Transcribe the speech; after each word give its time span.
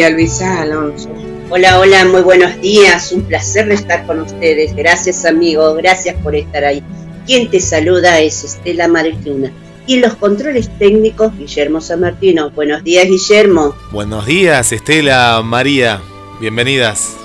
Luisa 0.00 0.60
Alonso. 0.60 1.10
Hola, 1.50 1.80
hola, 1.80 2.04
muy 2.04 2.20
buenos 2.20 2.60
días. 2.60 3.10
Un 3.10 3.22
placer 3.22 3.68
estar 3.72 4.06
con 4.06 4.20
ustedes. 4.20 4.76
Gracias, 4.76 5.24
amigos. 5.24 5.76
Gracias 5.76 6.14
por 6.22 6.36
estar 6.36 6.64
ahí. 6.64 6.84
Quien 7.26 7.50
te 7.50 7.58
saluda 7.58 8.20
es 8.20 8.44
Estela 8.44 8.86
Maricluna. 8.86 9.52
Y 9.88 9.96
en 9.96 10.02
los 10.02 10.14
controles 10.14 10.70
técnicos, 10.78 11.36
Guillermo 11.36 11.80
San 11.80 11.98
Martino. 11.98 12.50
Buenos 12.50 12.84
días, 12.84 13.06
Guillermo. 13.06 13.74
Buenos 13.90 14.24
días, 14.24 14.70
Estela, 14.70 15.42
María. 15.42 16.00
Bienvenidas. 16.38 17.16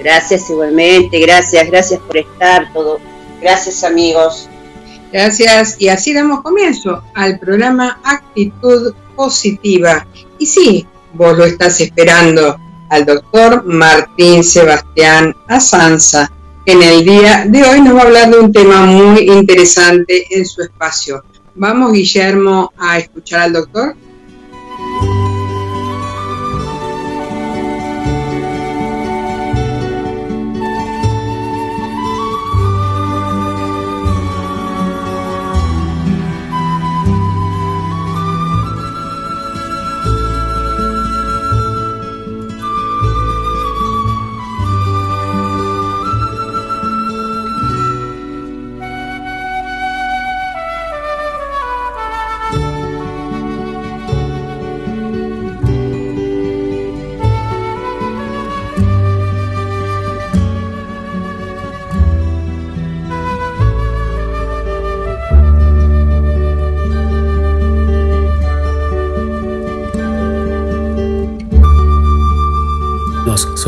Gracias 0.00 0.50
igualmente, 0.50 1.20
gracias, 1.20 1.68
gracias 1.70 2.00
por 2.00 2.16
estar 2.16 2.72
todo. 2.72 2.98
Gracias, 3.40 3.84
amigos. 3.84 4.48
Gracias. 5.12 5.80
Y 5.80 5.88
así 5.88 6.12
damos 6.12 6.42
comienzo 6.42 7.04
al 7.14 7.38
programa 7.38 8.00
Actitud 8.02 8.92
Positiva. 9.14 10.04
Y 10.40 10.46
sí, 10.46 10.86
vos 11.14 11.36
lo 11.36 11.44
estás 11.44 11.80
esperando 11.80 12.56
al 12.90 13.04
doctor 13.04 13.64
Martín 13.64 14.42
Sebastián 14.42 15.34
Asanza, 15.46 16.30
que 16.64 16.72
en 16.72 16.82
el 16.82 17.04
día 17.04 17.44
de 17.46 17.64
hoy 17.64 17.80
nos 17.80 17.96
va 17.96 18.00
a 18.00 18.04
hablar 18.04 18.30
de 18.30 18.38
un 18.38 18.52
tema 18.52 18.82
muy 18.86 19.20
interesante 19.20 20.26
en 20.30 20.46
su 20.46 20.62
espacio. 20.62 21.22
Vamos, 21.54 21.92
Guillermo, 21.92 22.72
a 22.78 22.98
escuchar 22.98 23.40
al 23.40 23.52
doctor. 23.52 23.96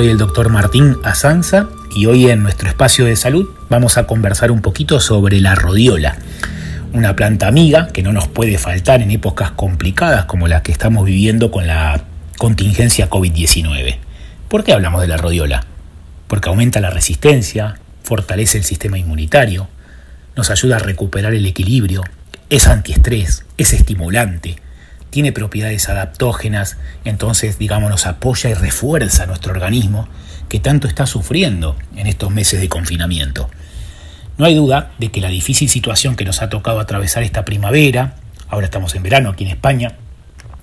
Soy 0.00 0.08
el 0.08 0.16
doctor 0.16 0.48
Martín 0.48 0.96
Asanza 1.04 1.68
y 1.94 2.06
hoy 2.06 2.30
en 2.30 2.42
nuestro 2.42 2.70
espacio 2.70 3.04
de 3.04 3.16
salud 3.16 3.50
vamos 3.68 3.98
a 3.98 4.06
conversar 4.06 4.50
un 4.50 4.62
poquito 4.62 4.98
sobre 4.98 5.42
la 5.42 5.54
rodiola, 5.54 6.16
una 6.94 7.14
planta 7.14 7.48
amiga 7.48 7.88
que 7.88 8.02
no 8.02 8.10
nos 8.10 8.26
puede 8.26 8.56
faltar 8.56 9.02
en 9.02 9.10
épocas 9.10 9.50
complicadas 9.50 10.24
como 10.24 10.48
las 10.48 10.62
que 10.62 10.72
estamos 10.72 11.04
viviendo 11.04 11.50
con 11.50 11.66
la 11.66 12.04
contingencia 12.38 13.10
COVID-19. 13.10 13.98
¿Por 14.48 14.64
qué 14.64 14.72
hablamos 14.72 15.02
de 15.02 15.08
la 15.08 15.18
rodiola? 15.18 15.66
Porque 16.28 16.48
aumenta 16.48 16.80
la 16.80 16.88
resistencia, 16.88 17.74
fortalece 18.02 18.56
el 18.56 18.64
sistema 18.64 18.96
inmunitario, 18.96 19.68
nos 20.34 20.50
ayuda 20.50 20.76
a 20.76 20.78
recuperar 20.78 21.34
el 21.34 21.44
equilibrio, 21.44 22.04
es 22.48 22.68
antiestrés, 22.68 23.44
es 23.58 23.74
estimulante, 23.74 24.56
tiene 25.11 25.33
propiedades 25.33 25.89
adaptógenas, 25.89 26.77
entonces 27.05 27.58
digamos 27.58 27.91
nos 27.91 28.06
apoya 28.06 28.50
y 28.50 28.55
refuerza 28.55 29.27
nuestro 29.27 29.53
organismo 29.53 30.08
que 30.48 30.61
tanto 30.61 30.89
está 30.89 31.06
sufriendo 31.06 31.77
en 31.97 32.06
estos 32.06 32.30
meses 32.30 32.61
de 32.61 32.69
confinamiento. 32.69 33.50
No 34.38 34.47
hay 34.47 34.55
duda 34.55 34.92
de 34.98 35.11
que 35.11 35.20
la 35.20 35.28
difícil 35.28 35.69
situación 35.69 36.16
que 36.16 36.25
nos 36.25 36.43
ha 36.43 36.49
tocado 36.49 36.81
atravesar 36.81 37.22
esta 37.22 37.44
primavera, 37.44 38.16
ahora 38.49 38.66
estamos 38.66 38.94
en 38.94 39.03
verano 39.03 39.31
aquí 39.31 39.44
en 39.44 39.50
España, 39.50 39.97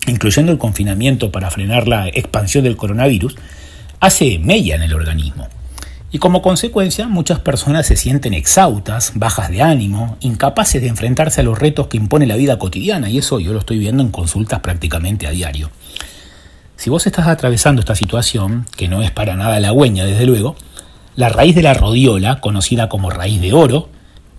incluyendo 0.07 0.51
el 0.51 0.57
confinamiento 0.57 1.31
para 1.31 1.51
frenar 1.51 1.87
la 1.87 2.07
expansión 2.07 2.63
del 2.63 2.77
coronavirus, 2.77 3.35
hace 3.99 4.39
mella 4.39 4.75
en 4.75 4.83
el 4.83 4.93
organismo. 4.93 5.47
Y 6.09 6.19
como 6.19 6.41
consecuencia, 6.41 7.07
muchas 7.07 7.39
personas 7.39 7.85
se 7.85 7.97
sienten 7.97 8.33
exhaustas, 8.33 9.11
bajas 9.15 9.49
de 9.49 9.61
ánimo, 9.61 10.17
incapaces 10.21 10.81
de 10.81 10.87
enfrentarse 10.87 11.41
a 11.41 11.43
los 11.43 11.59
retos 11.59 11.87
que 11.87 11.97
impone 11.97 12.25
la 12.25 12.37
vida 12.37 12.57
cotidiana, 12.57 13.09
y 13.09 13.17
eso 13.17 13.41
yo 13.41 13.51
lo 13.51 13.59
estoy 13.59 13.77
viendo 13.77 14.03
en 14.03 14.09
consultas 14.09 14.61
prácticamente 14.61 15.27
a 15.27 15.31
diario. 15.31 15.69
Si 16.77 16.89
vos 16.89 17.05
estás 17.07 17.27
atravesando 17.27 17.81
esta 17.81 17.95
situación, 17.95 18.65
que 18.77 18.87
no 18.87 19.01
es 19.01 19.11
para 19.11 19.35
nada 19.35 19.57
halagüeña 19.57 20.05
desde 20.05 20.25
luego, 20.25 20.55
la 21.17 21.27
raíz 21.27 21.55
de 21.55 21.63
la 21.63 21.73
rodiola, 21.73 22.39
conocida 22.39 22.87
como 22.87 23.09
raíz 23.09 23.41
de 23.41 23.51
oro, 23.51 23.89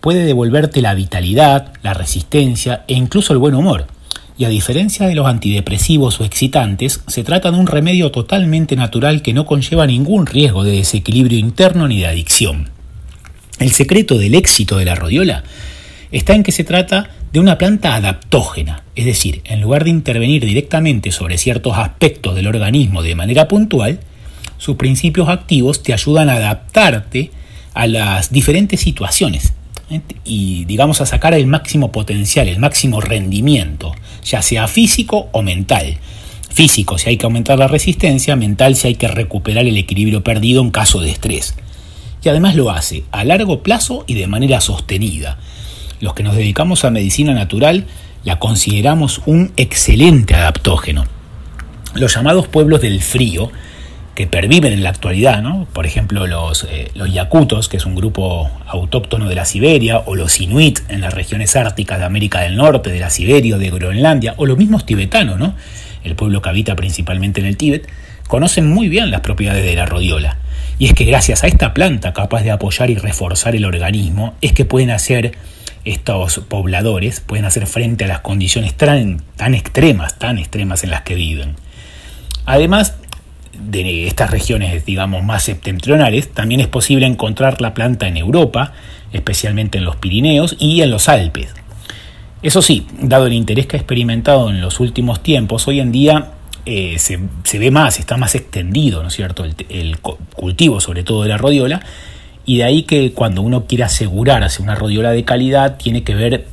puede 0.01 0.25
devolverte 0.25 0.81
la 0.81 0.95
vitalidad, 0.95 1.73
la 1.83 1.93
resistencia 1.93 2.85
e 2.87 2.95
incluso 2.95 3.33
el 3.35 3.41
buen 3.41 3.55
humor 3.55 3.89
y 4.39 4.45
a 4.45 4.49
diferencia 4.49 5.09
de 5.09 5.17
los 5.17 5.27
antidepresivos 5.27 6.21
o 6.21 6.25
excitantes, 6.25 7.03
se 7.09 7.25
trata 7.25 7.51
de 7.51 7.59
un 7.59 7.67
remedio 7.67 8.13
totalmente 8.13 8.77
natural 8.77 9.21
que 9.21 9.33
no 9.35 9.45
conlleva 9.45 9.85
ningún 9.85 10.27
riesgo 10.27 10.63
de 10.63 10.77
desequilibrio 10.77 11.41
interno 11.41 11.89
ni 11.89 11.99
de 11.99 12.07
adicción. 12.07 12.71
El 13.59 13.73
secreto 13.73 14.17
del 14.17 14.37
éxito 14.37 14.79
de 14.79 14.85
la 14.85 14.95
rodiola 14.95 15.43
está 16.13 16.37
en 16.37 16.45
que 16.45 16.53
se 16.53 16.63
trata 16.63 17.11
de 17.33 17.41
una 17.41 17.59
planta 17.59 17.97
adaptógena, 17.97 18.85
es 18.95 19.05
decir, 19.05 19.43
en 19.45 19.61
lugar 19.61 19.83
de 19.83 19.91
intervenir 19.91 20.47
directamente 20.47 21.11
sobre 21.11 21.37
ciertos 21.37 21.77
aspectos 21.77 22.37
del 22.37 22.47
organismo 22.47 23.03
de 23.03 23.17
manera 23.17 23.49
puntual, 23.49 23.99
sus 24.57 24.77
principios 24.77 25.29
activos 25.29 25.83
te 25.83 25.93
ayudan 25.93 26.31
a 26.31 26.35
adaptarte 26.35 27.33
a 27.75 27.89
las 27.89 28.31
diferentes 28.31 28.81
situaciones 28.81 29.53
y 30.25 30.65
digamos 30.67 31.01
a 31.01 31.07
sacar 31.07 31.35
el 31.35 31.47
máximo 31.47 31.93
potencial, 31.93 32.49
el 32.49 32.59
máximo 32.59 33.01
rendimiento, 33.01 33.95
ya 34.25 34.43
sea 34.43 34.69
físico 34.69 35.29
o 35.33 35.43
mental. 35.43 35.99
Físico 36.51 36.99
si 36.99 37.11
hay 37.11 37.17
que 37.17 37.27
aumentar 37.27 37.59
la 37.59 37.69
resistencia, 37.69 38.37
mental 38.37 38.77
si 38.77 38.89
hay 38.89 38.95
que 38.95 39.09
recuperar 39.09 39.67
el 39.67 39.77
equilibrio 39.77 40.23
perdido 40.23 40.63
en 40.63 40.71
caso 40.71 41.01
de 41.01 41.11
estrés. 41.11 41.55
Y 42.23 42.29
además 42.29 42.57
lo 42.57 42.71
hace 42.71 43.05
a 43.13 43.25
largo 43.25 43.63
plazo 43.63 44.05
y 44.07 44.15
de 44.15 44.27
manera 44.27 44.61
sostenida. 44.61 45.39
Los 46.01 46.15
que 46.15 46.23
nos 46.23 46.37
dedicamos 46.37 46.85
a 46.85 46.91
medicina 46.91 47.33
natural 47.33 47.87
la 48.25 48.39
consideramos 48.39 49.23
un 49.27 49.53
excelente 49.57 50.35
adaptógeno. 50.35 51.07
Los 51.95 52.15
llamados 52.15 52.49
pueblos 52.49 52.81
del 52.81 53.03
frío 53.03 53.51
que 54.19 54.27
perviven 54.27 54.73
en 54.73 54.83
la 54.83 54.91
actualidad, 54.91 55.43
¿no? 55.43 55.69
por 55.73 55.87
ejemplo 55.87 56.27
los, 56.27 56.67
eh, 56.69 56.91
yakutos, 57.09 57.69
que 57.69 57.77
es 57.77 57.87
un 57.87 57.95
grupo 57.95 58.51
autóctono 58.67 59.29
de 59.29 59.37
la 59.37 59.45
Siberia, 59.45 60.01
o 60.07 60.17
los 60.17 60.41
inuit 60.41 60.81
en 60.89 61.03
las 61.03 61.15
regiones 61.15 61.55
árticas 61.55 62.01
de 62.01 62.05
América 62.05 62.41
del 62.41 62.57
Norte, 62.57 62.91
de 62.91 62.99
la 62.99 63.11
Siberia 63.11 63.55
o 63.55 63.59
de 63.61 63.71
Groenlandia, 63.71 64.35
o 64.37 64.45
los 64.45 64.59
mismos 64.59 64.85
tibetanos, 64.85 65.39
¿no? 65.39 65.55
el 66.03 66.17
pueblo 66.17 66.43
que 66.43 66.49
habita 66.49 66.75
principalmente 66.75 67.41
en 67.41 67.47
el 67.47 67.57
Tíbet, 67.57 67.89
conocen 68.27 68.69
muy 68.69 68.89
bien 68.89 69.13
las 69.13 69.21
propiedades 69.21 69.65
de 69.65 69.77
la 69.77 69.87
rodiola. 69.87 70.39
Y 70.81 70.87
es 70.87 70.95
que 70.95 71.05
gracias 71.05 71.45
a 71.45 71.47
esta 71.47 71.73
planta 71.73 72.13
capaz 72.13 72.43
de 72.43 72.51
apoyar 72.51 72.91
y 72.91 72.97
reforzar 72.97 73.55
el 73.55 73.65
organismo, 73.65 74.35
es 74.41 74.53
que 74.53 74.65
pueden 74.65 74.91
hacer 74.91 75.39
estos 75.85 76.41
pobladores, 76.49 77.21
pueden 77.21 77.45
hacer 77.45 77.69
frente 77.69 78.07
a 78.07 78.09
las 78.09 78.19
condiciones 78.19 78.75
tan 78.75 79.21
extremas, 79.55 80.19
tan 80.19 80.39
extremas 80.39 80.83
en 80.83 80.91
las 80.91 81.03
que 81.03 81.15
viven. 81.15 81.55
Además, 82.47 82.95
de 83.59 84.07
estas 84.07 84.31
regiones, 84.31 84.85
digamos, 84.85 85.25
más 85.25 85.45
septentrionales, 85.45 86.33
también 86.33 86.61
es 86.61 86.69
posible 86.69 87.07
encontrar 87.07 87.61
la 87.61 87.75
planta 87.75 88.09
en 88.09 88.17
Europa, 88.17 88.73
especialmente 89.13 89.79
en 89.79 89.85
los 89.85 89.97
Pirineos 89.97 90.57
y 90.59 90.83
en 90.83 90.91
los 90.91 91.09
Alpes. 91.09 91.55
Eso 92.43 92.63
sí, 92.63 92.87
dado 93.01 93.27
el 93.27 93.33
interés 93.33 93.67
que 93.67 93.77
ha 93.77 93.81
experimentado 93.81 94.49
en 94.51 94.61
los 94.61 94.79
últimos 94.79 95.23
tiempos, 95.23 95.67
hoy 95.67 95.81
en 95.81 95.91
día 95.91 96.33
eh, 96.67 96.99
se, 96.99 97.59
ve 97.59 97.71
más, 97.71 97.99
está 97.99 98.17
más 98.17 98.35
extendido, 98.35 99.03
¿no 99.03 99.09
es 99.09 99.15
cierto?, 99.15 99.45
el, 99.45 99.99
cultivo, 99.99 100.81
sobre 100.81 101.03
todo 101.03 101.23
de 101.23 101.31
la 101.31 101.39
rodiola, 101.39 101.81
y 102.45 102.59
de 102.59 102.65
ahí 102.65 102.83
que 102.85 103.13
cuando 103.13 103.43
uno 103.43 103.65
quiere 103.67 103.85
asegurarse 103.85 104.63
una 104.63 104.75
rodiola 104.75 105.11
de 105.11 105.25
calidad, 105.25 105.79
tiene 105.79 106.05
que 106.05 106.15
ver 106.15 106.47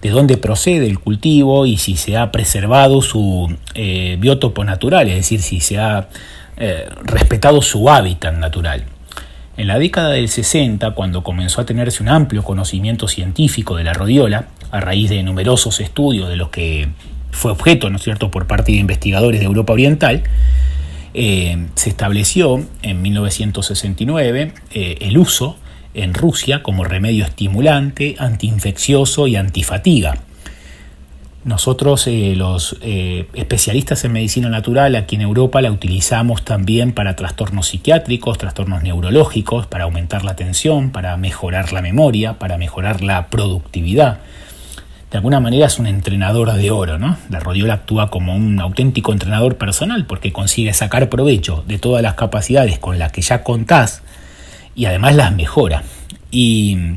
de 0.00 0.10
dónde 0.10 0.36
procede 0.36 0.86
el 0.86 0.98
cultivo 0.98 1.64
y 1.64 1.76
si 1.76 1.96
se 1.96 2.16
ha 2.16 2.32
preservado 2.32 3.02
su 3.02 3.54
eh, 3.74 4.16
biotopo 4.20 4.64
natural, 4.64 5.08
es 5.08 5.16
decir, 5.16 5.42
si 5.42 5.60
se 5.60 5.78
ha 5.78 6.08
eh, 6.64 6.88
respetado 7.02 7.60
su 7.60 7.90
hábitat 7.90 8.36
natural. 8.36 8.84
En 9.56 9.66
la 9.66 9.80
década 9.80 10.10
del 10.10 10.28
60, 10.28 10.92
cuando 10.92 11.24
comenzó 11.24 11.60
a 11.60 11.66
tenerse 11.66 12.04
un 12.04 12.08
amplio 12.08 12.44
conocimiento 12.44 13.08
científico 13.08 13.74
de 13.74 13.82
la 13.82 13.92
rodiola, 13.94 14.46
a 14.70 14.78
raíz 14.78 15.10
de 15.10 15.24
numerosos 15.24 15.80
estudios 15.80 16.28
de 16.28 16.36
los 16.36 16.50
que 16.50 16.88
fue 17.32 17.50
objeto, 17.50 17.90
¿no 17.90 17.96
es 17.96 18.04
cierto?, 18.04 18.30
por 18.30 18.46
parte 18.46 18.70
de 18.70 18.78
investigadores 18.78 19.40
de 19.40 19.46
Europa 19.46 19.72
Oriental, 19.72 20.22
eh, 21.14 21.66
se 21.74 21.90
estableció 21.90 22.64
en 22.82 23.02
1969 23.02 24.54
eh, 24.70 24.98
el 25.00 25.18
uso 25.18 25.56
en 25.94 26.14
Rusia 26.14 26.62
como 26.62 26.84
remedio 26.84 27.24
estimulante, 27.24 28.14
antiinfeccioso 28.20 29.26
y 29.26 29.34
antifatiga 29.34 30.14
Nosotros, 31.44 32.06
eh, 32.06 32.34
los 32.36 32.76
eh, 32.82 33.26
especialistas 33.34 34.04
en 34.04 34.12
medicina 34.12 34.48
natural 34.48 34.94
aquí 34.94 35.16
en 35.16 35.22
Europa, 35.22 35.60
la 35.60 35.72
utilizamos 35.72 36.44
también 36.44 36.92
para 36.92 37.16
trastornos 37.16 37.66
psiquiátricos, 37.66 38.38
trastornos 38.38 38.84
neurológicos, 38.84 39.66
para 39.66 39.84
aumentar 39.84 40.24
la 40.24 40.32
atención, 40.32 40.90
para 40.90 41.16
mejorar 41.16 41.72
la 41.72 41.82
memoria, 41.82 42.38
para 42.38 42.58
mejorar 42.58 43.02
la 43.02 43.26
productividad. 43.26 44.20
De 45.10 45.18
alguna 45.18 45.40
manera 45.40 45.66
es 45.66 45.80
un 45.80 45.88
entrenador 45.88 46.52
de 46.52 46.70
oro, 46.70 46.98
¿no? 46.98 47.18
La 47.28 47.40
rodiola 47.40 47.74
actúa 47.74 48.08
como 48.08 48.36
un 48.36 48.60
auténtico 48.60 49.12
entrenador 49.12 49.56
personal 49.56 50.06
porque 50.06 50.32
consigue 50.32 50.72
sacar 50.72 51.08
provecho 51.08 51.64
de 51.66 51.78
todas 51.78 52.02
las 52.02 52.14
capacidades 52.14 52.78
con 52.78 53.00
las 53.00 53.10
que 53.10 53.20
ya 53.20 53.42
contás 53.42 54.02
y 54.76 54.86
además 54.86 55.16
las 55.16 55.34
mejora. 55.34 55.82
Y 56.30 56.96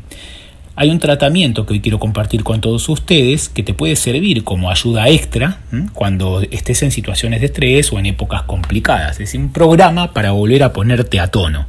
hay 0.78 0.90
un 0.90 0.98
tratamiento 0.98 1.64
que 1.64 1.72
hoy 1.72 1.80
quiero 1.80 1.98
compartir 1.98 2.44
con 2.44 2.60
todos 2.60 2.86
ustedes 2.90 3.48
que 3.48 3.62
te 3.62 3.72
puede 3.72 3.96
servir 3.96 4.44
como 4.44 4.70
ayuda 4.70 5.08
extra 5.08 5.58
cuando 5.94 6.42
estés 6.50 6.82
en 6.82 6.90
situaciones 6.90 7.40
de 7.40 7.46
estrés 7.46 7.90
o 7.92 7.98
en 7.98 8.04
épocas 8.04 8.42
complicadas. 8.42 9.18
Es 9.18 9.34
un 9.34 9.50
programa 9.52 10.12
para 10.12 10.32
volver 10.32 10.62
a 10.62 10.74
ponerte 10.74 11.18
a 11.18 11.28
tono. 11.28 11.64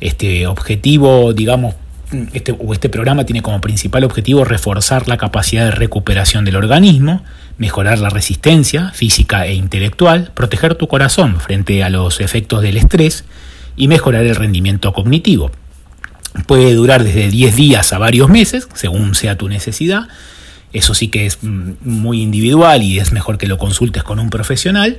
Este 0.00 0.46
objetivo, 0.46 1.32
digamos, 1.32 1.74
este, 2.32 2.54
o 2.56 2.72
este 2.72 2.88
programa 2.88 3.24
tiene 3.24 3.42
como 3.42 3.60
principal 3.60 4.04
objetivo 4.04 4.44
reforzar 4.44 5.08
la 5.08 5.16
capacidad 5.16 5.64
de 5.64 5.72
recuperación 5.72 6.44
del 6.44 6.54
organismo, 6.54 7.24
mejorar 7.58 7.98
la 7.98 8.10
resistencia 8.10 8.92
física 8.92 9.46
e 9.46 9.54
intelectual, 9.54 10.30
proteger 10.34 10.76
tu 10.76 10.86
corazón 10.86 11.40
frente 11.40 11.82
a 11.82 11.90
los 11.90 12.20
efectos 12.20 12.62
del 12.62 12.76
estrés 12.76 13.24
y 13.76 13.88
mejorar 13.88 14.24
el 14.24 14.36
rendimiento 14.36 14.92
cognitivo. 14.92 15.50
Puede 16.46 16.74
durar 16.74 17.02
desde 17.04 17.28
10 17.28 17.56
días 17.56 17.92
a 17.92 17.98
varios 17.98 18.28
meses, 18.28 18.68
según 18.74 19.14
sea 19.14 19.36
tu 19.36 19.48
necesidad. 19.48 20.08
Eso 20.72 20.94
sí 20.94 21.08
que 21.08 21.26
es 21.26 21.38
mm, 21.42 21.72
muy 21.82 22.22
individual 22.22 22.82
y 22.82 22.98
es 22.98 23.12
mejor 23.12 23.38
que 23.38 23.46
lo 23.46 23.58
consultes 23.58 24.02
con 24.02 24.20
un 24.20 24.30
profesional. 24.30 24.98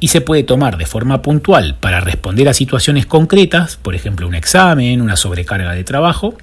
Y 0.00 0.08
se 0.08 0.20
puede 0.20 0.42
tomar 0.42 0.76
de 0.76 0.86
forma 0.86 1.22
puntual 1.22 1.76
para 1.80 2.00
responder 2.00 2.48
a 2.48 2.54
situaciones 2.54 3.06
concretas, 3.06 3.76
por 3.76 3.94
ejemplo 3.94 4.28
un 4.28 4.34
examen, 4.34 5.00
una 5.00 5.16
sobrecarga 5.16 5.72
de 5.72 5.84
trabajo, 5.84 6.36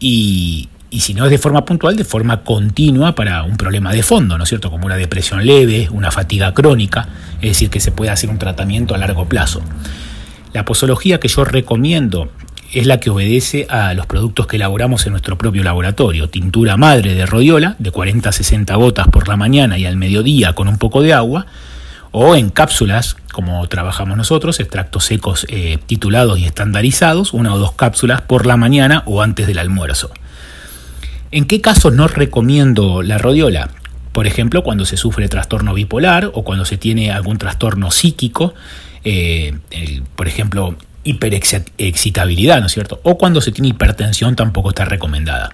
y, 0.00 0.68
y 0.90 1.00
si 1.00 1.14
no 1.14 1.24
es 1.24 1.30
de 1.30 1.38
forma 1.38 1.64
puntual, 1.64 1.96
de 1.96 2.04
forma 2.04 2.42
continua 2.42 3.14
para 3.14 3.42
un 3.42 3.56
problema 3.56 3.92
de 3.92 4.02
fondo, 4.02 4.36
¿no 4.36 4.44
es 4.44 4.50
cierto? 4.50 4.70
Como 4.70 4.86
una 4.86 4.96
depresión 4.96 5.44
leve, 5.44 5.88
una 5.90 6.10
fatiga 6.10 6.52
crónica, 6.52 7.08
es 7.40 7.50
decir, 7.50 7.70
que 7.70 7.80
se 7.80 7.90
puede 7.90 8.10
hacer 8.10 8.30
un 8.30 8.38
tratamiento 8.38 8.94
a 8.94 8.98
largo 8.98 9.26
plazo. 9.28 9.62
La 10.52 10.64
posología 10.64 11.18
que 11.18 11.26
yo 11.26 11.44
recomiendo 11.44 12.30
es 12.74 12.86
la 12.86 12.98
que 12.98 13.10
obedece 13.10 13.66
a 13.70 13.94
los 13.94 14.06
productos 14.06 14.46
que 14.46 14.56
elaboramos 14.56 15.06
en 15.06 15.12
nuestro 15.12 15.38
propio 15.38 15.62
laboratorio. 15.62 16.28
Tintura 16.28 16.76
madre 16.76 17.14
de 17.14 17.24
rodiola, 17.24 17.76
de 17.78 17.90
40 17.92 18.28
a 18.28 18.32
60 18.32 18.74
gotas 18.74 19.08
por 19.08 19.28
la 19.28 19.36
mañana 19.36 19.78
y 19.78 19.86
al 19.86 19.96
mediodía 19.96 20.54
con 20.54 20.66
un 20.66 20.76
poco 20.76 21.00
de 21.00 21.12
agua, 21.12 21.46
o 22.10 22.34
en 22.34 22.50
cápsulas, 22.50 23.16
como 23.32 23.66
trabajamos 23.68 24.16
nosotros, 24.16 24.58
extractos 24.58 25.04
secos 25.04 25.46
eh, 25.48 25.78
titulados 25.86 26.38
y 26.38 26.46
estandarizados, 26.46 27.32
una 27.32 27.54
o 27.54 27.58
dos 27.58 27.72
cápsulas 27.72 28.22
por 28.22 28.44
la 28.44 28.56
mañana 28.56 29.04
o 29.06 29.22
antes 29.22 29.46
del 29.46 29.58
almuerzo. 29.58 30.10
¿En 31.30 31.44
qué 31.44 31.60
casos 31.60 31.92
no 31.92 32.08
recomiendo 32.08 33.02
la 33.02 33.18
rodiola? 33.18 33.70
Por 34.12 34.26
ejemplo, 34.26 34.62
cuando 34.62 34.84
se 34.84 34.96
sufre 34.96 35.28
trastorno 35.28 35.74
bipolar 35.74 36.30
o 36.34 36.44
cuando 36.44 36.64
se 36.64 36.76
tiene 36.76 37.10
algún 37.10 37.38
trastorno 37.38 37.90
psíquico, 37.90 38.54
eh, 39.02 39.58
por 40.14 40.28
ejemplo, 40.28 40.76
hiperexcitabilidad, 41.04 42.60
¿no 42.60 42.66
es 42.66 42.72
cierto? 42.72 43.00
O 43.04 43.16
cuando 43.16 43.40
se 43.40 43.52
tiene 43.52 43.68
hipertensión 43.68 44.34
tampoco 44.36 44.70
está 44.70 44.84
recomendada. 44.84 45.50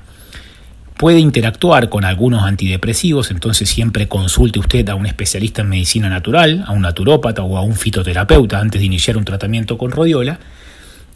Puede 0.96 1.18
interactuar 1.18 1.88
con 1.88 2.04
algunos 2.04 2.42
antidepresivos, 2.42 3.30
entonces 3.30 3.70
siempre 3.70 4.06
consulte 4.06 4.58
usted 4.58 4.86
a 4.90 4.94
un 4.94 5.06
especialista 5.06 5.62
en 5.62 5.70
medicina 5.70 6.10
natural, 6.10 6.62
a 6.66 6.72
un 6.72 6.82
naturópata 6.82 7.42
o 7.42 7.56
a 7.56 7.62
un 7.62 7.74
fitoterapeuta 7.74 8.60
antes 8.60 8.80
de 8.82 8.86
iniciar 8.86 9.16
un 9.16 9.24
tratamiento 9.24 9.78
con 9.78 9.92
rodiola. 9.92 10.38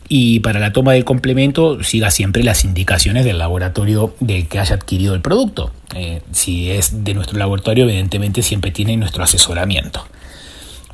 Y 0.08 0.40
para 0.40 0.58
la 0.58 0.72
toma 0.72 0.92
del 0.92 1.04
complemento 1.04 1.82
siga 1.82 2.10
siempre 2.10 2.42
las 2.42 2.64
indicaciones 2.64 3.26
del 3.26 3.38
laboratorio 3.38 4.14
del 4.20 4.48
que 4.48 4.58
haya 4.58 4.76
adquirido 4.76 5.14
el 5.14 5.20
producto. 5.20 5.72
Eh, 5.94 6.22
si 6.32 6.70
es 6.70 7.04
de 7.04 7.12
nuestro 7.12 7.38
laboratorio, 7.38 7.84
evidentemente 7.84 8.42
siempre 8.42 8.70
tiene 8.70 8.96
nuestro 8.96 9.22
asesoramiento. 9.22 10.06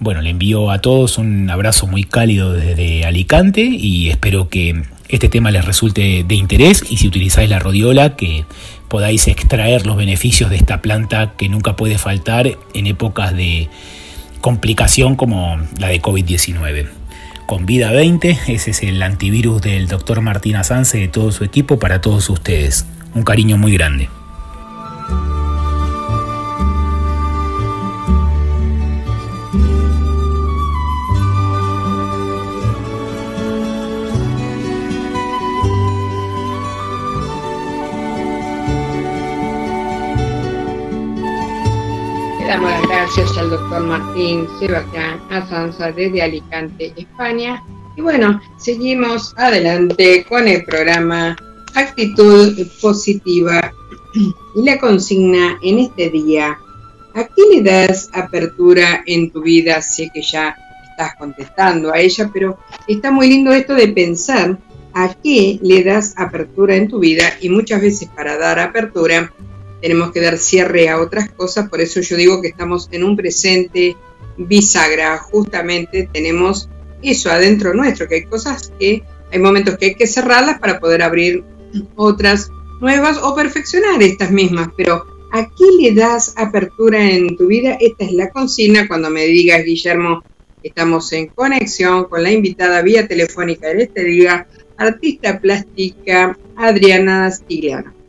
Bueno, 0.03 0.23
le 0.23 0.31
envío 0.31 0.71
a 0.71 0.81
todos 0.81 1.19
un 1.19 1.51
abrazo 1.51 1.87
muy 1.87 2.05
cálido 2.05 2.55
desde 2.55 3.05
Alicante 3.05 3.61
y 3.61 4.09
espero 4.09 4.49
que 4.49 4.85
este 5.11 5.29
tema 5.29 5.51
les 5.51 5.63
resulte 5.63 6.25
de 6.27 6.35
interés 6.35 6.83
y 6.89 6.97
si 6.97 7.07
utilizáis 7.07 7.51
la 7.51 7.59
rodiola 7.59 8.17
que 8.17 8.47
podáis 8.89 9.29
extraer 9.29 9.85
los 9.85 9.99
beneficios 9.99 10.49
de 10.49 10.57
esta 10.57 10.81
planta 10.81 11.35
que 11.37 11.51
nunca 11.51 11.77
puede 11.77 11.99
faltar 11.99 12.57
en 12.73 12.87
épocas 12.87 13.37
de 13.37 13.69
complicación 14.41 15.17
como 15.17 15.59
la 15.79 15.89
de 15.89 16.01
COVID-19. 16.01 16.89
Con 17.45 17.67
Vida 17.67 17.93
20, 17.93 18.39
ese 18.47 18.71
es 18.71 18.83
el 18.83 19.03
antivirus 19.03 19.61
del 19.61 19.87
doctor 19.87 20.23
Martín 20.23 20.57
Azance 20.57 20.97
y 20.97 21.03
de 21.03 21.09
todo 21.09 21.31
su 21.31 21.45
equipo 21.45 21.79
para 21.79 22.01
todos 22.01 22.31
ustedes. 22.31 22.87
Un 23.15 23.23
cariño 23.23 23.59
muy 23.59 23.75
grande. 23.75 24.09
Gracias 43.17 43.39
al 43.39 43.51
doctor 43.51 43.83
Martín 43.83 44.47
Sebastián 44.61 45.21
Azanza 45.31 45.91
desde 45.91 46.23
Alicante, 46.23 46.93
España. 46.97 47.61
Y 47.97 48.03
bueno, 48.03 48.41
seguimos 48.57 49.35
adelante 49.37 50.25
con 50.29 50.47
el 50.47 50.65
programa 50.65 51.37
Actitud 51.75 52.57
Positiva 52.81 53.73
y 54.15 54.63
la 54.63 54.79
consigna 54.79 55.59
en 55.61 55.81
este 55.81 56.11
día. 56.11 56.57
¿A 57.17 57.25
qué 57.25 57.43
le 57.53 57.63
das 57.63 58.11
apertura 58.13 59.03
en 59.05 59.33
tu 59.33 59.43
vida? 59.43 59.83
Sé 59.83 60.09
que 60.15 60.23
ya 60.23 60.55
estás 60.89 61.17
contestando 61.17 61.93
a 61.93 61.99
ella, 61.99 62.31
pero 62.33 62.61
está 62.87 63.11
muy 63.11 63.29
lindo 63.29 63.51
esto 63.51 63.75
de 63.75 63.89
pensar 63.89 64.57
a 64.95 65.15
qué 65.15 65.59
le 65.63 65.83
das 65.83 66.15
apertura 66.17 66.77
en 66.77 66.87
tu 66.87 67.01
vida 67.01 67.25
y 67.41 67.49
muchas 67.49 67.83
veces 67.83 68.09
para 68.15 68.39
dar 68.39 68.61
apertura 68.61 69.33
tenemos 69.81 70.13
que 70.13 70.21
dar 70.21 70.39
cierre 70.39 70.89
a 70.89 71.01
otras 71.01 71.31
cosas, 71.31 71.69
por 71.69 71.81
eso 71.81 72.01
yo 72.01 72.17
digo 72.17 72.41
que 72.43 72.49
estamos 72.49 72.89
en 72.93 73.05
un 73.05 73.17
presente 73.17 73.97
bisagra, 74.37 75.19
justamente 75.19 76.09
tenemos 76.13 76.69
eso 77.03 77.31
adentro 77.31 77.75
nuestro, 77.75 78.09
que 78.09 78.17
hay 78.17 78.25
cosas 78.25 78.73
que 78.79 79.03
hay 79.33 79.39
momentos 79.39 79.79
que 79.79 79.87
hay 79.87 79.95
que 79.95 80.07
cerrarlas 80.07 80.59
para 80.59 80.81
poder 80.81 81.03
abrir 81.03 81.45
otras 81.97 82.51
nuevas 82.81 83.19
o 83.23 83.35
perfeccionar 83.35 84.03
estas 84.03 84.31
mismas, 84.31 84.69
pero 84.77 85.05
¿a 85.33 85.45
qué 85.45 85.65
le 85.81 85.95
das 85.95 86.35
apertura 86.37 87.11
en 87.11 87.37
tu 87.37 87.47
vida? 87.47 87.77
Esta 87.81 88.05
es 88.05 88.13
la 88.13 88.31
consigna 88.31 88.89
cuando 88.89 89.11
me 89.11 89.27
digas, 89.27 89.65
Guillermo, 89.65 90.25
estamos 90.63 91.13
en 91.13 91.29
conexión 91.29 92.05
con 92.05 92.23
la 92.23 92.33
invitada 92.33 92.83
vía 92.83 93.07
telefónica 93.07 93.71
en 93.71 93.81
este 93.81 94.05
día, 94.05 94.47
artista 94.77 95.39
plástica 95.39 96.37
Adriana 96.57 97.31
Stigliano. 97.31 98.00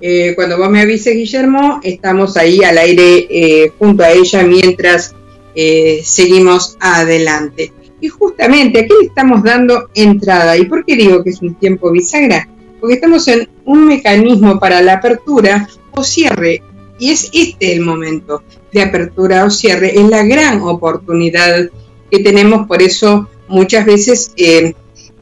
Eh, 0.00 0.34
cuando 0.36 0.56
vos 0.58 0.70
me 0.70 0.80
avises, 0.80 1.14
Guillermo, 1.14 1.80
estamos 1.82 2.36
ahí 2.36 2.62
al 2.62 2.78
aire 2.78 3.26
eh, 3.30 3.72
junto 3.78 4.04
a 4.04 4.12
ella 4.12 4.44
mientras 4.44 5.14
eh, 5.54 6.02
seguimos 6.04 6.76
adelante. 6.78 7.72
Y 8.00 8.08
justamente 8.08 8.80
aquí 8.80 8.94
le 9.00 9.08
estamos 9.08 9.42
dando 9.42 9.90
entrada. 9.94 10.56
¿Y 10.56 10.66
por 10.66 10.84
qué 10.84 10.94
digo 10.94 11.24
que 11.24 11.30
es 11.30 11.42
un 11.42 11.54
tiempo 11.56 11.90
bisagra? 11.90 12.48
Porque 12.80 12.94
estamos 12.94 13.26
en 13.26 13.48
un 13.64 13.86
mecanismo 13.86 14.60
para 14.60 14.80
la 14.82 14.94
apertura 14.94 15.68
o 15.90 16.04
cierre. 16.04 16.62
Y 17.00 17.10
es 17.10 17.30
este 17.32 17.72
el 17.72 17.80
momento 17.80 18.44
de 18.72 18.82
apertura 18.82 19.44
o 19.44 19.50
cierre. 19.50 19.98
Es 19.98 20.08
la 20.08 20.22
gran 20.22 20.60
oportunidad 20.62 21.70
que 22.08 22.20
tenemos. 22.20 22.68
Por 22.68 22.82
eso 22.82 23.28
muchas 23.48 23.84
veces 23.84 24.32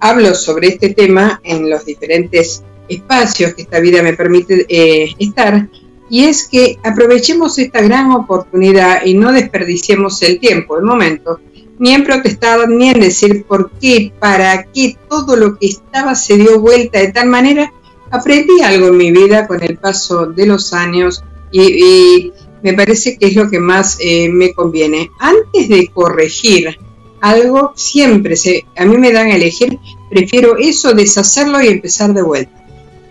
hablo 0.00 0.34
sobre 0.34 0.68
este 0.68 0.90
tema 0.90 1.40
en 1.44 1.70
los 1.70 1.86
diferentes 1.86 2.62
espacios 2.88 3.54
que 3.54 3.62
esta 3.62 3.80
vida 3.80 4.02
me 4.02 4.14
permite 4.14 4.66
eh, 4.68 5.14
estar, 5.18 5.68
y 6.08 6.24
es 6.24 6.46
que 6.46 6.78
aprovechemos 6.84 7.58
esta 7.58 7.80
gran 7.80 8.12
oportunidad 8.12 9.04
y 9.04 9.14
no 9.14 9.32
desperdiciemos 9.32 10.22
el 10.22 10.38
tiempo, 10.38 10.76
el 10.76 10.84
momento, 10.84 11.40
ni 11.78 11.92
en 11.92 12.04
protestar, 12.04 12.68
ni 12.68 12.90
en 12.90 13.00
decir 13.00 13.44
por 13.44 13.70
qué, 13.72 14.12
para 14.18 14.64
qué, 14.72 14.96
todo 15.08 15.36
lo 15.36 15.58
que 15.58 15.66
estaba 15.66 16.14
se 16.14 16.36
dio 16.36 16.60
vuelta 16.60 17.00
de 17.00 17.12
tal 17.12 17.28
manera. 17.28 17.72
Aprendí 18.10 18.62
algo 18.62 18.88
en 18.88 18.96
mi 18.96 19.10
vida 19.10 19.48
con 19.48 19.62
el 19.62 19.78
paso 19.78 20.26
de 20.26 20.46
los 20.46 20.72
años 20.72 21.22
y, 21.50 22.32
me 22.62 22.72
parece 22.72 23.16
que 23.16 23.26
es 23.26 23.36
lo 23.36 23.48
que 23.48 23.60
más 23.60 23.96
eh, 24.00 24.28
me 24.28 24.52
conviene. 24.52 25.10
Antes 25.20 25.68
de 25.68 25.88
corregir 25.88 26.76
algo, 27.20 27.72
siempre 27.76 28.34
se, 28.34 28.64
a 28.76 28.84
mí 28.84 28.96
me 28.96 29.12
dan 29.12 29.28
a 29.28 29.36
elegir, 29.36 29.78
prefiero 30.10 30.56
eso, 30.56 30.92
deshacerlo 30.92 31.60
y 31.60 31.68
empezar 31.68 32.12
de 32.12 32.22
vuelta 32.22 32.65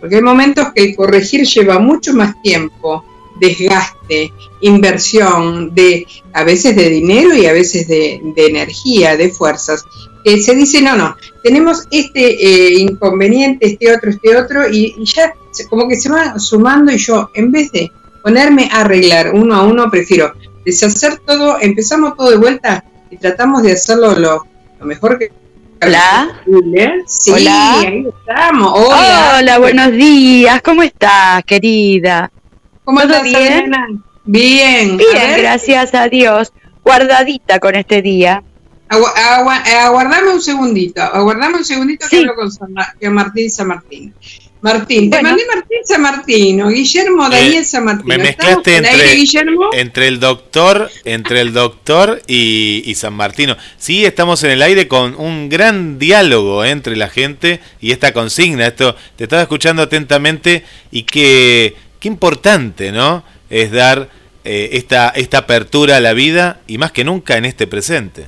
porque 0.06 0.18
hay 0.18 0.22
momentos 0.22 0.68
que 0.76 0.84
el 0.84 0.96
corregir 0.96 1.48
lleva 1.48 1.80
mucho 1.80 2.14
más 2.14 2.40
tiempo 2.44 3.04
desgaste, 3.40 4.32
inversión, 4.62 5.74
de 5.74 6.06
a 6.32 6.44
veces 6.44 6.76
de 6.76 6.92
dinero 6.92 7.34
y 7.34 7.48
a 7.48 7.54
veces 7.54 7.88
de, 7.88 8.22
energía, 8.36 9.18
de 9.18 9.30
fuerzas. 9.30 9.84
se 10.24 10.54
dice, 10.54 10.80
no, 10.84 10.96
no, 10.96 11.18
tenemos 11.42 11.88
este 11.90 12.22
eh, 12.22 12.74
inconveniente, 12.76 13.66
este 13.66 13.92
otro, 13.96 14.12
este 14.12 14.38
otro, 14.38 14.70
y, 14.70 14.94
ya 15.04 15.34
como 15.72 15.88
que 15.88 15.96
se 15.96 16.10
va 16.10 16.38
sumando 16.38 16.92
y 16.92 17.00
yo, 17.00 17.32
en 17.34 17.52
vez 17.52 17.72
de 17.72 17.92
ponerme 18.22 18.70
a 18.72 18.82
arreglar 18.82 19.32
uno 19.34 19.56
a 19.56 19.64
uno, 19.64 19.90
prefiero 19.90 20.34
deshacer 20.64 21.18
todo, 21.26 21.58
empezamos 21.60 22.16
todo 22.16 22.30
de 22.30 22.38
vuelta 22.38 22.86
y 23.10 23.18
tratamos 23.18 23.64
de 23.64 23.72
hacerlo 23.72 24.14
lo, 24.14 24.46
mejor 24.86 25.18
que 25.18 25.32
Hola. 25.82 26.42
Sí, 27.06 27.32
Hola. 27.32 27.80
ahí 27.80 28.08
estamos. 28.08 28.74
Hola. 28.76 29.36
Hola, 29.40 29.60
buenos 29.60 29.92
días. 29.92 30.62
¿Cómo 30.62 30.84
estás, 30.84 31.44
querida? 31.44 32.32
¿Cómo 32.84 33.02
estás, 33.02 33.24
bien? 33.24 33.72
Bien. 34.24 34.98
Bien, 34.98 35.38
gracias 35.38 35.94
a 35.94 36.08
Dios. 36.08 36.54
Guardadita 36.84 37.60
con 37.60 37.76
este 37.76 38.02
día. 38.02 38.44
aguardame 38.90 40.34
un 40.34 40.42
segundito, 40.42 41.02
aguardame 41.02 41.58
un 41.58 41.66
segundito 41.66 42.08
que 42.10 42.20
hablo 42.20 42.36
con 42.36 43.14
Martín 43.14 43.52
San 43.52 43.68
Martín. 43.68 44.14
Martín, 44.62 45.10
te 45.10 45.22
mandé 45.22 45.44
Martín 45.46 45.78
San 45.86 46.02
Martín, 46.02 46.68
Guillermo 46.70 47.28
eh, 47.28 47.30
Daniel 47.30 47.66
San 47.66 47.86
Martín. 47.86 48.08
Me 48.08 48.18
mezclaste 48.18 48.78
entre, 49.74 50.08
el 50.08 50.20
doctor, 50.20 50.90
entre 51.04 51.42
el 51.42 51.54
doctor 51.54 52.22
y, 52.28 52.92
San 52.96 53.14
Martino. 53.14 53.56
Sí, 53.78 54.06
estamos 54.06 54.44
en 54.44 54.52
el 54.52 54.62
aire 54.62 54.88
con 54.88 55.16
un 55.16 55.50
gran 55.50 56.00
diálogo 56.00 56.66
entre 56.66 56.96
la 56.96 57.10
gente 57.10 57.60
y 57.80 57.92
esta 57.92 58.14
consigna. 58.14 58.66
Esto 58.66 58.96
te 59.16 59.26
estaba 59.26 59.44
escuchando 59.44 59.84
atentamente 59.84 60.66
y 60.92 61.04
que 61.04 61.76
qué 62.00 62.08
importante, 62.08 62.92
¿no? 62.92 63.24
Es 63.50 63.72
dar 63.72 64.10
eh, 64.44 64.70
esta, 64.74 65.10
esta 65.10 65.40
apertura 65.40 65.98
a 65.98 66.02
la 66.02 66.14
vida 66.14 66.62
y 66.68 66.80
más 66.80 66.92
que 66.92 67.04
nunca 67.04 67.38
en 67.38 67.46
este 67.46 67.68
presente. 67.68 68.26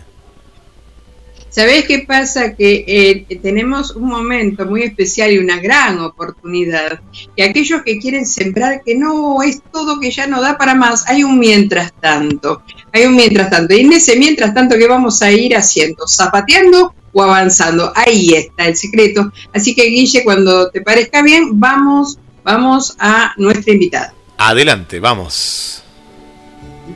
¿Sabés 1.50 1.86
qué 1.86 2.00
pasa? 2.00 2.56
Que 2.56 2.86
eh, 2.88 3.38
tenemos 3.42 3.96
un 3.96 4.04
momento 4.04 4.66
muy 4.66 4.84
especial 4.84 5.32
y 5.32 5.40
una 5.40 5.58
gran 5.58 6.00
oportunidad. 6.00 7.00
Y 7.36 7.42
aquellos 7.42 7.82
que 7.82 7.98
quieren 7.98 8.26
sembrar 8.26 8.84
que 8.86 8.96
no 8.96 9.42
es 9.42 9.62
todo 9.72 10.00
que 10.00 10.12
ya 10.12 10.28
no 10.28 10.42
da 10.42 10.58
para 10.58 10.76
más, 10.76 11.08
hay 11.08 11.24
un 11.24 11.40
mientras 11.40 11.94
tanto. 12.00 12.62
Hay 12.94 13.06
un 13.06 13.16
mientras 13.16 13.50
tanto. 13.50 13.74
Y 13.74 13.82
en 13.82 13.94
ese 13.94 14.18
mientras 14.18 14.54
tanto, 14.54 14.78
¿qué 14.78 14.88
vamos 14.88 15.22
a 15.22 15.32
ir 15.32 15.56
haciendo? 15.56 16.08
¿Zapateando 16.08 16.94
o 17.14 17.24
avanzando? 17.24 17.92
Ahí 17.96 18.34
está 18.34 18.68
el 18.68 18.76
secreto. 18.76 19.32
Así 19.54 19.74
que, 19.74 19.86
Guille, 19.86 20.24
cuando 20.24 20.70
te 20.70 20.82
parezca 20.82 21.24
bien, 21.24 21.60
vamos, 21.60 22.20
vamos 22.44 22.96
a 23.00 23.34
nuestra 23.38 23.74
invitada. 23.74 24.14
Adelante, 24.38 25.00
vamos. 25.00 25.87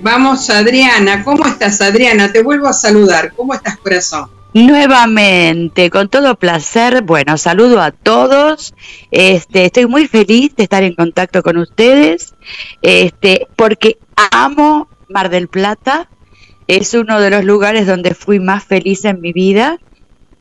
Vamos, 0.02 0.50
Adriana. 0.50 1.24
¿Cómo 1.24 1.46
estás, 1.46 1.80
Adriana? 1.82 2.32
Te 2.32 2.42
vuelvo 2.42 2.68
a 2.68 2.74
saludar. 2.74 3.34
¿Cómo 3.36 3.54
estás, 3.54 3.78
corazón? 3.78 4.30
Nuevamente, 4.54 5.90
con 5.90 6.10
todo 6.10 6.36
placer, 6.36 7.04
bueno, 7.04 7.38
saludo 7.38 7.80
a 7.82 7.92
todos. 7.92 8.74
Este, 9.12 9.66
estoy 9.66 9.86
muy 9.86 10.08
feliz 10.08 10.56
de 10.56 10.64
estar 10.64 10.84
en 10.84 10.96
contacto 10.96 11.42
con 11.42 11.58
ustedes, 11.58 12.34
este, 12.82 13.48
porque 13.56 13.98
amo 14.32 14.90
Mar 15.08 15.30
del 15.30 15.48
Plata. 15.48 16.10
Es 16.68 16.94
uno 16.96 17.22
de 17.22 17.30
los 17.30 17.46
lugares 17.46 17.86
donde 17.86 18.16
fui 18.16 18.40
más 18.40 18.64
feliz 18.66 19.06
en 19.06 19.22
mi 19.22 19.34
vida. 19.34 19.78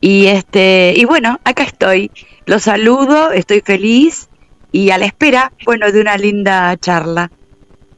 Y 0.01 0.25
este, 0.25 0.93
y 0.97 1.05
bueno, 1.05 1.39
acá 1.43 1.63
estoy. 1.63 2.09
Los 2.45 2.63
saludo, 2.63 3.31
estoy 3.31 3.61
feliz 3.61 4.27
y 4.71 4.89
a 4.89 4.97
la 4.97 5.05
espera, 5.05 5.53
bueno, 5.65 5.91
de 5.91 6.01
una 6.01 6.17
linda 6.17 6.75
charla. 6.77 7.31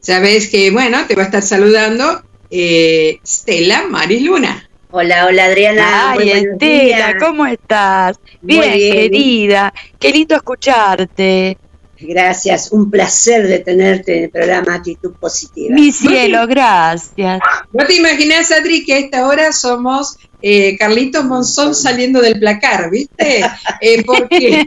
Sabes 0.03 0.49
que, 0.49 0.69
bueno, 0.69 1.07
te 1.07 1.15
va 1.15 1.23
a 1.23 1.25
estar 1.27 1.41
saludando 1.41 2.21
eh, 2.49 3.21
Stella 3.25 3.87
Mariluna. 3.89 4.69
Hola, 4.91 5.27
hola 5.27 5.45
Adriana. 5.45 6.11
Ay, 6.11 6.29
Estela, 6.29 7.17
¿cómo 7.17 7.45
estás? 7.45 8.19
Bien, 8.41 8.73
querida. 8.73 9.73
Qué 9.97 10.11
lindo 10.11 10.35
escucharte. 10.35 11.57
Gracias, 11.97 12.73
un 12.73 12.91
placer 12.91 13.47
de 13.47 13.59
tenerte 13.59 14.17
en 14.17 14.23
el 14.25 14.29
programa 14.29 14.75
Actitud 14.75 15.13
Positiva. 15.13 15.73
Mi 15.73 15.93
cielo, 15.93 16.47
gracias. 16.47 17.39
¿No 17.71 17.85
te 17.85 17.95
imaginas, 17.95 18.51
Adri, 18.51 18.83
que 18.83 18.95
a 18.95 18.97
esta 18.97 19.25
hora 19.25 19.53
somos 19.53 20.17
eh, 20.41 20.77
Carlitos 20.77 21.23
Monzón 21.23 21.73
saliendo 21.73 22.19
del 22.19 22.39
placar, 22.39 22.89
viste? 22.89 23.45
Eh, 23.81 24.03
porque 24.05 24.65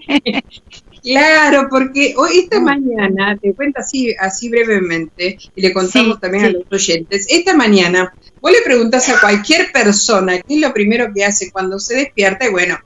Claro, 1.07 1.69
porque 1.71 2.15
hoy 2.17 2.41
esta 2.41 2.61
mañana, 2.61 3.39
te 3.41 3.55
cuento 3.55 3.79
así, 3.79 4.13
así 4.19 4.49
brevemente, 4.49 5.39
y 5.55 5.63
le 5.63 5.73
contamos 5.73 6.19
también 6.19 6.47
a 6.47 6.51
los 6.51 6.65
oyentes, 6.69 7.27
esta 7.31 7.55
mañana 7.55 8.13
vos 8.41 8.51
le 8.51 8.61
preguntas 8.63 9.09
a 9.11 9.21
cualquier 9.21 9.71
persona 9.71 10.41
qué 10.41 10.55
es 10.55 10.61
lo 10.61 10.73
primero 10.73 11.13
que 11.15 11.25
hace 11.25 11.53
cuando 11.53 11.79
se 11.79 11.95
despierta, 11.95 12.47
y 12.47 12.51
bueno, 12.51 12.77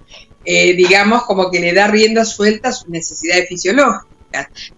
eh, 0.44 0.74
digamos 0.74 1.22
como 1.22 1.50
que 1.50 1.60
le 1.60 1.72
da 1.72 1.86
rienda 1.86 2.26
suelta 2.26 2.68
a 2.68 2.72
sus 2.72 2.90
necesidades 2.90 3.48
fisiológicas. 3.48 4.06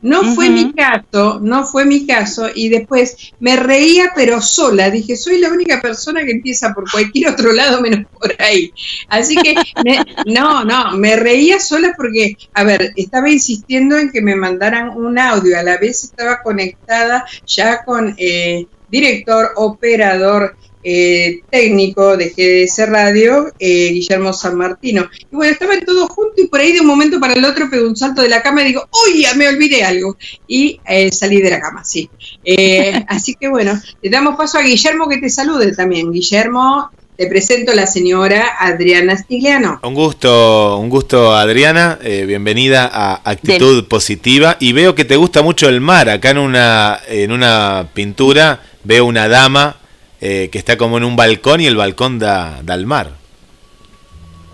No 0.00 0.34
fue 0.34 0.48
mi 0.50 0.72
caso, 0.72 1.40
no 1.40 1.64
fue 1.66 1.84
mi 1.84 2.06
caso, 2.06 2.48
y 2.54 2.68
después 2.68 3.32
me 3.40 3.56
reía 3.56 4.12
pero 4.14 4.40
sola, 4.40 4.90
dije, 4.90 5.16
soy 5.16 5.38
la 5.38 5.50
única 5.50 5.80
persona 5.80 6.24
que 6.24 6.32
empieza 6.32 6.72
por 6.72 6.90
cualquier 6.90 7.30
otro 7.30 7.52
lado 7.52 7.80
menos 7.80 8.06
por 8.18 8.34
ahí. 8.40 8.72
Así 9.08 9.36
que, 9.36 9.54
no, 10.26 10.64
no, 10.64 10.96
me 10.96 11.16
reía 11.16 11.60
sola 11.60 11.94
porque, 11.96 12.36
a 12.54 12.64
ver, 12.64 12.92
estaba 12.96 13.30
insistiendo 13.30 13.98
en 13.98 14.10
que 14.10 14.22
me 14.22 14.36
mandaran 14.36 14.90
un 14.90 15.18
audio, 15.18 15.58
a 15.58 15.62
la 15.62 15.78
vez 15.78 16.04
estaba 16.04 16.42
conectada 16.42 17.24
ya 17.46 17.84
con 17.84 18.14
eh, 18.18 18.66
director, 18.90 19.52
operador, 19.56 20.56
eh, 20.84 21.42
técnico 21.48 22.16
de 22.16 22.30
GDS 22.30 22.88
Radio, 22.88 23.52
eh, 23.58 23.90
Guillermo 23.92 24.32
San 24.32 24.56
Martino. 24.56 25.08
Y 25.30 25.36
bueno, 25.36 25.52
estaban 25.52 25.84
todos 25.84 26.08
juntos 26.10 26.34
y 26.38 26.48
por 26.48 26.60
ahí 26.60 26.72
de 26.72 26.80
un 26.80 26.86
momento 26.86 27.20
para 27.20 27.34
el 27.34 27.44
otro 27.44 27.70
pegó 27.70 27.86
un 27.86 27.96
salto 27.96 28.22
de 28.22 28.28
la 28.28 28.42
cama 28.42 28.62
y 28.62 28.66
digo, 28.66 28.88
¡Uy, 29.06 29.24
me 29.36 29.48
olvidé 29.48 29.84
algo! 29.84 30.16
Y 30.48 30.80
eh, 30.86 31.12
salí 31.12 31.40
de 31.40 31.50
la 31.50 31.60
cama, 31.60 31.84
sí. 31.84 32.10
así 33.08 33.34
que 33.34 33.48
bueno, 33.48 33.80
le 34.02 34.10
damos 34.10 34.36
paso 34.36 34.58
a 34.58 34.62
Guillermo 34.62 35.08
que 35.08 35.18
te 35.18 35.30
salude 35.30 35.72
también. 35.72 36.10
Guillermo, 36.10 36.90
te 37.16 37.28
presento 37.28 37.70
a 37.70 37.74
la 37.76 37.86
señora 37.86 38.56
Adriana 38.58 39.16
Stigliano. 39.16 39.78
Un 39.84 39.94
gusto, 39.94 40.78
un 40.78 40.88
gusto 40.88 41.32
Adriana, 41.32 41.98
bienvenida 42.02 42.90
a 42.92 43.20
Actitud 43.30 43.86
Positiva 43.86 44.56
y 44.58 44.72
veo 44.72 44.96
que 44.96 45.04
te 45.04 45.14
gusta 45.14 45.42
mucho 45.42 45.68
el 45.68 45.80
mar. 45.80 46.08
Acá 46.08 46.30
en 46.30 46.38
una, 46.38 46.98
en 47.06 47.30
una 47.30 47.88
pintura 47.94 48.60
veo 48.82 49.04
una 49.04 49.28
dama 49.28 49.76
eh, 50.24 50.50
que 50.52 50.58
está 50.58 50.76
como 50.76 50.98
en 50.98 51.02
un 51.02 51.16
balcón 51.16 51.60
y 51.60 51.66
el 51.66 51.74
balcón 51.74 52.20
da, 52.20 52.58
al 52.58 52.86
mar. 52.86 53.16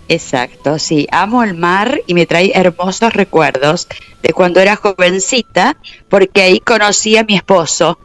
Exacto, 0.07 0.79
sí, 0.79 1.07
amo 1.11 1.43
el 1.43 1.53
mar 1.53 2.01
y 2.07 2.15
me 2.15 2.25
trae 2.25 2.51
hermosos 2.55 3.13
recuerdos 3.13 3.87
de 4.23 4.33
cuando 4.33 4.61
era 4.61 4.75
jovencita, 4.75 5.77
porque 6.09 6.41
ahí 6.41 6.59
conocí 6.59 7.17
a 7.17 7.23
mi 7.23 7.35
esposo, 7.35 7.99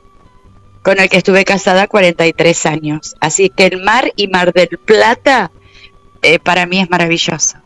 con 0.83 1.00
el 1.00 1.09
que 1.09 1.16
estuve 1.16 1.47
casada 1.47 1.87
43 1.87 2.66
años. 2.66 3.16
Así 3.18 3.49
que 3.49 3.64
el 3.64 3.83
mar 3.83 4.12
y 4.14 4.28
Mar 4.28 4.52
del 4.52 4.76
Plata 4.85 5.50
eh, 6.21 6.38
para 6.38 6.66
mí 6.66 6.80
es 6.80 6.90
maravilloso. 6.90 7.63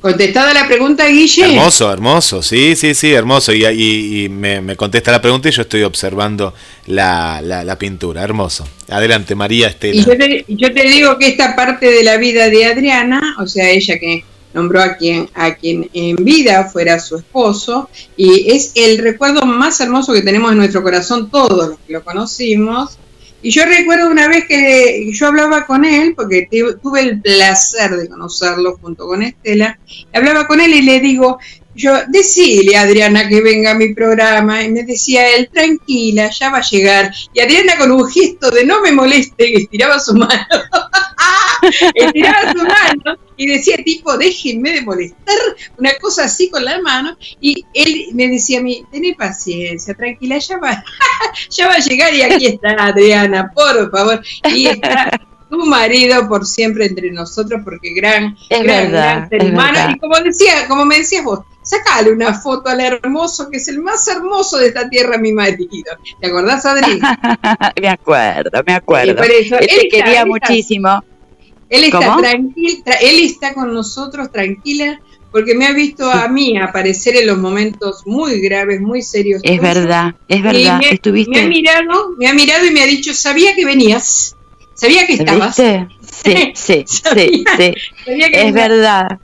Contestada 0.00 0.54
la 0.54 0.66
pregunta, 0.66 1.06
Guille. 1.06 1.44
Hermoso, 1.44 1.92
hermoso, 1.92 2.42
sí, 2.42 2.74
sí, 2.74 2.94
sí, 2.94 3.12
hermoso. 3.12 3.52
Y, 3.52 4.28
me, 4.30 4.74
contesta 4.76 5.12
la 5.12 5.20
pregunta 5.20 5.50
y 5.50 5.52
yo 5.52 5.62
estoy 5.62 5.82
observando 5.82 6.54
la, 6.86 7.42
la, 7.42 7.78
pintura, 7.78 8.22
hermoso. 8.22 8.66
Adelante, 8.88 9.34
María 9.34 9.68
Estela. 9.68 10.00
Y 10.00 10.04
yo 10.04 10.16
te, 10.16 10.44
yo 10.48 10.72
te, 10.72 10.82
digo 10.84 11.18
que 11.18 11.28
esta 11.28 11.54
parte 11.54 11.90
de 11.90 12.02
la 12.02 12.16
vida 12.16 12.48
de 12.48 12.64
Adriana, 12.64 13.36
o 13.40 13.46
sea, 13.46 13.68
ella 13.68 13.98
que 13.98 14.24
nombró 14.54 14.80
a 14.80 14.96
quien, 14.96 15.28
a 15.34 15.54
quien 15.54 15.90
en 15.92 16.16
vida 16.16 16.64
fuera 16.64 16.98
su 16.98 17.16
esposo, 17.16 17.90
y 18.16 18.50
es 18.52 18.72
el 18.76 18.98
recuerdo 18.98 19.44
más 19.44 19.80
hermoso 19.80 20.14
que 20.14 20.22
tenemos 20.22 20.50
en 20.52 20.58
nuestro 20.58 20.82
corazón 20.82 21.30
todos 21.30 21.68
los 21.68 21.78
que 21.86 21.92
lo 21.92 22.02
conocimos, 22.02 22.98
y 23.42 23.50
yo 23.50 23.64
recuerdo 23.64 24.10
una 24.10 24.28
vez 24.28 24.46
que 24.46 25.10
yo 25.12 25.26
hablaba 25.26 25.66
con 25.66 25.84
él, 25.84 26.14
porque 26.14 26.48
tuve 26.82 27.00
el 27.00 27.20
placer 27.20 27.96
de 27.96 28.08
conocerlo 28.08 28.78
junto 28.80 29.06
con 29.06 29.22
Estela, 29.22 29.78
hablaba 30.12 30.46
con 30.46 30.60
él 30.60 30.74
y 30.74 30.82
le 30.82 31.00
digo, 31.00 31.38
yo, 31.74 31.92
decile 32.08 32.76
a 32.76 32.82
Adriana 32.82 33.28
que 33.28 33.40
venga 33.40 33.72
a 33.72 33.74
mi 33.74 33.94
programa, 33.94 34.62
y 34.62 34.70
me 34.70 34.82
decía 34.82 35.28
él, 35.36 35.48
tranquila, 35.52 36.30
ya 36.30 36.50
va 36.50 36.58
a 36.58 36.62
llegar. 36.62 37.12
Y 37.32 37.40
Adriana 37.40 37.76
con 37.78 37.92
un 37.92 38.10
gesto 38.10 38.50
de 38.50 38.64
no 38.64 38.80
me 38.80 38.92
moleste, 38.92 39.56
estiraba 39.56 40.00
su 40.00 40.14
mano, 40.14 40.46
estiraba 41.94 42.52
su 42.52 42.58
mano, 42.58 43.18
y 43.36 43.46
decía 43.46 43.76
tipo, 43.84 44.16
déjenme 44.18 44.72
de 44.72 44.82
molestar, 44.82 45.38
una 45.78 45.92
cosa 46.00 46.24
así 46.24 46.50
con 46.50 46.64
la 46.64 46.80
mano, 46.82 47.16
y 47.40 47.64
él 47.72 48.08
me 48.12 48.28
decía 48.28 48.58
a 48.58 48.62
mí, 48.62 48.84
tené 48.90 49.14
paciencia, 49.14 49.94
tranquila, 49.94 50.38
ya 50.38 50.58
va, 50.58 50.84
ya 51.50 51.68
va 51.68 51.74
a 51.74 51.78
llegar 51.78 52.12
y 52.14 52.22
aquí 52.22 52.46
está 52.46 52.74
Adriana, 52.78 53.50
por 53.54 53.90
favor, 53.90 54.22
y 54.52 54.66
está 54.66 55.20
tu 55.48 55.66
marido 55.66 56.28
por 56.28 56.46
siempre 56.46 56.86
entre 56.86 57.10
nosotros, 57.10 57.60
porque 57.64 57.92
gran, 57.92 58.36
gran, 58.48 58.90
gran 58.90 59.28
hermano, 59.30 59.94
y 59.94 59.98
como 59.98 60.18
decía, 60.20 60.68
como 60.68 60.84
me 60.84 60.98
decías 60.98 61.24
vos, 61.24 61.40
sacale 61.70 62.12
una 62.12 62.34
foto 62.34 62.68
al 62.68 62.80
hermoso, 62.80 63.48
que 63.48 63.58
es 63.58 63.68
el 63.68 63.80
más 63.80 64.06
hermoso 64.08 64.58
de 64.58 64.68
esta 64.68 64.88
tierra, 64.88 65.18
mi 65.18 65.32
marido. 65.32 65.96
¿Te 66.20 66.26
acordás, 66.26 66.66
Adri? 66.66 67.00
me 67.80 67.88
acuerdo, 67.88 68.62
me 68.66 68.74
acuerdo. 68.74 69.22
él, 69.22 69.48
te 69.48 69.88
quería 69.88 70.26
muchísimo. 70.26 71.02
Él 71.68 71.84
está 71.84 72.16
tranquilo, 72.16 72.82
él 73.00 73.20
está 73.20 73.54
con 73.54 73.72
nosotros 73.72 74.32
tranquila 74.32 75.00
porque 75.30 75.54
me 75.54 75.66
ha 75.66 75.72
visto 75.72 76.10
a 76.10 76.26
mí 76.26 76.58
aparecer 76.58 77.14
en 77.14 77.28
los 77.28 77.38
momentos 77.38 78.02
muy 78.04 78.40
graves, 78.40 78.80
muy 78.80 79.00
serios. 79.02 79.40
Es 79.44 79.60
verdad, 79.60 80.16
es 80.26 80.42
verdad. 80.42 80.80
Me, 80.80 80.90
Estuviste... 80.90 81.30
me 81.30 81.42
ha 81.42 81.46
mirado, 81.46 82.10
me 82.18 82.26
ha 82.26 82.34
mirado 82.34 82.66
y 82.66 82.72
me 82.72 82.82
ha 82.82 82.86
dicho, 82.86 83.14
sabía 83.14 83.54
que 83.54 83.64
venías, 83.64 84.34
sabía 84.74 85.06
que 85.06 85.14
estabas. 85.14 85.56
Sí, 86.22 86.52
sí, 86.54 86.84
sí, 86.86 87.44
sí. 87.56 87.74
es 88.06 88.52
verdad, 88.52 89.20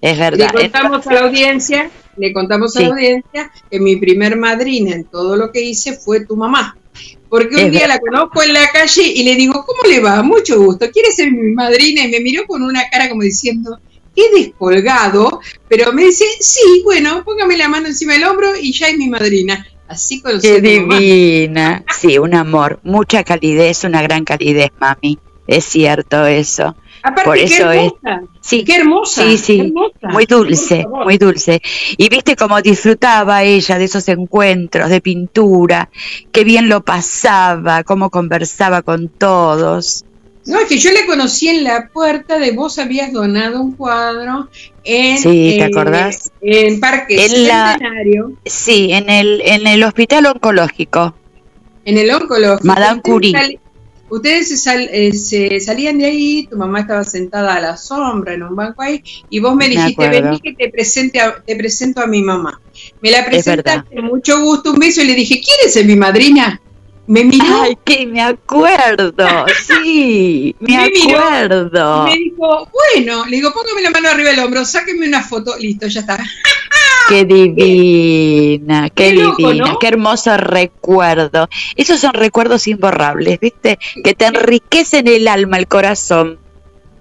es 0.00 0.18
verdad. 0.18 0.50
Le 0.54 0.62
contamos 0.62 1.06
a 1.06 1.12
la 1.12 1.20
audiencia, 1.20 1.90
le 2.16 2.32
contamos 2.32 2.76
a 2.76 2.80
la 2.82 2.88
audiencia 2.88 3.50
que 3.70 3.80
mi 3.80 3.96
primer 3.96 4.36
madrina 4.36 4.94
en 4.94 5.04
todo 5.04 5.36
lo 5.36 5.50
que 5.50 5.62
hice 5.62 5.94
fue 5.94 6.24
tu 6.24 6.36
mamá. 6.36 6.76
Porque 7.28 7.64
un 7.64 7.70
día 7.70 7.88
la 7.88 7.98
conozco 7.98 8.42
en 8.42 8.52
la 8.52 8.68
calle 8.70 9.02
y 9.02 9.24
le 9.24 9.34
digo, 9.34 9.64
¿cómo 9.66 9.82
le 9.88 10.00
va? 10.00 10.22
Mucho 10.22 10.62
gusto. 10.62 10.88
¿Quiere 10.92 11.10
ser 11.10 11.32
mi 11.32 11.52
madrina? 11.52 12.04
Y 12.04 12.10
me 12.10 12.20
miró 12.20 12.46
con 12.46 12.62
una 12.62 12.88
cara 12.88 13.08
como 13.08 13.22
diciendo, 13.22 13.80
he 14.14 14.38
descolgado, 14.38 15.40
pero 15.68 15.92
me 15.92 16.04
dice, 16.04 16.24
sí, 16.38 16.82
bueno, 16.84 17.24
póngame 17.24 17.56
la 17.56 17.68
mano 17.68 17.88
encima 17.88 18.12
del 18.12 18.24
hombro 18.24 18.56
y 18.56 18.72
ya 18.72 18.88
es 18.88 18.96
mi 18.96 19.08
madrina. 19.08 19.66
Así 19.88 20.20
con 20.20 20.40
Qué 20.40 20.60
divina. 20.60 21.84
Sí, 21.98 22.18
un 22.18 22.34
amor, 22.34 22.80
mucha 22.84 23.24
calidez, 23.24 23.84
una 23.84 24.02
gran 24.02 24.24
calidez, 24.24 24.70
mami. 24.78 25.18
Es 25.46 25.64
cierto 25.64 26.26
eso. 26.26 26.74
Aparte, 27.06 27.24
Por 27.24 27.36
eso 27.36 27.68
qué 27.68 27.76
hermosa, 27.76 28.14
es. 28.14 28.28
Sí, 28.40 28.64
qué 28.64 28.76
hermosa. 28.76 29.22
Sí, 29.22 29.36
sí. 29.36 29.74
muy 30.00 30.24
dulce, 30.24 30.86
muy 30.88 31.18
dulce. 31.18 31.60
Y 31.98 32.08
viste 32.08 32.34
cómo 32.34 32.62
disfrutaba 32.62 33.42
ella 33.42 33.76
de 33.76 33.84
esos 33.84 34.08
encuentros 34.08 34.88
de 34.88 35.02
pintura, 35.02 35.90
qué 36.32 36.44
bien 36.44 36.70
lo 36.70 36.82
pasaba, 36.82 37.84
cómo 37.84 38.08
conversaba 38.08 38.80
con 38.80 39.10
todos. 39.10 40.06
No, 40.46 40.58
es 40.60 40.66
que 40.66 40.78
yo 40.78 40.92
le 40.92 41.04
conocí 41.04 41.48
en 41.48 41.64
la 41.64 41.90
puerta 41.92 42.38
de 42.38 42.52
vos 42.52 42.78
habías 42.78 43.12
donado 43.12 43.60
un 43.60 43.72
cuadro 43.72 44.48
en, 44.82 45.18
sí, 45.18 45.56
¿te 45.58 45.64
acordás? 45.64 46.32
en 46.40 46.80
Parque 46.80 47.18
Centenario. 47.18 48.32
sí, 48.46 48.92
en 48.92 49.10
el, 49.10 49.42
en 49.44 49.66
el 49.66 49.82
hospital 49.82 50.24
oncológico. 50.24 51.14
En 51.84 51.98
el 51.98 52.10
oncológico. 52.10 52.66
Madame 52.66 53.02
Curie. 53.02 53.60
Ustedes 54.16 54.66
eh, 54.66 55.12
se, 55.12 55.60
salían 55.60 55.98
de 55.98 56.06
ahí, 56.06 56.46
tu 56.46 56.56
mamá 56.56 56.80
estaba 56.80 57.04
sentada 57.04 57.54
a 57.54 57.60
la 57.60 57.76
sombra 57.76 58.34
en 58.34 58.42
un 58.42 58.56
banco 58.56 58.82
ahí, 58.82 59.02
y 59.30 59.40
vos 59.40 59.54
me 59.54 59.68
dijiste, 59.68 60.08
vení 60.08 60.40
que 60.40 60.52
te, 60.54 60.68
presente 60.68 61.20
te 61.46 61.56
presento 61.56 62.00
a 62.00 62.06
mi 62.06 62.22
mamá. 62.22 62.60
Me 63.00 63.10
la 63.10 63.24
presentaste, 63.24 64.00
mucho 64.02 64.40
gusto, 64.40 64.72
un 64.72 64.78
beso, 64.78 65.02
y 65.02 65.06
le 65.06 65.14
dije, 65.14 65.40
¿quieres 65.40 65.72
ser 65.72 65.86
mi 65.86 65.96
madrina? 65.96 66.60
Me 67.06 67.24
miró. 67.24 67.62
Ay, 67.62 67.76
que 67.84 68.06
me 68.06 68.22
acuerdo. 68.22 69.26
Sí, 69.66 70.56
me, 70.60 70.76
acuerdo. 70.76 72.04
me 72.04 72.16
dijo, 72.16 72.70
bueno, 72.72 73.26
le 73.26 73.36
digo, 73.36 73.52
póngame 73.52 73.82
la 73.82 73.90
mano 73.90 74.08
arriba 74.08 74.30
del 74.30 74.40
hombro, 74.40 74.64
sáqueme 74.64 75.06
una 75.06 75.22
foto, 75.22 75.56
listo, 75.58 75.86
ya 75.86 76.00
está. 76.00 76.18
Qué 77.08 77.26
divina, 77.26 78.88
qué, 78.88 79.12
divina, 79.12 79.76
qué 79.78 79.88
hermoso 79.88 80.38
recuerdo. 80.38 81.50
Esos 81.76 82.00
son 82.00 82.14
recuerdos 82.14 82.66
imborrables, 82.66 83.38
¿viste? 83.40 83.78
Que 84.02 84.14
te 84.14 84.24
enriquecen 84.24 85.06
el 85.08 85.28
alma, 85.28 85.58
el 85.58 85.66
corazón. 85.66 86.38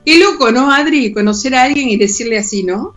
Qué 0.05 0.19
loco, 0.19 0.51
¿no, 0.51 0.73
Adri? 0.73 1.13
Conocer 1.13 1.55
a 1.55 1.63
alguien 1.63 1.89
y 1.89 1.95
decirle 1.95 2.37
así, 2.37 2.63
¿no? 2.63 2.93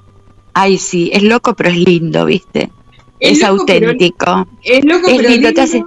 Ay, 0.52 0.78
sí, 0.78 1.10
es 1.12 1.22
loco, 1.22 1.54
pero 1.54 1.70
es 1.70 1.76
lindo, 1.76 2.24
¿viste? 2.24 2.72
Es, 3.20 3.44
auténtico. 3.44 4.48
es 4.64 4.84
loco, 4.84 5.06
pero 5.06 5.28
lindo. 5.28 5.52
Te 5.54 5.60
hace, 5.60 5.84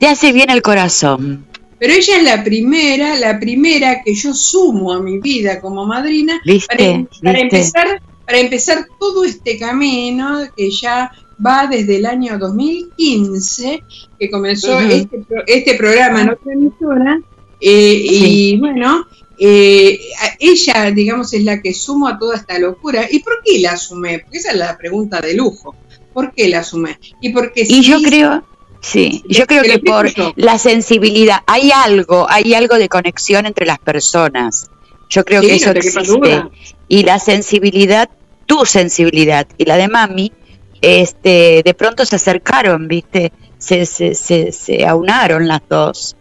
te 0.00 0.08
hace 0.08 0.32
bien 0.32 0.48
el 0.50 0.62
corazón. 0.62 1.44
Pero 1.78 1.92
ella 1.92 2.16
es 2.16 2.24
la 2.24 2.42
primera, 2.42 3.16
la 3.16 3.38
primera 3.38 4.02
que 4.02 4.14
yo 4.14 4.34
sumo 4.34 4.92
a 4.92 5.00
mi 5.00 5.18
vida 5.18 5.60
como 5.60 5.86
madrina 5.86 6.40
¿Viste? 6.44 7.06
Para, 7.22 7.38
empezar, 7.38 8.02
para 8.26 8.38
empezar 8.38 8.86
todo 8.98 9.24
este 9.24 9.58
camino 9.58 10.40
que 10.56 10.70
ya 10.70 11.12
va 11.44 11.66
desde 11.66 11.96
el 11.96 12.06
año 12.06 12.38
2015 12.38 13.82
que 14.18 14.30
comenzó 14.30 14.78
este, 14.80 15.22
este, 15.46 15.74
programa 15.74 16.22
en 16.22 16.30
otra 16.30 16.52
emisora 16.52 17.20
eh, 17.60 18.02
y 18.04 18.58
bueno 18.58 19.06
eh, 19.38 20.00
ella 20.38 20.90
digamos 20.90 21.32
es 21.32 21.44
la 21.44 21.62
que 21.62 21.72
sumo 21.72 22.08
a 22.08 22.18
toda 22.18 22.36
esta 22.36 22.58
locura. 22.58 23.06
Y 23.10 23.20
por 23.20 23.40
qué 23.44 23.58
la 23.58 23.76
sumé 23.76 24.20
porque 24.20 24.38
esa 24.38 24.52
es 24.52 24.58
la 24.58 24.76
pregunta 24.76 25.20
de 25.20 25.34
lujo. 25.34 25.74
¿por 26.12 26.32
qué 26.34 26.48
la 26.48 26.62
sumé? 26.62 26.98
y 27.20 27.30
porque 27.30 27.64
y 27.66 27.82
yo 27.82 28.02
creo 28.02 28.44
Sí, 28.80 29.22
yo 29.28 29.46
creo 29.46 29.62
que 29.62 29.78
por 29.78 30.10
la 30.36 30.58
sensibilidad, 30.58 31.40
hay 31.46 31.70
algo, 31.70 32.26
hay 32.28 32.54
algo 32.54 32.76
de 32.76 32.88
conexión 32.88 33.46
entre 33.46 33.66
las 33.66 33.78
personas. 33.78 34.70
Yo 35.08 35.24
creo 35.24 35.42
que 35.42 35.54
eso 35.56 35.70
existe. 35.70 36.44
Y 36.88 37.02
la 37.02 37.18
sensibilidad, 37.18 38.08
tu 38.46 38.64
sensibilidad 38.64 39.46
y 39.58 39.64
la 39.64 39.76
de 39.76 39.88
mami, 39.88 40.32
este, 40.80 41.62
de 41.64 41.74
pronto 41.74 42.06
se 42.06 42.16
acercaron, 42.16 42.88
¿viste? 42.88 43.32
Se, 43.58 43.84
se, 43.84 44.14
se, 44.14 44.52
se 44.52 44.86
aunaron 44.86 45.46
las 45.46 45.60
dos. 45.68 46.16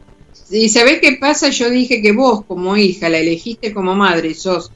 Y 0.51 0.69
¿sabés 0.69 0.99
qué 0.99 1.13
pasa? 1.13 1.49
Yo 1.49 1.69
dije 1.69 2.01
que 2.01 2.11
vos, 2.11 2.43
como 2.45 2.75
hija, 2.75 3.07
la 3.07 3.19
elegiste 3.19 3.73
como 3.73 3.95
madre, 3.95 4.33
sos 4.33 4.71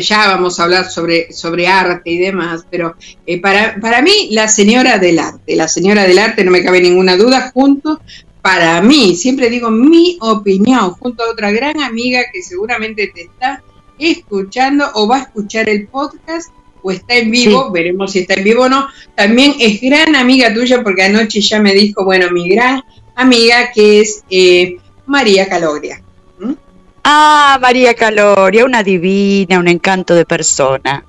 ya 0.00 0.28
vamos 0.28 0.58
a 0.58 0.64
hablar 0.64 0.90
sobre, 0.90 1.32
sobre 1.32 1.66
arte 1.66 2.10
y 2.10 2.18
demás, 2.18 2.64
pero 2.70 2.96
eh, 3.26 3.40
para, 3.40 3.76
para 3.80 4.00
mí 4.00 4.28
la 4.30 4.48
señora 4.48 4.98
del 4.98 5.18
arte, 5.18 5.56
la 5.56 5.68
señora 5.68 6.04
del 6.04 6.18
arte, 6.18 6.44
no 6.44 6.50
me 6.50 6.62
cabe 6.62 6.80
ninguna 6.80 7.16
duda, 7.16 7.50
junto, 7.52 8.00
para 8.42 8.80
mí, 8.80 9.16
siempre 9.16 9.50
digo 9.50 9.70
mi 9.70 10.18
opinión, 10.20 10.92
junto 10.92 11.24
a 11.24 11.30
otra 11.30 11.50
gran 11.50 11.80
amiga 11.80 12.22
que 12.32 12.42
seguramente 12.42 13.08
te 13.08 13.22
está 13.22 13.62
escuchando 13.98 14.88
o 14.94 15.08
va 15.08 15.16
a 15.16 15.22
escuchar 15.22 15.68
el 15.68 15.88
podcast 15.88 16.50
o 16.82 16.92
está 16.92 17.16
en 17.16 17.32
vivo, 17.32 17.72
veremos 17.72 18.12
si 18.12 18.20
está 18.20 18.34
en 18.34 18.44
vivo 18.44 18.64
o 18.64 18.68
no, 18.68 18.86
también 19.16 19.54
es 19.58 19.80
gran 19.80 20.14
amiga 20.14 20.54
tuya 20.54 20.84
porque 20.84 21.02
anoche 21.02 21.40
ya 21.40 21.60
me 21.60 21.74
dijo, 21.74 22.04
bueno, 22.04 22.30
mi 22.30 22.48
gran 22.48 22.82
amiga 23.16 23.72
que 23.74 24.00
es 24.00 24.22
eh, 24.30 24.76
María 25.06 25.48
Calogria. 25.48 26.05
Ah, 27.08 27.56
María 27.62 27.94
Caloria, 27.94 28.64
una 28.64 28.82
divina, 28.82 29.60
un 29.60 29.68
encanto 29.68 30.12
de 30.16 30.24
persona. 30.24 31.04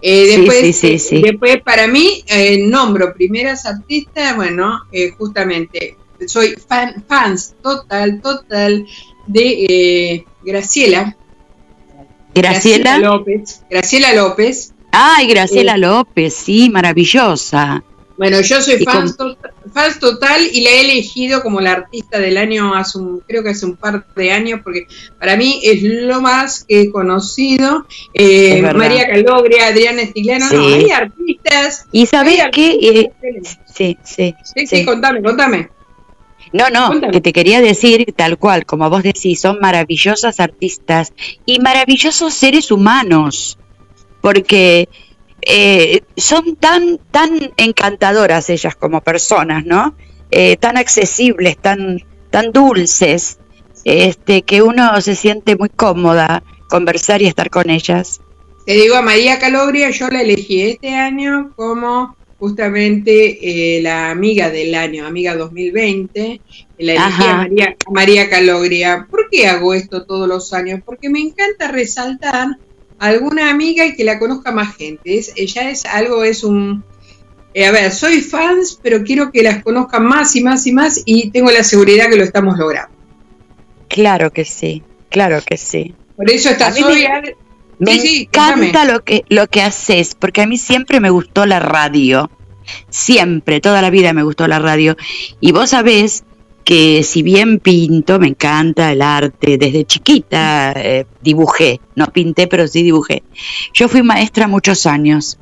Eh, 0.00 0.38
después, 0.38 0.74
sí, 0.74 0.98
sí, 0.98 1.20
después, 1.20 1.60
para 1.60 1.86
mí, 1.86 2.24
eh, 2.28 2.64
nombro 2.66 3.12
primeras 3.12 3.66
artistas, 3.66 4.34
bueno, 4.36 4.84
eh, 4.90 5.10
justamente, 5.10 5.98
soy 6.26 6.54
fan, 6.54 7.04
fans 7.06 7.56
total, 7.62 8.22
total 8.22 8.86
de 9.26 10.24
Graciela. 10.42 11.14
Graciela. 12.32 12.98
López. 12.98 13.62
Graciela 13.68 14.14
López. 14.14 14.72
Ay, 14.92 15.26
Graciela 15.26 15.76
López, 15.76 16.32
sí, 16.32 16.70
maravillosa. 16.70 17.84
Bueno, 18.18 18.40
yo 18.40 18.60
soy 18.60 18.84
fan, 18.84 19.14
total 20.00 20.40
y 20.52 20.62
la 20.62 20.70
he 20.70 20.80
elegido 20.80 21.40
como 21.40 21.60
la 21.60 21.70
artista 21.70 22.18
del 22.18 22.36
año 22.36 22.74
hace 22.74 22.98
un, 22.98 23.20
creo 23.20 23.44
que 23.44 23.50
hace 23.50 23.64
un 23.64 23.76
par 23.76 24.04
de 24.16 24.32
años, 24.32 24.60
porque 24.64 24.88
para 25.20 25.36
mí 25.36 25.60
es 25.62 25.84
lo 25.84 26.20
más 26.20 26.64
que 26.64 26.82
he 26.82 26.90
conocido. 26.90 27.86
Eh, 28.12 28.60
María 28.74 29.06
Calogria, 29.06 29.68
Adriana 29.68 30.02
Estigliano, 30.02 30.50
no, 30.50 30.66
hay 30.66 30.90
artistas. 30.90 31.86
Y 31.92 32.06
sabes 32.06 32.40
qué, 32.50 32.72
eh, 32.82 33.12
sí, 33.72 33.96
sí, 34.02 34.34
sí, 34.42 34.66
sí, 34.66 34.84
contame, 34.84 35.22
contame. 35.22 35.70
No, 36.52 36.70
no, 36.70 37.00
que 37.12 37.20
te 37.20 37.32
quería 37.32 37.60
decir 37.60 38.12
tal 38.16 38.36
cual, 38.36 38.66
como 38.66 38.90
vos 38.90 39.04
decís, 39.04 39.40
son 39.40 39.60
maravillosas 39.60 40.40
artistas 40.40 41.12
y 41.46 41.60
maravillosos 41.60 42.34
seres 42.34 42.72
humanos, 42.72 43.58
porque 44.20 44.88
eh, 45.50 46.02
son 46.14 46.56
tan, 46.56 46.98
tan 47.10 47.52
encantadoras 47.56 48.50
ellas 48.50 48.76
como 48.76 49.00
personas, 49.00 49.64
¿no? 49.64 49.96
Eh, 50.30 50.58
tan 50.58 50.76
accesibles, 50.76 51.56
tan, 51.56 52.04
tan 52.28 52.52
dulces, 52.52 53.38
este, 53.84 54.42
que 54.42 54.60
uno 54.60 55.00
se 55.00 55.16
siente 55.16 55.56
muy 55.56 55.70
cómoda 55.70 56.42
conversar 56.68 57.22
y 57.22 57.26
estar 57.26 57.48
con 57.48 57.70
ellas. 57.70 58.20
Te 58.66 58.74
digo, 58.74 58.96
a 58.96 59.02
María 59.02 59.38
Calogria 59.38 59.88
yo 59.88 60.08
la 60.08 60.20
elegí 60.20 60.60
este 60.60 60.94
año 60.94 61.54
como 61.56 62.14
justamente 62.38 63.78
eh, 63.78 63.80
la 63.80 64.10
amiga 64.10 64.50
del 64.50 64.74
año, 64.74 65.06
amiga 65.06 65.34
2020, 65.34 66.42
la 66.76 66.92
elegí 66.92 67.22
a 67.22 67.36
María, 67.36 67.76
a 67.86 67.90
María 67.90 68.28
Calogria. 68.28 69.06
¿Por 69.10 69.30
qué 69.30 69.46
hago 69.46 69.72
esto 69.72 70.04
todos 70.04 70.28
los 70.28 70.52
años? 70.52 70.82
Porque 70.84 71.08
me 71.08 71.20
encanta 71.20 71.68
resaltar 71.68 72.48
alguna 72.98 73.50
amiga 73.50 73.86
y 73.86 73.94
que 73.94 74.04
la 74.04 74.18
conozca 74.18 74.52
más 74.52 74.76
gente. 74.76 75.18
Es, 75.18 75.32
ella 75.36 75.70
es 75.70 75.84
algo, 75.84 76.24
es 76.24 76.44
un... 76.44 76.84
Eh, 77.54 77.66
a 77.66 77.72
ver, 77.72 77.90
soy 77.92 78.20
fans, 78.20 78.78
pero 78.82 79.02
quiero 79.02 79.32
que 79.32 79.42
las 79.42 79.62
conozcan 79.62 80.04
más 80.04 80.36
y 80.36 80.42
más 80.42 80.66
y 80.66 80.72
más 80.72 81.02
y 81.04 81.30
tengo 81.30 81.50
la 81.50 81.64
seguridad 81.64 82.08
que 82.08 82.16
lo 82.16 82.24
estamos 82.24 82.58
logrando. 82.58 82.94
Claro 83.88 84.30
que 84.30 84.44
sí, 84.44 84.82
claro 85.08 85.40
que 85.44 85.56
sí. 85.56 85.94
Por 86.16 86.30
eso 86.30 86.50
está 86.50 86.72
Zoe, 86.72 87.36
Me 87.78 87.94
encanta 87.94 88.84
lo 88.84 89.02
que, 89.02 89.24
lo 89.28 89.46
que 89.46 89.62
haces, 89.62 90.14
porque 90.14 90.42
a 90.42 90.46
mí 90.46 90.58
siempre 90.58 91.00
me 91.00 91.10
gustó 91.10 91.46
la 91.46 91.58
radio. 91.58 92.30
Siempre, 92.90 93.60
toda 93.60 93.80
la 93.80 93.88
vida 93.88 94.12
me 94.12 94.22
gustó 94.22 94.46
la 94.46 94.58
radio. 94.58 94.96
Y 95.40 95.52
vos 95.52 95.70
sabés 95.70 96.24
que 96.68 97.02
si 97.02 97.22
bien 97.22 97.60
pinto, 97.60 98.18
me 98.18 98.28
encanta 98.28 98.92
el 98.92 99.00
arte, 99.00 99.56
desde 99.56 99.86
chiquita 99.86 100.74
eh, 100.76 101.06
dibujé, 101.22 101.80
no 101.94 102.08
pinté, 102.08 102.46
pero 102.46 102.68
sí 102.68 102.82
dibujé. 102.82 103.22
Yo 103.72 103.88
fui 103.88 104.02
maestra 104.02 104.48
muchos 104.48 104.84
años 104.84 105.38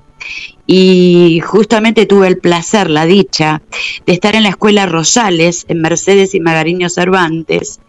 y 0.68 1.40
justamente 1.44 2.06
tuve 2.06 2.28
el 2.28 2.38
placer, 2.38 2.88
la 2.90 3.06
dicha, 3.06 3.60
de 4.06 4.12
estar 4.12 4.36
en 4.36 4.44
la 4.44 4.50
escuela 4.50 4.86
Rosales, 4.86 5.64
en 5.66 5.80
Mercedes 5.80 6.32
y 6.36 6.38
Magariño 6.38 6.88
Cervantes, 6.88 7.80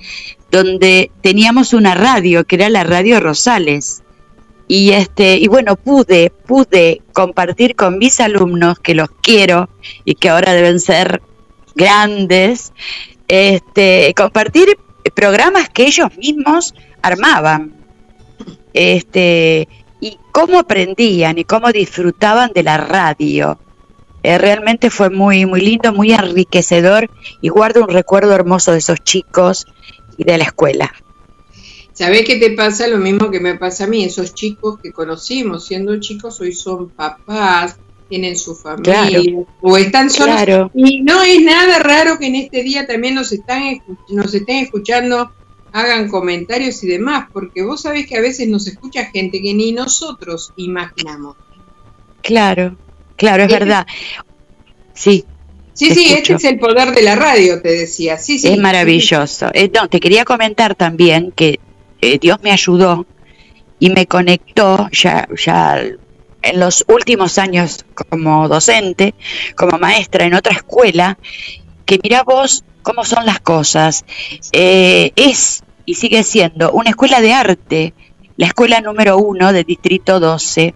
donde 0.50 1.12
teníamos 1.22 1.74
una 1.74 1.94
radio, 1.94 2.44
que 2.44 2.56
era 2.56 2.70
la 2.70 2.84
radio 2.86 3.20
Rosales. 3.20 4.02
Y 4.68 4.94
este, 4.94 5.38
y 5.38 5.46
bueno, 5.46 5.76
pude, 5.76 6.32
pude 6.32 7.04
compartir 7.14 7.76
con 7.76 8.00
mis 8.00 8.20
alumnos, 8.20 8.80
que 8.80 8.96
los 8.96 9.10
quiero 9.22 9.70
y 10.06 10.16
que 10.16 10.30
ahora 10.30 10.54
deben 10.56 10.80
ser 10.80 11.22
grandes, 11.76 12.74
este, 13.28 14.14
compartir 14.16 14.78
programas 15.16 15.70
que 15.70 15.84
ellos 15.88 16.16
mismos 16.18 16.74
armaban. 17.02 17.74
Este, 18.74 19.68
y 20.00 20.18
cómo 20.32 20.60
aprendían 20.60 21.38
y 21.38 21.44
cómo 21.44 21.72
disfrutaban 21.72 22.52
de 22.54 22.64
la 22.64 22.78
radio. 22.78 23.60
Eh, 24.24 24.38
realmente 24.38 24.90
fue 24.90 25.10
muy, 25.10 25.46
muy 25.46 25.62
lindo, 25.62 25.94
muy 25.94 26.12
enriquecedor 26.12 27.10
y 27.42 27.50
guardo 27.50 27.84
un 27.84 27.90
recuerdo 27.90 28.34
hermoso 28.34 28.72
de 28.72 28.80
esos 28.80 29.00
chicos 29.04 29.66
y 30.18 30.24
de 30.24 30.38
la 30.38 30.44
escuela. 30.46 30.94
¿Sabés 31.94 32.26
qué 32.26 32.36
te 32.36 32.52
pasa? 32.52 32.88
Lo 32.88 32.98
mismo 32.98 33.32
que 33.32 33.40
me 33.40 33.56
pasa 33.56 33.86
a 33.86 33.88
mí, 33.88 34.04
esos 34.04 34.36
chicos 34.36 34.80
que 34.82 34.92
conocimos 34.92 35.66
siendo 35.66 36.00
chicos 36.00 36.40
hoy 36.42 36.54
son 36.54 36.90
papás, 36.90 37.78
tienen 38.08 38.36
su 38.36 38.56
familia 38.56 39.46
o 39.62 39.78
están 39.78 40.10
solos. 40.10 40.72
Y 40.74 41.02
no 41.02 41.22
es 41.24 41.42
nada 41.42 41.80
raro 41.80 42.18
que 42.18 42.28
en 42.28 42.36
este 42.36 42.64
día 42.64 42.88
también 42.88 43.16
nos 43.16 43.32
están 43.32 43.82
nos 44.10 44.34
estén 44.34 44.64
escuchando, 44.64 45.32
hagan 45.72 46.10
comentarios 46.10 46.84
y 46.84 46.88
demás, 46.88 47.28
porque 47.32 47.64
vos 47.64 47.82
sabés 47.82 48.08
que 48.08 48.18
a 48.18 48.22
veces 48.22 48.48
nos 48.48 48.68
escucha 48.68 49.06
gente 49.06 49.42
que 49.42 49.54
ni 49.54 49.72
nosotros 49.72 50.54
imaginamos. 50.58 51.36
Claro, 52.22 52.76
claro, 53.16 53.44
es 53.44 53.52
verdad. 53.52 53.86
Sí. 54.94 55.26
Sí, 55.74 55.92
sí, 55.94 56.12
este 56.12 56.34
es 56.34 56.44
el 56.44 56.58
poder 56.58 56.92
de 56.92 57.04
la 57.04 57.16
radio, 57.16 57.62
te 57.62 57.70
decía. 57.70 58.18
Sí, 58.18 58.40
sí. 58.40 58.48
Es 58.48 58.58
maravilloso. 58.58 59.52
Eh, 59.54 59.70
te 59.70 60.00
quería 60.00 60.26
comentar 60.26 60.74
también 60.74 61.32
que 61.36 61.60
eh, 62.02 62.18
Dios 62.18 62.40
me 62.42 62.52
ayudó 62.52 63.06
y 63.78 63.92
me 63.92 64.08
conectó 64.08 64.90
ya, 64.92 65.28
ya 65.36 65.84
en 66.48 66.60
los 66.60 66.86
últimos 66.88 67.38
años 67.38 67.86
como 68.10 68.48
docente, 68.48 69.16
como 69.56 69.78
maestra 69.78 70.26
en 70.26 70.34
otra 70.34 70.54
escuela, 70.54 71.18
que 71.86 72.00
mira 72.04 72.24
vos 72.24 72.64
cómo 72.82 73.04
son 73.04 73.26
las 73.26 73.40
cosas. 73.40 74.06
Eh, 74.52 75.12
es 75.16 75.64
y 75.86 75.96
sigue 75.96 76.24
siendo 76.24 76.72
una 76.74 76.90
escuela 76.90 77.22
de 77.22 77.34
arte, 77.34 77.94
la 78.36 78.48
escuela 78.48 78.82
número 78.82 79.18
uno 79.18 79.54
del 79.54 79.64
Distrito 79.64 80.20
12, 80.20 80.76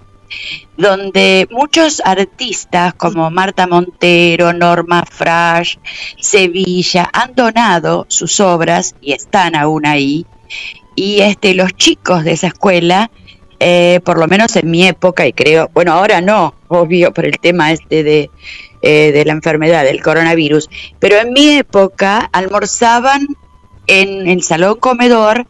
donde 0.77 1.47
muchos 1.51 2.01
artistas 2.03 2.93
como 2.93 3.29
Marta 3.29 3.67
Montero, 3.67 4.53
Norma 4.53 5.03
Frash, 5.05 5.75
Sevilla 6.19 7.09
han 7.11 7.35
donado 7.35 8.05
sus 8.07 8.39
obras 8.39 8.95
y 9.01 9.11
están 9.11 9.55
aún 9.55 9.85
ahí. 9.85 10.25
Y 10.95 11.21
este, 11.21 11.53
los 11.53 11.73
chicos 11.73 12.23
de 12.23 12.31
esa 12.31 12.47
escuela 12.47 13.11
eh, 13.63 13.99
por 14.03 14.17
lo 14.17 14.27
menos 14.27 14.55
en 14.55 14.71
mi 14.71 14.87
época, 14.87 15.27
y 15.27 15.33
creo, 15.33 15.69
bueno, 15.71 15.93
ahora 15.93 16.19
no, 16.19 16.55
obvio, 16.67 17.13
por 17.13 17.25
el 17.25 17.37
tema 17.39 17.71
este 17.71 18.01
de, 18.01 18.31
eh, 18.81 19.11
de 19.11 19.23
la 19.23 19.33
enfermedad, 19.33 19.83
del 19.83 20.01
coronavirus, 20.01 20.67
pero 20.97 21.17
en 21.17 21.31
mi 21.31 21.49
época 21.49 22.27
almorzaban 22.33 23.27
en 23.85 24.27
el 24.27 24.41
salón 24.41 24.79
comedor 24.79 25.45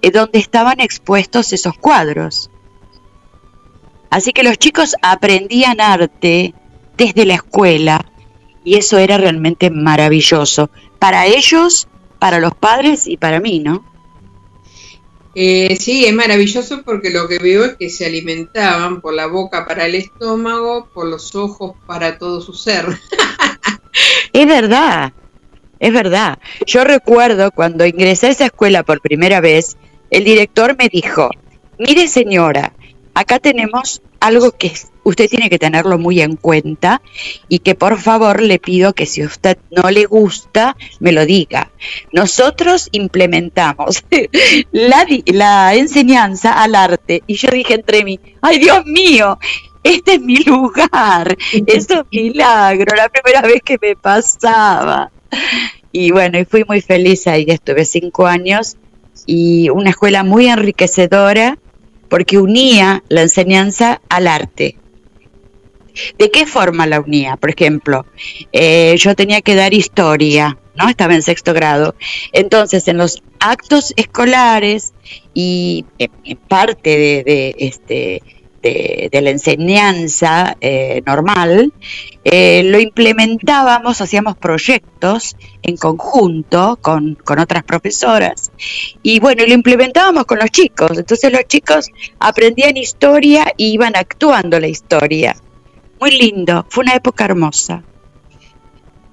eh, 0.00 0.10
donde 0.10 0.38
estaban 0.38 0.80
expuestos 0.80 1.52
esos 1.52 1.76
cuadros. 1.76 2.50
Así 4.08 4.32
que 4.32 4.44
los 4.44 4.56
chicos 4.56 4.96
aprendían 5.02 5.78
arte 5.82 6.54
desde 6.96 7.26
la 7.26 7.34
escuela 7.34 8.02
y 8.64 8.76
eso 8.76 8.96
era 8.96 9.18
realmente 9.18 9.68
maravilloso 9.68 10.70
para 10.98 11.26
ellos, 11.26 11.86
para 12.18 12.40
los 12.40 12.54
padres 12.54 13.06
y 13.06 13.18
para 13.18 13.40
mí, 13.40 13.58
¿no? 13.58 13.91
Eh, 15.34 15.76
sí, 15.80 16.04
es 16.04 16.14
maravilloso 16.14 16.82
porque 16.82 17.10
lo 17.10 17.26
que 17.26 17.38
veo 17.38 17.64
es 17.64 17.76
que 17.76 17.88
se 17.88 18.04
alimentaban 18.06 19.00
por 19.00 19.14
la 19.14 19.26
boca 19.26 19.66
para 19.66 19.86
el 19.86 19.94
estómago, 19.94 20.88
por 20.92 21.06
los 21.06 21.34
ojos 21.34 21.74
para 21.86 22.18
todo 22.18 22.40
su 22.40 22.52
ser. 22.52 22.86
es 24.32 24.46
verdad, 24.46 25.12
es 25.78 25.92
verdad. 25.92 26.38
Yo 26.66 26.84
recuerdo 26.84 27.50
cuando 27.50 27.86
ingresé 27.86 28.26
a 28.26 28.30
esa 28.30 28.46
escuela 28.46 28.82
por 28.82 29.00
primera 29.00 29.40
vez, 29.40 29.76
el 30.10 30.24
director 30.24 30.76
me 30.78 30.88
dijo, 30.88 31.30
mire 31.78 32.08
señora, 32.08 32.74
acá 33.14 33.38
tenemos 33.38 34.02
algo 34.20 34.52
que 34.52 34.72
usted 35.04 35.28
tiene 35.28 35.50
que 35.50 35.58
tenerlo 35.58 35.98
muy 35.98 36.20
en 36.20 36.36
cuenta 36.36 37.02
y 37.48 37.60
que 37.60 37.74
por 37.74 37.98
favor 37.98 38.40
le 38.40 38.58
pido 38.58 38.92
que 38.92 39.06
si 39.06 39.24
usted 39.24 39.58
no 39.70 39.90
le 39.90 40.06
gusta, 40.06 40.76
me 41.00 41.12
lo 41.12 41.26
diga. 41.26 41.70
Nosotros 42.12 42.88
implementamos 42.92 44.04
la, 44.72 45.06
la 45.26 45.74
enseñanza 45.74 46.52
al 46.52 46.74
arte 46.74 47.22
y 47.26 47.34
yo 47.34 47.48
dije 47.50 47.74
entre 47.74 48.04
mí, 48.04 48.20
ay 48.40 48.58
Dios 48.58 48.84
mío, 48.86 49.38
este 49.82 50.14
es 50.14 50.20
mi 50.20 50.36
lugar, 50.38 51.36
es 51.66 51.88
un 51.90 52.06
milagro, 52.10 52.94
la 52.96 53.08
primera 53.08 53.42
vez 53.42 53.62
que 53.64 53.78
me 53.80 53.96
pasaba. 53.96 55.10
Y 55.90 56.10
bueno, 56.10 56.38
y 56.38 56.44
fui 56.44 56.64
muy 56.66 56.80
feliz 56.80 57.26
ahí, 57.26 57.44
estuve 57.48 57.84
cinco 57.84 58.26
años 58.26 58.76
y 59.26 59.68
una 59.68 59.90
escuela 59.90 60.24
muy 60.24 60.46
enriquecedora 60.46 61.58
porque 62.08 62.38
unía 62.38 63.02
la 63.08 63.22
enseñanza 63.22 64.00
al 64.08 64.26
arte. 64.26 64.76
¿De 66.18 66.30
qué 66.30 66.46
forma 66.46 66.86
la 66.86 67.00
unía? 67.00 67.36
Por 67.36 67.50
ejemplo, 67.50 68.06
eh, 68.52 68.94
yo 68.98 69.14
tenía 69.14 69.40
que 69.40 69.54
dar 69.54 69.74
historia, 69.74 70.58
¿no? 70.74 70.88
Estaba 70.88 71.14
en 71.14 71.22
sexto 71.22 71.52
grado. 71.52 71.94
Entonces, 72.32 72.88
en 72.88 72.98
los 72.98 73.22
actos 73.40 73.92
escolares 73.96 74.92
y 75.34 75.84
en 75.98 76.36
parte 76.48 77.22
de 77.24 77.54
este 77.58 78.22
de, 78.62 79.20
la 79.20 79.30
enseñanza 79.30 80.56
eh, 80.60 81.02
normal, 81.04 81.72
eh, 82.24 82.62
lo 82.64 82.78
implementábamos, 82.78 84.00
hacíamos 84.00 84.36
proyectos 84.36 85.36
en 85.62 85.76
conjunto 85.76 86.78
con, 86.80 87.16
con, 87.16 87.38
otras 87.40 87.64
profesoras 87.64 88.52
y 89.02 89.18
bueno, 89.18 89.44
lo 89.46 89.52
implementábamos 89.52 90.24
con 90.24 90.38
los 90.38 90.50
chicos, 90.50 90.96
entonces 90.96 91.32
los 91.32 91.44
chicos 91.46 91.90
aprendían 92.20 92.76
historia 92.76 93.52
y 93.56 93.72
iban 93.72 93.96
actuando 93.96 94.60
la 94.60 94.68
historia. 94.68 95.36
Muy 96.02 96.18
lindo, 96.18 96.66
fue 96.68 96.82
una 96.82 96.96
época 96.96 97.26
hermosa. 97.26 97.84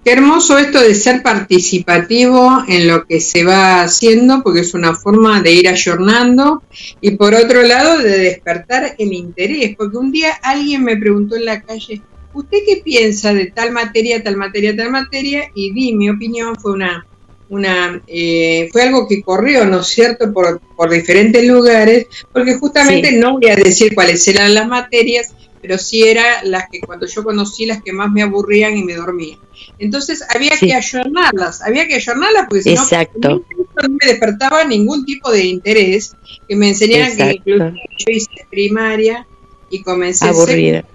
Qué 0.04 0.12
hermoso 0.12 0.58
esto 0.58 0.82
de 0.82 0.96
ser 0.96 1.22
participativo 1.22 2.64
en 2.68 2.88
lo 2.88 3.06
que 3.06 3.22
se 3.22 3.44
va 3.44 3.84
haciendo, 3.84 4.42
porque 4.42 4.62
es 4.62 4.74
una 4.74 4.96
forma 4.96 5.40
de 5.44 5.52
ir 5.52 5.70
ayornando 5.70 6.64
y 7.00 7.12
por 7.12 7.36
otro 7.36 7.62
lado 7.62 8.00
de 8.00 8.18
despertar 8.18 8.96
el 8.98 9.14
interés, 9.14 9.76
porque 9.78 9.98
un 9.98 10.12
día 10.12 10.32
alguien 10.42 10.84
me 10.84 10.98
preguntó 10.98 11.36
en 11.36 11.46
la 11.46 11.62
calle, 11.62 12.02
¿usted 12.34 12.58
qué 12.66 12.82
piensa 12.84 13.36
de 13.36 13.52
tal 13.52 13.72
materia, 13.72 14.24
tal 14.24 14.38
materia, 14.38 14.76
tal 14.76 14.90
materia? 14.90 15.44
Y 15.54 15.72
di 15.72 15.94
mi 15.94 16.10
opinión, 16.10 16.56
fue 16.56 16.72
una, 16.72 17.06
una 17.50 18.02
eh, 18.08 18.68
fue 18.72 18.82
algo 18.82 19.08
que 19.08 19.22
corrió, 19.22 19.64
¿no 19.64 19.82
es 19.82 19.88
cierto?, 19.90 20.34
por, 20.34 20.60
por 20.76 20.90
diferentes 20.90 21.46
lugares, 21.46 22.08
porque 22.34 22.56
justamente 22.56 23.12
no 23.12 23.34
voy 23.34 23.52
a 23.52 23.56
decir 23.56 23.94
cuáles 23.94 24.28
eran 24.28 24.56
las 24.56 24.68
materias, 24.68 25.36
pero 25.62 25.78
sí 25.78 26.04
eran 26.04 26.50
las 26.50 26.70
que 26.70 26.80
cuando 26.80 27.06
yo 27.06 27.24
conocí 27.24 27.66
las 27.66 27.82
que 27.82 27.94
más 27.94 28.12
me 28.12 28.22
aburrían 28.22 28.78
y 28.78 28.84
me 28.84 28.94
dormían. 28.94 29.40
Entonces 29.78 30.24
había 30.34 30.52
que 30.58 30.74
ayornarlas, 30.74 31.62
había 31.62 31.88
que 31.88 31.96
ayornarlas 31.96 32.46
porque 32.50 32.64
si 32.64 32.76
no, 32.76 32.86
no 33.20 33.90
me 33.90 34.08
despertaba 34.08 34.64
ningún 34.64 35.06
tipo 35.06 35.32
de 35.32 35.46
interés 35.46 36.16
que 36.48 36.56
me 36.56 36.70
enseñaran 36.70 37.16
que 37.16 37.42
yo 37.46 38.06
hice 38.08 38.46
primaria 38.50 39.28
y 39.70 39.82
comencé 39.84 40.28
Aburrida. 40.28 40.86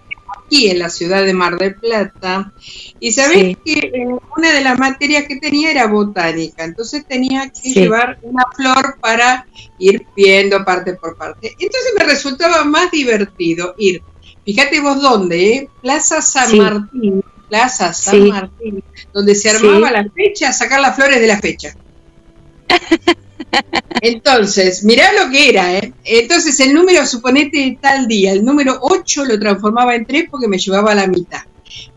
aquí 0.44 0.68
en 0.68 0.78
la 0.78 0.88
ciudad 0.88 1.24
de 1.24 1.34
Mar 1.34 1.58
del 1.58 1.74
Plata 1.76 2.52
y 3.00 3.12
sabés 3.12 3.56
que 3.64 3.92
una 4.36 4.52
de 4.52 4.62
las 4.62 4.78
materias 4.78 5.24
que 5.28 5.36
tenía 5.36 5.70
era 5.70 5.86
botánica, 5.86 6.64
entonces 6.64 7.06
tenía 7.06 7.50
que 7.50 7.72
llevar 7.72 8.18
una 8.22 8.44
flor 8.56 8.98
para 9.00 9.46
ir 9.78 10.06
viendo 10.16 10.64
parte 10.64 10.94
por 10.94 11.16
parte. 11.16 11.54
Entonces 11.58 11.92
me 11.98 12.04
resultaba 12.04 12.64
más 12.64 12.90
divertido 12.90 13.74
ir 13.78 14.02
Fíjate 14.44 14.80
vos 14.80 15.00
dónde, 15.00 15.52
¿eh? 15.52 15.68
Plaza 15.80 16.20
San 16.20 16.56
Martín, 16.58 17.22
Plaza 17.48 17.92
San 17.94 18.28
Martín, 18.28 18.82
donde 19.12 19.34
se 19.34 19.50
armaba 19.50 19.90
la 19.90 20.06
fecha, 20.10 20.52
sacar 20.52 20.80
las 20.80 20.94
flores 20.96 21.20
de 21.20 21.26
la 21.26 21.38
fecha. 21.38 21.74
Entonces, 24.00 24.84
mirá 24.84 25.12
lo 25.12 25.30
que 25.30 25.48
era, 25.48 25.78
¿eh? 25.78 25.94
Entonces, 26.04 26.60
el 26.60 26.74
número, 26.74 27.06
suponete 27.06 27.78
tal 27.80 28.06
día, 28.06 28.32
el 28.32 28.44
número 28.44 28.78
8 28.82 29.24
lo 29.24 29.38
transformaba 29.38 29.94
en 29.94 30.04
3 30.04 30.26
porque 30.30 30.48
me 30.48 30.58
llevaba 30.58 30.92
a 30.92 30.94
la 30.94 31.06
mitad. 31.06 31.42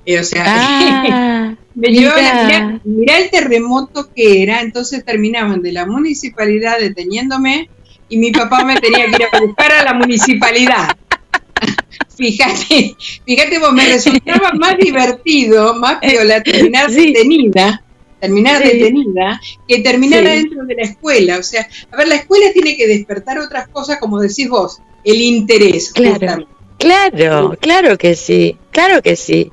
Eh, 0.05 0.19
o 0.19 0.23
sea, 0.23 0.43
ah, 0.47 1.55
me 1.75 1.89
llevaba 1.89 2.21
la, 2.21 2.79
mirá, 2.85 3.17
el 3.17 3.29
terremoto 3.29 4.09
que 4.13 4.41
era, 4.41 4.61
entonces 4.61 5.03
terminaban 5.03 5.61
de 5.61 5.73
la 5.73 5.85
municipalidad 5.85 6.79
deteniéndome 6.79 7.69
y 8.07 8.17
mi 8.17 8.31
papá 8.31 8.63
me 8.63 8.79
tenía 8.79 9.05
que 9.07 9.17
ir 9.17 9.27
a 9.29 9.39
buscar 9.39 9.71
a 9.73 9.83
la 9.83 9.93
municipalidad. 9.93 10.95
Fíjate, 12.17 12.95
fíjate 13.25 13.59
vos, 13.59 13.73
me 13.73 13.85
resultaba 13.85 14.51
más 14.53 14.77
divertido, 14.77 15.75
más 15.75 15.99
piola 16.01 16.41
terminar 16.43 16.89
detenida 16.91 17.83
terminar 18.19 18.63
detenida, 18.63 19.39
que 19.67 19.79
terminar 19.79 20.23
dentro 20.23 20.65
de 20.65 20.75
la 20.75 20.83
escuela. 20.83 21.37
O 21.37 21.43
sea, 21.43 21.67
a 21.91 21.97
ver, 21.97 22.07
la 22.07 22.15
escuela 22.15 22.51
tiene 22.53 22.75
que 22.75 22.87
despertar 22.87 23.37
otras 23.39 23.67
cosas, 23.67 23.99
como 23.99 24.19
decís 24.19 24.49
vos, 24.49 24.79
el 25.03 25.21
interés. 25.21 25.91
Claro. 25.93 26.47
Claro, 26.77 27.57
claro 27.59 27.97
que 27.97 28.15
sí, 28.15 28.55
claro 28.71 29.01
que 29.01 29.15
sí. 29.15 29.51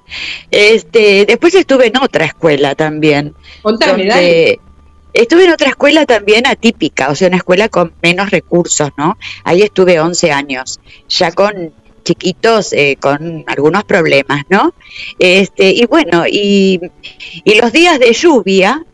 Este, 0.51 1.25
después 1.25 1.55
estuve 1.55 1.87
en 1.87 1.97
otra 1.97 2.27
escuela 2.27 2.75
también. 2.75 3.35
Contame, 3.63 4.59
Estuve 5.15 5.45
en 5.45 5.53
otra 5.53 5.69
escuela 5.69 6.05
también 6.07 6.45
atípica, 6.45 7.09
o 7.09 7.15
sea, 7.15 7.29
una 7.29 7.37
escuela 7.37 7.69
con 7.69 7.95
menos 8.03 8.31
recursos, 8.31 8.91
¿no? 8.99 9.17
Ahí 9.45 9.63
estuve 9.63 10.01
11 10.01 10.33
años, 10.33 10.81
ya 11.09 11.31
con 11.31 11.73
chiquitos 12.05 12.73
eh, 12.73 12.97
con 13.01 13.45
algunos 13.47 13.85
problemas, 13.85 14.43
¿no? 14.49 14.75
Este, 15.19 15.71
y 15.71 15.87
bueno, 15.87 16.25
y, 16.27 16.81
y, 17.45 17.55
los 17.61 17.73
días 17.73 17.99
de 17.99 18.13
lluvia, 18.13 18.85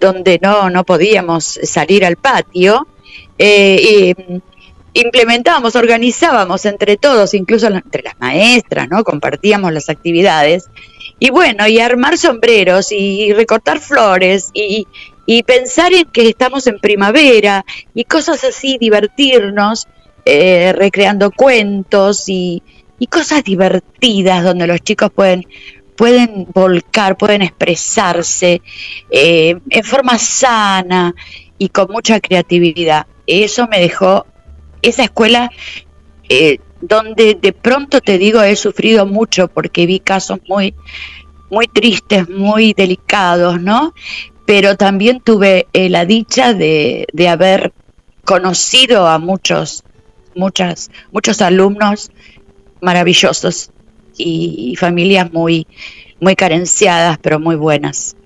donde 0.00 0.38
no, 0.40 0.70
no 0.70 0.84
podíamos 0.84 1.44
salir 1.62 2.04
al 2.04 2.16
patio, 2.16 2.86
eh, 3.38 4.14
implementábamos, 4.94 5.74
organizábamos 5.76 6.64
entre 6.64 6.96
todos, 6.96 7.34
incluso 7.34 7.66
entre 7.66 8.02
las 8.02 8.18
maestras, 8.18 8.88
¿no? 8.88 9.04
Compartíamos 9.04 9.72
las 9.72 9.88
actividades. 9.90 10.70
Y 11.18 11.30
bueno, 11.30 11.66
y 11.66 11.80
armar 11.80 12.16
sombreros 12.16 12.92
y 12.92 13.32
recortar 13.32 13.80
flores 13.80 14.50
y, 14.54 14.86
y 15.26 15.42
pensar 15.42 15.92
en 15.92 16.06
que 16.06 16.28
estamos 16.28 16.66
en 16.66 16.78
primavera 16.78 17.64
y 17.94 18.04
cosas 18.04 18.44
así, 18.44 18.78
divertirnos 18.78 19.86
eh, 20.24 20.72
recreando 20.72 21.30
cuentos 21.30 22.28
y, 22.28 22.62
cosas 23.10 23.44
divertidas 23.44 24.42
donde 24.42 24.66
los 24.66 24.80
chicos 24.80 25.10
pueden, 25.14 25.46
pueden 25.94 26.46
volcar, 26.54 27.18
pueden 27.18 27.42
expresarse 27.42 28.62
eh, 29.10 29.58
en 29.68 29.84
forma 29.84 30.16
sana 30.16 31.14
y 31.58 31.68
con 31.68 31.88
mucha 31.90 32.18
creatividad. 32.18 33.06
Eso 33.26 33.68
me 33.68 33.78
dejó, 33.78 34.24
esa 34.80 35.04
escuela 35.04 35.50
eh, 36.30 36.60
donde 36.80 37.34
de 37.34 37.52
pronto 37.52 38.00
te 38.00 38.16
digo 38.16 38.40
he 38.40 38.56
sufrido 38.56 39.04
mucho 39.04 39.48
porque 39.48 39.84
vi 39.84 40.00
casos 40.00 40.38
muy, 40.48 40.74
muy 41.50 41.66
tristes, 41.66 42.26
muy 42.30 42.72
delicados, 42.72 43.60
¿no? 43.60 43.92
Pero 44.46 44.78
también 44.78 45.20
tuve 45.20 45.66
la 45.74 46.06
dicha 46.06 46.54
de, 46.54 47.06
de 47.12 47.28
haber 47.28 47.74
conocido 48.24 49.06
a 49.06 49.18
muchos 49.18 49.84
muchas, 50.34 50.90
muchos 51.12 51.40
alumnos 51.42 52.10
maravillosos 52.80 53.70
y, 54.16 54.76
familias 54.76 55.32
muy, 55.32 55.66
muy 56.20 56.36
carenciadas, 56.36 57.18
pero 57.18 57.40
muy 57.40 57.56
buenas. 57.56 58.16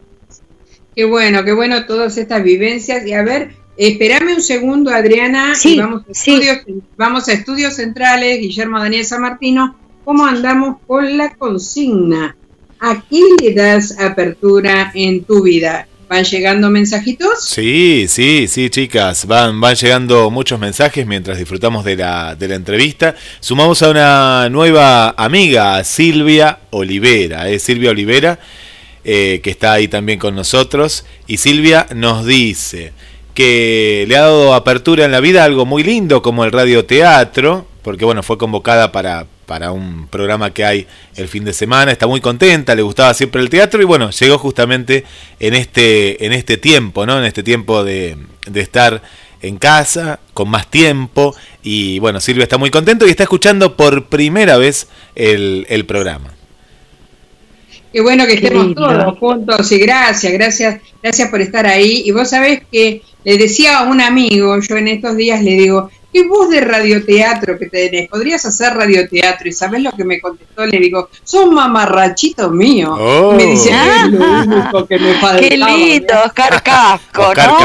Qué 0.95 1.05
bueno, 1.05 1.45
qué 1.45 1.53
bueno 1.53 1.87
todas 1.87 2.19
estas 2.19 2.43
vivencias. 2.43 3.07
Y 3.07 3.13
a 3.13 3.23
ver, 3.23 3.53
espérame 3.77 4.35
un 4.35 4.43
segundo, 4.43 4.91
Adriana, 4.91 5.55
y 5.63 5.79
vamos 5.79 6.03
a, 6.07 6.11
estudios, 6.11 6.59
vamos 6.97 7.29
a 7.29 7.33
estudios 7.33 7.75
centrales, 7.75 8.41
Guillermo 8.41 8.81
Daniel 8.81 9.05
San 9.05 9.23
Martino, 9.23 9.77
¿cómo 10.05 10.27
andamos 10.27 10.79
con 10.87 11.17
la 11.17 11.35
consigna? 11.35 12.37
¿A 12.81 13.03
qué 13.09 13.23
le 13.41 13.55
das 13.55 13.99
apertura 13.99 14.91
en 14.95 15.25
tu 15.25 15.43
vida? 15.43 15.87
¿Van 16.09 16.25
llegando 16.25 16.71
mensajitos? 16.71 17.45
Sí, 17.45 18.07
sí, 18.09 18.49
sí, 18.49 18.71
chicas. 18.71 19.27
Van, 19.27 19.61
van 19.61 19.75
llegando 19.75 20.31
muchos 20.31 20.59
mensajes 20.59 21.07
mientras 21.07 21.37
disfrutamos 21.37 21.85
de 21.85 21.97
la, 21.97 22.35
de 22.35 22.49
la 22.49 22.55
entrevista. 22.55 23.15
Sumamos 23.41 23.83
a 23.83 23.91
una 23.91 24.49
nueva 24.49 25.11
amiga, 25.11 25.85
Silvia 25.85 26.61
Olivera. 26.71 27.51
¿eh? 27.51 27.59
Silvia 27.59 27.91
Olivera, 27.91 28.39
eh, 29.05 29.41
que 29.43 29.51
está 29.51 29.75
ahí 29.75 29.87
también 29.87 30.19
con 30.19 30.35
nosotros. 30.35 31.05
Y 31.27 31.37
Silvia 31.37 31.87
nos 31.95 32.25
dice 32.25 32.93
que 33.35 34.07
le 34.09 34.17
ha 34.17 34.23
dado 34.23 34.55
apertura 34.55 35.05
en 35.05 35.13
la 35.13 35.21
vida 35.21 35.45
algo 35.45 35.67
muy 35.67 35.83
lindo 35.83 36.23
como 36.23 36.43
el 36.45 36.53
radioteatro, 36.53 37.67
porque 37.83 38.07
bueno, 38.07 38.23
fue 38.23 38.39
convocada 38.39 38.93
para, 38.93 39.27
para 39.49 39.73
un 39.73 40.07
programa 40.09 40.53
que 40.53 40.63
hay 40.63 40.87
el 41.17 41.27
fin 41.27 41.43
de 41.43 41.55
semana. 41.55 41.91
Está 41.91 42.07
muy 42.07 42.21
contenta, 42.21 42.75
le 42.75 42.83
gustaba 42.83 43.15
siempre 43.15 43.41
el 43.41 43.49
teatro 43.49 43.81
y 43.81 43.87
bueno, 43.87 44.11
llegó 44.11 44.39
justamente 44.39 45.05
en 45.41 45.55
este, 45.55 46.27
en 46.27 46.35
este 46.35 46.59
tiempo, 46.59 47.07
¿no? 47.07 47.19
En 47.19 47.25
este 47.25 47.43
tiempo 47.43 47.83
de, 47.83 48.19
estar 48.55 49.03
en 49.41 49.57
casa, 49.57 50.21
con 50.35 50.51
más 50.51 50.71
tiempo. 50.71 51.35
Y 51.63 51.99
bueno, 51.99 52.21
Silvia 52.21 52.43
está 52.43 52.59
muy 52.59 52.71
contento 52.71 53.07
y 53.07 53.11
está 53.11 53.23
escuchando 53.23 53.75
por 53.75 54.09
primera 54.09 54.59
vez 54.59 54.87
el, 55.15 55.67
el 55.71 55.87
programa. 55.87 56.35
Qué 57.91 58.03
bueno 58.03 58.27
que 58.27 58.35
estemos 58.35 58.75
todos 58.75 59.19
juntos 59.19 59.73
y 59.73 59.79
gracias, 59.79 60.31
gracias, 60.31 60.83
gracias 61.03 61.31
por 61.31 61.41
estar 61.41 61.67
ahí. 61.67 62.03
Y 62.05 62.11
vos 62.11 62.29
sabés 62.29 62.61
que 62.71 63.01
le 63.25 63.39
decía 63.39 63.79
a 63.79 63.85
un 63.85 64.03
amigo, 64.03 64.61
yo 64.61 64.77
en 64.77 64.89
estos 64.89 65.17
días 65.17 65.43
le 65.43 65.53
digo, 65.53 65.91
¿qué 66.13 66.27
voz 66.27 66.51
de 66.51 66.61
radioteatro 66.61 67.59
que 67.59 67.67
tenés? 67.67 68.09
¿Podrías 68.09 68.45
hacer 68.45 68.75
radioteatro? 68.75 69.49
¿Y 69.49 69.53
sabés 69.53 69.83
lo 69.83 69.93
que 69.93 70.05
me 70.05 70.21
contestó? 70.21 70.67
Le 70.67 70.79
digo, 70.79 71.09
sos 71.25 71.51
mamarrachito 71.51 72.51
mío. 72.51 72.97
Me 73.37 73.47
dice, 73.47 73.71
es 73.71 74.13
lo 74.13 74.43
único 74.43 74.87
que 74.87 74.99
me 74.99 75.15
faltaba. 75.15 75.49
Qué 75.49 75.57
lindo, 75.57 76.15
Oscar 76.25 76.63
Casco, 76.63 77.35
¿no? 77.35 77.59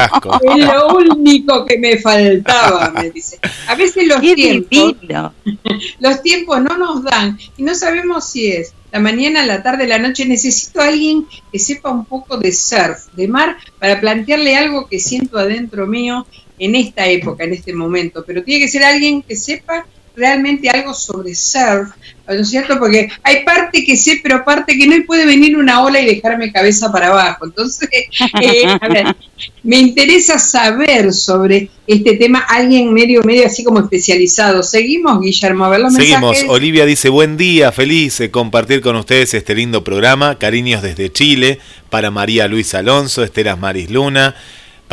Es 0.56 0.66
lo 0.66 0.88
único 0.96 1.66
que 1.66 1.78
me 1.78 1.98
faltaba, 1.98 2.92
me 2.92 3.10
dice. 3.12 3.40
A 3.68 3.76
veces 3.76 4.08
los 4.08 4.22
tiempos, 4.22 4.96
los 6.00 6.22
tiempos 6.22 6.62
no 6.62 6.78
nos 6.78 7.04
dan 7.04 7.38
y 7.58 7.64
no 7.64 7.74
sabemos 7.76 8.30
si 8.30 8.52
es 8.52 8.74
la 8.92 9.00
mañana, 9.00 9.44
la 9.46 9.64
tarde, 9.64 9.88
la 9.88 9.98
noche. 9.98 10.26
Necesito 10.26 10.82
a 10.82 10.88
alguien 10.88 11.26
que 11.52 11.60
sepa 11.60 11.90
un 11.90 12.06
poco 12.06 12.38
de 12.38 12.52
surf, 12.52 13.08
de 13.14 13.28
mar, 13.28 13.58
para 13.80 14.00
plantearle 14.00 14.56
algo 14.56 14.88
que 14.88 15.00
siento 15.00 15.40
adentro 15.40 15.88
mío 15.88 16.28
en 16.60 16.76
esta 16.76 17.08
época, 17.08 17.44
en 17.44 17.54
este 17.54 17.74
momento, 17.74 18.24
pero 18.26 18.44
tiene 18.44 18.66
que 18.66 18.72
ser 18.72 18.84
alguien 18.84 19.22
que 19.22 19.36
sepa 19.36 19.86
realmente 20.16 20.70
algo 20.70 20.94
sobre 20.94 21.34
surf, 21.34 21.90
¿no 22.28 22.34
es 22.34 22.50
cierto? 22.50 22.78
Porque 22.78 23.10
hay 23.24 23.44
parte 23.44 23.84
que 23.84 23.98
sé, 23.98 24.20
pero 24.22 24.46
parte 24.46 24.78
que 24.78 24.88
no, 24.88 24.96
y 24.96 25.02
puede 25.02 25.26
venir 25.26 25.58
una 25.58 25.82
ola 25.82 26.00
y 26.00 26.06
dejarme 26.06 26.52
cabeza 26.52 26.92
para 26.92 27.08
abajo. 27.08 27.46
Entonces, 27.46 27.90
eh, 28.42 28.66
a 28.80 28.88
ver, 28.88 29.16
me 29.64 29.78
interesa 29.78 30.38
saber 30.38 31.14
sobre 31.14 31.70
este 31.88 32.16
tema, 32.16 32.40
alguien 32.40 32.94
medio, 32.94 33.24
medio 33.24 33.48
así 33.48 33.64
como 33.64 33.80
especializado. 33.80 34.62
Seguimos, 34.64 35.20
Guillermo, 35.22 35.66
a 35.66 35.70
ver 35.70 35.80
los 35.80 35.94
Seguimos, 35.94 36.44
Olivia 36.48 36.86
dice, 36.86 37.10
buen 37.10 37.36
día, 37.36 37.72
feliz 37.72 38.20
de 38.20 38.30
compartir 38.30 38.82
con 38.82 38.96
ustedes 38.96 39.34
este 39.34 39.56
lindo 39.56 39.84
programa, 39.84 40.38
cariños 40.38 40.82
desde 40.82 41.12
Chile, 41.12 41.60
para 41.90 42.12
María 42.12 42.48
Luisa 42.48 42.80
Alonso, 42.80 43.24
Esteras 43.24 43.60
Maris 43.60 43.90
Luna, 43.90 44.36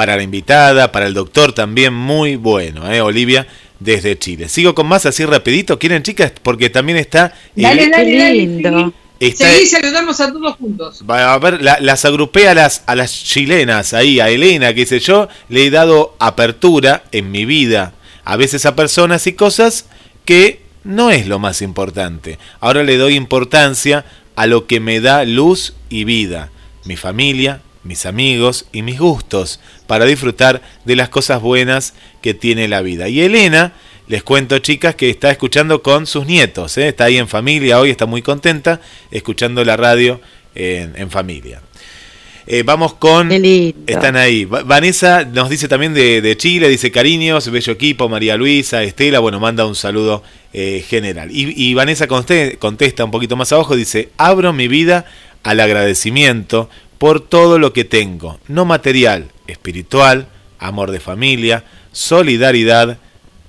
para 0.00 0.16
la 0.16 0.22
invitada, 0.22 0.92
para 0.92 1.06
el 1.06 1.12
doctor 1.12 1.52
también, 1.52 1.92
muy 1.92 2.36
bueno, 2.36 2.90
¿eh? 2.90 3.02
Olivia, 3.02 3.46
desde 3.80 4.18
Chile. 4.18 4.48
Sigo 4.48 4.74
con 4.74 4.86
más 4.86 5.04
así 5.04 5.26
rapidito, 5.26 5.78
¿quieren 5.78 6.02
chicas? 6.02 6.32
Porque 6.42 6.70
también 6.70 6.96
está... 6.96 7.34
Dale, 7.54 7.90
dale, 7.90 8.16
dale, 8.16 8.92
Seguí, 9.36 9.66
saludamos 9.66 10.18
a 10.22 10.32
todos 10.32 10.56
juntos. 10.56 11.04
A 11.06 11.36
ver, 11.36 11.60
las 11.60 12.04
agrupé 12.06 12.48
a 12.48 12.54
las, 12.54 12.82
a 12.86 12.94
las 12.94 13.12
chilenas, 13.12 13.92
ahí, 13.92 14.20
a 14.20 14.30
Elena, 14.30 14.68
que 14.68 14.80
dice 14.80 15.00
yo, 15.00 15.28
le 15.50 15.66
he 15.66 15.70
dado 15.70 16.16
apertura 16.18 17.04
en 17.12 17.30
mi 17.30 17.44
vida, 17.44 17.92
a 18.24 18.36
veces 18.36 18.64
a 18.64 18.74
personas 18.74 19.26
y 19.26 19.34
cosas 19.34 19.84
que 20.24 20.62
no 20.82 21.10
es 21.10 21.26
lo 21.26 21.38
más 21.38 21.60
importante. 21.60 22.38
Ahora 22.60 22.84
le 22.84 22.96
doy 22.96 23.16
importancia 23.16 24.06
a 24.34 24.46
lo 24.46 24.66
que 24.66 24.80
me 24.80 25.00
da 25.00 25.26
luz 25.26 25.74
y 25.90 26.04
vida, 26.04 26.48
mi 26.86 26.96
familia, 26.96 27.60
mis 27.82 28.06
amigos 28.06 28.66
y 28.72 28.82
mis 28.82 28.98
gustos 28.98 29.60
para 29.90 30.04
disfrutar 30.04 30.62
de 30.84 30.94
las 30.94 31.08
cosas 31.08 31.42
buenas 31.42 31.94
que 32.22 32.32
tiene 32.32 32.68
la 32.68 32.80
vida. 32.80 33.08
Y 33.08 33.22
Elena, 33.22 33.72
les 34.06 34.22
cuento 34.22 34.56
chicas 34.60 34.94
que 34.94 35.10
está 35.10 35.32
escuchando 35.32 35.82
con 35.82 36.06
sus 36.06 36.26
nietos, 36.26 36.78
¿eh? 36.78 36.86
está 36.86 37.06
ahí 37.06 37.18
en 37.18 37.26
familia 37.26 37.80
hoy, 37.80 37.90
está 37.90 38.06
muy 38.06 38.22
contenta 38.22 38.80
escuchando 39.10 39.64
la 39.64 39.76
radio 39.76 40.20
en, 40.54 41.10
familia. 41.10 41.60
Eh, 42.46 42.62
vamos 42.62 42.94
con... 42.94 43.32
Están 43.32 44.14
ahí. 44.14 44.44
Vanessa 44.44 45.24
nos 45.24 45.50
dice 45.50 45.66
también 45.66 45.92
de, 45.92 46.36
Chile, 46.36 46.68
dice 46.68 46.92
cariños, 46.92 47.50
bello 47.50 47.72
equipo, 47.72 48.08
María 48.08 48.36
Luisa, 48.36 48.84
Estela, 48.84 49.18
bueno, 49.18 49.40
manda 49.40 49.66
un 49.66 49.74
saludo 49.74 50.22
eh, 50.52 50.84
general. 50.88 51.32
Y, 51.32 51.52
y 51.60 51.74
Vanessa 51.74 52.06
contesta 52.06 53.04
un 53.04 53.10
poquito 53.10 53.34
más 53.34 53.52
abajo, 53.52 53.74
dice, 53.74 54.10
abro 54.18 54.52
mi 54.52 54.68
vida 54.68 55.06
al 55.42 55.58
agradecimiento 55.58 56.70
por 56.98 57.20
todo 57.20 57.58
lo 57.58 57.72
que 57.72 57.84
tengo, 57.84 58.38
no 58.46 58.66
material, 58.66 59.30
espiritual, 59.50 60.28
amor 60.58 60.90
de 60.90 61.00
familia, 61.00 61.64
solidaridad, 61.92 62.98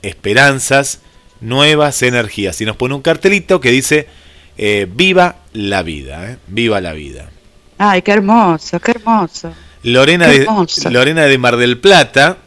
esperanzas, 0.01 1.01
nuevas 1.41 2.01
energías. 2.01 2.59
Y 2.61 2.65
nos 2.65 2.75
pone 2.75 2.95
un 2.95 3.01
cartelito 3.01 3.59
que 3.59 3.71
dice, 3.71 4.07
eh, 4.57 4.87
viva 4.89 5.37
la 5.53 5.83
vida, 5.83 6.31
eh, 6.31 6.37
viva 6.47 6.81
la 6.81 6.93
vida. 6.93 7.29
Ay, 7.77 8.01
qué 8.01 8.11
hermoso, 8.11 8.79
qué 8.79 8.91
hermoso. 8.91 9.53
Lorena, 9.83 10.27
De, 10.27 10.45
Lorena 10.91 11.23
de 11.25 11.37
Mar 11.37 11.57
del 11.57 11.79
Plata 11.79 12.37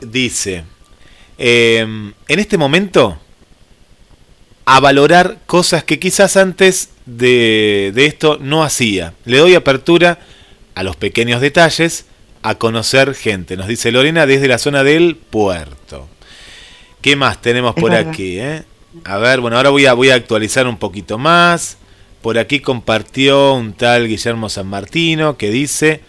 dice, 0.00 0.64
em, 1.38 2.12
en 2.26 2.38
este 2.38 2.58
momento, 2.58 3.18
a 4.64 4.80
valorar 4.80 5.38
cosas 5.46 5.84
que 5.84 6.00
quizás 6.00 6.36
antes 6.36 6.90
de, 7.06 7.92
de 7.94 8.06
esto 8.06 8.38
no 8.40 8.64
hacía. 8.64 9.14
Le 9.24 9.38
doy 9.38 9.54
apertura 9.54 10.18
a 10.74 10.82
los 10.82 10.96
pequeños 10.96 11.40
detalles, 11.40 12.06
a 12.48 12.54
conocer 12.54 13.12
gente, 13.14 13.56
nos 13.56 13.66
dice 13.66 13.90
Lorena 13.90 14.24
desde 14.24 14.46
la 14.46 14.58
zona 14.58 14.84
del 14.84 15.16
puerto. 15.16 16.06
¿Qué 17.00 17.16
más 17.16 17.42
tenemos 17.42 17.74
por 17.74 17.92
aquí? 17.92 18.38
Eh? 18.38 18.62
A 19.04 19.18
ver, 19.18 19.40
bueno, 19.40 19.56
ahora 19.56 19.70
voy 19.70 19.86
a, 19.86 19.94
voy 19.94 20.10
a 20.10 20.14
actualizar 20.14 20.68
un 20.68 20.76
poquito 20.76 21.18
más. 21.18 21.76
Por 22.22 22.38
aquí 22.38 22.60
compartió 22.60 23.54
un 23.54 23.72
tal 23.72 24.06
Guillermo 24.06 24.48
San 24.48 24.68
Martino 24.68 25.36
que 25.36 25.50
dice, 25.50 26.02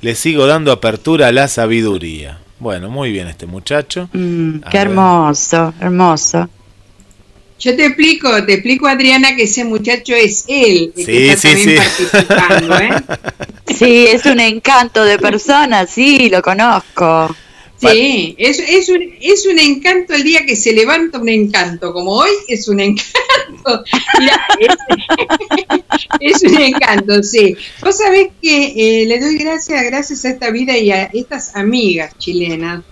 le 0.00 0.14
sigo 0.14 0.46
dando 0.46 0.72
apertura 0.72 1.28
a 1.28 1.32
la 1.32 1.48
sabiduría. 1.48 2.38
Bueno, 2.60 2.88
muy 2.88 3.12
bien 3.12 3.28
este 3.28 3.44
muchacho. 3.44 4.08
Mm, 4.14 4.60
qué 4.70 4.78
hermoso, 4.78 5.74
hermoso. 5.80 6.48
Yo 7.58 7.76
te 7.76 7.86
explico, 7.86 8.44
te 8.44 8.54
explico 8.54 8.86
Adriana 8.86 9.36
que 9.36 9.44
ese 9.44 9.64
muchacho 9.64 10.14
es 10.14 10.44
él, 10.48 10.92
el 10.96 11.06
que 11.06 11.32
está 11.32 11.48
también 11.48 11.76
participando, 11.76 12.78
¿eh? 12.78 12.90
Sí, 13.78 14.06
es 14.06 14.26
un 14.26 14.38
encanto 14.38 15.02
de 15.04 15.18
persona, 15.18 15.86
sí, 15.86 16.28
lo 16.28 16.42
conozco. 16.42 17.34
Sí, 17.80 18.34
es, 18.38 18.60
es, 18.60 18.88
un, 18.88 19.02
es 19.20 19.46
un 19.46 19.58
encanto 19.58 20.14
el 20.14 20.22
día 20.22 20.46
que 20.46 20.56
se 20.56 20.72
levanta 20.72 21.18
un 21.18 21.28
encanto, 21.28 21.92
como 21.92 22.12
hoy 22.12 22.30
es 22.48 22.68
un 22.68 22.80
encanto. 22.80 23.14
es, 26.20 26.42
un 26.42 26.60
encanto, 26.60 27.22
sí. 27.22 27.56
Vos 27.82 27.98
sabés 27.98 28.28
que 28.40 29.02
eh, 29.02 29.06
le 29.06 29.20
doy 29.20 29.36
gracias, 29.36 29.84
gracias 29.84 30.24
a 30.24 30.30
esta 30.30 30.50
vida 30.50 30.76
y 30.78 30.90
a 30.90 31.04
estas 31.12 31.56
amigas 31.56 32.16
chilenas, 32.18 32.82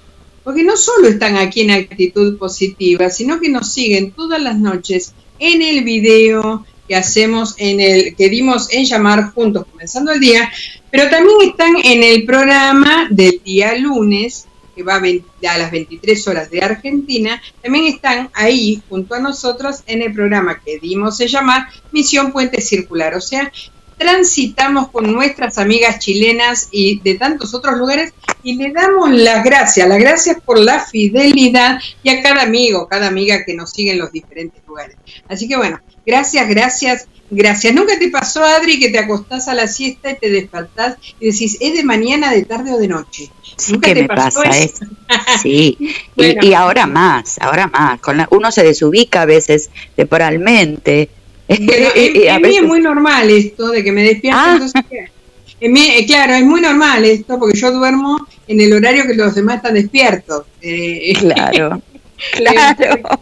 porque 0.45 0.63
no 0.63 0.77
solo 0.77 1.09
están 1.09 1.37
aquí 1.37 1.63
en 1.63 1.71
actitud 1.71 2.39
positiva, 2.39 3.11
sino 3.11 3.41
que 3.41 3.49
nos 3.49 3.73
siguen 3.73 4.13
todas 4.13 4.41
las 4.41 4.59
noches 4.59 5.15
en 5.39 5.63
el 5.63 5.85
video 5.85 6.65
que 6.89 6.97
hacemos 6.97 7.55
en 7.59 7.81
el 7.81 8.17
que 8.17 8.29
dimos 8.29 8.69
en 8.73 8.85
llamar 8.85 9.33
juntos 9.33 9.67
comenzando 9.71 10.13
el 10.13 10.21
día, 10.21 10.51
pero 10.91 11.09
también 11.09 11.37
están 11.43 11.75
en 11.83 12.03
el 12.03 12.25
programa 12.25 13.09
del 13.11 13.41
día 13.45 13.77
lunes 13.77 14.47
que 14.75 14.83
va 14.83 14.97
a, 14.97 15.59
las 15.59 15.71
23 15.71 16.29
horas 16.29 16.51
de 16.51 16.63
Argentina, 16.63 17.41
también 17.63 17.87
están 17.87 18.31
ahí 18.33 18.83
junto 18.89 19.15
a 19.15 19.21
nosotros 19.21 19.83
en 19.87 20.03
el 20.03 20.13
programa 20.15 20.61
que 20.65 20.79
dimos 20.79 21.17
se 21.17 21.29
llama 21.29 21.71
Misión 21.93 22.33
Puente 22.33 22.61
Circular. 22.61 23.15
O 23.15 23.21
sea, 23.21 23.53
transitamos 23.97 24.89
con 24.91 25.13
nuestras 25.13 25.59
amigas 25.59 25.99
chilenas 25.99 26.69
y 26.71 27.01
de 27.01 27.15
tantos 27.15 27.55
otros 27.55 27.77
lugares 27.77 28.13
y 28.43 28.57
le 28.57 28.73
damos 28.73 29.11
las 29.11 29.45
gracias, 29.45 29.89
las 29.89 29.99
gracias 29.99 30.39
por 30.45 30.59
la 30.59 30.81
fidelidad 30.81 31.81
y 32.03 32.11
a 32.11 32.23
cada 32.23 32.43
amigo, 32.43 32.89
cada 32.89 33.07
amiga 33.07 33.45
que 33.45 33.55
nos 33.55 33.71
sigue 33.71 33.93
en 33.93 33.99
los 33.99 34.13
diferentes 34.13 34.63
lugares. 34.67 34.97
Así 35.29 35.49
que 35.49 35.57
bueno, 35.57 35.81
gracias, 36.05 36.49
gracias, 36.49 37.07
gracias. 37.31 37.75
¿Nunca 37.75 37.99
te 37.99 38.09
pasó, 38.09 38.45
Adri, 38.45 38.79
que 38.79 38.91
te 38.91 38.99
acostás 38.99 39.49
a 39.49 39.55
la 39.55 39.67
siesta 39.67 40.11
y 40.11 40.19
te 40.19 40.31
despertás 40.31 40.97
y 41.21 41.31
decís, 41.31 41.59
es 41.61 41.75
de 41.75 41.85
mañana, 41.85 42.33
de 42.33 42.45
tarde 42.45 42.73
o 42.73 42.79
de 42.79 42.89
noche? 42.89 43.31
Sí 43.57 43.79
que 43.79 43.95
me 43.95 44.05
pasa 44.05 44.43
eso. 44.51 44.87
Sí, 45.43 45.77
y, 46.17 46.55
ahora 46.55 46.87
más, 46.87 47.39
ahora 47.39 47.67
más. 47.67 48.01
Con 48.01 48.27
uno 48.31 48.51
se 48.51 48.63
desubica 48.63 49.23
a 49.23 49.27
veces 49.27 49.69
temporalmente. 49.95 51.11
a 52.31 52.39
mí 52.39 52.57
es 52.57 52.63
muy 52.63 52.81
normal 52.81 53.29
esto 53.31 53.69
de 53.71 53.85
que 53.85 53.93
me 53.93 54.03
despierto. 54.03 54.39
Ah. 54.41 54.59
Eh, 55.61 56.07
claro, 56.07 56.35
es 56.35 56.45
muy 56.45 56.61
normal 56.61 57.05
esto 57.05 57.39
porque 57.39 57.59
yo 57.59 57.71
duermo 57.71 58.27
en 58.49 58.61
el 58.61 58.73
horario 58.73 59.07
que 59.07 59.15
los 59.15 59.35
demás 59.35 59.57
están 59.57 59.75
despiertos. 59.75 60.45
Eh, 60.61 61.13
claro, 61.19 61.83
claro. 62.33 63.21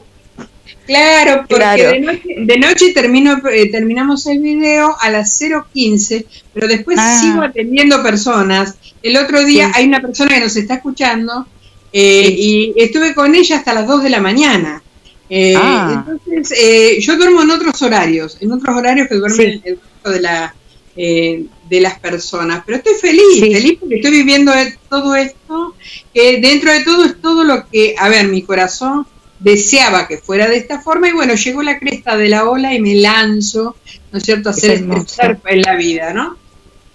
Claro, 0.87 1.45
porque 1.49 2.17
De, 2.39 2.59
noche, 2.59 2.93
termino, 2.93 3.41
eh, 3.49 3.71
terminamos 3.71 4.27
el 4.27 4.41
video 4.41 4.97
a 5.01 5.09
las 5.11 5.41
0.15, 5.41 6.27
pero 6.53 6.67
después 6.67 6.99
ah. 6.99 7.21
sigo 7.21 7.43
atendiendo 7.43 8.03
personas. 8.03 8.75
El 9.01 9.17
otro 9.17 9.45
día 9.45 9.71
hay 9.73 9.87
una 9.87 10.01
persona 10.01 10.35
que 10.35 10.41
nos 10.41 10.57
está 10.57 10.75
escuchando 10.75 11.47
eh, 11.93 12.35
y 12.37 12.75
estuve 12.77 13.15
con 13.15 13.35
ella 13.37 13.59
hasta 13.59 13.73
las 13.73 13.87
2 13.87 14.03
de 14.03 14.11
la 14.11 14.21
mañana. 14.21 14.83
Eh, 15.31 15.55
ah. 15.57 16.05
Entonces, 16.27 17.05
yo 17.05 17.17
duermo 17.17 17.43
en 17.43 17.51
otros 17.53 17.81
horarios, 17.83 18.37
en 18.41 18.53
otros 18.53 18.77
horarios 18.77 19.09
que 19.09 19.15
duermen 19.15 19.63
el 19.65 19.79
resto 19.79 20.11
de, 20.11 20.21
la, 20.21 20.55
de 20.97 21.81
las 21.81 21.99
personas. 22.01 22.63
Pero 22.67 22.79
estoy 22.79 22.95
feliz, 22.95 23.41
feliz 23.41 23.79
porque 23.79 23.97
estoy 23.97 24.11
viviendo 24.11 24.53
todo 24.89 25.15
esto, 25.15 25.75
que 26.13 26.41
dentro 26.41 26.73
de 26.73 26.85
todo 26.85 27.05
es 27.05 27.21
todo 27.21 27.45
lo 27.45 27.69
que, 27.69 27.95
a 27.97 28.09
ver, 28.09 28.27
mi 28.27 28.43
corazón 28.43 29.07
deseaba 29.39 30.07
que 30.07 30.19
fuera 30.19 30.49
de 30.49 30.57
esta 30.57 30.81
forma 30.81 31.09
y 31.09 31.13
bueno, 31.13 31.35
llegó 31.35 31.63
la 31.63 31.79
cresta 31.79 32.17
de 32.17 32.29
la 32.29 32.49
ola 32.49 32.75
y 32.75 32.81
me 32.81 32.95
lanzo, 32.95 33.77
¿no 34.13 34.19
es 34.19 34.25
cierto?, 34.25 34.51
a 34.51 34.53
hacer 34.53 34.85
este 34.95 35.39
en 35.47 35.63
la 35.63 35.77
vida, 35.77 36.13
¿no? 36.13 36.37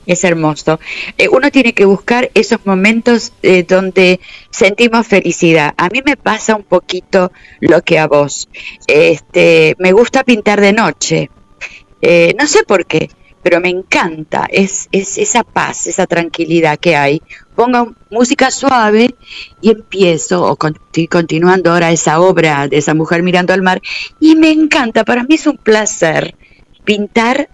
Es 0.05 0.23
hermoso. 0.23 0.79
Eh, 1.17 1.27
uno 1.29 1.49
tiene 1.51 1.73
que 1.73 1.85
buscar 1.85 2.29
esos 2.35 2.65
momentos 2.65 3.33
eh, 3.41 3.63
donde 3.63 4.19
sentimos 4.51 5.07
felicidad. 5.07 5.73
A 5.77 5.89
mí 5.89 6.01
me 6.05 6.15
pasa 6.15 6.55
un 6.55 6.63
poquito 6.63 7.31
lo 7.59 7.81
que 7.81 7.97
a 7.99 8.07
vos. 8.07 8.47
Este, 8.87 9.75
me 9.79 9.91
gusta 9.93 10.23
pintar 10.23 10.61
de 10.61 10.73
noche. 10.73 11.29
Eh, 12.01 12.35
no 12.39 12.47
sé 12.47 12.63
por 12.63 12.85
qué, 12.85 13.09
pero 13.41 13.59
me 13.61 13.69
encanta. 13.69 14.47
Es, 14.51 14.87
es 14.91 15.17
esa 15.17 15.43
paz, 15.43 15.87
esa 15.87 16.07
tranquilidad 16.07 16.77
que 16.79 16.95
hay 16.95 17.21
ponga 17.55 17.85
música 18.11 18.51
suave 18.51 19.15
y 19.61 19.71
empiezo, 19.71 20.43
o 20.43 20.57
continuando 21.09 21.71
ahora 21.71 21.91
esa 21.91 22.19
obra 22.19 22.67
de 22.67 22.77
esa 22.77 22.93
mujer 22.93 23.23
mirando 23.23 23.53
al 23.53 23.61
mar, 23.61 23.81
y 24.19 24.35
me 24.35 24.51
encanta, 24.51 25.05
para 25.05 25.23
mí 25.23 25.35
es 25.35 25.47
un 25.47 25.57
placer 25.57 26.35
pintar 26.83 27.49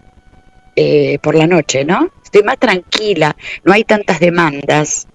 eh, 0.76 1.20
por 1.22 1.36
la 1.36 1.48
noche, 1.48 1.86
¿no? 1.86 2.10
Estoy 2.32 2.44
más 2.44 2.60
tranquila, 2.60 3.36
no 3.66 3.74
hay 3.74 3.84
tantas 3.84 4.22
demandas. 4.22 5.06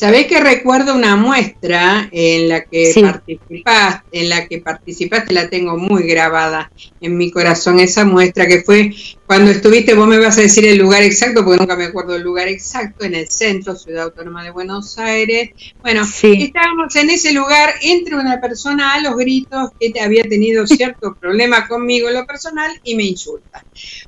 Sabés 0.00 0.28
que 0.28 0.40
recuerdo 0.40 0.94
una 0.94 1.14
muestra 1.14 2.08
en 2.10 2.48
la 2.48 2.64
que 2.64 2.90
participaste, 3.02 4.08
en 4.12 4.30
la 4.30 4.46
que 4.46 4.58
participaste, 4.58 5.34
la 5.34 5.50
tengo 5.50 5.76
muy 5.76 6.04
grabada 6.04 6.72
en 7.02 7.18
mi 7.18 7.30
corazón, 7.30 7.80
esa 7.80 8.06
muestra 8.06 8.46
que 8.46 8.62
fue 8.62 8.94
cuando 9.26 9.50
estuviste, 9.50 9.92
vos 9.92 10.08
me 10.08 10.16
vas 10.16 10.38
a 10.38 10.40
decir 10.40 10.66
el 10.66 10.78
lugar 10.78 11.02
exacto, 11.02 11.44
porque 11.44 11.60
nunca 11.60 11.76
me 11.76 11.84
acuerdo 11.84 12.16
el 12.16 12.22
lugar 12.22 12.48
exacto, 12.48 13.04
en 13.04 13.14
el 13.14 13.28
centro, 13.28 13.76
Ciudad 13.76 14.04
Autónoma 14.04 14.42
de 14.42 14.50
Buenos 14.52 14.96
Aires. 14.96 15.50
Bueno, 15.82 16.00
estábamos 16.02 16.96
en 16.96 17.10
ese 17.10 17.34
lugar, 17.34 17.74
entre 17.82 18.16
una 18.16 18.40
persona 18.40 18.94
a 18.94 19.02
los 19.02 19.14
gritos 19.16 19.68
que 19.78 19.92
había 20.00 20.22
tenido 20.22 20.66
cierto 20.66 21.14
problema 21.14 21.68
conmigo 21.68 22.08
en 22.08 22.14
lo 22.14 22.26
personal 22.26 22.72
y 22.84 22.94
me 22.94 23.04
insulta. 23.04 23.66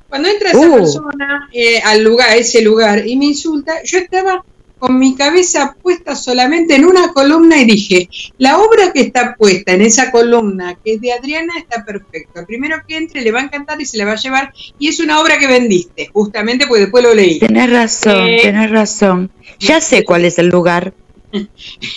Cuando 0.09 0.27
entra 0.27 0.49
esa 0.49 0.67
uh. 0.67 0.75
persona 0.75 1.49
eh, 1.53 1.79
al 1.83 2.03
lugar, 2.03 2.31
a 2.31 2.35
ese 2.35 2.63
lugar, 2.63 3.07
y 3.07 3.15
me 3.15 3.25
insulta, 3.25 3.83
yo 3.83 3.99
estaba 3.99 4.43
con 4.83 4.99
mi 4.99 5.15
cabeza 5.15 5.77
puesta 5.81 6.13
solamente 6.13 6.75
en 6.75 6.83
una 6.83 7.13
columna 7.13 7.57
y 7.61 7.63
dije, 7.63 8.09
la 8.37 8.57
obra 8.57 8.91
que 8.91 8.99
está 8.99 9.33
puesta 9.37 9.71
en 9.71 9.81
esa 9.81 10.11
columna, 10.11 10.77
que 10.83 10.95
es 10.95 10.99
de 10.99 11.13
Adriana, 11.13 11.53
está 11.57 11.85
perfecta. 11.85 12.45
Primero 12.45 12.83
que 12.85 12.97
entre 12.97 13.21
le 13.21 13.31
va 13.31 13.39
a 13.39 13.43
encantar 13.43 13.79
y 13.79 13.85
se 13.85 13.97
la 13.97 14.03
va 14.03 14.11
a 14.11 14.17
llevar. 14.17 14.51
Y 14.77 14.89
es 14.89 14.99
una 14.99 15.21
obra 15.21 15.39
que 15.39 15.47
vendiste, 15.47 16.09
justamente 16.11 16.67
porque 16.67 16.81
después 16.81 17.01
lo 17.01 17.13
leí. 17.13 17.39
Tenés 17.39 17.71
razón, 17.71 18.27
eh, 18.27 18.39
tenés 18.41 18.71
razón. 18.71 19.31
Ya 19.57 19.79
sé 19.79 20.03
cuál 20.03 20.25
es 20.25 20.37
el 20.37 20.49
lugar. 20.49 20.93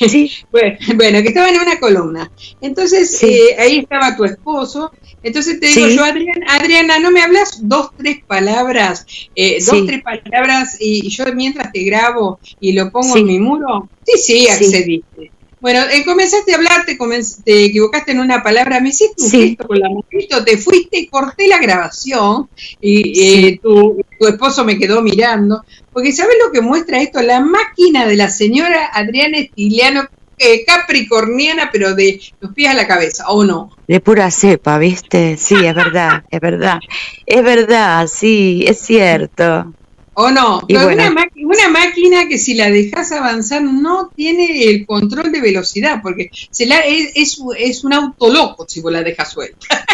Sí. 0.08 0.30
bueno, 0.50 1.22
que 1.22 1.28
estaba 1.28 1.48
en 1.48 1.60
una 1.60 1.78
columna. 1.80 2.30
Entonces, 2.60 3.22
eh, 3.22 3.56
ahí 3.58 3.78
estaba 3.78 4.16
tu 4.16 4.24
esposo. 4.24 4.92
Entonces 5.26 5.58
te 5.58 5.66
digo 5.66 5.88
yo, 5.88 6.04
Adriana, 6.04 6.46
Adriana, 6.50 6.98
¿no 7.00 7.10
me 7.10 7.20
hablas 7.20 7.58
dos, 7.60 7.90
tres 7.96 8.18
palabras? 8.24 9.04
Eh, 9.34 9.58
dos, 9.58 9.84
tres 9.84 10.00
palabras 10.00 10.76
y, 10.78 11.08
yo 11.08 11.24
mientras 11.34 11.72
te 11.72 11.82
grabo 11.82 12.38
y 12.60 12.74
lo 12.74 12.92
pongo 12.92 13.16
en 13.16 13.26
mi 13.26 13.40
muro. 13.40 13.88
Sí, 14.06 14.18
sí, 14.22 14.48
accediste. 14.48 15.32
Bueno, 15.60 15.80
eh, 15.90 16.04
comenzaste 16.04 16.52
a 16.52 16.58
hablar, 16.58 16.86
te, 16.86 16.96
te, 17.44 17.64
equivocaste 17.64 18.12
en 18.12 18.20
una 18.20 18.40
palabra, 18.40 18.78
me 18.78 18.90
hiciste 18.90 19.20
un 19.20 19.30
gesto 19.32 19.66
con 19.66 19.80
la 19.80 19.88
manito, 19.88 20.44
te 20.44 20.58
fuiste, 20.58 21.08
corté 21.10 21.48
la 21.48 21.58
grabación 21.58 22.48
y 22.80 23.48
eh, 23.48 23.60
tu, 23.60 24.00
tu, 24.20 24.28
esposo 24.28 24.64
me 24.64 24.78
quedó 24.78 25.02
mirando. 25.02 25.64
Porque 25.92 26.12
¿sabes 26.12 26.36
lo 26.44 26.52
que 26.52 26.60
muestra 26.60 27.02
esto? 27.02 27.20
La 27.20 27.40
máquina 27.40 28.06
de 28.06 28.14
la 28.14 28.30
señora 28.30 28.90
Adriana 28.92 29.38
Estiliano, 29.38 30.06
eh, 30.38 30.64
capricorniana, 30.64 31.70
pero 31.72 31.94
de 31.94 32.20
los 32.40 32.52
pies 32.52 32.70
a 32.70 32.74
la 32.74 32.86
cabeza, 32.86 33.28
¿o 33.28 33.44
no? 33.44 33.70
De 33.86 34.00
pura 34.00 34.30
cepa, 34.30 34.78
¿viste? 34.78 35.36
Sí, 35.36 35.54
es 35.54 35.74
verdad, 35.74 36.24
es 36.30 36.40
verdad. 36.40 36.78
Es 37.24 37.42
verdad, 37.42 38.06
sí, 38.06 38.64
es 38.66 38.78
cierto. 38.80 39.72
¿O 40.18 40.30
no? 40.30 40.62
una, 40.70 41.68
máquina 41.68 42.26
que 42.26 42.38
si 42.38 42.54
la 42.54 42.70
dejas 42.70 43.12
avanzar 43.12 43.62
no 43.62 44.10
tiene 44.16 44.62
el 44.64 44.86
control 44.86 45.30
de 45.30 45.42
velocidad, 45.42 46.00
porque 46.02 46.30
se 46.50 46.64
la, 46.64 46.80
es, 46.80 47.38
es, 47.58 47.84
un 47.84 47.92
auto 47.92 48.30
loco 48.30 48.64
si 48.66 48.80
vos 48.80 48.90
la 48.90 49.02
dejas 49.02 49.32
suelta. 49.32 49.66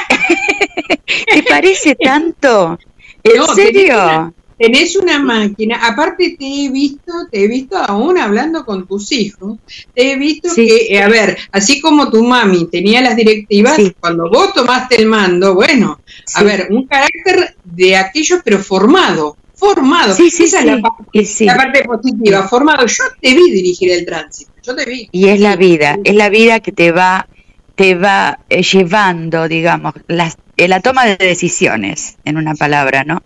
¿Te 1.35 1.43
parece 1.43 1.97
tanto? 1.97 2.79
¿En 3.25 3.45
serio? 3.57 4.33
Tenés 4.59 4.97
una, 4.97 5.19
máquina, 5.19 5.87
aparte 5.87 6.37
te 6.39 6.45
he 6.45 6.71
visto, 6.71 7.13
te 7.31 7.45
he 7.45 7.49
visto 7.49 7.77
aún 7.77 8.19
hablando 8.19 8.65
con 8.65 8.87
tus 8.87 9.13
hijos, 9.13 9.59
te 9.95 10.13
he 10.13 10.17
visto 10.17 10.55
que, 10.55 10.89
eh, 10.91 11.03
a 11.03 11.09
ver, 11.09 11.37
así 11.51 11.81
como 11.81 12.11
tu 12.11 12.23
mami 12.23 12.67
tenía 12.67 13.01
las 13.01 13.17
directivas, 13.17 13.79
cuando 14.01 14.29
vos 14.31 14.53
tomaste 14.53 14.97
el 14.97 15.07
mando, 15.07 15.55
bueno, 15.55 16.01
a 16.35 16.43
ver, 16.43 16.69
un 16.71 16.87
carácter 16.87 17.57
de 17.65 17.97
aquellos 17.97 18.41
pero 18.45 18.59
formado, 18.59 19.37
formado. 19.55 20.15
Sí, 20.15 20.31
sí, 20.31 20.45
Esa 20.45 20.61
es 20.61 20.67
la, 20.67 21.57
parte 21.57 21.85
positiva, 21.85 22.49
formado. 22.49 22.87
Yo 22.87 23.05
te 23.21 23.35
vi 23.35 23.51
dirigir 23.51 23.93
el 23.93 24.05
tránsito, 24.05 24.53
yo 24.63 24.75
te 24.75 24.85
vi. 24.85 25.09
Y 25.13 25.29
es 25.29 25.41
la 25.41 25.57
vida, 25.57 25.99
es 26.05 26.15
la 26.15 26.29
vida 26.29 26.61
que 26.61 26.73
te 26.73 26.93
va, 26.93 27.29
te 27.75 27.95
va 27.95 28.41
eh, 28.49 28.63
llevando, 28.63 29.49
digamos, 29.49 29.95
las, 30.09 30.37
eh, 30.57 30.69
la 30.69 30.81
toma 30.81 31.07
de 31.07 31.17
decisiones, 31.17 32.17
en 32.25 32.37
una 32.37 32.55
palabra, 32.55 33.05
¿no? 33.05 33.23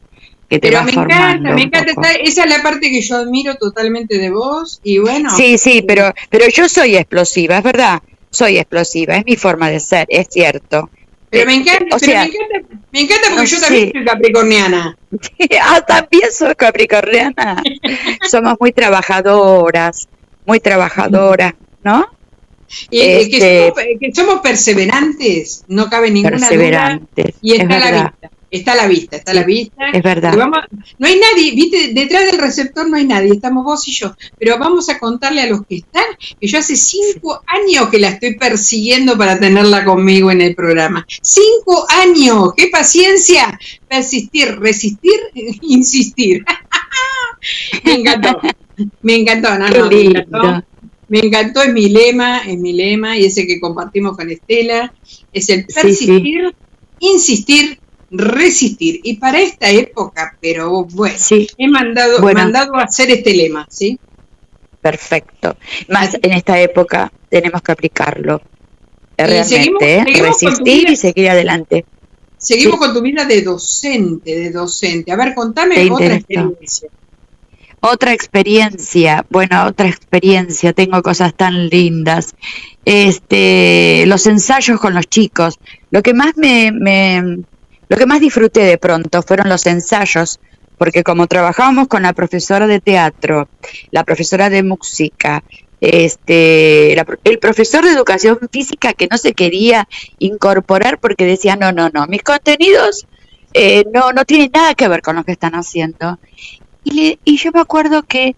Que 0.48 0.60
te 0.60 0.68
Pero 0.68 0.84
me 0.84 0.92
encanta, 0.92 1.52
me 1.52 1.62
encanta, 1.62 2.12
esa 2.22 2.44
es 2.44 2.50
la 2.50 2.62
parte 2.62 2.88
que 2.90 3.00
yo 3.00 3.16
admiro 3.16 3.56
totalmente 3.56 4.18
de 4.18 4.30
vos 4.30 4.80
y 4.84 4.98
bueno. 4.98 5.30
Sí, 5.36 5.58
sí, 5.58 5.82
pero, 5.82 6.14
pero 6.30 6.48
yo 6.48 6.68
soy 6.68 6.96
explosiva, 6.96 7.58
es 7.58 7.64
verdad, 7.64 8.00
soy 8.30 8.58
explosiva, 8.58 9.16
es 9.16 9.24
mi 9.24 9.34
forma 9.36 9.70
de 9.70 9.80
ser, 9.80 10.06
es 10.08 10.28
cierto. 10.30 10.88
Pero 11.30 11.46
me 11.46 11.54
encanta, 11.54 11.96
me 12.00 12.12
encanta, 12.12 12.76
me 12.92 13.00
encanta 13.00 13.28
porque 13.30 13.46
yo 13.46 13.60
también 13.60 13.92
soy 13.92 14.04
capricorniana. 14.04 14.98
ah, 15.62 15.80
también 15.84 16.32
soy 16.32 16.54
capricorniana. 16.54 17.62
Somos 18.30 18.54
muy 18.60 18.72
trabajadoras, 18.72 20.08
muy 20.44 20.60
trabajadoras, 20.60 21.54
¿no? 21.82 22.06
Y 22.90 23.00
este, 23.00 23.72
que, 24.00 24.12
somos, 24.12 24.40
perseverantes, 24.40 25.64
no 25.68 25.88
cabe 25.88 26.10
ninguna 26.10 26.38
perseverantes, 26.38 27.26
duda. 27.26 27.38
Y 27.42 27.52
está 27.52 27.78
la 27.78 28.02
vista. 28.02 28.30
Está 28.50 28.72
a 28.72 28.76
la 28.76 28.86
vista, 28.86 29.16
está 29.16 29.32
a 29.32 29.34
la 29.34 29.42
vista. 29.42 29.88
Es 29.92 30.02
verdad. 30.02 30.34
no 30.34 31.06
hay 31.06 31.18
nadie, 31.18 31.52
viste, 31.52 31.92
detrás 31.92 32.26
del 32.26 32.38
receptor 32.38 32.88
no 32.88 32.96
hay 32.96 33.06
nadie, 33.06 33.32
estamos 33.32 33.64
vos 33.64 33.86
y 33.88 33.92
yo. 33.92 34.14
Pero 34.38 34.58
vamos 34.58 34.88
a 34.88 34.98
contarle 34.98 35.42
a 35.42 35.46
los 35.46 35.66
que 35.66 35.76
están 35.76 36.04
que 36.40 36.46
yo 36.46 36.58
hace 36.58 36.76
cinco 36.76 37.42
años 37.46 37.88
que 37.90 37.98
la 37.98 38.08
estoy 38.08 38.36
persiguiendo 38.36 39.18
para 39.18 39.38
tenerla 39.38 39.84
conmigo 39.84 40.30
en 40.30 40.40
el 40.40 40.54
programa. 40.54 41.06
Cinco 41.22 41.86
años, 41.88 42.52
qué 42.56 42.68
paciencia. 42.68 43.58
Persistir, 43.88 44.58
resistir, 44.58 45.20
insistir. 45.62 46.44
me 47.84 47.94
encantó, 47.94 48.40
me 49.02 49.16
encantó, 49.16 49.58
no, 49.58 49.68
no, 49.68 49.88
me 49.88 50.00
encantó. 50.02 50.64
Me 51.08 51.20
encantó, 51.20 51.62
es 51.62 51.72
mi 51.72 51.88
lema, 51.88 52.38
es 52.38 52.58
mi 52.58 52.72
lema 52.72 53.16
y 53.16 53.26
ese 53.26 53.46
que 53.46 53.60
compartimos 53.60 54.16
con 54.16 54.28
Estela. 54.28 54.92
Es 55.32 55.48
el 55.50 55.64
persistir, 55.66 56.54
insistir, 56.98 57.78
resistir. 58.10 59.00
Y 59.02 59.16
para 59.16 59.40
esta 59.40 59.70
época, 59.70 60.36
pero 60.40 60.84
bueno, 60.84 61.16
he 61.58 61.68
mandado, 61.68 62.20
mandado 62.20 62.76
a 62.76 62.84
hacer 62.84 63.10
este 63.10 63.34
lema, 63.34 63.66
¿sí? 63.70 63.98
Perfecto. 64.80 65.56
Más 65.88 66.16
en 66.22 66.32
esta 66.32 66.60
época 66.60 67.12
tenemos 67.28 67.62
que 67.62 67.72
aplicarlo. 67.72 68.40
Realmente, 69.18 69.96
¿eh? 69.96 70.04
resistir 70.20 70.90
y 70.90 70.96
seguir 70.96 71.30
adelante. 71.30 71.86
Seguimos 72.36 72.78
con 72.78 72.92
tu 72.92 73.00
vida 73.00 73.24
de 73.24 73.42
docente, 73.42 74.38
de 74.38 74.50
docente. 74.50 75.10
A 75.10 75.16
ver, 75.16 75.34
contame 75.34 75.90
otra 75.90 76.14
experiencia. 76.14 76.88
Otra 77.80 78.12
experiencia, 78.12 79.24
bueno, 79.30 79.66
otra 79.66 79.88
experiencia, 79.88 80.72
tengo 80.72 81.02
cosas 81.02 81.34
tan 81.34 81.68
lindas. 81.68 82.34
Este, 82.84 84.04
los 84.06 84.26
ensayos 84.26 84.80
con 84.80 84.94
los 84.94 85.06
chicos. 85.08 85.58
Lo 85.90 86.02
que 86.02 86.14
más 86.14 86.36
me, 86.36 87.42
lo 87.88 87.96
que 87.96 88.06
más 88.06 88.20
disfruté 88.20 88.60
de 88.60 88.78
pronto 88.78 89.22
fueron 89.22 89.48
los 89.48 89.66
ensayos, 89.66 90.40
porque 90.78 91.02
como 91.02 91.26
trabajábamos 91.26 91.88
con 91.88 92.02
la 92.02 92.12
profesora 92.12 92.66
de 92.66 92.80
teatro, 92.80 93.48
la 93.90 94.04
profesora 94.04 94.50
de 94.50 94.62
música, 94.62 95.42
este, 95.80 96.92
el 97.24 97.38
profesor 97.38 97.84
de 97.84 97.92
educación 97.92 98.38
física 98.50 98.92
que 98.92 99.08
no 99.10 99.18
se 99.18 99.34
quería 99.34 99.88
incorporar 100.18 100.98
porque 100.98 101.26
decía, 101.26 101.56
no, 101.56 101.72
no, 101.72 101.90
no, 101.90 102.06
mis 102.06 102.22
contenidos 102.22 103.06
eh, 103.58 103.84
no, 103.92 104.12
no 104.12 104.26
tienen 104.26 104.50
nada 104.52 104.74
que 104.74 104.86
ver 104.86 105.00
con 105.00 105.16
lo 105.16 105.24
que 105.24 105.32
están 105.32 105.54
haciendo. 105.54 106.18
Y, 106.84 107.18
yo 107.24 107.50
me 107.52 107.60
acuerdo 107.60 108.02
que 108.02 108.36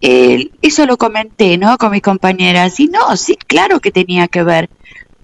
eh, 0.00 0.50
eso 0.62 0.86
lo 0.86 0.96
comenté, 0.96 1.58
¿no? 1.58 1.76
Con 1.76 1.90
mis 1.90 2.02
compañeras. 2.02 2.78
Y 2.78 2.86
no, 2.86 3.16
sí, 3.16 3.36
claro 3.36 3.80
que 3.80 3.90
tenía 3.90 4.28
que 4.28 4.42
ver. 4.42 4.70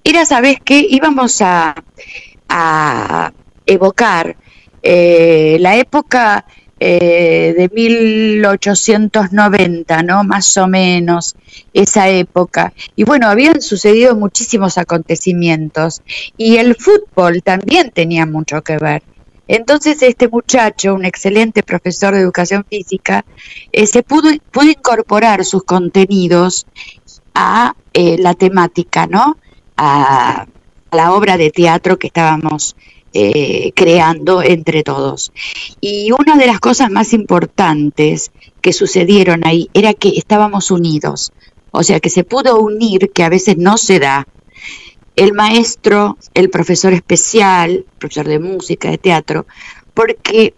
Era, 0.05 0.25
¿sabes 0.25 0.59
qué? 0.65 0.85
Íbamos 0.89 1.41
a, 1.43 1.75
evocar 3.71 4.37
eh, 4.83 5.59
la 5.61 5.77
época 5.77 6.47
eh, 6.79 7.55
de 7.57 7.69
1890, 7.69 10.03
¿no? 10.03 10.25
Más 10.25 10.57
o 10.57 10.67
menos, 10.67 11.37
esa 11.75 12.09
época. 12.09 12.73
Y 12.97 13.05
bueno, 13.05 13.29
habían 13.29 13.61
sucedido 13.61 14.17
muchísimos 14.17 14.79
acontecimientos 14.79 16.01
y 16.37 16.57
el 16.57 16.75
fútbol 16.75 17.43
también 17.43 17.91
tenía 17.91 18.27
mucho 18.27 18.63
que 18.63 18.79
ver. 18.79 19.03
Entonces 19.47 20.03
este 20.03 20.29
muchacho, 20.29 20.95
un 20.95 21.05
excelente 21.05 21.63
profesor 21.63 22.15
de 22.15 22.21
educación 22.21 22.65
física, 22.69 23.25
eh, 23.73 23.87
se 23.87 24.03
pudo, 24.03 24.31
pudo 24.51 24.71
incorporar 24.71 25.45
sus 25.45 25.65
contenidos 25.65 26.67
a 27.35 27.75
la 27.95 28.35
temática, 28.35 29.07
¿no? 29.07 29.37
A 29.77 30.47
la 30.93 31.13
obra 31.13 31.37
de 31.37 31.51
teatro 31.51 31.99
que 31.99 32.09
estábamos 32.09 32.77
eh, 33.13 33.73
creando 33.75 34.43
entre 34.43 34.83
todos. 34.83 35.33
Y 35.81 36.11
una 36.13 36.37
de 36.37 36.47
las 36.47 36.61
cosas 36.61 36.91
más 36.91 37.13
importantes 37.13 38.31
que 38.61 38.73
sucedieron 38.73 39.47
ahí 39.47 39.69
era 39.75 39.95
que 39.95 40.11
estábamos 40.11 40.71
unidos, 40.71 41.33
o 41.71 41.83
sea 41.83 42.01
que 42.01 42.11
se 42.11 42.25
pudo 42.25 42.61
unir, 42.61 43.11
que 43.13 43.25
a 43.25 43.29
veces 43.29 43.57
no 43.57 43.79
se 43.79 43.99
da, 43.99 44.27
el 45.17 45.33
maestro, 45.33 46.17
el 46.35 46.51
profesor 46.51 46.93
especial, 46.93 47.85
profesor 47.99 48.29
de 48.29 48.39
música, 48.39 48.91
de 48.91 48.99
teatro, 48.99 49.47
porque 49.93 50.55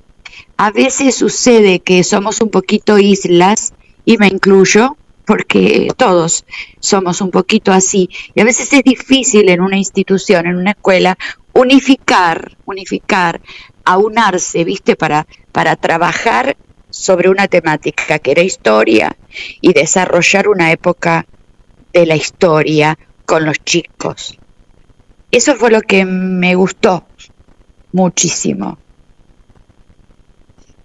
a 0.56 0.70
veces 0.70 1.14
sucede 1.14 1.80
que 1.80 2.04
somos 2.04 2.40
un 2.40 2.50
poquito 2.50 2.98
islas, 2.98 3.72
y 4.04 4.18
me 4.18 4.28
incluyo, 4.28 4.96
porque 5.24 5.88
todos 5.96 6.44
somos 6.80 7.20
un 7.20 7.30
poquito 7.30 7.72
así, 7.72 8.08
y 8.34 8.40
a 8.40 8.44
veces 8.44 8.72
es 8.72 8.82
difícil 8.82 9.48
en 9.48 9.60
una 9.60 9.78
institución, 9.78 10.46
en 10.46 10.56
una 10.56 10.72
escuela, 10.72 11.16
unificar, 11.54 12.56
unificar, 12.64 13.40
aunarse, 13.84 14.64
¿viste? 14.64 14.96
Para, 14.96 15.26
para 15.52 15.76
trabajar 15.76 16.56
sobre 16.90 17.28
una 17.28 17.48
temática 17.48 18.18
que 18.18 18.30
era 18.32 18.42
historia 18.42 19.16
y 19.60 19.72
desarrollar 19.72 20.48
una 20.48 20.72
época 20.72 21.26
de 21.92 22.06
la 22.06 22.16
historia 22.16 22.98
con 23.24 23.44
los 23.44 23.58
chicos. 23.64 24.38
Eso 25.30 25.56
fue 25.56 25.70
lo 25.70 25.80
que 25.80 26.04
me 26.04 26.54
gustó 26.54 27.06
muchísimo. 27.92 28.78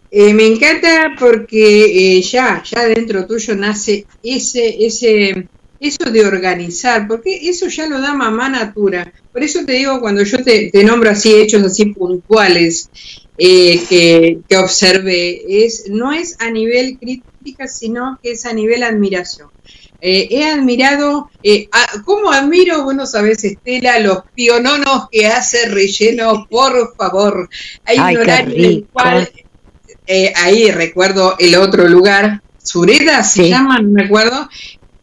Eh, 0.10 0.34
me 0.34 0.48
encanta 0.48 1.16
porque 1.20 2.18
eh, 2.18 2.22
ya, 2.22 2.64
ya 2.64 2.86
dentro 2.86 3.28
tuyo 3.28 3.56
nace 3.56 4.06
ese, 4.24 4.86
ese, 4.86 5.50
eso 5.82 6.10
de 6.10 6.26
organizar, 6.26 7.08
porque 7.08 7.50
eso 7.50 7.68
ya 7.68 7.88
lo 7.88 8.00
da 8.00 8.14
mamá 8.14 8.48
natura. 8.48 9.12
Por 9.38 9.44
eso 9.44 9.64
te 9.68 9.74
digo, 9.74 10.02
cuando 10.02 10.24
yo 10.24 10.44
te, 10.44 10.72
nombro 10.84 11.12
así 11.12 11.32
hechos 11.32 11.64
así 11.64 11.86
puntuales 11.94 12.90
eh, 13.38 13.80
que, 13.88 14.40
que 14.50 14.58
observé, 14.58 15.64
es, 15.64 15.84
no 15.92 16.12
es 16.12 16.38
a 16.40 16.50
nivel 16.50 16.98
crítica, 16.98 17.68
sino 17.68 18.18
que 18.24 18.32
es 18.32 18.48
a 18.48 18.54
nivel 18.54 18.82
admiración. 18.82 19.50
Eh, 20.02 20.28
he 20.32 20.44
admirado, 20.44 21.30
eh, 21.44 21.70
¿cómo 22.04 22.32
admiro? 22.32 22.84
Bueno, 22.84 23.06
sabes, 23.06 23.44
Estela, 23.44 24.00
los 24.00 24.24
piononos 24.34 25.08
que 25.12 25.28
hace 25.28 25.70
relleno, 25.70 26.48
por 26.50 26.96
favor. 26.98 27.48
Hay 27.86 28.00
un 28.00 28.18
horario 28.18 28.56
en 28.56 28.66
el 28.66 28.86
cual, 28.92 29.30
eh, 30.08 30.34
ahí 30.36 30.72
recuerdo 30.72 31.36
el 31.38 31.54
otro 31.58 31.88
lugar, 31.88 32.42
Sureda 32.58 33.24
se 33.24 33.50
llama, 33.50 33.80
no 33.84 33.90
me 33.90 34.06
acuerdo, 34.06 34.50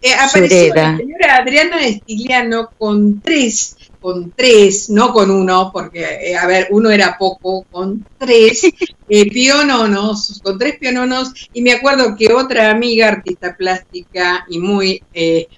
eh, 0.04 0.12
apareció 0.12 0.74
la 0.74 0.98
señora 0.98 1.36
Adriana 1.36 1.80
Estiliano 1.80 2.68
con 2.76 3.22
tres, 3.22 3.74
con 4.04 4.34
tres, 4.36 4.90
no 4.90 5.14
con 5.14 5.30
uno, 5.30 5.70
porque, 5.72 6.04
eh, 6.04 6.36
a 6.36 6.46
ver, 6.46 6.68
uno 6.72 6.90
era 6.90 7.16
poco, 7.18 7.64
con 7.70 8.06
tres 8.18 8.60
eh, 9.08 9.30
piononos, 9.30 10.42
con 10.44 10.58
tres 10.58 10.76
piononos, 10.78 11.32
y 11.54 11.62
me 11.62 11.72
acuerdo 11.72 12.14
que 12.14 12.30
otra 12.30 12.70
amiga, 12.70 13.08
artista 13.08 13.56
plástica 13.56 14.44
y 14.46 14.58
muy 14.58 15.02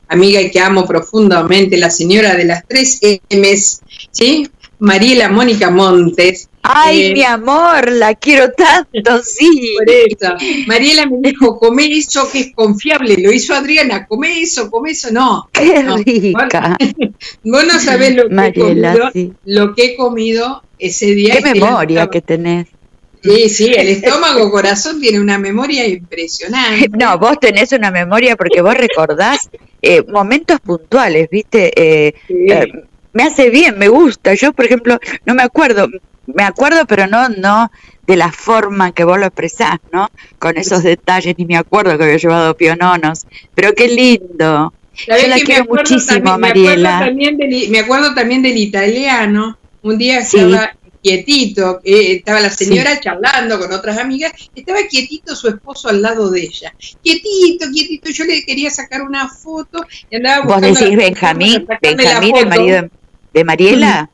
amiga 0.07 0.41
y 0.41 0.53
que 0.53 0.61
amo 0.61 0.87
profundamente, 0.87 1.77
la 1.77 1.91
señora 1.91 2.37
de 2.37 2.45
las 2.45 2.65
tres 2.69 3.01
M's, 3.31 3.81
¿sí? 4.13 4.49
Mariela 4.79 5.29
Mónica 5.29 5.69
Montes, 5.69 6.49
Ay, 6.75 7.07
eh, 7.07 7.13
mi 7.13 7.23
amor, 7.23 7.93
la 7.93 8.15
quiero 8.15 8.53
tanto, 8.53 9.23
sí. 9.23 9.75
Por 9.79 9.91
eso. 9.91 10.35
Mariela 10.67 11.07
me 11.07 11.31
dijo, 11.31 11.59
come 11.59 11.87
eso 11.97 12.31
que 12.31 12.41
es 12.41 12.53
confiable. 12.55 13.17
Lo 13.19 13.33
hizo 13.33 13.55
Adriana, 13.55 14.07
come 14.07 14.41
eso, 14.41 14.71
come 14.71 14.91
eso. 14.91 15.11
No. 15.11 15.49
Qué 15.53 15.83
rica. 16.05 16.77
Vos 17.45 17.67
no 17.67 17.79
sabés 17.81 18.17
lo 18.17 18.29
que, 18.29 18.47
he 18.47 18.55
comido, 18.55 19.11
lo 19.45 19.75
que 19.75 19.85
he 19.85 19.97
comido 19.97 20.63
ese 20.79 21.15
día. 21.15 21.37
Qué 21.37 21.55
memoria 21.55 22.09
que 22.09 22.21
tenés. 22.21 22.67
Sí, 23.23 23.49
sí, 23.49 23.75
el 23.75 23.89
estómago 23.89 24.51
corazón 24.51 25.01
tiene 25.01 25.21
una 25.21 25.39
memoria 25.39 25.87
impresionante. 25.87 26.89
No, 26.97 27.19
vos 27.19 27.39
tenés 27.41 27.73
una 27.73 27.91
memoria 27.91 28.37
porque 28.37 28.63
vos 28.63 28.75
recordás 28.75 29.51
eh, 29.83 30.03
momentos 30.07 30.61
puntuales, 30.61 31.29
¿viste? 31.31 31.73
Eh, 31.77 32.15
eh, 32.29 32.73
me 33.13 33.25
hace 33.25 33.51
bien, 33.51 33.79
me 33.79 33.89
gusta. 33.89 34.35
Yo, 34.35 34.53
por 34.53 34.67
ejemplo, 34.67 34.99
no 35.25 35.35
me 35.35 35.43
acuerdo, 35.43 35.89
me 36.27 36.43
acuerdo, 36.43 36.87
pero 36.87 37.07
no, 37.07 37.29
no 37.29 37.71
de 38.07 38.17
la 38.17 38.31
forma 38.31 38.93
que 38.93 39.05
vos 39.05 39.19
lo 39.19 39.27
expresás, 39.27 39.79
¿no? 39.93 40.09
Con 40.39 40.57
esos 40.57 40.83
detalles, 40.83 41.37
ni 41.39 41.45
me 41.45 41.57
acuerdo 41.57 41.97
que 41.99 42.05
había 42.05 42.17
llevado 42.17 42.57
piononos. 42.57 43.27
Pero 43.55 43.73
qué 43.75 43.89
lindo. 43.89 44.73
Yo 45.07 45.29
la 45.29 45.37
quiero 45.37 45.65
muchísimo, 45.67 46.39
Mariela. 46.39 47.11
Me 47.69 47.79
acuerdo, 47.81 48.15
también 48.15 48.43
del 48.43 48.57
italiano. 48.57 49.59
Un 49.83 49.99
día 49.99 50.21
estaba 50.21 50.73
quietito, 51.07 51.81
estaba 51.85 52.41
la 52.41 52.51
señora 52.51 52.99
charlando 52.99 53.61
con 53.61 53.73
otras 53.73 53.99
amigas, 53.99 54.33
estaba 54.57 54.81
quietito 54.91 55.37
su 55.37 55.47
esposo 55.47 55.89
al 55.89 56.03
lado 56.03 56.31
de 56.31 56.41
ella. 56.41 56.75
Quietito, 57.01 57.67
quietito, 57.73 58.11
yo 58.11 58.25
le 58.25 58.45
quería 58.45 58.71
sacar 58.71 59.03
una 59.03 59.29
foto 59.29 59.87
y 60.11 60.17
andaba 60.17 60.45
¿Vos 60.45 60.61
decís 60.61 60.97
Benjamín? 60.97 61.65
¿Benjamín, 61.81 62.37
el 62.37 62.49
marido 62.49 62.89
de 63.33 63.45
Mariela? 63.45 64.11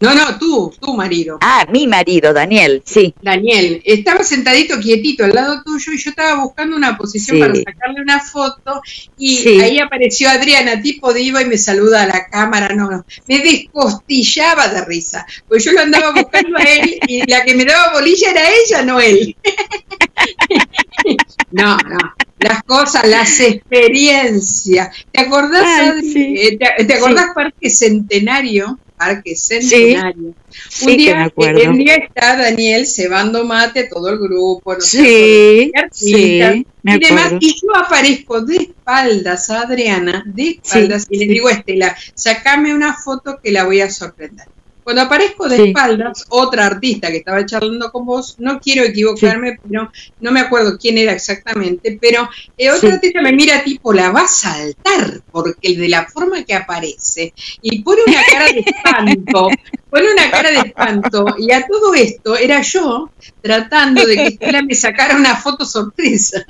No, 0.00 0.14
no, 0.14 0.38
tú, 0.38 0.72
tu 0.80 0.94
marido. 0.94 1.38
Ah, 1.42 1.66
mi 1.70 1.86
marido, 1.86 2.32
Daniel, 2.32 2.82
sí. 2.86 3.14
Daniel, 3.20 3.82
estaba 3.84 4.24
sentadito 4.24 4.80
quietito 4.80 5.24
al 5.24 5.34
lado 5.34 5.62
tuyo 5.62 5.92
y 5.92 5.98
yo 5.98 6.10
estaba 6.10 6.42
buscando 6.42 6.74
una 6.74 6.96
posición 6.96 7.38
para 7.38 7.54
sacarle 7.54 8.00
una 8.00 8.18
foto 8.18 8.80
y 9.18 9.60
ahí 9.60 9.78
apareció 9.78 10.30
Adriana, 10.30 10.80
tipo 10.80 11.12
diva, 11.12 11.42
y 11.42 11.44
me 11.44 11.58
saluda 11.58 12.04
a 12.04 12.06
la 12.06 12.26
cámara, 12.28 12.74
no, 12.74 12.90
no, 12.90 13.04
me 13.28 13.40
descostillaba 13.40 14.68
de 14.68 14.86
risa, 14.86 15.26
pues 15.46 15.64
yo 15.64 15.72
lo 15.72 15.80
andaba 15.80 16.12
buscando 16.14 16.56
a 16.56 16.62
él 16.62 16.98
y 17.06 17.30
la 17.30 17.44
que 17.44 17.54
me 17.54 17.66
daba 17.66 17.92
bolilla 17.92 18.30
era 18.30 18.48
ella, 18.48 18.82
no 18.82 19.00
él. 19.00 19.36
no, 21.50 21.76
no, 21.76 21.98
las 22.38 22.62
cosas, 22.62 23.06
las 23.06 23.38
experiencias. 23.40 24.96
¿Te 25.12 25.20
acordás, 25.20 26.02
eh, 26.02 26.58
¿te, 26.58 26.94
acordás 26.94 27.34
Parque 27.34 27.68
Centenario? 27.68 28.78
Parque 29.00 29.34
Centenario. 29.34 30.34
un, 30.82 30.96
día, 30.98 31.32
un 31.70 31.78
día 31.78 31.94
está 31.94 32.36
Daniel 32.36 32.86
cebando 32.86 33.46
mate, 33.46 33.84
todo 33.84 34.10
el 34.10 34.18
grupo, 34.18 34.74
no 34.74 34.80
sí, 34.82 35.72
sí, 35.90 36.38
y 36.82 36.98
demás, 36.98 37.32
y 37.40 37.54
yo 37.54 37.74
aparezco 37.74 38.42
de 38.42 38.56
espaldas 38.56 39.48
a 39.48 39.62
Adriana, 39.62 40.22
de 40.26 40.60
espaldas, 40.62 41.06
y 41.08 41.16
le 41.16 41.32
digo 41.32 41.48
a 41.48 41.52
Estela, 41.52 41.96
sacame 42.14 42.74
una 42.74 42.94
foto 42.94 43.40
que 43.42 43.50
la 43.52 43.64
voy 43.64 43.80
a 43.80 43.88
sorprender. 43.88 44.46
Cuando 44.90 45.02
aparezco 45.02 45.48
de 45.48 45.68
espaldas, 45.68 46.26
otra 46.30 46.66
artista 46.66 47.12
que 47.12 47.18
estaba 47.18 47.46
charlando 47.46 47.92
con 47.92 48.04
vos, 48.04 48.34
no 48.40 48.58
quiero 48.58 48.82
equivocarme, 48.82 49.56
pero 49.62 49.92
no 50.18 50.32
me 50.32 50.40
acuerdo 50.40 50.76
quién 50.76 50.98
era 50.98 51.12
exactamente, 51.12 51.96
pero 52.00 52.28
eh, 52.58 52.72
otra 52.72 52.94
artista 52.94 53.22
me 53.22 53.32
mira 53.32 53.62
tipo, 53.62 53.92
la 53.92 54.10
va 54.10 54.22
a 54.22 54.26
saltar, 54.26 55.22
porque 55.30 55.76
de 55.76 55.88
la 55.88 56.06
forma 56.06 56.42
que 56.42 56.54
aparece, 56.54 57.32
y 57.62 57.84
pone 57.84 58.00
una 58.04 58.20
cara 58.32 58.46
de 58.46 58.58
espanto, 58.66 59.48
pone 59.88 60.12
una 60.12 60.28
cara 60.28 60.50
de 60.50 60.58
espanto, 60.58 61.36
y 61.38 61.52
a 61.52 61.64
todo 61.68 61.94
esto 61.94 62.36
era 62.36 62.60
yo 62.60 63.12
tratando 63.40 64.04
de 64.04 64.16
que 64.16 64.26
Estela 64.26 64.60
me 64.60 64.74
sacara 64.74 65.14
una 65.14 65.36
foto 65.36 65.64
sorpresa. 65.64 66.44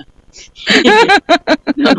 no, 1.76 1.94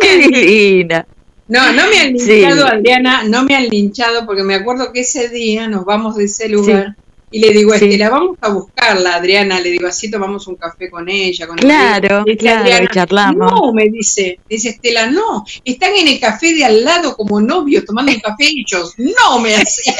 Qué 0.00 0.18
divina. 0.18 1.06
No, 1.50 1.72
no 1.72 1.88
me 1.88 1.98
han 1.98 2.12
linchado, 2.12 2.64
Adriana, 2.64 3.24
no 3.24 3.42
me 3.42 3.56
han 3.56 3.66
linchado, 3.66 4.24
porque 4.24 4.44
me 4.44 4.54
acuerdo 4.54 4.92
que 4.92 5.00
ese 5.00 5.28
día 5.28 5.66
nos 5.66 5.84
vamos 5.84 6.14
de 6.14 6.24
ese 6.24 6.48
lugar. 6.48 6.96
Y 7.32 7.40
le 7.40 7.52
digo, 7.52 7.74
Estela, 7.74 8.08
vamos 8.08 8.38
a 8.40 8.50
buscarla, 8.50 9.16
Adriana. 9.16 9.60
Le 9.60 9.70
digo, 9.70 9.88
así 9.88 10.08
tomamos 10.08 10.46
un 10.46 10.54
café 10.54 10.88
con 10.88 11.08
ella. 11.08 11.48
Con 11.48 11.56
claro, 11.56 12.24
claro, 12.38 12.86
charlamos. 12.92 13.52
No, 13.52 13.72
me 13.72 13.88
dice, 13.88 14.38
dice 14.48 14.70
Estela, 14.70 15.10
no, 15.10 15.44
están 15.64 15.94
en 15.96 16.06
el 16.06 16.20
café 16.20 16.54
de 16.54 16.64
al 16.64 16.84
lado 16.84 17.16
como 17.16 17.40
novios 17.40 17.84
tomando 17.84 18.12
un 18.12 18.20
café 18.20 18.46
ellos. 18.48 18.94
No, 18.98 19.40
me 19.40 19.56
hacía. 19.56 19.94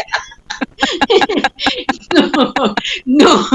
no, 2.14 2.52
no. 3.06 3.48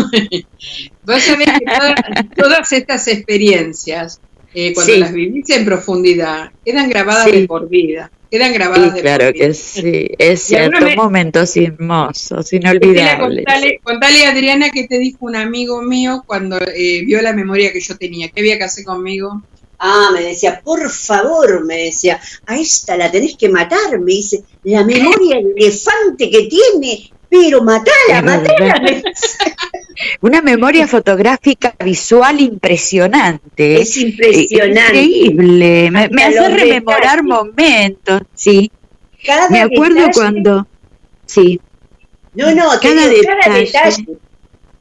Vos 1.04 1.24
sabés 1.24 1.48
que 1.48 2.24
todas 2.36 2.72
estas 2.74 3.08
experiencias 3.08 4.20
eh, 4.56 4.74
cuando 4.74 4.96
las 4.96 5.12
vivís 5.12 5.50
en 5.50 5.66
profundidad, 5.66 6.52
quedan 6.64 6.90
grabadas 6.90 7.26
de 7.26 7.46
por 7.46 7.68
vida. 7.68 8.10
Quedan 8.32 8.54
grabadas 8.54 8.94
de 8.94 9.02
claro 9.02 9.32
que 9.34 9.54
sí, 9.54 10.10
es 10.18 10.42
cierto, 10.42 10.88
momentos 10.96 11.56
hermosos, 11.56 12.52
inolvidables. 12.54 13.46
Contale, 13.46 13.80
contale, 13.84 14.26
Adriana 14.26 14.72
que 14.72 14.88
te 14.88 14.98
dijo 14.98 15.20
un 15.22 15.36
amigo 15.36 15.82
mío 15.82 16.24
cuando 16.26 16.58
eh, 16.58 17.04
vio 17.06 17.22
la 17.22 17.34
memoria 17.34 17.72
que 17.72 17.82
yo 17.82 17.98
tenía, 17.98 18.30
¿qué 18.30 18.42
había 18.42 18.58
que 18.58 18.64
hacer 18.64 18.84
conmigo? 18.84 19.44
Ah, 19.78 20.10
me 20.14 20.22
decía, 20.22 20.62
por 20.64 20.90
favor, 20.90 21.66
me 21.66 21.76
decía, 21.78 22.20
a 22.46 22.58
esta 22.58 22.98
la 22.98 23.12
tenés 23.12 23.36
que 23.38 23.50
matar, 23.50 24.00
me 24.00 24.14
dice, 24.14 24.44
la 24.64 24.84
memoria 24.84 25.38
elefante 25.58 26.30
que 26.30 26.48
tiene, 26.48 27.12
pero 27.42 27.62
matala, 27.62 28.22
matala. 28.22 28.82
Una 30.22 30.42
memoria 30.42 30.88
fotográfica 30.88 31.74
visual 31.84 32.40
impresionante. 32.42 33.82
Es 33.82 33.98
impresionante. 33.98 35.02
Increíble. 35.02 35.92
Me, 35.92 36.24
hace 36.24 36.50
rememorar 36.50 37.24
momentos, 37.24 38.22
sí. 38.34 38.72
me 39.50 39.62
acuerdo 39.62 40.10
cuando. 40.14 40.68
Sí. 41.26 41.60
No, 42.34 42.54
no, 42.54 42.66
cada, 42.82 43.08
detalle. 43.08 44.06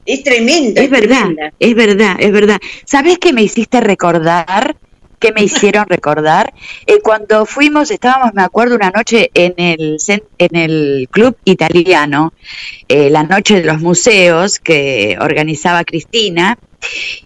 Es 0.07 0.23
tremendo. 0.23 0.81
Es, 0.81 0.91
verdad, 0.91 1.31
es 1.59 1.75
verdad, 1.75 2.17
es 2.19 2.33
verdad. 2.33 2.61
¿Sabes 2.85 3.19
qué 3.19 3.33
me 3.33 3.43
hiciste 3.43 3.81
recordar? 3.81 4.77
Que 5.19 5.33
me 5.33 5.43
hicieron 5.43 5.87
recordar. 5.89 6.53
Eh, 6.87 7.01
cuando 7.03 7.47
fuimos, 7.47 7.91
estábamos, 7.91 8.35
me 8.35 8.43
acuerdo, 8.43 8.77
una 8.77 8.91
noche 8.91 9.31
en 9.33 9.55
el, 9.57 9.97
en 10.39 10.57
el 10.57 11.09
club 11.11 11.37
italiano, 11.45 12.35
eh, 12.89 13.09
la 13.11 13.23
noche 13.23 13.57
de 13.57 13.65
los 13.65 13.81
museos 13.81 14.59
que 14.59 15.17
organizaba 15.21 15.85
Cristina, 15.85 16.59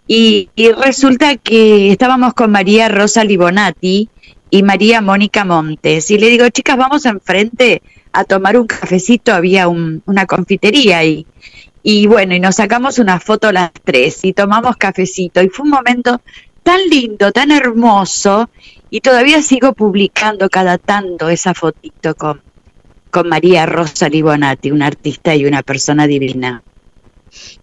y, 0.07 0.49
resulta 0.81 1.37
que 1.37 1.91
estábamos 1.91 2.35
con 2.35 2.51
María 2.53 2.89
Rosa 2.89 3.25
Libonati 3.25 4.09
y 4.51 4.63
María 4.63 5.01
Mónica 5.01 5.45
Montes, 5.45 6.11
y 6.11 6.19
le 6.19 6.29
digo, 6.29 6.49
chicas, 6.51 6.77
vamos 6.77 7.05
enfrente 7.05 7.83
a 8.13 8.25
tomar 8.25 8.57
un 8.57 8.67
cafecito, 8.67 9.33
había 9.33 9.69
una 9.69 10.27
confitería 10.27 10.99
ahí. 10.99 11.27
Y 11.83 12.07
bueno, 12.07 12.35
y 12.35 12.41
nos 12.41 12.57
sacamos 12.57 12.99
una 12.99 13.21
foto 13.21 13.53
las 13.53 13.71
tres 13.85 14.25
y 14.25 14.33
tomamos 14.33 14.77
cafecito. 14.77 15.41
Y 15.43 15.49
fue 15.49 15.65
un 15.65 15.71
momento 15.71 16.21
tan 16.69 16.87
lindo, 16.91 17.33
tan 17.33 17.51
hermoso, 17.51 18.51
y 18.91 19.01
todavía 19.01 19.41
sigo 19.41 19.73
publicando 19.73 20.51
cada 20.51 20.77
tanto 20.77 21.31
esa 21.31 21.55
fotito 21.55 22.15
con, 22.15 22.43
con 23.11 23.27
María 23.27 23.65
Rosa 23.65 24.07
Libonati, 24.07 24.71
una 24.71 24.87
artista 24.87 25.35
y 25.35 25.47
una 25.47 25.63
persona 25.63 26.07
divina. 26.07 26.63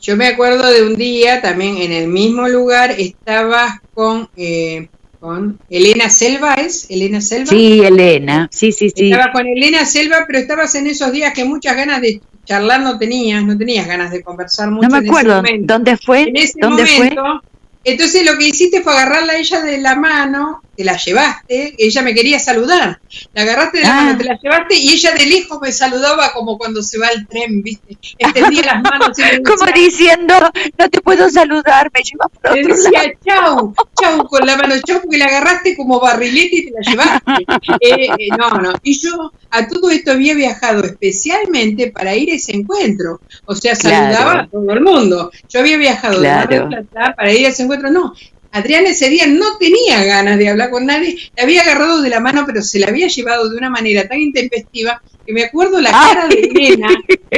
Yo 0.02 0.18
me 0.18 0.26
acuerdo 0.26 0.68
de 0.72 0.88
un 0.88 0.96
día 0.96 1.40
también 1.40 1.78
en 1.78 1.92
el 1.92 2.08
mismo 2.08 2.48
lugar, 2.48 2.96
estabas 2.98 3.80
con, 3.94 4.28
eh, 4.38 4.88
con 5.20 5.60
Elena 5.70 6.10
Selva, 6.10 6.56
¿es? 6.56 6.90
Elena 6.90 7.22
Selva. 7.22 7.46
Sí, 7.46 7.82
Elena, 7.82 8.50
sí, 8.52 8.72
sí, 8.72 8.90
sí. 8.90 9.12
Estabas 9.12 9.34
con 9.34 9.46
Elena 9.46 9.86
Selva, 9.86 10.24
pero 10.26 10.40
estabas 10.40 10.74
en 10.74 10.88
esos 10.88 11.12
días 11.12 11.32
que 11.32 11.46
muchas 11.46 11.76
ganas 11.76 12.02
de 12.02 12.22
charlar 12.44 12.82
no 12.82 12.98
tenías, 12.98 13.44
no 13.44 13.56
tenías 13.56 13.86
ganas 13.86 14.10
de 14.10 14.24
conversar 14.24 14.72
mucho. 14.72 14.90
No 14.90 15.00
me 15.00 15.08
acuerdo, 15.08 15.44
¿dónde 15.60 15.96
fue? 15.96 16.24
En 16.24 16.38
ese 16.38 16.54
¿Dónde 16.60 16.86
momento, 16.86 17.22
fue? 17.22 17.55
Entonces 17.86 18.26
lo 18.26 18.38
que 18.38 18.48
hiciste 18.48 18.82
fue 18.82 18.94
agarrarla 18.94 19.34
a 19.34 19.38
ella 19.38 19.62
de 19.62 19.78
la 19.78 19.96
mano, 19.96 20.62
te 20.76 20.84
la 20.84 20.98
llevaste, 20.98 21.76
ella 21.78 22.02
me 22.02 22.14
quería 22.14 22.40
saludar, 22.40 23.00
la 23.34 23.42
agarraste 23.42 23.80
de 23.80 23.84
la 23.84 23.94
mano, 23.94 24.12
ah. 24.14 24.18
te 24.18 24.24
la 24.26 24.40
llevaste 24.42 24.76
y 24.76 24.90
ella 24.90 25.12
de 25.14 25.26
lejos 25.26 25.60
me 25.62 25.72
saludaba 25.72 26.34
como 26.34 26.58
cuando 26.58 26.82
se 26.82 26.98
va 26.98 27.08
el 27.08 27.28
tren, 27.28 27.62
¿viste? 27.64 27.98
Extendía 28.18 28.64
las 28.64 28.84
manos. 28.84 29.18
Y 29.18 29.44
como 29.44 29.72
diciendo, 29.72 30.36
no 30.78 30.90
te 30.90 31.02
puedo 31.02 31.30
saludar, 31.30 31.92
me 31.94 32.02
llevas 32.02 32.28
por 32.42 32.52
otro 32.52 32.76
decía, 32.76 33.14
chau, 33.26 33.74
chau, 34.00 34.28
con 34.28 34.46
la 34.46 34.58
mano, 34.58 34.76
chau, 34.86 35.02
porque 35.02 35.18
la 35.18 35.26
agarraste 35.26 35.76
como 35.76 36.00
barrilete 36.00 36.56
y 36.56 36.66
te 36.66 36.72
la 36.72 36.82
llevaste. 36.82 37.46
Eh, 37.82 38.08
eh, 38.20 38.30
no, 38.38 38.50
no, 38.62 38.74
y 38.84 39.00
yo 39.00 39.32
a 39.50 39.68
todo 39.68 39.90
esto 39.90 40.12
había 40.12 40.34
viajado 40.34 40.84
especialmente 40.84 41.92
para 41.92 42.16
ir 42.16 42.32
a 42.32 42.36
ese 42.36 42.56
encuentro, 42.56 43.22
o 43.46 43.56
sea, 43.56 43.76
saludaba 43.76 44.42
a 44.42 44.48
todo 44.48 44.72
el 44.72 44.82
mundo. 44.82 45.32
Yo 45.50 45.60
había 45.60 45.78
viajado 45.78 46.22
de 46.22 46.86
para 47.16 47.34
ir 47.34 47.46
a 47.46 47.50
ese 47.50 47.64
encuentro 47.64 47.90
no. 47.92 48.14
Adriana 48.56 48.90
ese 48.90 49.10
día 49.10 49.28
no 49.28 49.58
tenía 49.58 50.02
ganas 50.06 50.38
de 50.38 50.48
hablar 50.48 50.70
con 50.70 50.86
nadie, 50.86 51.18
la 51.36 51.44
había 51.44 51.62
agarrado 51.62 52.02
de 52.02 52.10
la 52.10 52.22
mano, 52.22 52.46
pero 52.46 52.62
se 52.62 52.80
la 52.80 52.88
había 52.88 53.10
llevado 53.10 53.50
de 53.50 53.58
una 53.58 53.70
manera 53.70 54.08
tan 54.08 54.18
intempestiva 54.22 55.02
que 55.26 55.34
me 55.34 55.44
acuerdo 55.44 55.82
la 55.82 55.92
cara 55.92 56.28
de 56.30 56.40
Elena, 56.40 56.88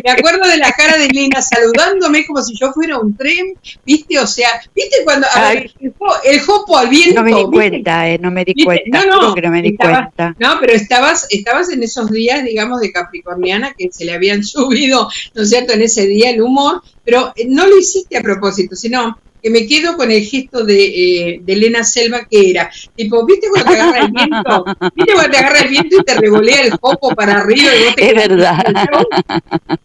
me 0.03 0.11
acuerdo 0.11 0.47
de 0.47 0.57
la 0.57 0.71
cara 0.73 0.95
de 0.95 1.05
Elena 1.05 1.41
saludándome 1.41 2.23
como 2.27 2.43
si 2.43 2.53
yo 2.55 2.71
fuera 2.71 2.99
un 2.99 3.17
tren, 3.17 3.55
¿viste? 3.83 4.19
O 4.19 4.27
sea, 4.27 4.49
¿viste 4.75 4.97
cuando 5.05 5.25
el, 6.23 6.39
jopo 6.41 6.77
al 6.77 6.89
viento? 6.89 7.15
No 7.15 7.23
me 7.23 7.33
di 7.33 7.45
cuenta, 7.45 8.09
eh, 8.09 8.19
no 8.19 8.29
me 8.29 8.45
di 8.45 8.63
cuenta. 8.63 9.05
No, 9.05 9.35
no, 9.35 9.49
me 9.49 9.61
di 9.63 9.75
cuenta. 9.75 10.35
No, 10.37 10.59
pero 10.59 10.73
estabas, 10.73 11.25
estabas 11.31 11.69
en 11.69 11.81
esos 11.81 12.11
días, 12.11 12.43
digamos, 12.43 12.79
de 12.79 12.91
Capricorniana 12.91 13.73
que 13.75 13.89
se 13.91 14.05
le 14.05 14.11
habían 14.11 14.43
subido, 14.43 15.09
¿no 15.33 15.41
es 15.41 15.49
cierto?, 15.49 15.73
en 15.73 15.81
ese 15.81 16.05
día 16.05 16.29
el 16.29 16.43
humor, 16.43 16.83
pero 17.03 17.33
eh, 17.35 17.45
no 17.47 17.65
lo 17.65 17.75
hiciste 17.75 18.17
a 18.17 18.21
propósito, 18.21 18.75
sino 18.75 19.17
que 19.47 19.51
me 19.51 19.65
quedo 19.65 19.95
con 19.95 20.11
el 20.11 20.23
gesto 20.23 20.65
de, 20.65 20.85
eh, 20.85 21.39
de, 21.41 21.53
Elena 21.53 21.83
Selva 21.83 22.27
que 22.29 22.49
era, 22.49 22.69
tipo, 22.95 23.25
¿viste 23.25 23.47
cuando 23.49 23.71
te 23.71 23.79
agarra 23.79 23.99
el 23.99 24.11
viento? 24.11 24.65
¿Viste 24.93 25.13
cuando 25.13 25.31
te 25.31 25.37
agarra 25.37 25.59
el 25.59 25.69
viento 25.69 25.95
y 25.99 26.03
te 26.03 26.15
revolea 26.15 26.61
el 26.61 26.79
copo 26.79 27.15
para 27.15 27.39
arriba 27.39 27.71
y 27.73 27.85
vos 27.85 27.95
te 27.95 28.09
Es 28.09 28.13
verdad. 28.13 28.57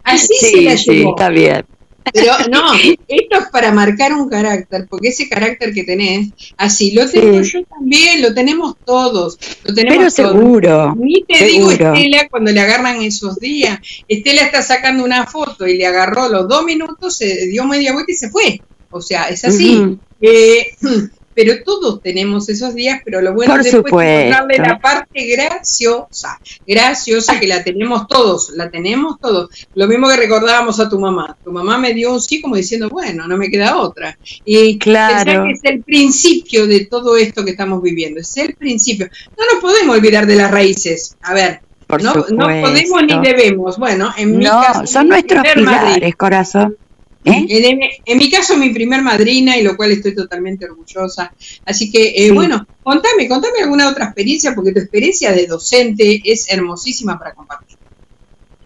Así 0.02 0.34
sí, 0.40 0.46
se 0.46 0.60
la 0.62 0.76
sí, 0.76 1.04
está 1.08 1.28
bien. 1.28 1.64
Pero 2.12 2.32
no, 2.50 2.74
esto 2.74 3.38
es 3.38 3.48
para 3.52 3.70
marcar 3.70 4.12
un 4.12 4.28
carácter, 4.28 4.88
porque 4.90 5.08
ese 5.08 5.28
carácter 5.28 5.72
que 5.72 5.84
tenés, 5.84 6.30
así 6.56 6.90
lo 6.90 7.08
tengo 7.08 7.40
yo 7.40 7.62
también, 7.62 8.20
lo 8.20 8.34
tenemos 8.34 8.74
todos. 8.84 9.38
Lo 9.62 9.72
tenemos 9.72 10.12
Pero 10.12 10.28
seguro. 10.32 10.96
Ni 10.98 11.22
te 11.22 11.44
digo 11.44 11.70
Estela 11.70 12.28
cuando 12.28 12.50
le 12.50 12.60
agarran 12.60 13.00
esos 13.00 13.38
días. 13.38 13.78
Estela 14.08 14.42
está 14.42 14.60
sacando 14.60 15.04
una 15.04 15.26
foto 15.26 15.68
y 15.68 15.78
le 15.78 15.86
agarró 15.86 16.28
los 16.28 16.48
dos 16.48 16.64
minutos, 16.64 17.16
se 17.16 17.46
dio 17.46 17.64
media 17.64 17.92
vuelta 17.92 18.10
y 18.10 18.16
se 18.16 18.28
fue. 18.28 18.60
O 18.92 19.02
sea, 19.02 19.28
es 19.28 19.44
así. 19.44 19.98
Eh, 20.20 20.76
pero 21.34 21.62
todos 21.64 22.02
tenemos 22.02 22.48
esos 22.48 22.74
días, 22.74 23.00
pero 23.04 23.20
lo 23.20 23.34
bueno 23.34 23.56
es 23.56 23.72
después 23.72 24.30
darle 24.30 24.58
la 24.58 24.78
parte 24.78 25.26
graciosa, 25.26 26.38
graciosa 26.66 27.40
que 27.40 27.46
la 27.46 27.64
tenemos 27.64 28.06
todos, 28.06 28.50
la 28.50 28.70
tenemos 28.70 29.18
todos. 29.18 29.48
Lo 29.74 29.86
mismo 29.88 30.08
que 30.08 30.16
recordábamos 30.16 30.78
a 30.80 30.88
tu 30.88 30.98
mamá. 30.98 31.36
Tu 31.42 31.50
mamá 31.50 31.78
me 31.78 31.94
dio 31.94 32.12
un 32.12 32.20
sí 32.20 32.40
como 32.40 32.56
diciendo, 32.56 32.88
bueno, 32.90 33.26
no 33.26 33.36
me 33.36 33.50
queda 33.50 33.78
otra. 33.78 34.18
Y 34.44 34.78
claro. 34.78 35.44
que 35.44 35.52
es 35.52 35.60
el 35.64 35.82
principio 35.82 36.66
de 36.66 36.86
todo 36.86 37.16
esto 37.16 37.44
que 37.44 37.52
estamos 37.52 37.82
viviendo, 37.82 38.20
es 38.20 38.36
el 38.36 38.54
principio. 38.54 39.08
No 39.36 39.44
nos 39.52 39.62
podemos 39.62 39.96
olvidar 39.96 40.26
de 40.26 40.36
las 40.36 40.50
raíces. 40.50 41.16
A 41.22 41.34
ver, 41.34 41.60
no, 42.00 42.14
no, 42.14 42.46
podemos 42.46 43.02
ni 43.06 43.20
debemos. 43.20 43.78
Bueno, 43.78 44.12
en 44.16 44.38
mi 44.38 44.44
caso, 44.44 44.86
son 44.86 45.08
nuestros 45.08 45.42
pilares, 45.54 46.16
corazón. 46.16 46.76
¿Eh? 47.24 47.90
En, 48.04 48.18
mi 48.18 48.30
caso, 48.30 48.56
mi 48.56 48.70
primer 48.70 49.02
madrina, 49.02 49.56
y 49.56 49.62
lo 49.62 49.76
cual 49.76 49.92
estoy 49.92 50.14
totalmente 50.14 50.64
orgullosa. 50.64 51.32
Así 51.64 51.90
que, 51.90 52.14
eh, 52.16 52.32
bueno, 52.32 52.66
contame, 52.82 53.28
contame 53.28 53.60
alguna 53.62 53.88
otra 53.88 54.06
experiencia, 54.06 54.54
porque 54.54 54.72
tu 54.72 54.80
experiencia 54.80 55.32
de 55.32 55.46
docente 55.46 56.20
es 56.24 56.50
hermosísima 56.50 57.18
para 57.18 57.32
compartir. 57.34 57.78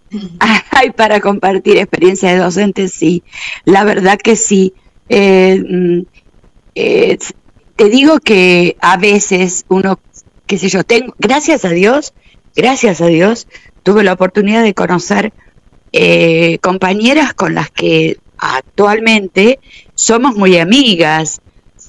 Ay, 0.71 0.91
para 0.91 1.19
compartir 1.19 1.77
experiencia 1.77 2.31
de 2.31 2.37
docente, 2.37 2.87
sí. 2.87 3.23
La 3.65 3.83
verdad 3.83 4.17
que 4.17 4.35
sí. 4.35 4.73
Eh, 5.09 5.63
mm, 5.63 6.01
te 6.73 7.89
digo 7.89 8.19
que 8.19 8.75
a 8.81 8.97
veces 8.97 9.65
uno, 9.67 9.99
qué 10.47 10.57
sé 10.57 10.69
yo, 10.69 10.83
tengo, 10.83 11.13
gracias 11.19 11.63
a 11.63 11.69
Dios, 11.69 12.13
gracias 12.55 13.01
a 13.01 13.07
Dios, 13.07 13.47
tuve 13.83 14.03
la 14.03 14.13
oportunidad 14.13 14.63
de 14.63 14.73
conocer 14.73 15.31
compañeras 16.61 17.33
con 17.33 17.55
las 17.55 17.71
que 17.71 18.17
actualmente 18.37 19.59
somos 19.95 20.35
muy 20.35 20.57
amigas. 20.57 21.41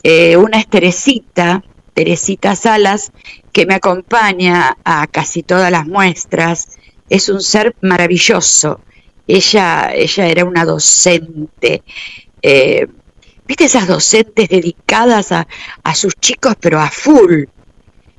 Eh, 0.02 0.36
una 0.36 0.58
es 0.58 0.68
Teresita, 0.68 1.62
Teresita 1.94 2.54
Salas, 2.54 3.12
que 3.52 3.66
me 3.66 3.74
acompaña 3.74 4.76
a 4.84 5.06
casi 5.06 5.42
todas 5.42 5.70
las 5.70 5.86
muestras. 5.86 6.78
Es 7.08 7.28
un 7.28 7.40
ser 7.40 7.74
maravilloso. 7.80 8.80
Ella, 9.26 9.90
ella 9.94 10.26
era 10.26 10.44
una 10.44 10.64
docente. 10.64 11.82
Eh, 12.42 12.86
¿Viste 13.46 13.64
esas 13.64 13.86
docentes 13.86 14.48
dedicadas 14.48 15.32
a, 15.32 15.48
a, 15.82 15.94
sus 15.94 16.14
chicos, 16.16 16.54
pero 16.60 16.80
a 16.80 16.90
full? 16.90 17.44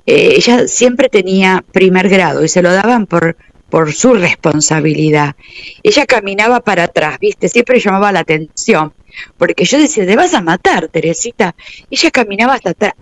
Eh, 0.05 0.33
ella 0.37 0.67
siempre 0.67 1.07
tenía 1.07 1.63
primer 1.71 2.09
grado 2.09 2.43
y 2.43 2.47
se 2.47 2.63
lo 2.63 2.73
daban 2.73 3.05
por 3.05 3.37
por 3.69 3.93
su 3.93 4.13
responsabilidad. 4.13 5.35
Ella 5.83 6.05
caminaba 6.05 6.59
para 6.59 6.85
atrás, 6.85 7.17
¿viste? 7.19 7.49
Siempre 7.49 7.79
llamaba 7.79 8.11
la 8.11 8.21
atención, 8.21 8.93
porque 9.37 9.65
yo 9.65 9.77
decía, 9.77 10.05
te 10.05 10.15
vas 10.15 10.33
a 10.33 10.41
matar, 10.41 10.87
Teresita. 10.87 11.55
Ella 11.89 12.11
caminaba 12.11 12.57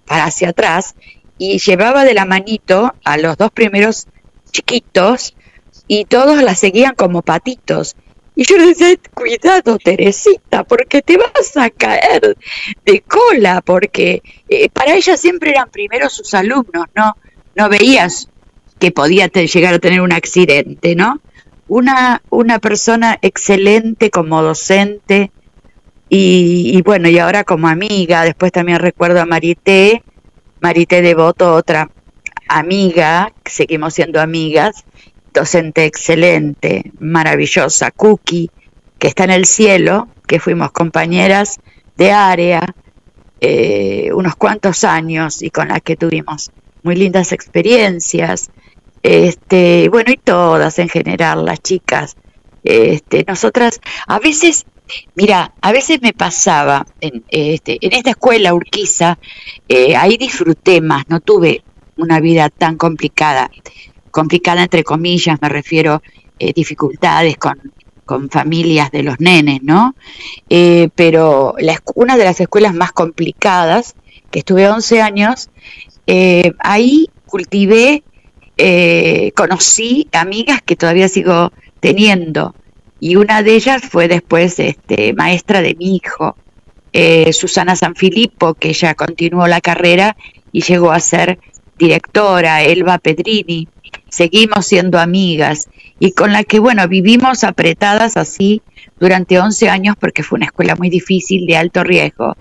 para 0.05 0.25
hacia 0.25 0.49
atrás 0.49 0.95
y 1.37 1.59
llevaba 1.59 2.03
de 2.03 2.13
la 2.13 2.25
manito 2.25 2.93
a 3.03 3.17
los 3.17 3.37
dos 3.37 3.51
primeros 3.51 4.07
chiquitos 4.51 5.35
y 5.87 6.05
todos 6.05 6.41
la 6.41 6.55
seguían 6.55 6.95
como 6.95 7.21
patitos. 7.21 7.95
Y 8.35 8.43
yo 8.43 8.57
le 8.57 8.67
decía, 8.67 8.95
cuidado 9.15 9.79
Teresita, 9.79 10.63
porque 10.63 11.01
te 11.01 11.17
vas 11.17 11.57
a 11.57 11.71
caer 11.71 12.37
de 12.85 13.01
cola, 13.01 13.61
porque 13.61 14.21
eh, 14.47 14.69
para 14.69 14.93
ella 14.93 15.17
siempre 15.17 15.51
eran 15.51 15.69
primero 15.71 16.07
sus 16.09 16.33
alumnos, 16.35 16.85
¿no? 16.93 17.17
No 17.55 17.69
veías 17.69 18.29
que 18.79 18.91
podía 18.91 19.27
llegar 19.27 19.73
a 19.73 19.79
tener 19.79 20.01
un 20.01 20.11
accidente, 20.11 20.95
¿no? 20.95 21.19
Una, 21.67 22.21
una 22.29 22.59
persona 22.59 23.17
excelente 23.21 24.09
como 24.09 24.41
docente 24.41 25.31
y, 26.09 26.81
bueno, 26.83 27.09
y 27.09 27.19
ahora 27.19 27.43
como 27.43 27.67
amiga, 27.67 28.23
después 28.23 28.51
también 28.51 28.79
recuerdo 28.79 29.19
a 29.19 29.25
Marité, 29.25 30.03
Marité 30.61 31.01
Devoto, 31.01 31.53
otra 31.53 31.89
amiga, 32.47 33.33
seguimos 33.43 33.93
siendo 33.93 34.21
amigas, 34.21 34.85
docente 35.33 35.85
excelente, 35.85 36.93
maravillosa, 36.99 37.91
Cookie, 37.91 38.49
que 38.97 39.07
está 39.09 39.25
en 39.25 39.31
el 39.31 39.45
cielo, 39.45 40.07
que 40.25 40.39
fuimos 40.39 40.71
compañeras 40.71 41.59
de 41.97 42.11
área 42.11 42.61
eh, 43.41 44.09
unos 44.13 44.35
cuantos 44.35 44.83
años 44.83 45.41
y 45.41 45.49
con 45.49 45.67
la 45.67 45.79
que 45.79 45.95
tuvimos 45.95 46.51
muy 46.83 46.95
lindas 46.95 47.31
experiencias. 47.31 48.49
Este, 49.03 49.89
bueno, 49.89 50.11
y 50.11 50.17
todas 50.17 50.79
en 50.79 50.89
general, 50.89 51.45
las 51.45 51.61
chicas. 51.61 52.15
Este, 52.63 53.23
nosotras, 53.27 53.79
a 54.07 54.19
veces, 54.19 54.65
mira, 55.15 55.53
a 55.61 55.71
veces 55.71 56.01
me 56.01 56.13
pasaba 56.13 56.85
en, 56.99 57.23
este, 57.29 57.77
en 57.81 57.93
esta 57.93 58.09
escuela 58.11 58.53
Urquiza, 58.53 59.17
eh, 59.67 59.95
ahí 59.95 60.17
disfruté 60.17 60.81
más, 60.81 61.05
no 61.07 61.21
tuve 61.21 61.63
una 61.97 62.19
vida 62.19 62.49
tan 62.49 62.75
complicada, 62.75 63.49
complicada 64.11 64.63
entre 64.63 64.83
comillas, 64.83 65.41
me 65.41 65.49
refiero 65.49 66.01
eh, 66.39 66.51
dificultades 66.53 67.37
con, 67.37 67.71
con 68.05 68.29
familias 68.29 68.91
de 68.91 69.03
los 69.03 69.19
nenes, 69.19 69.61
¿no? 69.63 69.95
Eh, 70.49 70.89
pero 70.95 71.55
la, 71.59 71.79
una 71.95 72.17
de 72.17 72.25
las 72.25 72.39
escuelas 72.39 72.73
más 72.73 72.91
complicadas, 72.91 73.95
que 74.31 74.39
estuve 74.39 74.67
11 74.67 75.01
años, 75.01 75.49
ahí 76.59 77.09
cultivé 77.25 78.03
eh, 78.59 79.33
conocí 79.35 80.07
amigas 80.11 80.63
que 80.63 80.75
todavía 80.75 81.07
sigo 81.07 81.51
teniendo. 81.79 82.55
Y 82.99 83.15
una 83.15 83.43
de 83.43 83.55
ellas 83.55 83.83
fue 83.87 84.07
después 84.07 84.59
este, 84.59 85.13
maestra 85.13 85.61
de 85.61 85.75
mi 85.75 85.95
hijo, 85.95 86.35
eh, 86.91 87.31
Susana 87.33 87.75
Sanfilippo, 87.75 88.55
que 88.55 88.73
ya 88.73 88.95
continuó 88.95 89.47
la 89.47 89.61
carrera 89.61 90.17
y 90.51 90.61
llegó 90.61 90.91
a 90.91 90.99
ser 90.99 91.37
directora, 91.77 92.63
Elba 92.63 92.97
Pedrini, 92.97 93.67
seguimos 94.09 94.65
siendo 94.65 94.97
amigas. 94.97 95.69
Y 95.99 96.13
con 96.13 96.33
la 96.33 96.43
que, 96.43 96.57
bueno, 96.57 96.87
vivimos 96.87 97.43
apretadas 97.43 98.17
así 98.17 98.63
durante 98.99 99.39
11 99.39 99.69
años 99.69 99.95
porque 99.99 100.23
fue 100.23 100.37
una 100.37 100.47
escuela 100.47 100.75
muy 100.75 100.89
difícil, 100.89 101.45
de 101.45 101.57
alto 101.57 101.83
riesgo, 101.83 102.35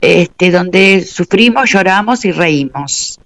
este, 0.00 0.50
donde 0.50 1.04
sufrimos, 1.04 1.70
lloramos 1.70 2.24
y 2.24 2.32
reímos. 2.32 3.18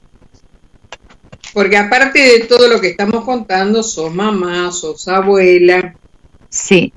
Porque 1.53 1.77
aparte 1.77 2.19
de 2.19 2.41
todo 2.47 2.69
lo 2.69 2.81
que 2.81 2.89
estamos 2.89 3.25
contando, 3.25 3.83
sos 3.83 4.13
mamá, 4.13 4.73
sos 4.73 5.07
abuela. 5.07 5.95
Sí. 6.49 6.93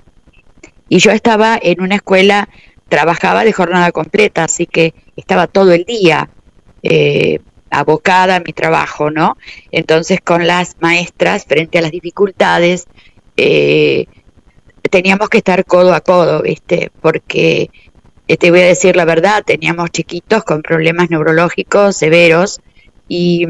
Y 0.89 0.99
yo 0.99 1.11
estaba 1.11 1.59
en 1.61 1.81
una 1.81 1.95
escuela, 1.95 2.49
trabajaba 2.89 3.43
de 3.43 3.53
jornada 3.53 3.91
completa, 3.91 4.45
así 4.45 4.65
que 4.65 4.93
estaba 5.15 5.47
todo 5.47 5.73
el 5.73 5.83
día 5.83 6.29
eh, 6.81 7.39
abocada 7.69 8.37
a 8.37 8.39
mi 8.39 8.53
trabajo, 8.53 9.11
¿no? 9.11 9.37
Entonces 9.71 10.21
con 10.21 10.47
las 10.47 10.77
maestras, 10.79 11.45
frente 11.45 11.77
a 11.77 11.81
las 11.81 11.91
dificultades, 11.91 12.87
eh, 13.35 14.07
teníamos 14.89 15.29
que 15.29 15.39
estar 15.39 15.65
codo 15.65 15.93
a 15.93 16.01
codo, 16.01 16.41
¿viste? 16.41 16.91
Porque, 17.01 17.69
te 18.35 18.51
voy 18.51 18.59
a 18.59 18.65
decir 18.65 18.97
la 18.97 19.05
verdad, 19.05 19.43
teníamos 19.45 19.91
chiquitos 19.91 20.43
con 20.43 20.61
problemas 20.61 21.09
neurológicos 21.09 21.95
severos 21.95 22.59
y 23.07 23.47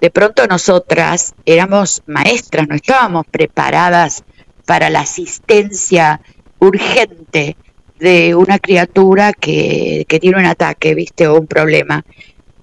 de 0.00 0.10
pronto 0.10 0.46
nosotras 0.46 1.34
éramos 1.46 2.02
maestras, 2.06 2.68
no 2.68 2.74
estábamos 2.74 3.24
preparadas 3.30 4.24
para 4.66 4.90
la 4.90 5.00
asistencia 5.00 6.20
urgente 6.58 7.56
de 7.98 8.34
una 8.34 8.58
criatura 8.58 9.32
que, 9.32 10.04
que 10.06 10.20
tiene 10.20 10.38
un 10.38 10.44
ataque, 10.44 10.94
viste, 10.94 11.26
o 11.26 11.40
un 11.40 11.46
problema. 11.46 12.04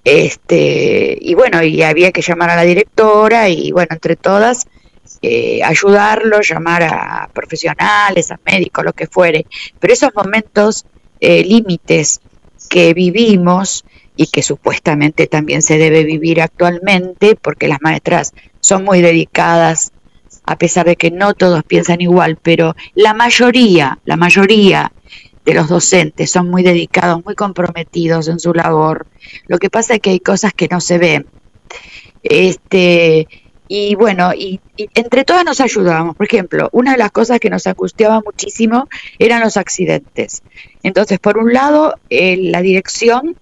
Este, 0.03 1.18
y 1.20 1.34
bueno, 1.34 1.63
y 1.63 1.82
había 1.82 2.11
que 2.11 2.22
llamar 2.22 2.51
a 2.51 2.55
la 2.55 2.61
directora 2.61 3.49
y 3.49 3.72
bueno, 3.72 3.89
entre 3.91 4.16
todas 4.16 4.68
eh, 5.22 5.61
ayudarlo, 5.63 6.41
llamar 6.41 6.84
a 6.84 7.30
profesionales, 7.34 8.32
a 8.32 8.39
médicos, 8.45 8.86
lo 8.86 8.93
que 8.93 9.07
fuere. 9.07 9.45
Pero 9.80 9.93
esos 9.93 10.13
momentos 10.16 10.86
eh, 11.26 11.44
límites 11.44 12.22
que 12.70 12.94
vivimos 12.94 13.84
y 14.16 14.28
que 14.28 14.44
supuestamente 14.44 15.26
también 15.26 15.64
se 15.64 15.80
debe 15.80 16.04
vivir 16.04 16.40
actualmente, 16.40 17.36
porque 17.36 17.68
las 17.68 17.82
maestras 17.82 18.34
son 18.60 18.84
muy 18.84 19.02
dedicadas, 19.02 19.92
a 20.46 20.56
pesar 20.56 20.86
de 20.86 20.96
que 20.96 21.10
no 21.10 21.34
todos 21.34 21.64
piensan 21.64 22.02
igual, 22.02 22.38
pero 22.40 22.76
la 22.94 23.16
mayoría, 23.16 23.98
la 24.06 24.18
mayoría 24.18 24.92
de 25.44 25.54
los 25.56 25.68
docentes 25.68 26.30
son 26.30 26.52
muy 26.52 26.62
dedicados, 26.62 27.26
muy 27.26 27.34
comprometidos 27.34 28.28
en 28.28 28.40
su 28.40 28.54
labor. 28.54 29.08
Lo 29.48 29.58
que 29.58 29.72
pasa 29.72 29.96
es 29.96 30.02
que 30.02 30.12
hay 30.12 30.20
cosas 30.20 30.54
que 30.54 30.68
no 30.68 30.80
se 30.80 31.00
ven. 31.00 31.26
Este, 32.22 33.28
y 33.68 33.95
bueno, 33.95 34.34
y, 34.34 34.59
entre 34.93 35.24
todas 35.24 35.43
nos 35.43 35.61
ayudábamos. 35.61 36.16
Por 36.16 36.28
ejemplo, 36.28 36.70
una 36.72 36.91
de 36.91 36.97
las 36.97 37.11
cosas 37.11 37.39
que 37.39 37.49
nos 37.49 37.66
angustiaba 37.68 38.22
muchísimo 38.24 38.88
eran 39.18 39.41
los 39.41 39.57
accidentes. 39.57 40.43
Entonces, 40.84 41.20
por 41.20 41.38
un 41.38 41.53
lado, 41.53 41.95
eh, 42.09 42.38
la 42.38 42.61
dirección 42.61 43.36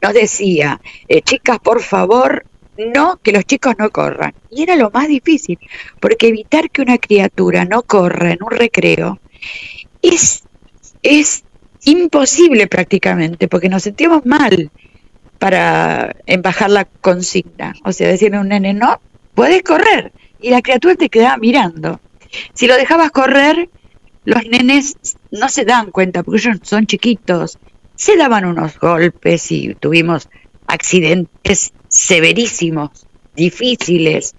nos 0.00 0.12
decía, 0.12 0.80
eh, 1.08 1.22
chicas, 1.22 1.58
por 1.58 1.82
favor, 1.82 2.44
no, 2.76 3.18
que 3.22 3.32
los 3.32 3.44
chicos 3.44 3.74
no 3.78 3.90
corran. 3.90 4.34
Y 4.50 4.62
era 4.62 4.76
lo 4.76 4.90
más 4.90 5.08
difícil, 5.08 5.58
porque 6.00 6.28
evitar 6.28 6.70
que 6.70 6.82
una 6.82 6.98
criatura 6.98 7.64
no 7.64 7.82
corra 7.82 8.32
en 8.32 8.42
un 8.42 8.50
recreo 8.50 9.18
es, 10.02 10.44
es 11.02 11.44
imposible 11.84 12.66
prácticamente, 12.66 13.48
porque 13.48 13.68
nos 13.68 13.82
sentimos 13.82 14.24
mal 14.24 14.70
para 15.44 16.16
bajar 16.38 16.70
la 16.70 16.86
consigna. 16.86 17.74
O 17.84 17.92
sea, 17.92 18.08
decirle 18.08 18.38
a 18.38 18.40
un 18.40 18.48
nene, 18.48 18.72
no, 18.72 18.98
puedes 19.34 19.62
correr. 19.62 20.10
Y 20.40 20.48
la 20.48 20.62
criatura 20.62 20.94
te 20.94 21.10
quedaba 21.10 21.36
mirando. 21.36 22.00
Si 22.54 22.66
lo 22.66 22.74
dejabas 22.76 23.10
correr, 23.10 23.68
los 24.24 24.42
nenes 24.46 24.96
no 25.30 25.50
se 25.50 25.66
dan 25.66 25.90
cuenta, 25.90 26.22
porque 26.22 26.40
ellos 26.40 26.60
son 26.62 26.86
chiquitos. 26.86 27.58
Se 27.94 28.16
daban 28.16 28.46
unos 28.46 28.78
golpes 28.78 29.52
y 29.52 29.74
tuvimos 29.74 30.30
accidentes 30.66 31.74
severísimos, 31.88 33.06
difíciles. 33.36 34.36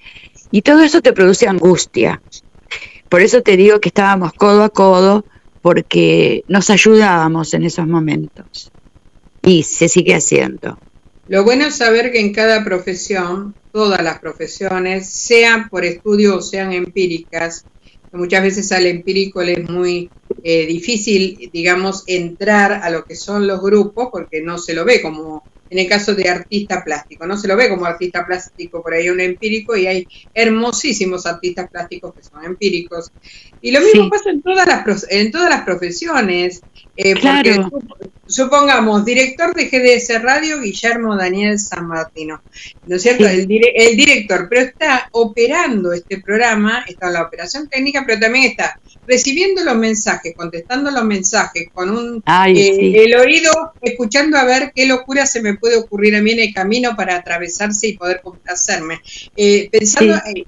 Y 0.49 0.63
todo 0.63 0.81
eso 0.81 1.03
te 1.03 1.13
produce 1.13 1.47
angustia. 1.47 2.19
Por 3.09 3.21
eso 3.21 3.43
te 3.43 3.57
digo 3.57 3.79
que 3.79 3.89
estábamos 3.89 4.33
codo 4.33 4.63
a 4.63 4.69
codo, 4.69 5.23
porque 5.61 6.43
nos 6.47 6.71
ayudábamos 6.71 7.53
en 7.53 7.61
esos 7.61 7.85
momentos. 7.85 8.71
Y 9.43 9.61
se 9.61 9.87
sigue 9.87 10.15
haciendo. 10.15 10.79
Lo 11.27 11.43
bueno 11.43 11.65
es 11.65 11.75
saber 11.75 12.11
que 12.11 12.19
en 12.19 12.33
cada 12.33 12.63
profesión, 12.63 13.55
todas 13.71 14.03
las 14.03 14.19
profesiones, 14.19 15.09
sean 15.09 15.69
por 15.69 15.83
estudio 15.83 16.37
o 16.37 16.41
sean 16.41 16.71
empíricas, 16.71 17.65
muchas 18.15 18.43
veces 18.43 18.71
al 18.71 18.85
empírico 18.85 19.43
le 19.43 19.53
es 19.53 19.69
muy 19.69 20.09
eh, 20.43 20.65
difícil, 20.65 21.49
digamos, 21.51 22.03
entrar 22.07 22.73
a 22.73 22.89
lo 22.89 23.03
que 23.03 23.15
son 23.15 23.47
los 23.47 23.61
grupos 23.61 24.09
porque 24.11 24.41
no 24.41 24.57
se 24.57 24.73
lo 24.73 24.85
ve 24.85 25.01
como 25.01 25.43
en 25.69 25.79
el 25.79 25.89
caso 25.89 26.13
de 26.13 26.29
artista 26.29 26.83
plástico, 26.83 27.25
no 27.25 27.37
se 27.37 27.47
lo 27.47 27.57
ve 27.57 27.69
como 27.69 27.85
artista 27.85 28.25
plástico, 28.25 28.83
por 28.83 28.93
ahí 28.93 29.09
un 29.09 29.19
empírico 29.19 29.75
y 29.75 29.87
hay 29.87 30.07
hermosísimos 30.33 31.25
artistas 31.25 31.69
plásticos 31.71 32.13
que 32.13 32.23
son 32.23 32.45
empíricos. 32.45 33.11
Y 33.61 33.71
lo 33.71 33.81
mismo 33.81 34.09
pasa 34.09 34.29
en 34.29 34.43
todas 34.43 34.67
las, 34.67 35.05
en 35.09 35.31
todas 35.31 35.49
las 35.49 35.63
profesiones. 35.63 36.61
Eh, 36.97 37.13
claro. 37.13 37.69
supongamos, 38.25 39.03
director 39.03 39.53
de 39.53 39.65
GDS 39.65 40.21
Radio, 40.21 40.61
Guillermo 40.61 41.17
Daniel 41.17 41.59
San 41.59 41.87
Martino, 41.87 42.41
¿no 42.87 42.95
es 42.95 43.01
cierto? 43.01 43.27
El, 43.27 43.47
el, 43.75 43.97
director, 43.97 44.47
pero 44.49 44.61
está 44.61 45.09
operando 45.11 45.91
este 45.91 46.21
programa, 46.21 46.85
está 46.87 47.07
en 47.07 47.13
la 47.13 47.23
operación 47.23 47.67
técnica, 47.67 48.03
pero 48.05 48.21
también 48.21 48.45
está 48.45 48.79
recibiendo 49.07 49.63
los 49.63 49.75
mensajes, 49.75 50.33
contestando 50.35 50.89
los 50.89 51.03
mensajes, 51.03 51.67
con 51.73 51.89
un 51.89 52.23
eh, 52.47 53.03
el 53.03 53.15
oído, 53.15 53.51
escuchando 53.81 54.37
a 54.37 54.45
ver 54.45 54.71
qué 54.73 54.85
locura 54.85 55.25
se 55.25 55.41
me 55.41 55.55
puede 55.55 55.77
ocurrir 55.77 56.15
a 56.15 56.21
mí 56.21 56.31
en 56.31 56.39
el 56.39 56.53
camino 56.53 56.95
para 56.95 57.17
atravesarse 57.17 57.89
y 57.89 57.97
poder 57.97 58.21
complacerme. 58.21 59.01
Eh, 59.35 59.69
pensando, 59.71 60.15
hay, 60.25 60.45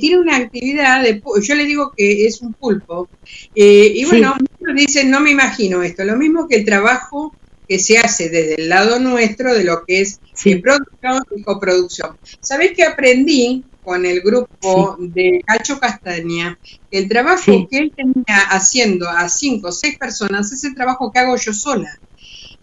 tiene 0.00 0.18
una 0.18 0.36
actividad 0.36 1.02
de, 1.02 1.22
yo 1.42 1.54
le 1.54 1.64
digo 1.64 1.92
que 1.96 2.26
es 2.26 2.42
un 2.42 2.52
pulpo, 2.52 3.08
y 3.54 4.04
bueno, 4.04 4.34
dicen, 4.80 5.10
no 5.10 5.20
me 5.20 5.30
imagino 5.30 5.82
esto, 5.82 6.04
lo 6.04 6.16
mismo 6.16 6.48
que 6.48 6.56
el 6.56 6.64
trabajo 6.64 7.34
que 7.68 7.78
se 7.78 7.98
hace 7.98 8.28
desde 8.28 8.60
el 8.60 8.68
lado 8.68 8.98
nuestro 8.98 9.54
de 9.54 9.64
lo 9.64 9.84
que 9.84 10.00
es 10.00 10.20
producción 10.62 11.22
y 11.36 11.42
coproducción. 11.42 12.16
¿Sabés 12.40 12.72
que 12.72 12.84
aprendí 12.84 13.64
con 13.84 14.04
el 14.04 14.20
grupo 14.20 14.96
de 14.98 15.40
Cacho 15.46 15.78
Castaña? 15.78 16.58
El 16.90 17.08
trabajo 17.08 17.66
que 17.70 17.78
él 17.78 17.92
tenía 17.94 18.40
haciendo 18.50 19.08
a 19.08 19.28
cinco 19.28 19.68
o 19.68 19.72
seis 19.72 19.96
personas 19.98 20.52
es 20.52 20.64
el 20.64 20.74
trabajo 20.74 21.10
que 21.12 21.20
hago 21.20 21.36
yo 21.36 21.52
sola. 21.52 21.90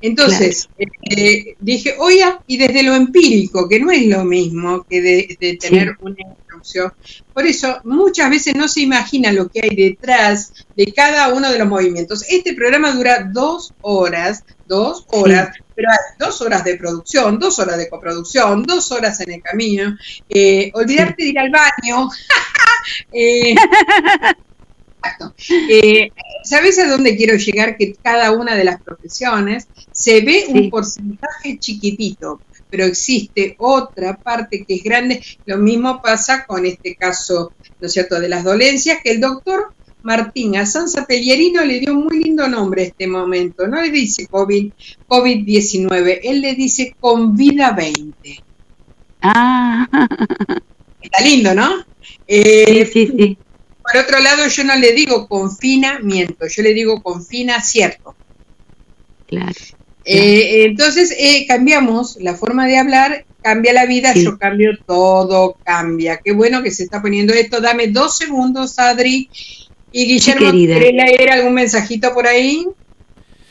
Entonces, 0.02 0.70
eh, 0.78 1.56
dije, 1.60 1.96
oye, 2.00 2.24
y 2.48 2.58
desde 2.58 2.84
lo 2.84 2.96
empírico, 2.96 3.68
que 3.68 3.80
no 3.80 3.92
es 3.92 4.06
lo 4.06 4.24
mismo 4.24 4.86
que 4.90 5.02
de, 5.02 5.58
tener 5.60 5.98
una 6.00 6.16
instrucción. 6.20 6.94
Por 7.34 7.46
eso, 7.46 7.80
muchas 7.84 8.30
veces 8.30 8.56
no 8.56 8.68
se 8.68 8.82
imagina 8.82 9.32
lo 9.34 9.50
que 9.50 9.62
hay 9.64 9.76
detrás 9.76 10.54
de 10.76 10.94
cada 10.94 11.34
uno 11.34 11.52
de 11.52 11.60
los 11.60 11.68
movimientos. 11.68 12.24
Este 12.30 12.54
programa 12.54 12.92
dura 12.92 13.30
dos 13.32 13.74
horas, 13.82 14.44
dos 14.68 15.06
horas, 15.10 15.50
pero 15.76 15.90
hay 15.90 15.98
dos 16.18 16.42
horas 16.42 16.64
de 16.64 16.78
producción, 16.78 17.38
dos 17.38 17.60
horas 17.60 17.78
de 17.78 17.90
coproducción, 17.90 18.64
dos 18.64 18.92
horas 18.92 19.20
en 19.20 19.32
el 19.32 19.42
camino. 19.42 19.98
Eh, 20.30 20.72
olvidarte 20.74 21.24
de 21.24 21.30
ir 21.30 21.40
al 21.40 21.50
baño. 21.50 22.10
eh, 23.12 23.56
eh, 25.70 26.12
¿Sabes 26.44 26.80
a 26.80 26.88
dónde 26.88 27.16
quiero 27.16 27.36
llegar? 27.36 27.78
Que 27.78 27.94
cada 27.94 28.32
una 28.32 28.56
de 28.56 28.64
las 28.64 28.82
profesiones 28.82 29.68
se 29.92 30.22
ve 30.22 30.46
un 30.48 30.70
porcentaje 30.70 31.58
chiquitito, 31.60 32.42
pero 32.70 32.86
existe 32.86 33.56
otra 33.60 34.18
parte 34.18 34.66
que 34.66 34.76
es 34.76 34.84
grande. 34.84 35.22
Lo 35.46 35.58
mismo 35.58 36.02
pasa 36.02 36.46
con 36.46 36.66
este 36.66 36.96
caso, 36.96 37.52
¿no 37.80 37.88
es 37.88 37.94
cierto?, 37.94 38.20
de 38.20 38.30
las 38.30 38.44
dolencias, 38.44 39.00
que 39.04 39.12
el 39.12 39.22
doctor 39.22 39.74
Martín 40.02 40.56
a 40.56 40.66
Sansa 40.66 41.06
Pellerino 41.06 41.64
le 41.66 41.80
dio 41.80 41.92
un 41.94 42.06
muy 42.06 42.24
lindo 42.24 42.48
nombre 42.48 42.84
a 42.84 42.86
este 42.86 43.08
momento. 43.08 43.68
No 43.68 43.82
le 43.82 43.92
dice 43.92 44.28
COVID, 44.28 44.72
COVID-19, 45.08 46.20
él 46.24 46.42
le 46.42 46.56
dice 46.56 46.96
Convida 47.00 47.72
20. 47.72 48.44
Ah. 49.22 49.88
Está 51.02 51.24
lindo, 51.24 51.54
¿no? 51.54 51.86
sí, 52.28 52.86
sí, 52.86 53.08
sí. 53.18 53.38
Por 53.92 54.02
otro 54.02 54.20
lado, 54.20 54.48
yo 54.48 54.64
no 54.64 54.76
le 54.76 54.94
digo 54.94 55.28
confinamiento, 55.28 56.48
yo 56.48 56.64
le 56.64 56.74
digo 56.74 57.02
confina 57.02 57.62
cierto. 57.62 58.16
Claro. 59.28 59.54
Eh, 60.06 60.66
entonces 60.66 61.14
eh, 61.18 61.46
cambiamos 61.48 62.18
la 62.20 62.34
forma 62.34 62.66
de 62.66 62.78
hablar, 62.78 63.26
cambia 63.42 63.74
la 63.74 63.86
vida, 63.86 64.14
yo 64.14 64.38
cambio 64.38 64.72
todo, 64.86 65.58
cambia. 65.64 66.20
Qué 66.24 66.32
bueno 66.32 66.64
que 66.64 66.72
se 66.72 66.84
está 66.84 67.02
poniendo 67.02 67.34
esto. 67.34 67.62
Dame 67.62 67.88
dos 67.88 68.18
segundos, 68.18 68.80
Adri. 68.80 69.30
Y 69.92 70.06
Guillermo, 70.06 70.52
¿querés 70.52 70.94
leer 70.94 71.32
algún 71.32 71.54
mensajito 71.54 72.14
por 72.14 72.28
ahí? 72.28 72.66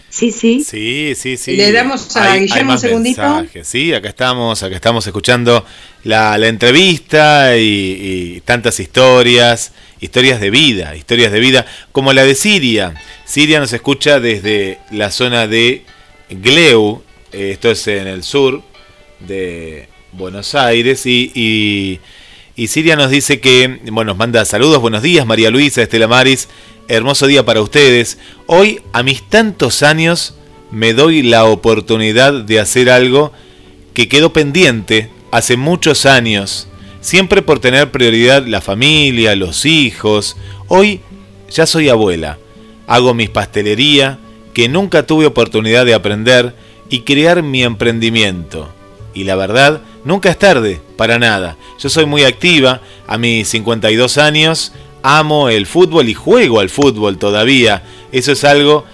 Sí, 0.09 0.33
sí. 0.33 0.65
Sí, 0.65 1.13
sí, 1.15 1.37
sí. 1.37 1.57
Le 1.57 1.71
damos 1.71 2.17
a 2.17 2.37
Guillermo 2.37 2.73
un 2.73 2.79
segundito. 2.79 3.47
Sí, 3.63 3.93
acá 3.93 4.09
estamos, 4.09 4.63
acá 4.63 4.75
estamos 4.75 5.07
escuchando 5.07 5.65
la, 6.05 6.37
entrevista 6.49 7.57
y, 7.57 8.41
tantas 8.45 8.81
historias, 8.81 9.73
historias 10.01 10.41
de 10.41 10.51
vida, 10.51 10.97
historias 10.97 11.33
de 11.33 11.41
vida, 11.41 11.67
como 11.93 12.13
la 12.13 12.25
de 12.25 12.35
Siria. 12.35 12.95
Siria 13.25 13.61
nos 13.61 13.73
escucha 13.73 14.21
desde 14.21 14.79
la 14.91 15.11
zona 15.11 15.47
de 15.47 15.85
Gleu, 16.31 17.03
eh, 17.33 17.51
esto 17.53 17.71
es 17.71 17.87
en 17.89 18.07
el 18.07 18.23
sur 18.23 18.63
de 19.21 19.89
Buenos 20.13 20.55
Aires, 20.55 21.07
y, 21.07 22.01
y, 22.55 22.67
Siria 22.67 22.97
nos 22.97 23.11
dice 23.11 23.41
que, 23.41 23.81
bueno, 23.93 24.13
nos 24.13 24.19
manda 24.19 24.45
saludos, 24.45 24.81
buenos 24.81 25.03
días, 25.03 25.27
María 25.27 25.51
Luisa, 25.51 25.83
Estela 25.83 26.09
Maris, 26.09 26.49
hermoso 26.89 27.27
día 27.27 27.45
para 27.45 27.63
ustedes. 27.63 28.19
Hoy, 28.47 28.81
a 28.93 29.03
mis 29.03 29.23
tantos 29.29 29.83
años, 29.83 30.35
me 30.71 30.93
doy 30.93 31.23
la 31.23 31.45
oportunidad 31.45 32.33
de 32.33 32.61
hacer 32.61 32.91
algo 32.91 33.33
que 33.95 34.09
quedó 34.09 34.33
pendiente 34.33 35.11
hace 35.31 35.57
muchos 35.57 36.07
años, 36.07 36.68
siempre 37.01 37.43
por 37.43 37.61
tener 37.61 37.91
prioridad 37.91 38.47
la 38.47 38.61
familia, 38.61 39.37
los 39.37 39.65
hijos. 39.65 40.37
Hoy 40.69 41.01
ya 41.51 41.67
soy 41.67 41.89
abuela, 41.89 42.39
hago 42.87 43.15
mis 43.15 43.31
pastelería, 43.31 44.19
que 44.55 44.69
nunca 44.69 45.07
tuve 45.07 45.27
oportunidad 45.27 45.87
de 45.87 45.95
aprender, 45.95 46.55
y 46.91 47.01
crear 47.01 47.43
mi 47.43 47.63
emprendimiento. 47.63 48.69
Y 49.15 49.25
la 49.25 49.37
verdad, 49.37 49.83
nunca 50.05 50.31
es 50.31 50.39
tarde, 50.39 50.81
para 50.97 51.19
nada. 51.19 51.57
Yo 51.79 51.89
soy 51.89 52.07
muy 52.07 52.25
activa, 52.25 52.81
a 53.07 53.19
mis 53.19 53.49
52 53.49 54.19
años, 54.19 54.73
amo 55.03 55.49
el 55.49 55.67
fútbol 55.67 56.09
y 56.09 56.15
juego 56.15 56.61
al 56.61 56.71
fútbol 56.71 57.19
todavía. 57.19 57.83
Eso 58.13 58.33
es 58.33 58.45
algo 58.45 58.85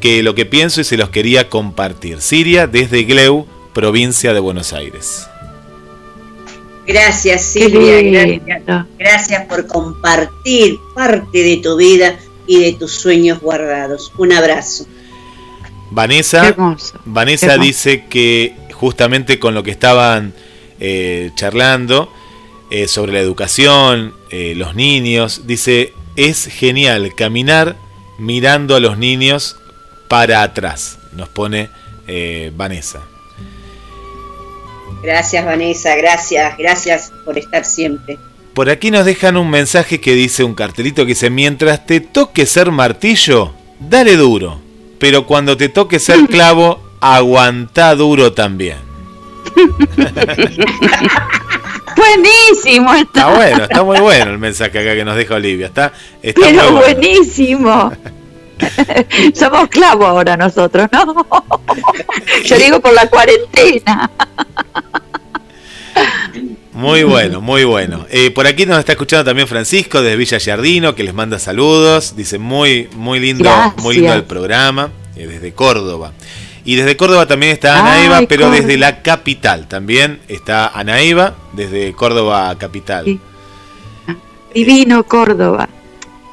que 0.00 0.22
lo 0.22 0.34
que 0.34 0.46
pienso 0.46 0.80
y 0.80 0.84
se 0.84 0.96
los 0.96 1.10
quería 1.10 1.48
compartir. 1.48 2.20
Siria 2.20 2.66
desde 2.66 3.04
Gleu, 3.04 3.46
provincia 3.72 4.32
de 4.34 4.40
Buenos 4.40 4.72
Aires. 4.72 5.28
Gracias 6.86 7.42
Silvia, 7.42 8.02
gracias, 8.02 8.86
gracias 8.98 9.46
por 9.46 9.66
compartir 9.66 10.78
parte 10.94 11.42
de 11.42 11.56
tu 11.58 11.76
vida 11.76 12.18
y 12.46 12.60
de 12.60 12.72
tus 12.74 12.92
sueños 12.92 13.40
guardados. 13.40 14.12
Un 14.18 14.32
abrazo. 14.32 14.86
Vanessa, 15.90 16.54
Vanessa 17.04 17.56
dice 17.56 18.04
que 18.06 18.54
justamente 18.72 19.38
con 19.38 19.54
lo 19.54 19.62
que 19.62 19.70
estaban 19.70 20.34
eh, 20.80 21.30
charlando 21.36 22.12
eh, 22.70 22.88
sobre 22.88 23.12
la 23.12 23.20
educación, 23.20 24.12
eh, 24.30 24.54
los 24.56 24.74
niños, 24.74 25.42
dice, 25.46 25.92
es 26.16 26.46
genial 26.46 27.14
caminar 27.14 27.76
mirando 28.18 28.74
a 28.74 28.80
los 28.80 28.98
niños 28.98 29.56
para 30.08 30.42
atrás, 30.42 30.98
nos 31.12 31.28
pone 31.28 31.70
Vanessa. 32.56 33.13
Gracias 35.04 35.44
Vanessa, 35.44 35.94
gracias, 35.96 36.56
gracias 36.56 37.12
por 37.24 37.36
estar 37.38 37.64
siempre. 37.66 38.18
Por 38.54 38.70
aquí 38.70 38.90
nos 38.90 39.04
dejan 39.04 39.36
un 39.36 39.50
mensaje 39.50 40.00
que 40.00 40.14
dice 40.14 40.44
un 40.44 40.54
cartelito 40.54 41.02
que 41.02 41.08
dice, 41.10 41.28
mientras 41.28 41.84
te 41.84 42.00
toque 42.00 42.46
ser 42.46 42.70
martillo, 42.70 43.52
dale 43.78 44.16
duro, 44.16 44.60
pero 44.98 45.26
cuando 45.26 45.58
te 45.58 45.68
toque 45.68 45.98
ser 45.98 46.20
clavo, 46.30 46.80
aguanta 47.00 47.94
duro 47.94 48.32
también. 48.32 48.78
buenísimo 51.96 52.94
está. 52.94 53.34
bueno, 53.34 53.64
está 53.64 53.82
muy 53.82 54.00
bueno 54.00 54.30
el 54.30 54.38
mensaje 54.38 54.78
acá 54.78 54.94
que 54.94 55.04
nos 55.04 55.16
deja 55.16 55.34
Olivia. 55.34 55.66
Está, 55.66 55.92
está 56.22 56.40
pero 56.40 56.72
buenísimo. 56.72 57.92
Somos 59.34 59.68
clavos 59.68 60.06
ahora 60.06 60.36
nosotros, 60.36 60.88
¿no? 60.92 61.26
Yo 62.44 62.58
digo 62.58 62.80
por 62.80 62.92
la 62.92 63.08
cuarentena. 63.08 64.10
Muy 66.72 67.04
bueno, 67.04 67.40
muy 67.40 67.64
bueno. 67.64 68.04
Eh, 68.10 68.30
por 68.32 68.46
aquí 68.46 68.66
nos 68.66 68.78
está 68.78 68.92
escuchando 68.92 69.24
también 69.24 69.46
Francisco 69.46 70.02
desde 70.02 70.16
Villa 70.16 70.38
Yardino, 70.38 70.94
que 70.94 71.04
les 71.04 71.14
manda 71.14 71.38
saludos. 71.38 72.16
Dice 72.16 72.38
muy, 72.38 72.88
muy 72.96 73.20
lindo, 73.20 73.48
muy 73.78 73.96
lindo 73.96 74.12
el 74.12 74.24
programa, 74.24 74.90
eh, 75.14 75.26
desde 75.26 75.52
Córdoba. 75.52 76.12
Y 76.64 76.76
desde 76.76 76.96
Córdoba 76.96 77.26
también 77.26 77.52
está 77.52 77.78
Anaíba, 77.78 78.22
pero 78.28 78.50
desde 78.50 78.76
la 78.76 79.02
capital. 79.02 79.68
También 79.68 80.20
está 80.28 80.66
Anaíba, 80.68 81.34
desde 81.52 81.92
Córdoba 81.92 82.56
capital. 82.58 83.20
Divino 84.52 85.04
Córdoba. 85.04 85.68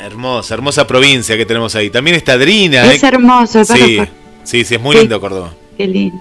Hermosa, 0.01 0.55
hermosa 0.55 0.87
provincia 0.87 1.37
que 1.37 1.45
tenemos 1.45 1.75
ahí. 1.75 1.89
También 1.89 2.15
está 2.15 2.37
Drina. 2.37 2.91
Es 2.91 3.03
hermoso. 3.03 3.63
Sí, 3.63 3.99
sí, 4.43 4.65
sí, 4.65 4.75
es 4.75 4.81
muy 4.81 4.95
lindo 4.95 5.21
Córdoba. 5.21 5.53
Qué 5.77 5.87
lindo. 5.87 6.17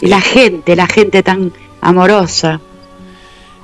Y 0.00 0.06
la 0.06 0.20
gente, 0.20 0.74
la 0.76 0.86
gente 0.86 1.22
tan 1.22 1.52
amorosa. 1.82 2.60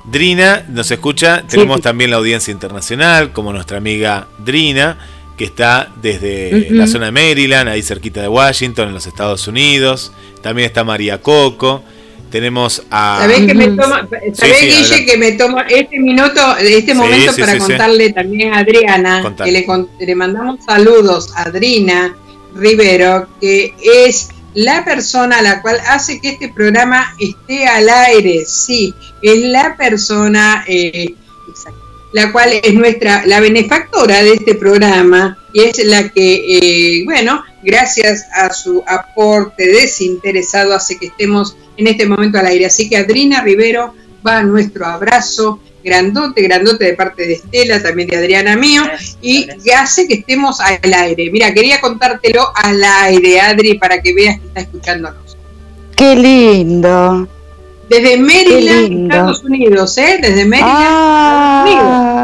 Drina 0.05 0.63
nos 0.69 0.89
escucha, 0.91 1.43
tenemos 1.47 1.81
también 1.81 2.11
la 2.11 2.17
audiencia 2.17 2.51
internacional, 2.51 3.33
como 3.33 3.51
nuestra 3.51 3.77
amiga 3.77 4.27
Drina, 4.37 4.97
que 5.35 5.43
está 5.43 5.89
desde 6.01 6.69
la 6.69 6.87
zona 6.87 7.05
de 7.07 7.11
Maryland, 7.11 7.69
ahí 7.69 7.81
cerquita 7.81 8.21
de 8.21 8.27
Washington, 8.27 8.89
en 8.89 8.93
los 8.93 9.05
Estados 9.07 9.47
Unidos. 9.47 10.13
También 10.41 10.67
está 10.67 10.83
María 10.83 11.21
Coco. 11.21 11.83
Tenemos 12.29 12.83
a. 12.91 13.19
¿Sabés 13.21 13.45
que 13.45 13.53
me 13.53 13.67
toma, 13.69 14.07
Guille, 14.61 15.05
que 15.05 15.17
me 15.17 15.31
tomo 15.33 15.61
este 15.61 15.99
minuto, 15.99 16.57
este 16.57 16.93
momento 16.93 17.33
para 17.37 17.57
contarle 17.57 18.11
también 18.11 18.53
a 18.53 18.59
Adriana, 18.59 19.35
que 19.43 19.51
le, 19.51 19.65
le 19.99 20.15
mandamos 20.15 20.63
saludos 20.65 21.29
a 21.35 21.43
Adrina 21.43 22.15
Rivero, 22.55 23.27
que 23.39 23.73
es 23.81 24.29
la 24.53 24.83
persona 24.83 25.39
a 25.39 25.41
la 25.41 25.61
cual 25.61 25.77
hace 25.87 26.19
que 26.19 26.29
este 26.29 26.49
programa 26.49 27.13
esté 27.19 27.67
al 27.67 27.87
aire, 27.89 28.43
sí, 28.45 28.93
es 29.21 29.43
la 29.43 29.77
persona 29.77 30.65
eh, 30.67 31.13
la 32.13 32.31
cual 32.31 32.49
es 32.63 32.73
nuestra, 32.73 33.25
la 33.25 33.39
benefactora 33.39 34.23
de 34.23 34.33
este 34.33 34.55
programa 34.55 35.37
y 35.53 35.61
es 35.61 35.83
la 35.85 36.09
que, 36.09 36.99
eh, 36.99 37.03
bueno, 37.05 37.43
gracias 37.67 38.25
a 38.33 38.53
su 38.53 38.81
aporte 38.87 39.67
desinteresado 39.67 40.73
hace 40.73 40.97
que 40.97 41.07
estemos 41.07 41.57
en 41.75 41.87
este 41.87 42.07
momento 42.07 42.39
al 42.39 42.47
aire. 42.47 42.65
Así 42.65 42.87
que 42.89 42.95
Adrina 42.95 43.41
Rivero 43.41 43.93
va 44.25 44.37
a 44.37 44.43
nuestro 44.43 44.85
abrazo 44.85 45.59
grandote, 45.83 46.41
grandote 46.41 46.85
de 46.85 46.93
parte 46.93 47.27
de 47.27 47.33
Estela, 47.33 47.83
también 47.83 48.07
de 48.07 48.17
Adriana 48.17 48.55
mío, 48.55 48.83
y 49.21 49.47
que 49.63 49.73
hace 49.73 50.07
que 50.07 50.15
estemos 50.15 50.59
al 50.61 50.93
aire. 50.93 51.29
Mira, 51.29 51.53
quería 51.53 51.79
contártelo 51.81 52.47
al 52.55 52.81
aire, 52.83 53.41
Adri, 53.41 53.77
para 53.77 54.01
que 54.01 54.13
veas 54.13 54.39
que 54.39 54.47
está 54.47 54.61
escuchándonos. 54.61 55.37
Qué 55.95 56.15
lindo. 56.15 57.27
Desde 57.89 58.17
Maryland, 58.17 59.11
Estados 59.11 59.43
Unidos, 59.43 59.97
¿eh? 59.97 60.19
Desde 60.21 60.45
Maryland, 60.45 60.77
Estados 60.77 61.01
ah. 61.01 61.65
Unidos. 61.65 62.16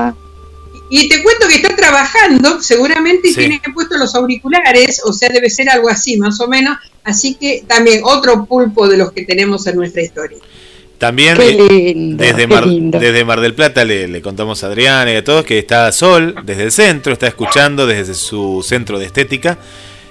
Y 0.96 1.10
te 1.10 1.24
cuento 1.24 1.48
que 1.48 1.56
está 1.56 1.76
trabajando, 1.76 2.62
seguramente, 2.62 3.30
y 3.30 3.34
tiene 3.34 3.60
puesto 3.74 3.98
los 3.98 4.14
auriculares, 4.14 5.02
o 5.04 5.12
sea, 5.12 5.30
debe 5.30 5.50
ser 5.50 5.68
algo 5.68 5.90
así, 5.90 6.18
más 6.18 6.40
o 6.40 6.48
menos. 6.48 6.78
Así 7.04 7.34
que 7.34 7.64
también 7.66 8.02
otro 8.04 8.46
pulpo 8.46 8.88
de 8.88 8.98
los 8.98 9.12
que 9.12 9.26
tenemos 9.26 9.66
en 9.66 9.78
nuestra 9.78 10.04
historia. 10.04 10.38
También 11.00 11.36
eh, 11.42 11.94
desde, 11.96 12.46
Mar, 12.46 12.66
desde 12.68 13.26
Mar 13.26 13.42
del 13.42 13.56
Plata 13.56 13.84
le, 13.84 14.22
contamos 14.22 14.64
a 14.64 14.68
Adriana 14.68 15.12
y 15.12 15.16
a 15.16 15.24
todos 15.24 15.44
que 15.46 15.58
está 15.58 15.92
Sol 15.92 16.36
desde 16.46 16.62
el 16.62 16.72
centro, 16.72 17.12
está 17.12 17.26
escuchando 17.26 17.88
desde 17.88 18.14
su 18.14 18.64
centro 18.64 19.00
de 19.00 19.08
estética. 19.08 19.58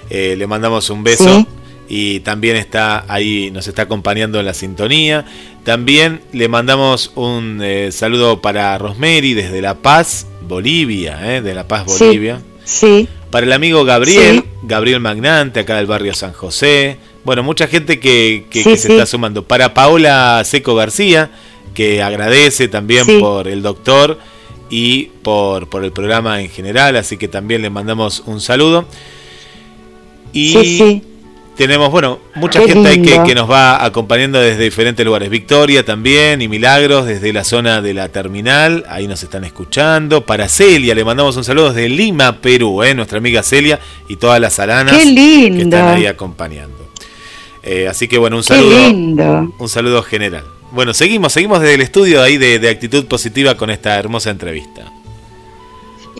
Eh, 0.09 0.35
le 0.37 0.47
mandamos 0.47 0.89
un 0.89 1.01
beso 1.01 1.47
y 1.87 2.21
también 2.21 2.55
está 2.55 3.05
ahí, 3.07 3.51
nos 3.51 3.67
está 3.67 3.83
acompañando 3.83 4.39
en 4.39 4.45
la 4.45 4.53
sintonía. 4.53 5.25
También 5.63 6.21
le 6.31 6.47
mandamos 6.47 7.11
un 7.15 7.59
eh, 7.63 7.91
saludo 7.91 8.41
para 8.41 8.77
Rosemary 8.77 9.33
desde 9.33 9.61
La 9.61 9.75
Paz, 9.75 10.27
Bolivia, 10.47 11.17
de 11.17 11.53
La 11.53 11.67
Paz, 11.67 11.85
Bolivia. 11.85 12.41
Sí. 12.63 13.07
Para 13.31 13.45
el 13.45 13.53
amigo 13.53 13.83
Gabriel, 13.83 14.43
Gabriel 14.63 14.99
Magnante, 14.99 15.61
acá 15.61 15.77
del 15.77 15.87
barrio 15.87 16.13
San 16.13 16.33
José. 16.33 16.97
Bueno, 17.23 17.43
mucha 17.43 17.67
gente 17.67 17.99
que, 17.99 18.45
se 18.51 18.73
está 18.73 19.05
sumando. 19.05 19.45
Para 19.45 19.73
Paola 19.73 20.41
Seco 20.45 20.75
García, 20.75 21.31
que 21.73 22.01
agradece 22.03 22.67
también 22.67 23.05
por 23.19 23.47
el 23.47 23.61
doctor 23.61 24.19
y 24.69 25.05
por, 25.23 25.69
por 25.69 25.83
el 25.83 25.91
programa 25.91 26.41
en 26.41 26.49
general, 26.49 26.95
así 26.95 27.17
que 27.17 27.27
también 27.27 27.61
le 27.61 27.69
mandamos 27.69 28.23
un 28.25 28.41
saludo. 28.41 28.85
Y 30.33 31.03
tenemos, 31.55 31.91
bueno, 31.91 32.19
mucha 32.35 32.61
gente 32.61 32.89
ahí 32.89 33.01
que, 33.01 33.21
que, 33.23 33.35
nos 33.35 33.49
va 33.49 33.83
acompañando 33.83 34.39
desde 34.39 34.63
diferentes 34.63 35.05
lugares. 35.05 35.29
Victoria 35.29 35.85
también 35.85 36.41
y 36.41 36.47
Milagros 36.47 37.05
desde 37.05 37.31
la 37.31 37.43
zona 37.43 37.81
de 37.81 37.93
la 37.93 38.09
terminal, 38.09 38.85
ahí 38.89 39.07
nos 39.07 39.23
están 39.23 39.43
escuchando. 39.43 40.25
Para 40.25 40.49
Celia, 40.49 40.95
le 40.95 41.03
mandamos 41.05 41.37
un 41.37 41.43
saludo 41.43 41.73
desde 41.73 41.89
Lima, 41.89 42.39
Perú, 42.41 42.83
¿eh? 42.83 42.95
nuestra 42.95 43.17
amiga 43.17 43.43
Celia 43.43 43.79
y 44.07 44.15
todas 44.15 44.39
las 44.39 44.59
alanas 44.59 44.95
que 44.95 45.61
están 45.61 45.87
ahí 45.89 46.05
acompañando. 46.05 46.83
Eh, 47.63 47.87
así 47.87 48.07
que 48.07 48.17
bueno, 48.17 48.37
un 48.37 48.43
saludo. 48.43 48.89
Un 49.57 49.69
saludo 49.69 50.03
general. 50.03 50.43
Bueno, 50.71 50.93
seguimos, 50.93 51.31
seguimos 51.31 51.61
desde 51.61 51.75
el 51.75 51.81
estudio 51.81 52.21
ahí 52.21 52.37
de, 52.37 52.67
actitud 52.67 53.05
positiva 53.05 53.55
con 53.55 53.69
esta 53.69 53.97
hermosa 53.97 54.31
entrevista. 54.31 54.91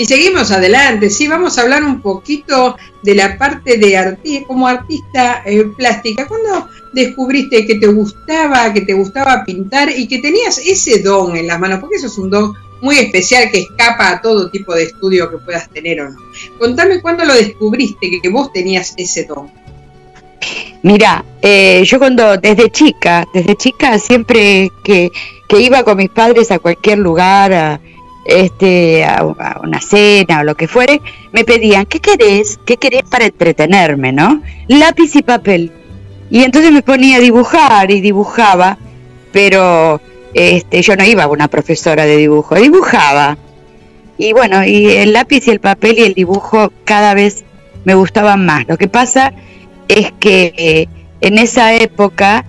Y 0.03 0.05
seguimos 0.05 0.51
adelante, 0.51 1.09
sí, 1.09 1.29
vamos 1.29 1.57
a 1.57 1.61
hablar 1.61 1.81
un 1.81 2.01
poquito 2.01 2.75
de 3.03 3.15
la 3.15 3.37
parte 3.37 3.77
de 3.77 3.95
artista, 3.95 4.45
como 4.45 4.67
artista 4.67 5.43
eh, 5.45 5.63
plástica. 5.77 6.27
¿Cuándo 6.27 6.67
descubriste 6.91 7.65
que 7.65 7.75
te 7.75 7.87
gustaba, 7.87 8.73
que 8.73 8.81
te 8.81 8.91
gustaba 8.91 9.45
pintar 9.45 9.89
y 9.97 10.05
que 10.09 10.19
tenías 10.19 10.57
ese 10.57 11.01
don 11.01 11.37
en 11.37 11.47
las 11.47 11.57
manos? 11.57 11.79
Porque 11.79 11.95
eso 11.95 12.07
es 12.07 12.17
un 12.17 12.29
don 12.29 12.53
muy 12.81 12.97
especial 12.97 13.49
que 13.49 13.59
escapa 13.59 14.09
a 14.09 14.21
todo 14.21 14.49
tipo 14.49 14.75
de 14.75 14.83
estudio 14.83 15.31
que 15.31 15.37
puedas 15.37 15.69
tener 15.69 16.01
o 16.01 16.09
no. 16.09 16.17
Contame 16.59 17.01
cuándo 17.01 17.23
lo 17.23 17.35
descubriste, 17.35 18.19
que 18.21 18.29
vos 18.29 18.51
tenías 18.51 18.93
ese 18.97 19.23
don. 19.23 19.49
Mira, 20.81 21.23
eh, 21.41 21.81
yo 21.85 21.97
cuando 21.97 22.35
desde 22.35 22.69
chica, 22.71 23.25
desde 23.33 23.55
chica 23.55 23.97
siempre 23.99 24.69
que, 24.83 25.09
iba 25.57 25.83
con 25.83 25.95
mis 25.95 26.09
padres 26.09 26.51
a 26.51 26.59
cualquier 26.59 26.97
lugar, 26.97 27.53
a, 27.53 27.79
este, 28.25 29.05
a, 29.05 29.23
una 29.61 29.81
cena 29.81 30.41
o 30.41 30.43
lo 30.43 30.55
que 30.55 30.67
fuere, 30.67 31.01
me 31.31 31.43
pedían, 31.43 31.85
¿qué 31.85 31.99
querés? 31.99 32.59
¿Qué 32.65 32.77
querés 32.77 33.03
para 33.03 33.25
entretenerme, 33.25 34.11
no? 34.11 34.41
Lápiz 34.67 35.15
y 35.15 35.21
papel. 35.21 35.71
Y 36.29 36.43
entonces 36.43 36.71
me 36.71 36.81
ponía 36.81 37.17
a 37.17 37.19
dibujar 37.19 37.91
y 37.91 38.01
dibujaba, 38.01 38.77
pero 39.31 40.01
este, 40.33 40.81
yo 40.81 40.95
no 40.95 41.03
iba 41.03 41.23
a 41.23 41.27
una 41.27 41.47
profesora 41.47 42.05
de 42.05 42.17
dibujo, 42.17 42.55
dibujaba. 42.55 43.37
Y 44.17 44.33
bueno, 44.33 44.63
y 44.63 44.87
el 44.91 45.13
lápiz 45.13 45.47
y 45.47 45.51
el 45.51 45.59
papel 45.59 45.99
y 45.99 46.03
el 46.03 46.13
dibujo 46.13 46.71
cada 46.85 47.13
vez 47.13 47.43
me 47.83 47.95
gustaban 47.95 48.45
más. 48.45 48.67
Lo 48.67 48.77
que 48.77 48.87
pasa 48.87 49.33
es 49.87 50.11
que 50.13 50.53
eh, 50.57 50.87
en 51.21 51.37
esa 51.37 51.75
época 51.75 52.45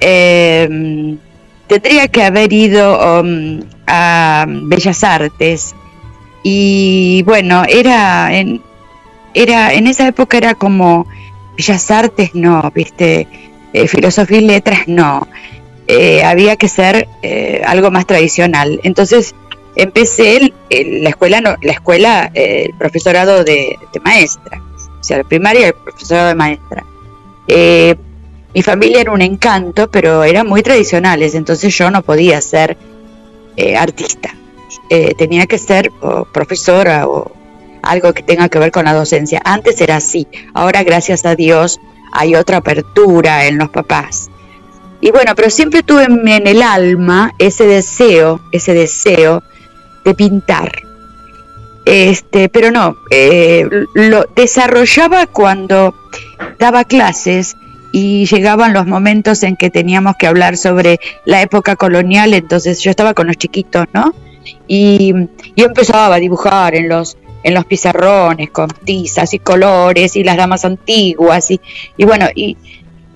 em, 0.00 1.18
tendría 1.80 2.08
que 2.08 2.22
haber 2.22 2.52
ido 2.52 3.20
um, 3.20 3.60
a 3.86 4.44
Bellas 4.46 5.04
Artes 5.04 5.74
y 6.42 7.22
bueno, 7.24 7.64
era 7.68 8.34
en, 8.34 8.60
era 9.34 9.72
en 9.72 9.86
esa 9.86 10.08
época 10.08 10.36
era 10.36 10.54
como 10.54 11.06
Bellas 11.56 11.90
Artes 11.90 12.34
no, 12.34 12.70
viste, 12.74 13.26
eh, 13.72 13.88
filosofía 13.88 14.38
y 14.38 14.42
letras 14.42 14.86
no. 14.86 15.26
eh, 15.86 16.22
había 16.24 16.56
que 16.56 16.68
ser 16.68 17.08
eh, 17.22 17.62
algo 17.66 17.90
más 17.90 18.06
tradicional. 18.06 18.80
Entonces 18.82 19.34
empecé 19.76 20.52
la 20.70 21.08
escuela, 21.08 21.40
la 21.40 21.72
escuela, 21.72 22.30
el 22.34 22.74
profesorado 22.74 23.44
de, 23.44 23.78
maestra, 24.04 24.60
o 25.00 25.02
sea, 25.02 25.18
la 25.18 25.24
primaria 25.24 25.68
el 25.68 25.74
profesorado 25.74 26.28
de 26.28 26.34
maestra. 26.34 26.84
Mi 28.54 28.62
familia 28.62 29.00
era 29.00 29.12
un 29.12 29.22
encanto, 29.22 29.90
pero 29.90 30.24
eran 30.24 30.46
muy 30.46 30.62
tradicionales, 30.62 31.34
entonces 31.34 31.76
yo 31.76 31.90
no 31.90 32.02
podía 32.02 32.40
ser 32.40 32.76
artista. 33.78 34.34
tenía 35.16 35.46
que 35.46 35.58
ser 35.58 35.90
profesora 36.32 37.06
o 37.06 37.32
algo 37.82 38.12
que 38.12 38.22
tenga 38.22 38.48
que 38.48 38.58
ver 38.58 38.70
con 38.70 38.84
la 38.84 38.94
docencia. 38.94 39.40
Antes 39.44 39.80
era 39.80 39.96
así, 39.96 40.26
ahora 40.54 40.82
gracias 40.82 41.24
a 41.24 41.34
Dios 41.34 41.80
hay 42.12 42.34
otra 42.34 42.58
apertura 42.58 43.46
en 43.46 43.58
los 43.58 43.70
papás. 43.70 44.30
Y 45.00 45.10
bueno, 45.10 45.34
pero 45.34 45.50
siempre 45.50 45.82
tuve 45.82 46.04
en 46.04 46.46
el 46.46 46.62
alma 46.62 47.34
ese 47.38 47.66
deseo, 47.66 48.40
ese 48.52 48.72
deseo 48.72 49.42
de 50.04 50.14
pintar. 50.14 50.70
Este, 51.84 52.48
pero 52.48 52.70
no, 52.70 52.96
eh, 53.10 53.68
lo 53.94 54.24
desarrollaba 54.36 55.26
cuando 55.26 55.94
daba 56.60 56.84
clases 56.84 57.56
y 57.92 58.26
llegaban 58.26 58.72
los 58.72 58.86
momentos 58.86 59.42
en 59.42 59.56
que 59.56 59.70
teníamos 59.70 60.16
que 60.18 60.26
hablar 60.26 60.56
sobre 60.56 60.98
la 61.24 61.42
época 61.42 61.76
colonial, 61.76 62.34
entonces 62.34 62.80
yo 62.80 62.90
estaba 62.90 63.14
con 63.14 63.26
los 63.26 63.36
chiquitos, 63.36 63.86
¿no? 63.92 64.14
Y 64.66 65.14
yo 65.56 65.66
empezaba 65.66 66.16
a 66.16 66.18
dibujar 66.18 66.74
en 66.74 66.88
los 66.88 67.16
en 67.44 67.54
los 67.54 67.64
pizarrones 67.64 68.50
con 68.50 68.68
tizas 68.68 69.34
y 69.34 69.40
colores 69.40 70.14
y 70.16 70.22
las 70.22 70.36
damas 70.36 70.64
antiguas 70.64 71.50
y, 71.50 71.60
y 71.96 72.04
bueno, 72.04 72.28
y, 72.34 72.56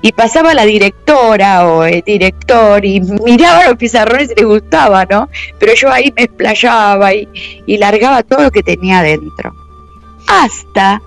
y 0.03 0.13
pasaba 0.13 0.53
la 0.55 0.65
directora 0.65 1.67
o 1.69 1.85
el 1.85 2.03
director 2.03 2.85
y 2.85 3.01
miraba 3.01 3.67
los 3.67 3.77
pizarrones 3.77 4.31
y 4.33 4.41
le 4.41 4.45
gustaba, 4.47 5.05
¿no? 5.07 5.29
Pero 5.59 5.75
yo 5.75 5.91
ahí 5.91 6.13
me 6.17 6.25
explayaba 6.25 7.15
y, 7.15 7.29
y 7.67 7.79
largaba 7.79 8.23
todo 8.23 8.43
lo 8.43 8.51
que 8.51 8.63
tenía 8.63 9.03
dentro. 9.03 9.53
Hasta 10.29 11.01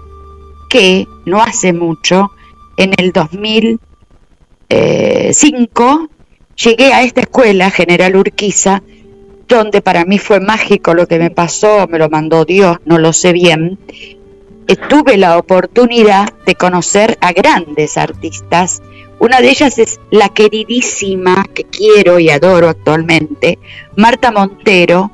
que, 0.70 1.08
no 1.26 1.42
hace 1.42 1.74
mucho, 1.74 2.32
en 2.80 2.94
el 2.98 3.12
2005, 3.12 3.80
eh, 4.70 5.32
llegué 6.56 6.94
a 6.94 7.04
esta 7.04 7.22
escuela, 7.22 7.70
General 7.72 8.16
Urquiza, 8.16 8.82
donde 9.50 9.82
para 9.82 10.06
mí 10.06 10.18
fue 10.18 10.40
mágico 10.40 10.94
lo 10.94 11.06
que 11.06 11.20
me 11.20 11.30
pasó, 11.30 11.88
me 11.88 12.00
lo 12.00 12.10
mandó 12.10 12.46
Dios, 12.46 12.78
no 12.86 12.98
lo 12.98 13.12
sé 13.12 13.34
bien, 13.34 13.78
tuve 14.88 15.18
la 15.18 15.38
oportunidad 15.38 16.30
de 16.46 16.56
conocer 16.56 17.18
a 17.20 17.34
grandes 17.34 17.98
artistas. 17.98 18.82
Una 19.20 19.42
de 19.42 19.50
ellas 19.50 19.78
es 19.78 20.00
la 20.10 20.30
queridísima 20.30 21.46
que 21.54 21.66
quiero 21.66 22.20
y 22.20 22.30
adoro 22.30 22.70
actualmente, 22.70 23.60
Marta 23.98 24.32
Montero, 24.32 25.12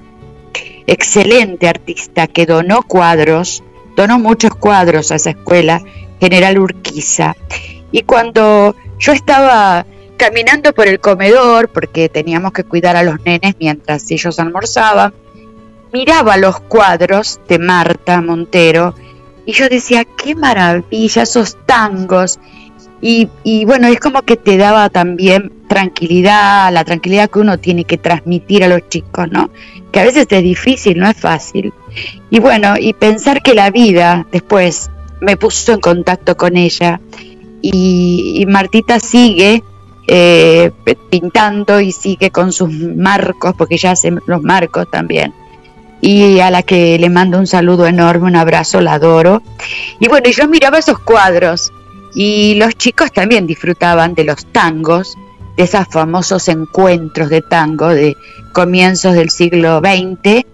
excelente 0.86 1.68
artista 1.68 2.28
que 2.28 2.46
donó 2.46 2.84
cuadros, 2.84 3.64
donó 3.96 4.20
muchos 4.20 4.54
cuadros 4.54 5.12
a 5.12 5.16
esa 5.16 5.32
escuela, 5.32 5.82
General 6.26 6.58
Urquiza. 6.58 7.36
Y 7.92 8.02
cuando 8.02 8.76
yo 8.98 9.14
estaba 9.14 9.86
caminando 10.18 10.74
por 10.74 10.88
el 10.88 11.00
comedor, 11.00 11.70
porque 11.70 12.10
teníamos 12.10 12.52
que 12.52 12.64
cuidar 12.64 12.96
a 12.96 13.04
los 13.04 13.24
nenes 13.24 13.56
mientras 13.60 14.10
ellos 14.10 14.40
almorzaban, 14.40 15.14
miraba 15.94 16.38
los 16.38 16.60
cuadros 16.62 17.40
de 17.48 17.60
Marta 17.60 18.22
Montero 18.22 18.96
y 19.46 19.54
yo 19.54 19.70
decía, 19.70 20.04
qué 20.04 20.34
maravilla, 20.34 21.22
esos 21.22 21.58
tangos. 21.68 22.40
Y, 23.02 23.30
y, 23.44 23.66
bueno, 23.66 23.88
es 23.88 24.00
como 24.00 24.24
que 24.24 24.36
te 24.36 24.58
daba 24.58 24.90
también 24.90 25.52
tranquilidad, 25.68 26.74
la 26.74 26.84
tranquilidad 26.84 27.30
que 27.30 27.40
uno 27.40 27.60
tiene 27.60 27.84
que 27.84 28.00
transmitir 28.00 28.64
a 28.64 28.68
los 28.68 28.90
chicos, 28.90 29.30
¿no? 29.30 29.52
Que 29.92 30.00
a 30.00 30.04
veces 30.04 30.26
es 30.28 30.44
difícil, 30.44 30.98
no 30.98 31.08
es 31.08 31.18
fácil. 31.18 31.72
Y 32.32 32.40
bueno, 32.40 32.74
y 32.80 32.94
pensar 32.94 33.44
que 33.44 33.54
la 33.54 33.70
vida 33.70 34.26
después 34.32 34.90
me 35.22 35.38
puso 35.38 35.74
en 35.74 35.80
contacto 35.80 36.36
con 36.38 36.58
ella 36.58 37.00
y, 37.62 38.46
Martita 38.48 39.00
sigue 39.00 39.64
eh, 40.08 40.72
pintando 41.10 41.80
y 41.80 41.92
sigue 41.92 42.30
con 42.30 42.52
sus 42.52 42.70
marcos, 42.70 43.56
porque 43.58 43.78
ya 43.78 43.92
hace 43.92 44.14
los 44.28 44.44
marcos 44.44 44.90
también. 44.92 45.34
Y 46.02 46.40
a 46.40 46.52
la 46.52 46.62
que 46.62 47.00
le 47.00 47.10
mando 47.10 47.40
un 47.40 47.48
saludo 47.48 47.88
enorme, 47.88 48.28
un 48.28 48.36
abrazo, 48.36 48.82
la 48.82 48.94
adoro. 48.94 49.42
Y 50.00 50.08
bueno, 50.08 50.30
yo 50.30 50.48
miraba 50.48 50.78
esos 50.78 51.00
cuadros 51.00 51.72
y 52.14 52.54
los 52.56 52.76
chicos 52.76 53.12
también 53.12 53.48
disfrutaban 53.48 54.14
de 54.14 54.26
los 54.26 54.46
tangos, 54.52 55.18
de 55.58 55.64
esos 55.64 55.88
famosos 55.90 56.48
encuentros 56.50 57.30
de 57.30 57.42
tango 57.42 57.88
de 57.88 58.16
comienzos 58.54 59.16
del 59.16 59.32
siglo 59.32 59.80
XX, 59.80 60.46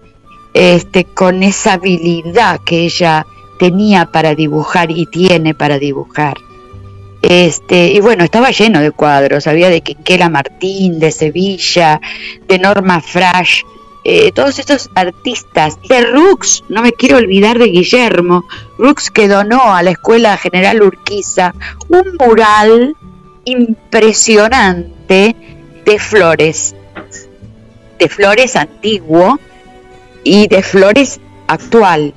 este, 0.54 1.04
con 1.04 1.42
esa 1.42 1.74
habilidad 1.74 2.60
que 2.64 2.84
ella 2.86 3.26
tenía 3.62 4.06
para 4.06 4.34
dibujar 4.34 4.90
y 4.90 5.06
tiene 5.06 5.54
para 5.54 5.78
dibujar. 5.78 6.36
Este, 7.22 7.92
y 7.92 8.00
bueno, 8.00 8.24
estaba 8.24 8.50
lleno 8.50 8.80
de 8.80 8.90
cuadros, 8.90 9.46
había 9.46 9.68
de 9.68 9.82
Quinquela 9.82 10.28
Martín, 10.28 10.98
de 10.98 11.12
Sevilla, 11.12 12.00
de 12.48 12.58
Norma 12.58 13.00
Frash, 13.00 13.62
eh, 14.02 14.32
todos 14.32 14.58
estos 14.58 14.90
artistas, 14.96 15.78
de 15.88 16.00
Rux, 16.06 16.64
no 16.70 16.82
me 16.82 16.90
quiero 16.90 17.18
olvidar 17.18 17.60
de 17.60 17.66
Guillermo, 17.66 18.42
Rux 18.78 19.12
que 19.12 19.28
donó 19.28 19.76
a 19.76 19.84
la 19.84 19.92
Escuela 19.92 20.36
General 20.36 20.82
Urquiza 20.82 21.54
un 21.88 22.16
mural 22.18 22.96
impresionante 23.44 25.36
de 25.84 25.98
flores, 26.00 26.74
de 28.00 28.08
flores 28.08 28.56
antiguo 28.56 29.38
y 30.24 30.48
de 30.48 30.64
flores 30.64 31.20
actual. 31.46 32.12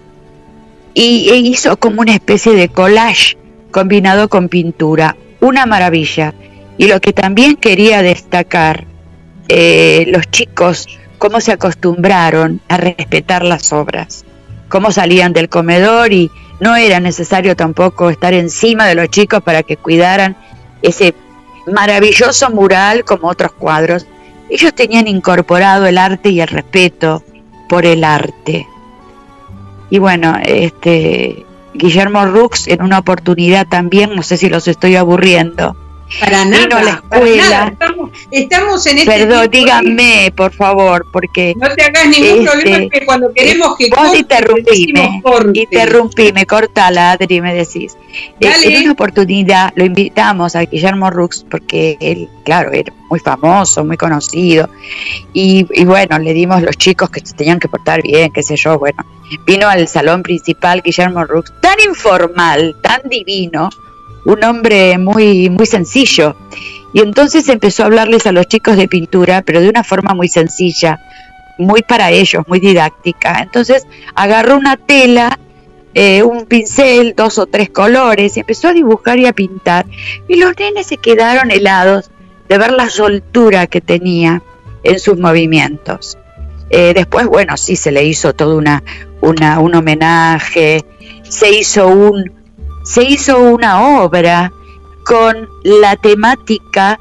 Y 0.96 1.30
e 1.30 1.36
hizo 1.36 1.78
como 1.78 2.02
una 2.02 2.16
especie 2.16 2.54
de 2.54 2.70
collage 2.70 3.38
combinado 3.70 4.30
con 4.30 4.50
pintura. 4.50 5.16
Una 5.42 5.68
maravilla. 5.68 6.34
Y 6.78 6.88
lo 6.88 7.00
que 7.00 7.14
también 7.14 7.56
quería 7.56 8.02
destacar, 8.02 8.86
eh, 9.48 10.06
los 10.08 10.32
chicos, 10.32 10.88
cómo 11.18 11.40
se 11.42 11.52
acostumbraron 11.52 12.62
a 12.68 12.78
respetar 12.78 13.44
las 13.44 13.72
obras, 13.74 14.26
cómo 14.70 14.92
salían 14.92 15.34
del 15.34 15.50
comedor 15.50 16.12
y 16.14 16.32
no 16.60 16.76
era 16.76 17.00
necesario 17.00 17.56
tampoco 17.56 18.10
estar 18.10 18.34
encima 18.34 18.88
de 18.88 18.96
los 18.96 19.10
chicos 19.10 19.42
para 19.44 19.64
que 19.64 19.78
cuidaran 19.78 20.36
ese 20.82 21.14
maravilloso 21.68 22.50
mural 22.50 23.04
como 23.04 23.28
otros 23.28 23.52
cuadros. 23.54 24.06
Ellos 24.50 24.74
tenían 24.74 25.08
incorporado 25.08 25.86
el 25.86 25.98
arte 25.98 26.30
y 26.30 26.40
el 26.40 26.48
respeto 26.48 27.24
por 27.68 27.86
el 27.86 28.04
arte. 28.04 28.68
Y 29.90 30.00
bueno, 30.00 30.38
este 30.44 31.46
Guillermo 31.74 32.26
Rux 32.26 32.68
en 32.68 32.82
una 32.82 33.00
oportunidad 33.00 33.68
también, 33.68 34.16
no 34.16 34.24
sé 34.24 34.38
si 34.38 34.50
los 34.50 34.68
estoy 34.68 34.96
aburriendo. 34.96 35.76
Para 36.20 36.46
nada, 36.46 36.66
vino 36.66 36.78
a 36.78 36.84
la 36.84 36.92
escuela. 36.92 37.74
Estamos, 38.30 38.86
en 38.86 39.00
este 39.00 39.10
Perdón, 39.10 39.50
díganme, 39.50 40.32
por 40.36 40.54
favor, 40.54 41.08
porque. 41.12 41.56
No 41.58 41.68
te 41.70 41.84
hagas 41.84 42.08
ningún 42.08 42.48
este, 42.48 42.52
problema, 42.52 42.90
que 42.92 43.06
cuando 43.06 43.34
queremos 43.34 43.76
que. 43.76 43.90
Vos 43.90 44.16
interrumpime, 44.16 45.22
interrumpime, 45.54 46.46
cortala, 46.46 47.14
Adri, 47.14 47.42
me 47.42 47.56
decís. 47.56 47.98
Eh, 48.40 48.54
en 48.64 48.84
una 48.84 48.92
oportunidad 48.92 49.74
lo 49.76 49.84
invitamos 49.84 50.56
a 50.56 50.62
Guillermo 50.62 51.10
Rux, 51.10 51.44
porque 51.50 51.98
él, 52.00 52.30
claro, 52.44 52.72
era 52.72 52.94
muy 53.10 53.20
famoso, 53.20 53.84
muy 53.84 53.98
conocido. 53.98 54.70
Y, 55.34 55.66
y 55.74 55.86
bueno, 55.86 56.20
le 56.20 56.34
dimos 56.34 56.62
los 56.62 56.78
chicos 56.78 57.10
que 57.10 57.20
se 57.22 57.34
tenían 57.34 57.60
que 57.60 57.68
portar 57.68 58.04
bien, 58.04 58.32
qué 58.32 58.44
sé 58.44 58.56
yo, 58.56 58.78
bueno. 58.78 59.04
Vino 59.46 59.68
al 59.68 59.88
salón 59.88 60.24
principal 60.24 60.82
Guillermo 60.82 61.26
Rux, 61.26 61.52
tan 61.62 61.78
informal, 61.86 62.76
tan 62.82 63.02
divino 63.10 63.70
un 64.26 64.44
hombre 64.44 64.98
muy, 64.98 65.50
muy 65.50 65.66
sencillo. 65.66 66.36
Y 66.94 67.00
entonces 67.00 67.48
empezó 67.50 67.84
a 67.84 67.86
hablarles 67.88 68.26
a 68.26 68.32
los 68.32 68.48
chicos 68.48 68.76
de 68.78 68.88
pintura, 68.88 69.42
pero 69.42 69.62
de 69.62 69.70
una 69.70 69.84
forma 69.84 70.14
muy 70.14 70.28
sencilla, 70.28 71.00
muy 71.58 71.82
para 71.82 72.12
ellos, 72.12 72.44
muy 72.48 72.60
didáctica. 72.60 73.40
Entonces 73.42 73.86
agarró 74.16 74.58
una 74.58 74.78
tela, 74.78 75.40
eh, 75.94 76.24
un 76.24 76.46
pincel, 76.46 77.14
dos 77.16 77.38
o 77.38 77.46
tres 77.46 77.70
colores, 77.70 78.36
y 78.36 78.40
empezó 78.40 78.70
a 78.70 78.74
dibujar 78.74 79.20
y 79.20 79.28
a 79.28 79.34
pintar. 79.34 79.86
Y 80.28 80.38
los 80.38 80.58
nenes 80.58 80.88
se 80.88 80.98
quedaron 80.98 81.52
helados 81.52 82.10
de 82.50 82.58
ver 82.58 82.72
la 82.72 82.90
soltura 82.90 83.68
que 83.68 83.82
tenía 83.82 84.42
en 84.84 85.00
sus 85.00 85.18
movimientos. 85.18 86.18
Eh, 86.70 86.94
después, 86.96 87.28
bueno, 87.28 87.58
sí, 87.58 87.76
se 87.76 87.92
le 87.92 88.06
hizo 88.06 88.34
todo 88.34 88.58
una, 88.58 88.84
una, 89.26 89.60
un 89.60 89.76
homenaje, 89.76 90.84
se 91.24 91.52
hizo 91.52 91.88
un, 91.88 92.32
se 92.84 93.04
hizo 93.04 93.40
una 93.40 94.02
obra 94.02 94.52
con 95.06 95.50
la 95.64 95.96
temática 95.96 97.00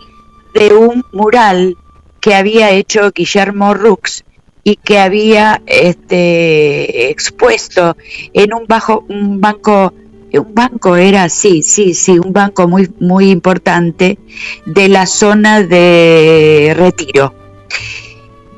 de 0.55 0.75
un 0.75 1.05
mural 1.13 1.77
que 2.21 2.35
había 2.35 2.71
hecho 2.71 3.11
Guillermo 3.13 3.75
Rux 3.75 4.25
y 4.63 4.77
que 4.77 4.99
había 4.99 5.63
este, 5.67 7.11
expuesto 7.11 7.97
en 8.33 8.55
un, 8.55 8.67
bajo, 8.67 9.05
un 9.09 9.41
banco 9.41 9.93
un 10.39 10.55
banco 10.55 10.97
era, 10.97 11.29
sí, 11.29 11.63
sí, 11.63 11.95
sí, 11.95 12.19
un 12.19 12.33
banco 12.33 12.67
muy, 12.67 12.91
muy 12.99 13.31
importante 13.31 14.19
de 14.67 14.89
la 14.89 15.07
zona 15.07 15.63
de 15.63 16.75
retiro. 16.77 17.33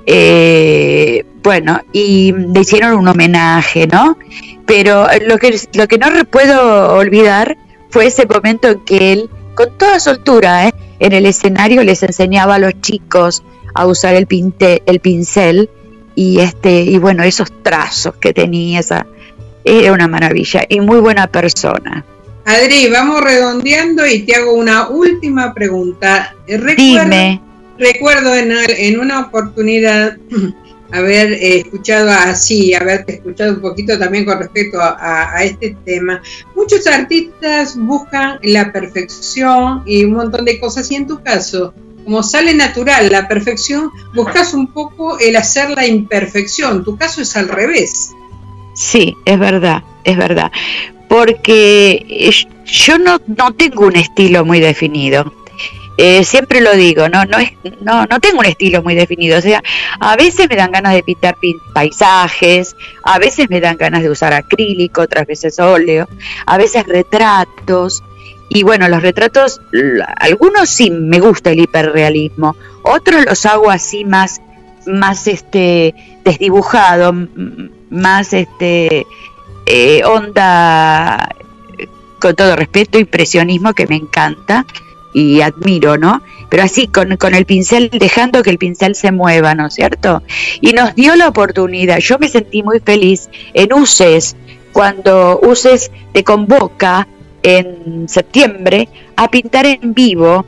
Eh, 0.07 1.25
bueno, 1.47 1.81
y 1.93 2.33
le 2.33 2.63
hicieron 2.63 2.95
un 2.95 3.07
homenaje, 3.07 3.87
¿no? 3.87 4.19
Pero 4.67 5.07
lo 5.29 5.39
que, 5.39 5.57
lo 5.75 5.87
que 5.87 5.97
no 5.97 6.09
puedo 6.29 6.97
olvidar 6.97 7.57
fue 7.89 8.07
ese 8.07 8.27
momento 8.27 8.67
en 8.67 8.81
que 8.81 9.13
él, 9.13 9.31
con 9.55 9.79
toda 9.79 10.01
soltura, 10.01 10.67
¿eh? 10.67 10.75
en 10.99 11.13
el 11.13 11.25
escenario 11.25 11.85
les 11.85 12.03
enseñaba 12.03 12.57
a 12.57 12.59
los 12.59 12.81
chicos 12.81 13.45
a 13.75 13.87
usar 13.87 14.17
el, 14.17 14.27
pinte, 14.27 14.83
el 14.87 14.99
pincel 14.99 15.71
y 16.17 16.41
este 16.41 16.83
y 16.83 16.99
bueno 16.99 17.23
esos 17.23 17.53
trazos 17.63 18.17
que 18.17 18.33
tenía 18.33 18.81
esa 18.81 19.07
era 19.63 19.93
una 19.93 20.09
maravilla 20.09 20.63
y 20.69 20.81
muy 20.81 20.99
buena 20.99 21.29
persona. 21.29 22.05
Adri, 22.45 22.89
vamos 22.89 23.21
redondeando 23.21 24.05
y 24.05 24.23
te 24.23 24.35
hago 24.35 24.53
una 24.53 24.89
última 24.89 25.55
pregunta. 25.55 26.35
Recuerdo, 26.49 27.05
Dime. 27.05 27.41
Recuerdo 27.79 28.35
en, 28.35 28.53
en 28.69 28.99
una 28.99 29.21
oportunidad 29.21 30.17
haber 30.93 31.33
eh, 31.33 31.59
escuchado 31.59 32.11
así, 32.11 32.75
haberte 32.75 33.15
escuchado 33.15 33.55
un 33.55 33.61
poquito 33.61 33.99
también 33.99 34.25
con 34.25 34.39
respecto 34.39 34.79
a, 34.81 35.43
este 35.43 35.77
tema. 35.85 36.23
Muchos 36.55 36.87
artistas 36.87 37.77
buscan 37.77 38.39
la 38.43 38.73
perfección 38.73 39.83
y 39.87 40.05
un 40.05 40.13
montón 40.13 40.45
de 40.45 40.59
cosas, 40.59 40.91
y 40.91 40.97
en 40.97 41.07
tu 41.07 41.23
caso, 41.23 41.75
como 42.05 42.23
sale 42.23 42.55
natural 42.55 43.11
la 43.11 43.29
perfección, 43.29 43.91
buscas 44.15 44.55
un 44.55 44.69
poco 44.73 45.19
el 45.19 45.37
hacer 45.37 45.71
la 45.71 45.87
imperfección. 45.87 46.85
Tu 46.85 46.97
caso 46.97 47.23
es 47.23 47.37
al 47.37 47.49
revés. 47.49 48.13
Sí, 48.75 49.17
es 49.25 49.39
verdad, 49.39 49.83
es 50.05 50.17
verdad. 50.17 50.53
Porque 51.09 52.31
yo 52.65 52.99
no, 52.99 53.21
no 53.27 53.55
tengo 53.55 53.87
un 53.87 53.97
estilo 53.97 54.45
muy 54.45 54.61
definido. 54.61 55.33
Eh, 55.99 56.25
siempre 56.25 56.61
lo 56.61 56.75
digo, 56.75 57.09
no, 57.09 57.25
no, 57.25 57.39
es, 57.39 57.53
no, 57.81 58.05
no 58.05 58.21
tengo 58.21 58.41
un 58.41 58.47
estilo 58.47 58.83
muy 58.83 58.95
definido. 58.95 59.39
O 59.39 59.41
sea, 59.41 59.63
a 59.99 60.17
veces 60.17 60.49
me 60.49 60.57
dan 60.57 60.71
ganas 60.71 60.95
de 60.95 61.03
pintar 61.03 61.37
paisajes, 61.73 62.77
a 63.03 63.19
veces 63.19 63.49
me 63.49 63.61
dan 63.61 63.77
ganas 63.77 64.03
de 64.03 64.11
usar 64.11 64.35
acrílico, 64.35 65.01
otras 65.01 65.27
veces 65.27 65.59
óleo, 65.59 66.09
a 66.45 66.59
veces 66.59 66.87
retratos. 66.87 68.03
Y 68.49 68.63
bueno, 68.63 68.89
los 68.89 69.03
retratos, 69.03 69.61
algunos 70.19 70.69
sí 70.69 70.91
me 70.91 71.19
gusta 71.19 71.51
el 71.51 71.61
hiperrealismo, 71.61 72.57
otros 72.83 73.25
los 73.25 73.45
hago 73.47 73.71
así 73.71 74.05
más, 74.05 74.41
más 74.87 75.27
este, 75.27 75.95
desdibujado, 76.25 77.13
más 77.91 78.33
este 78.33 79.07
eh, 79.67 80.05
onda, 80.05 81.35
con 82.21 82.37
todo 82.37 82.55
respeto, 82.55 82.99
impresionismo 82.99 83.73
que 83.73 83.89
me 83.89 83.97
encanta 83.97 84.65
y 85.17 85.41
admiro, 85.41 85.97
¿no? 85.97 86.21
Pero 86.51 86.63
así, 86.63 86.89
con, 86.89 87.17
con, 87.17 87.35
el 87.35 87.47
pincel, 87.47 87.89
dejando 87.89 88.43
que 88.43 88.51
el 88.51 88.59
pincel 88.59 88.95
se 88.95 89.13
mueva, 89.13 89.55
¿no 89.55 89.69
es 89.69 89.75
cierto? 89.75 90.23
Y 90.61 90.75
nos 90.75 90.95
dio 90.95 91.17
la 91.17 91.29
oportunidad, 91.29 92.01
yo 92.01 92.19
me 92.19 92.29
sentí 92.29 92.63
muy 92.63 92.81
feliz 92.81 93.31
en 93.55 93.73
UCES, 93.73 94.37
cuando 94.75 95.41
UCES 95.43 95.91
te 96.13 96.23
convoca 96.23 97.09
en 97.43 98.07
septiembre 98.11 98.91
a 99.17 99.31
pintar 99.31 99.65
en 99.65 99.95
vivo 99.95 100.45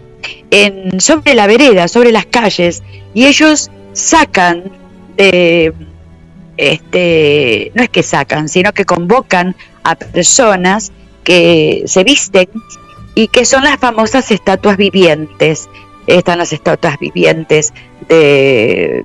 en, 0.50 1.00
sobre 1.00 1.34
la 1.34 1.46
vereda, 1.46 1.88
sobre 1.88 2.12
las 2.12 2.26
calles, 2.26 2.82
y 3.14 3.24
ellos 3.24 3.70
sacan 3.94 4.64
de 5.16 5.72
este, 6.58 7.72
no 7.74 7.82
es 7.82 7.88
que 7.88 8.02
sacan, 8.02 8.50
sino 8.50 8.74
que 8.74 8.84
convocan 8.84 9.56
a 9.82 9.94
personas 9.94 10.92
que 11.24 11.84
se 11.86 12.04
visten 12.04 12.50
y 13.18 13.26
que 13.26 13.44
son 13.44 13.64
las 13.64 13.78
famosas 13.78 14.30
estatuas 14.30 14.76
vivientes. 14.76 15.68
Están 16.06 16.38
las 16.38 16.52
estatuas 16.52 17.00
vivientes 17.00 17.74
de, 18.08 19.04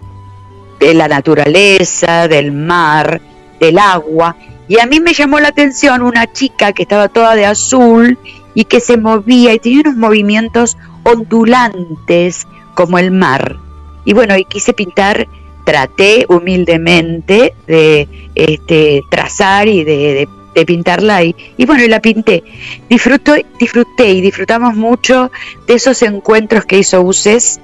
de 0.80 0.94
la 0.94 1.08
naturaleza, 1.08 2.28
del 2.28 2.52
mar, 2.52 3.22
del 3.60 3.80
agua. 3.80 4.36
Y 4.68 4.80
a 4.80 4.86
mí 4.86 5.00
me 5.00 5.14
llamó 5.14 5.40
la 5.40 5.48
atención 5.48 6.04
una 6.04 6.32
chica 6.32 6.74
que 6.74 6.84
estaba 6.84 7.08
toda 7.08 7.34
de 7.34 7.48
azul 7.48 8.20
y 8.54 8.66
que 8.66 8.82
se 8.82 8.98
movía 8.98 9.52
y 9.56 9.58
tenía 9.58 9.82
unos 9.82 9.96
movimientos 9.96 10.78
ondulantes 11.02 12.46
como 12.76 13.00
el 13.00 13.10
mar. 13.10 13.58
Y 14.06 14.14
bueno, 14.14 14.38
y 14.38 14.46
quise 14.46 14.74
pintar 14.74 15.28
traté 15.66 16.28
humildemente 16.30 17.56
de 17.66 18.08
este, 18.36 19.02
trazar 19.10 19.68
y 19.68 19.84
de, 19.84 20.30
pintarla 20.66 21.24
y, 21.24 21.36
y, 21.58 21.66
bueno, 21.66 21.84
y 21.84 21.88
la 21.88 22.02
pinté. 22.02 22.44
Disfruto, 22.90 23.34
disfruté 23.60 24.10
y 24.10 24.22
disfrutamos 24.22 24.76
mucho 24.76 25.32
de 25.68 25.74
esos 25.74 26.02
encuentros 26.02 26.66
que 26.66 26.78
hizo 26.78 27.02
UCES 27.02 27.60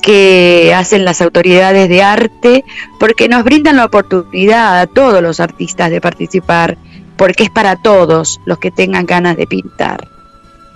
que 0.00 0.72
hacen 0.74 1.04
las 1.04 1.20
autoridades 1.20 1.88
de 1.88 2.02
arte 2.02 2.64
porque 2.98 3.28
nos 3.28 3.44
brindan 3.44 3.76
la 3.76 3.84
oportunidad 3.84 4.80
a 4.80 4.86
todos 4.86 5.22
los 5.22 5.40
artistas 5.40 5.90
de 5.90 6.00
participar 6.00 6.78
porque 7.16 7.44
es 7.44 7.50
para 7.50 7.76
todos 7.76 8.40
los 8.46 8.58
que 8.58 8.70
tengan 8.70 9.04
ganas 9.04 9.36
de 9.36 9.46
pintar 9.46 10.08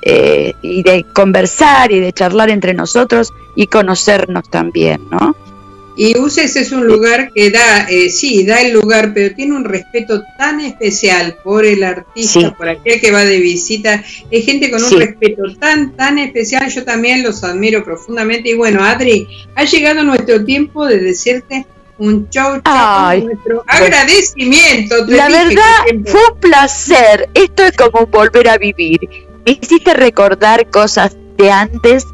eh, 0.03 0.53
y 0.61 0.83
de 0.83 1.05
conversar 1.15 1.91
y 1.91 2.01
de 2.01 2.13
charlar 2.13 2.51
entre 2.51 2.75
nosotros 2.75 3.33
y 3.57 3.69
conocernos 3.69 4.51
también, 4.51 5.01
¿no? 5.11 5.35
Y 5.97 6.19
Uses 6.19 6.57
es 6.57 6.73
un 6.73 6.87
lugar 6.87 7.31
que 7.33 7.51
da, 7.51 7.87
eh, 7.89 8.11
sí, 8.11 8.45
da 8.45 8.61
el 8.61 8.73
lugar, 8.73 9.13
pero 9.15 9.35
tiene 9.35 9.55
un 9.55 9.65
respeto 9.65 10.23
tan 10.37 10.61
especial 10.61 11.37
por 11.45 11.65
el 11.65 11.85
artista, 11.85 12.55
por 12.55 12.69
aquel 12.69 13.01
que 13.01 13.13
va 13.13 13.25
de 13.25 13.39
visita. 13.39 14.03
Es 14.31 14.45
gente 14.45 14.71
con 14.71 14.83
un 14.83 14.99
respeto 14.99 15.43
tan, 15.59 15.97
tan 15.97 16.19
especial. 16.19 16.69
Yo 16.69 16.85
también 16.85 17.23
los 17.23 17.45
admiro 17.45 17.85
profundamente. 17.85 18.51
Y 18.51 18.55
bueno, 18.55 18.83
Adri, 18.83 19.29
ha 19.55 19.65
llegado 19.65 20.03
nuestro 20.03 20.45
tiempo 20.45 20.87
de 20.87 20.99
decirte 20.99 21.67
un 21.99 22.29
chau, 22.29 22.61
chau, 22.63 23.21
nuestro 23.21 23.65
agradecimiento. 23.67 24.97
La 25.07 25.29
verdad, 25.29 25.63
fue 26.07 26.21
un 26.33 26.41
placer. 26.41 27.29
Esto 27.35 27.65
es 27.65 27.77
como 27.77 28.07
volver 28.07 28.49
a 28.49 28.59
vivir. 28.59 28.99
Me 29.47 29.59
hiciste 29.61 29.95
recordar 29.95 30.69
cosas 30.71 31.17
de 31.37 31.51
antes 31.53 32.07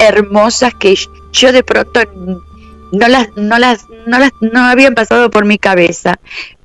hermosas 0.00 0.74
que 0.74 0.96
yo 1.32 1.52
de 1.52 1.62
pronto 1.62 2.00
no 2.92 3.08
las, 3.08 3.28
no 3.36 3.58
las, 3.58 3.86
no 4.06 4.18
las, 4.18 4.30
no 4.40 4.60
habían 4.60 4.94
pasado 4.94 5.30
por 5.30 5.44
mi 5.44 5.58
cabeza, 5.58 6.18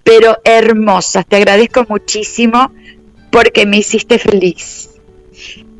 pero 0.03 0.37
hermosas. 0.43 1.25
Te 1.27 1.37
agradezco 1.37 1.85
muchísimo 1.87 2.71
porque 3.31 3.65
me 3.65 3.77
hiciste 3.77 4.19
feliz. 4.19 4.89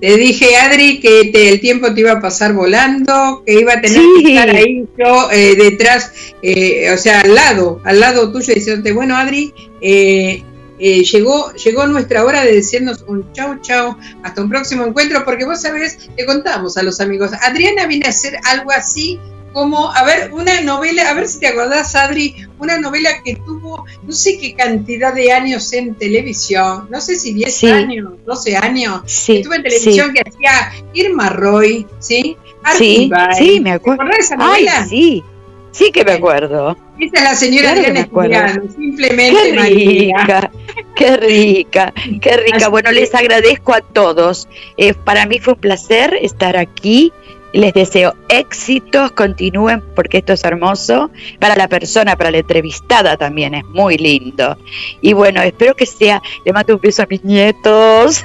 Te 0.03 0.17
dije, 0.17 0.57
Adri, 0.57 0.99
que 0.99 1.31
el 1.31 1.61
tiempo 1.61 1.93
te 1.93 2.01
iba 2.01 2.11
a 2.11 2.19
pasar 2.19 2.51
volando, 2.51 3.41
que 3.45 3.53
iba 3.53 3.73
a 3.73 3.79
tener 3.79 4.01
que 4.21 4.33
estar 4.33 4.49
ahí 4.49 4.85
yo 4.97 5.31
eh, 5.31 5.55
detrás, 5.55 6.11
eh, 6.41 6.91
o 6.93 6.97
sea, 6.97 7.21
al 7.21 7.33
lado, 7.33 7.79
al 7.85 8.01
lado 8.01 8.29
tuyo, 8.29 8.53
diciéndote, 8.53 8.91
bueno, 8.91 9.15
Adri, 9.15 9.53
eh, 9.79 10.43
llegó, 10.77 11.53
llegó 11.53 11.87
nuestra 11.87 12.25
hora 12.25 12.43
de 12.43 12.53
decirnos 12.53 13.05
un 13.07 13.31
chau 13.31 13.61
chau, 13.61 13.95
hasta 14.23 14.41
un 14.41 14.49
próximo 14.49 14.85
encuentro, 14.85 15.23
porque 15.23 15.45
vos 15.45 15.61
sabés, 15.61 16.09
le 16.17 16.25
contamos 16.25 16.75
a 16.75 16.83
los 16.83 16.99
amigos, 16.99 17.31
Adriana 17.41 17.87
viene 17.87 18.07
a 18.07 18.09
hacer 18.09 18.37
algo 18.43 18.71
así 18.71 19.21
como, 19.53 19.91
a 19.91 20.03
ver, 20.03 20.33
una 20.33 20.61
novela, 20.61 21.09
a 21.09 21.13
ver 21.13 21.27
si 21.27 21.39
te 21.39 21.47
acordás, 21.47 21.95
Adri, 21.95 22.35
una 22.59 22.79
novela 22.79 23.09
que 23.23 23.35
tuvo 23.35 23.85
no 24.01 24.11
sé 24.11 24.37
qué 24.39 24.55
cantidad 24.55 25.13
de 25.13 25.31
años 25.31 25.71
en 25.73 25.95
televisión, 25.95 26.87
no 26.89 26.99
sé 26.99 27.15
si 27.15 27.33
10 27.33 27.63
años, 27.65 28.13
12 28.25 28.57
años, 28.57 29.01
sí, 29.05 29.37
estuvo 29.37 29.53
en 29.53 29.63
televisión 29.63 30.13
que 30.13 30.21
hacía 30.21 30.73
Irma 30.93 31.29
Roy, 31.29 31.87
¿sí? 31.99 32.35
sí, 32.77 33.11
sí, 33.37 33.59
me 33.59 33.71
acuerdo. 33.71 34.03
¿Te 34.09 34.17
esa 34.17 34.35
novela? 34.35 34.71
Ay, 34.79 34.89
sí, 34.89 35.23
sí 35.71 35.91
que 35.91 36.03
me 36.03 36.13
acuerdo. 36.13 36.77
Esa 36.99 37.17
es 37.17 37.23
la 37.23 37.35
señora 37.35 37.71
Adriana 37.71 38.61
simplemente 38.75 39.41
Qué 39.41 39.51
rica, 39.51 40.51
qué 40.95 41.17
rica, 41.17 41.93
qué 42.21 42.37
rica. 42.37 42.69
bueno, 42.69 42.91
les 42.91 43.13
agradezco 43.13 43.73
a 43.73 43.81
todos. 43.81 44.47
Eh, 44.77 44.93
para 44.93 45.25
mí 45.25 45.39
fue 45.39 45.53
un 45.53 45.59
placer 45.59 46.17
estar 46.21 46.55
aquí 46.55 47.11
les 47.53 47.73
deseo 47.73 48.15
éxitos, 48.27 49.11
continúen 49.11 49.81
porque 49.95 50.17
esto 50.17 50.33
es 50.33 50.43
hermoso. 50.43 51.11
Para 51.39 51.55
la 51.55 51.67
persona, 51.67 52.15
para 52.15 52.31
la 52.31 52.39
entrevistada 52.39 53.15
también 53.15 53.53
es 53.53 53.65
muy 53.65 53.97
lindo. 53.97 54.57
Y 55.01 55.13
bueno, 55.13 55.41
espero 55.41 55.75
que 55.75 55.85
sea, 55.85 56.21
le 56.43 56.51
mando 56.51 56.75
un 56.75 56.81
beso 56.81 57.03
a 57.03 57.07
mis 57.09 57.23
nietos, 57.23 58.23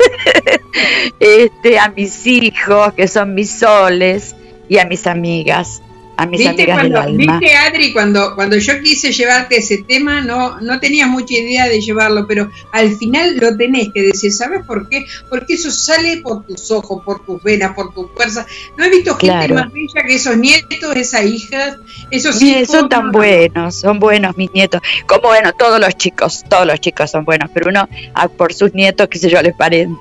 este, 1.20 1.78
a 1.78 1.90
mis 1.90 2.26
hijos, 2.26 2.94
que 2.94 3.06
son 3.06 3.34
mis 3.34 3.50
soles, 3.58 4.34
y 4.68 4.78
a 4.78 4.84
mis 4.84 5.06
amigas. 5.06 5.82
A 6.18 6.26
mis 6.26 6.44
amigas 6.44 6.82
del 6.82 6.96
alma. 6.96 7.38
Viste, 7.38 7.56
Adri, 7.56 7.92
cuando, 7.92 8.34
cuando 8.34 8.56
yo 8.56 8.82
quise 8.82 9.12
llevarte 9.12 9.58
ese 9.58 9.84
tema, 9.86 10.20
no, 10.20 10.60
no 10.60 10.80
tenías 10.80 11.08
mucha 11.08 11.34
idea 11.34 11.68
de 11.68 11.80
llevarlo, 11.80 12.26
pero 12.26 12.50
al 12.72 12.96
final 12.96 13.36
lo 13.36 13.56
tenés 13.56 13.90
que 13.94 14.02
decir, 14.02 14.32
¿sabes 14.32 14.66
por 14.66 14.88
qué? 14.88 15.06
Porque 15.30 15.54
eso 15.54 15.70
sale 15.70 16.16
por 16.16 16.44
tus 16.44 16.72
ojos, 16.72 17.04
por 17.04 17.24
tus 17.24 17.40
venas, 17.40 17.72
por 17.74 17.94
tu 17.94 18.08
fuerza. 18.08 18.44
No 18.76 18.84
he 18.84 18.90
visto 18.90 19.14
gente 19.14 19.54
más 19.54 19.72
bella 19.72 20.02
que 20.04 20.14
esos 20.16 20.36
nietos, 20.36 20.96
esas 20.96 21.24
hijas, 21.24 21.76
esos 22.10 22.42
hijos. 22.42 22.68
Son 22.68 22.88
tan 22.88 23.12
buenos, 23.12 23.76
son 23.76 24.00
buenos 24.00 24.36
mis 24.36 24.52
nietos. 24.52 24.80
Como 25.06 25.28
bueno, 25.28 25.52
todos 25.56 25.78
los 25.78 25.96
chicos, 25.96 26.44
todos 26.48 26.66
los 26.66 26.80
chicos 26.80 27.12
son 27.12 27.24
buenos, 27.24 27.48
pero 27.54 27.70
uno 27.70 27.88
por 28.36 28.52
sus 28.52 28.74
nietos, 28.74 29.06
qué 29.08 29.20
sé 29.20 29.30
yo, 29.30 29.40
les 29.40 29.54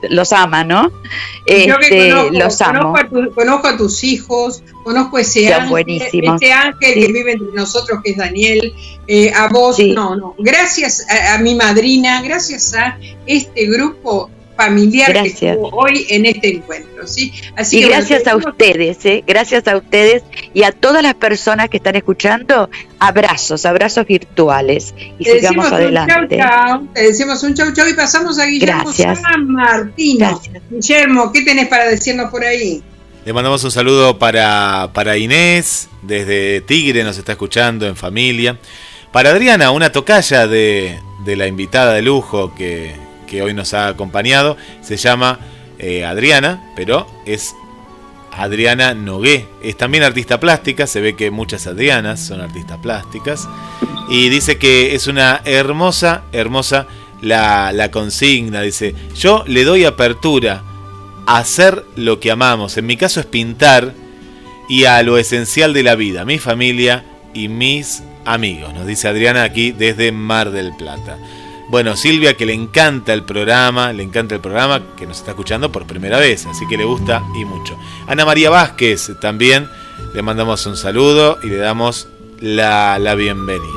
los 0.10 0.34
ama, 0.34 0.64
¿no? 0.64 0.90
yo 1.46 1.78
que 1.78 2.08
este, 2.08 2.32
los 2.32 2.60
amo. 2.62 2.96
Conozco 3.36 3.68
a, 3.68 3.78
tus 3.78 4.04
hijos, 4.04 4.64
conozco 4.88 5.20
ese 5.20 5.54
ángel, 5.54 6.02
ese 6.02 6.54
ángel 6.54 6.94
que 6.94 7.12
vive 7.12 7.34
entre 7.34 7.52
nosotros, 7.54 8.00
que 8.02 8.12
es 8.12 8.18
Daniel, 8.18 8.74
eh, 9.06 9.34
a 9.36 9.50
vos, 9.50 9.78
no, 9.80 10.16
no, 10.16 10.34
gracias 10.38 11.06
a, 11.10 11.38
mi 11.40 11.56
madrina, 11.56 12.22
gracias 12.22 12.74
a 12.74 12.98
este 13.26 13.66
grupo 13.66 14.30
familiar 14.56 15.12
que 15.12 15.28
estuvo 15.28 15.68
hoy 15.74 16.08
en 16.10 16.26
este 16.26 16.56
encuentro, 16.56 17.06
¿sí? 17.06 17.34
Así 17.58 17.80
y 17.80 17.82
gracias 17.84 18.28
a 18.28 18.38
ustedes, 18.38 19.06
¿eh? 19.06 19.26
gracias 19.28 19.68
a 19.68 19.76
ustedes 19.76 20.24
y 20.54 20.64
a 20.64 20.72
todas 20.72 21.04
las 21.04 21.16
personas 21.16 21.68
que 21.68 21.78
están 21.78 21.98
escuchando, 21.98 22.70
abrazos, 22.98 23.66
abrazos 23.66 24.08
virtuales 24.08 24.96
y 25.20 25.26
sigamos 25.26 25.70
adelante. 25.70 26.40
Te 26.94 27.02
decimos 27.02 27.44
un 27.44 27.56
chau 27.56 27.74
chau 27.74 27.90
y 27.90 27.94
pasamos 27.94 28.40
a 28.40 28.46
Guillermo 28.46 28.94
San 28.94 29.48
Martino. 29.50 30.42
Guillermo, 30.70 31.30
¿qué 31.34 31.42
tenés 31.42 31.68
para 31.68 31.90
decirnos 31.90 32.32
por 32.32 32.46
ahí? 32.46 32.82
Le 33.28 33.34
mandamos 33.34 33.62
un 33.66 33.72
saludo 33.72 34.18
para, 34.18 34.92
para 34.94 35.18
Inés, 35.18 35.90
desde 36.02 36.62
Tigre 36.62 37.04
nos 37.04 37.18
está 37.18 37.34
escuchando 37.34 37.86
en 37.86 37.98
familia. 37.98 38.58
Para 39.12 39.32
Adriana, 39.32 39.72
una 39.72 39.92
tocaya 39.92 40.48
de, 40.48 41.02
la 41.26 41.46
invitada 41.46 41.92
de 41.92 42.02
lujo 42.02 42.56
que, 42.56 42.96
hoy 43.44 43.54
nos 43.54 43.74
ha 43.74 43.90
acompañado, 43.90 44.56
se 44.82 44.96
llama 44.96 45.42
eh, 45.78 46.06
Adriana, 46.06 46.72
pero 46.78 47.06
es 47.26 47.54
Adriana 48.32 48.94
Nogué. 48.94 49.46
Es 49.62 49.76
también 49.76 50.06
artista 50.06 50.40
plástica, 50.40 50.88
se 50.88 51.02
ve 51.02 51.18
que 51.18 51.30
muchas 51.30 51.68
Adrianas 51.68 52.26
son 52.26 52.40
artistas 52.40 52.78
plásticas. 52.78 53.50
Y 54.08 54.30
dice 54.30 54.58
que 54.58 54.96
es 54.96 55.08
una 55.08 55.42
hermosa, 55.44 56.24
hermosa 56.32 56.88
la, 57.22 57.74
la 57.74 57.92
consigna. 57.92 58.62
Dice, 58.62 58.96
yo 59.16 59.44
le 59.48 59.66
doy 59.66 59.84
apertura 59.84 60.64
hacer 61.28 61.84
lo 61.96 62.20
que 62.20 62.32
amamos. 62.32 62.78
En 62.78 62.88
mi 62.88 62.98
caso 62.98 63.20
es 63.20 63.26
pintar 63.28 63.94
y 64.68 64.86
a 64.86 65.04
lo 65.04 65.18
esencial 65.18 65.74
de 65.74 65.84
la 65.84 65.96
vida, 65.96 66.26
mi 66.26 66.40
familia 66.40 67.04
y 67.34 67.50
mis 67.50 68.02
amigos, 68.26 68.74
nos 68.74 68.88
dice 68.88 69.08
Adriana 69.08 69.44
aquí 69.44 69.72
desde 69.72 70.12
Mar 70.12 70.52
del 70.52 70.76
Plata. 70.76 71.18
Bueno, 71.70 71.98
Silvia 71.98 72.36
que 72.36 72.46
le 72.46 72.54
encanta 72.54 73.14
el 73.14 73.24
programa, 73.24 73.92
le 73.92 74.04
encanta 74.04 74.36
el 74.36 74.42
programa, 74.42 74.82
que 74.98 75.06
nos 75.06 75.18
está 75.18 75.32
escuchando 75.32 75.72
por 75.72 75.86
primera 75.86 76.18
vez, 76.18 76.46
así 76.46 76.66
que 76.68 76.78
le 76.78 76.86
gusta 76.86 77.24
y 77.40 77.44
mucho. 77.44 77.78
Ana 78.08 78.26
María 78.26 78.50
Vázquez 78.50 79.12
también, 79.20 79.70
le 80.14 80.22
mandamos 80.22 80.66
un 80.66 80.78
saludo 80.78 81.40
y 81.44 81.48
le 81.48 81.58
damos 81.58 82.08
la, 82.40 82.98
la 83.00 83.16
bienvenida. 83.16 83.68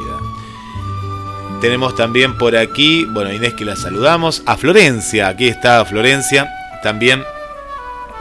Tenemos 1.60 1.96
también 1.96 2.38
por 2.38 2.56
aquí, 2.56 3.06
bueno, 3.06 3.32
Inés 3.32 3.54
que 3.54 3.64
la 3.64 3.74
saludamos, 3.74 4.42
a 4.46 4.56
Florencia, 4.56 5.28
aquí 5.28 5.48
está 5.48 5.84
Florencia, 5.84 6.48
también 6.82 7.24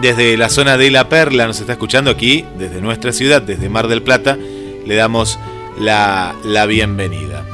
desde 0.02 0.38
la 0.38 0.50
zona 0.50 0.78
de 0.78 0.92
La 0.92 1.10
Perla 1.10 1.46
nos 1.46 1.60
está 1.60 1.74
escuchando 1.74 2.10
aquí, 2.10 2.46
desde 2.58 2.82
nuestra 2.82 3.12
ciudad, 3.12 3.42
desde 3.42 3.70
Mar 3.70 3.88
del 3.88 4.02
Plata, 4.02 4.38
le 4.86 4.96
damos 4.96 5.38
la, 5.80 6.36
bienvenida. 6.68 7.46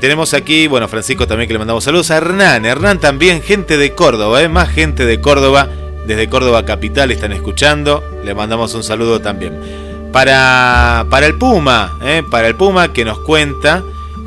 Tenemos 0.00 0.34
aquí, 0.34 0.66
bueno, 0.66 0.86
Francisco 0.86 1.26
también 1.26 1.48
que 1.48 1.54
le 1.54 1.58
mandamos 1.58 1.84
saludos 1.84 2.10
a 2.10 2.18
Hernán. 2.18 2.66
Hernán 2.66 3.00
también, 3.00 3.42
gente 3.42 3.78
de 3.78 3.94
Córdoba, 3.94 4.42
¿eh? 4.42 4.48
más 4.48 4.68
gente 4.68 5.06
de 5.06 5.20
Córdoba, 5.20 5.68
desde 6.06 6.28
Córdoba 6.28 6.66
Capital 6.66 7.10
están 7.10 7.32
escuchando. 7.32 8.04
Le 8.22 8.34
mandamos 8.34 8.74
un 8.74 8.82
saludo 8.82 9.20
también. 9.20 10.10
Para, 10.12 11.06
para 11.08 11.26
el 11.26 11.36
Puma, 11.36 11.98
¿eh? 12.02 12.22
para 12.30 12.48
el 12.48 12.54
Puma 12.54 12.92
que 12.92 13.04
nos 13.04 13.18
cuenta 13.20 13.82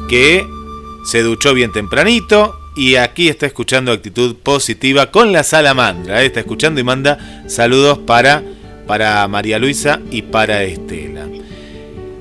que 0.09 0.49
se 1.03 1.21
duchó 1.21 1.53
bien 1.53 1.71
tempranito, 1.71 2.56
y 2.77 2.95
aquí 2.95 3.27
está 3.27 3.47
escuchando 3.47 3.91
actitud 3.91 4.35
positiva 4.35 5.09
con 5.09 5.33
la 5.33 5.43
salamandra. 5.43 6.21
¿eh? 6.21 6.27
Está 6.27 6.41
escuchando 6.41 6.79
y 6.79 6.83
manda 6.83 7.43
saludos 7.47 7.97
para, 7.97 8.43
para 8.85 9.27
María 9.27 9.57
Luisa 9.57 9.99
y 10.11 10.21
para 10.21 10.63
Estela. 10.63 11.27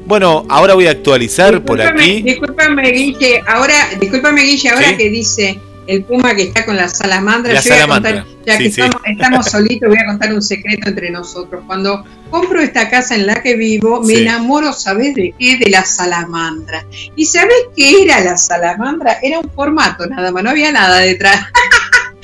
Bueno, 0.06 0.46
ahora 0.48 0.74
voy 0.74 0.86
a 0.86 0.92
actualizar 0.92 1.62
por 1.62 1.80
aquí. 1.80 2.22
Discúlpame, 2.22 2.90
Guille, 2.90 3.42
ahora, 3.46 3.74
discúlpame, 4.00 4.42
Guille, 4.42 4.70
ahora 4.70 4.96
que 4.96 5.10
dice 5.10 5.58
el 5.86 6.04
puma 6.04 6.34
que 6.34 6.44
está 6.44 6.64
con 6.64 6.76
la 6.76 6.88
salamandra. 6.88 7.52
La 7.52 7.62
salamandra. 7.62 8.26
ya 8.44 8.58
que 8.58 8.66
estamos, 8.66 9.46
solitos, 9.50 9.88
voy 9.88 9.98
a 9.98 10.06
contar 10.06 10.32
un 10.32 10.42
secreto 10.42 10.88
entre 10.88 11.10
nosotros. 11.10 11.64
Cuando 11.66 12.04
compro 12.30 12.60
esta 12.60 12.88
casa 12.88 13.14
en 13.14 13.26
la 13.26 13.42
que 13.42 13.56
vivo, 13.56 14.02
me 14.02 14.14
enamoro, 14.14 14.72
¿sabes 14.72 15.14
de 15.14 15.34
qué? 15.38 15.58
De 15.58 15.70
la 15.70 15.84
salamandra. 15.84 16.84
¿Y 17.14 17.26
sabes 17.26 17.56
qué 17.76 18.02
era 18.02 18.20
la 18.20 18.36
salamandra? 18.36 19.18
Era 19.22 19.38
un 19.40 19.50
formato 19.50 20.06
nada 20.06 20.30
más, 20.32 20.42
no 20.42 20.50
había 20.50 20.72
nada 20.72 20.98
detrás. 20.98 21.46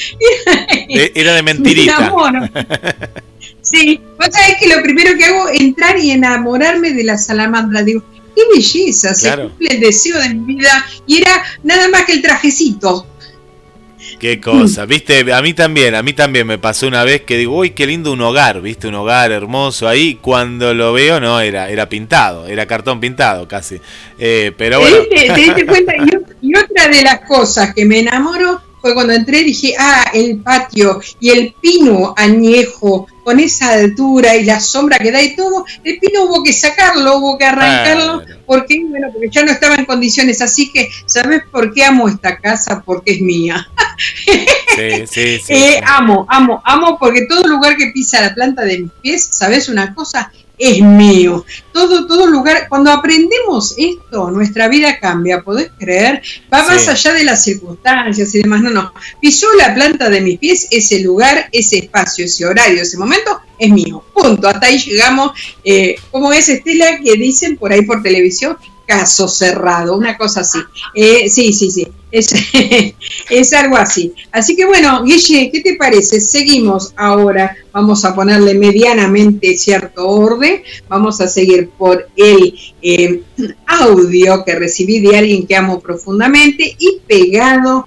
era 0.88 1.34
de 1.34 1.42
mentirita. 1.42 2.12
Sí, 3.62 4.00
vos 4.18 4.28
sabés 4.32 4.56
que 4.58 4.66
lo 4.66 4.82
primero 4.82 5.16
que 5.16 5.24
hago 5.24 5.48
es 5.48 5.60
entrar 5.60 5.96
y 5.96 6.10
enamorarme 6.10 6.92
de 6.92 7.04
la 7.04 7.16
salamandra. 7.16 7.84
Digo, 7.84 8.02
qué 8.34 8.42
belleza, 8.54 9.14
se 9.14 9.30
cumple 9.36 9.68
el 9.70 9.80
deseo 9.80 10.18
de 10.18 10.34
mi 10.34 10.56
vida. 10.56 10.84
Y 11.06 11.18
era 11.18 11.42
nada 11.62 11.88
más 11.88 12.04
que 12.04 12.14
el 12.14 12.22
trajecito. 12.22 13.06
Qué 14.22 14.40
cosa, 14.40 14.86
viste, 14.86 15.32
a 15.32 15.42
mí 15.42 15.52
también, 15.52 15.96
a 15.96 16.02
mí 16.04 16.12
también 16.12 16.46
me 16.46 16.56
pasó 16.56 16.86
una 16.86 17.02
vez 17.02 17.22
que 17.22 17.36
digo, 17.36 17.56
uy, 17.56 17.70
qué 17.70 17.88
lindo 17.88 18.12
un 18.12 18.20
hogar, 18.20 18.60
viste, 18.60 18.86
un 18.86 18.94
hogar 18.94 19.32
hermoso 19.32 19.88
ahí, 19.88 20.14
cuando 20.14 20.72
lo 20.74 20.92
veo, 20.92 21.18
no, 21.18 21.40
era, 21.40 21.68
era 21.68 21.88
pintado, 21.88 22.46
era 22.46 22.64
cartón 22.66 23.00
pintado 23.00 23.48
casi. 23.48 23.80
Eh, 24.20 24.52
pero 24.56 24.78
bueno. 24.78 24.98
¿Te 25.10 25.34
diste, 25.34 25.66
cuenta? 25.66 25.94
Y, 26.40 26.56
otra 26.56 26.86
de 26.86 27.02
las 27.02 27.22
cosas 27.26 27.74
que 27.74 27.84
me 27.84 27.98
enamoro 27.98 28.60
fue 28.80 28.94
cuando 28.94 29.12
entré 29.12 29.40
y 29.40 29.44
dije, 29.46 29.74
ah, 29.76 30.12
el 30.14 30.38
patio 30.38 31.00
y 31.18 31.30
el 31.30 31.56
pino 31.60 32.14
añejo 32.16 33.08
con 33.22 33.40
esa 33.40 33.72
altura 33.72 34.36
y 34.36 34.44
la 34.44 34.60
sombra 34.60 34.98
que 34.98 35.12
da 35.12 35.22
y 35.22 35.36
todo, 35.36 35.64
el 35.84 35.98
pino 35.98 36.24
hubo 36.24 36.42
que 36.42 36.52
sacarlo, 36.52 37.18
hubo 37.18 37.38
que 37.38 37.44
arrancarlo, 37.44 38.22
porque 38.46 38.80
bueno, 38.84 39.08
porque 39.12 39.28
ya 39.30 39.44
no 39.44 39.52
estaba 39.52 39.76
en 39.76 39.84
condiciones, 39.84 40.42
así 40.42 40.70
que 40.72 40.90
¿sabes 41.06 41.42
por 41.50 41.72
qué 41.72 41.84
amo 41.84 42.08
esta 42.08 42.38
casa? 42.38 42.82
Porque 42.84 43.12
es 43.12 43.20
mía. 43.20 43.68
Sí, 44.76 45.06
sí, 45.06 45.38
sí, 45.44 45.52
eh, 45.52 45.80
amo, 45.84 46.26
amo, 46.28 46.62
amo 46.64 46.98
porque 46.98 47.26
todo 47.26 47.46
lugar 47.46 47.76
que 47.76 47.90
pisa 47.92 48.20
la 48.20 48.34
planta 48.34 48.62
de 48.62 48.80
mis 48.80 48.92
pies, 49.00 49.28
¿sabes 49.30 49.68
una 49.68 49.94
cosa? 49.94 50.32
Es 50.58 50.80
mío. 50.80 51.44
Todo, 51.72 52.06
todo 52.06 52.26
lugar, 52.26 52.66
cuando 52.68 52.90
aprendemos 52.90 53.74
esto, 53.76 54.30
nuestra 54.30 54.68
vida 54.68 54.98
cambia, 55.00 55.42
¿podés 55.42 55.70
creer? 55.78 56.22
Va 56.52 56.62
más 56.64 56.86
allá 56.88 57.12
de 57.14 57.24
las 57.24 57.42
circunstancias 57.42 58.34
y 58.34 58.42
demás. 58.42 58.62
No, 58.62 58.70
no. 58.70 58.92
Pisó 59.20 59.46
la 59.54 59.74
planta 59.74 60.08
de 60.08 60.20
mis 60.20 60.38
pies, 60.38 60.68
ese 60.70 61.00
lugar, 61.00 61.48
ese 61.52 61.78
espacio, 61.78 62.24
ese 62.24 62.44
horario, 62.46 62.82
ese 62.82 62.98
momento, 62.98 63.40
es 63.58 63.70
mío. 63.70 64.04
Punto. 64.14 64.48
Hasta 64.48 64.66
ahí 64.66 64.78
llegamos. 64.78 65.32
Eh, 65.64 65.96
como 66.10 66.32
es 66.32 66.48
Estela 66.48 66.98
que 67.00 67.14
dicen 67.14 67.56
por 67.56 67.72
ahí 67.72 67.82
por 67.82 68.02
televisión, 68.02 68.56
caso 68.86 69.28
cerrado, 69.28 69.96
una 69.96 70.16
cosa 70.16 70.40
así. 70.40 70.58
Eh, 70.94 71.28
sí, 71.30 71.52
sí, 71.52 71.70
sí, 71.70 71.88
es, 72.12 72.32
es, 73.30 73.52
algo 73.52 73.76
así. 73.76 74.12
Así 74.30 74.54
que 74.54 74.66
bueno, 74.66 75.02
Guille, 75.02 75.50
¿qué 75.50 75.60
te 75.60 75.76
parece? 75.76 76.20
Seguimos 76.20 76.92
ahora, 76.96 77.56
vamos 77.72 78.04
a 78.04 78.14
ponerle 78.14 78.54
medianamente 78.54 79.56
cierto 79.56 80.08
orden, 80.08 80.62
vamos 80.88 81.20
a 81.20 81.26
seguir 81.26 81.70
por 81.70 82.06
el 82.16 82.54
eh, 82.82 83.22
audio 83.66 84.44
que 84.44 84.54
recibí 84.54 85.00
de 85.00 85.16
alguien 85.16 85.46
que 85.46 85.56
amo 85.56 85.80
profundamente 85.80 86.76
y 86.78 86.98
pegado 87.06 87.86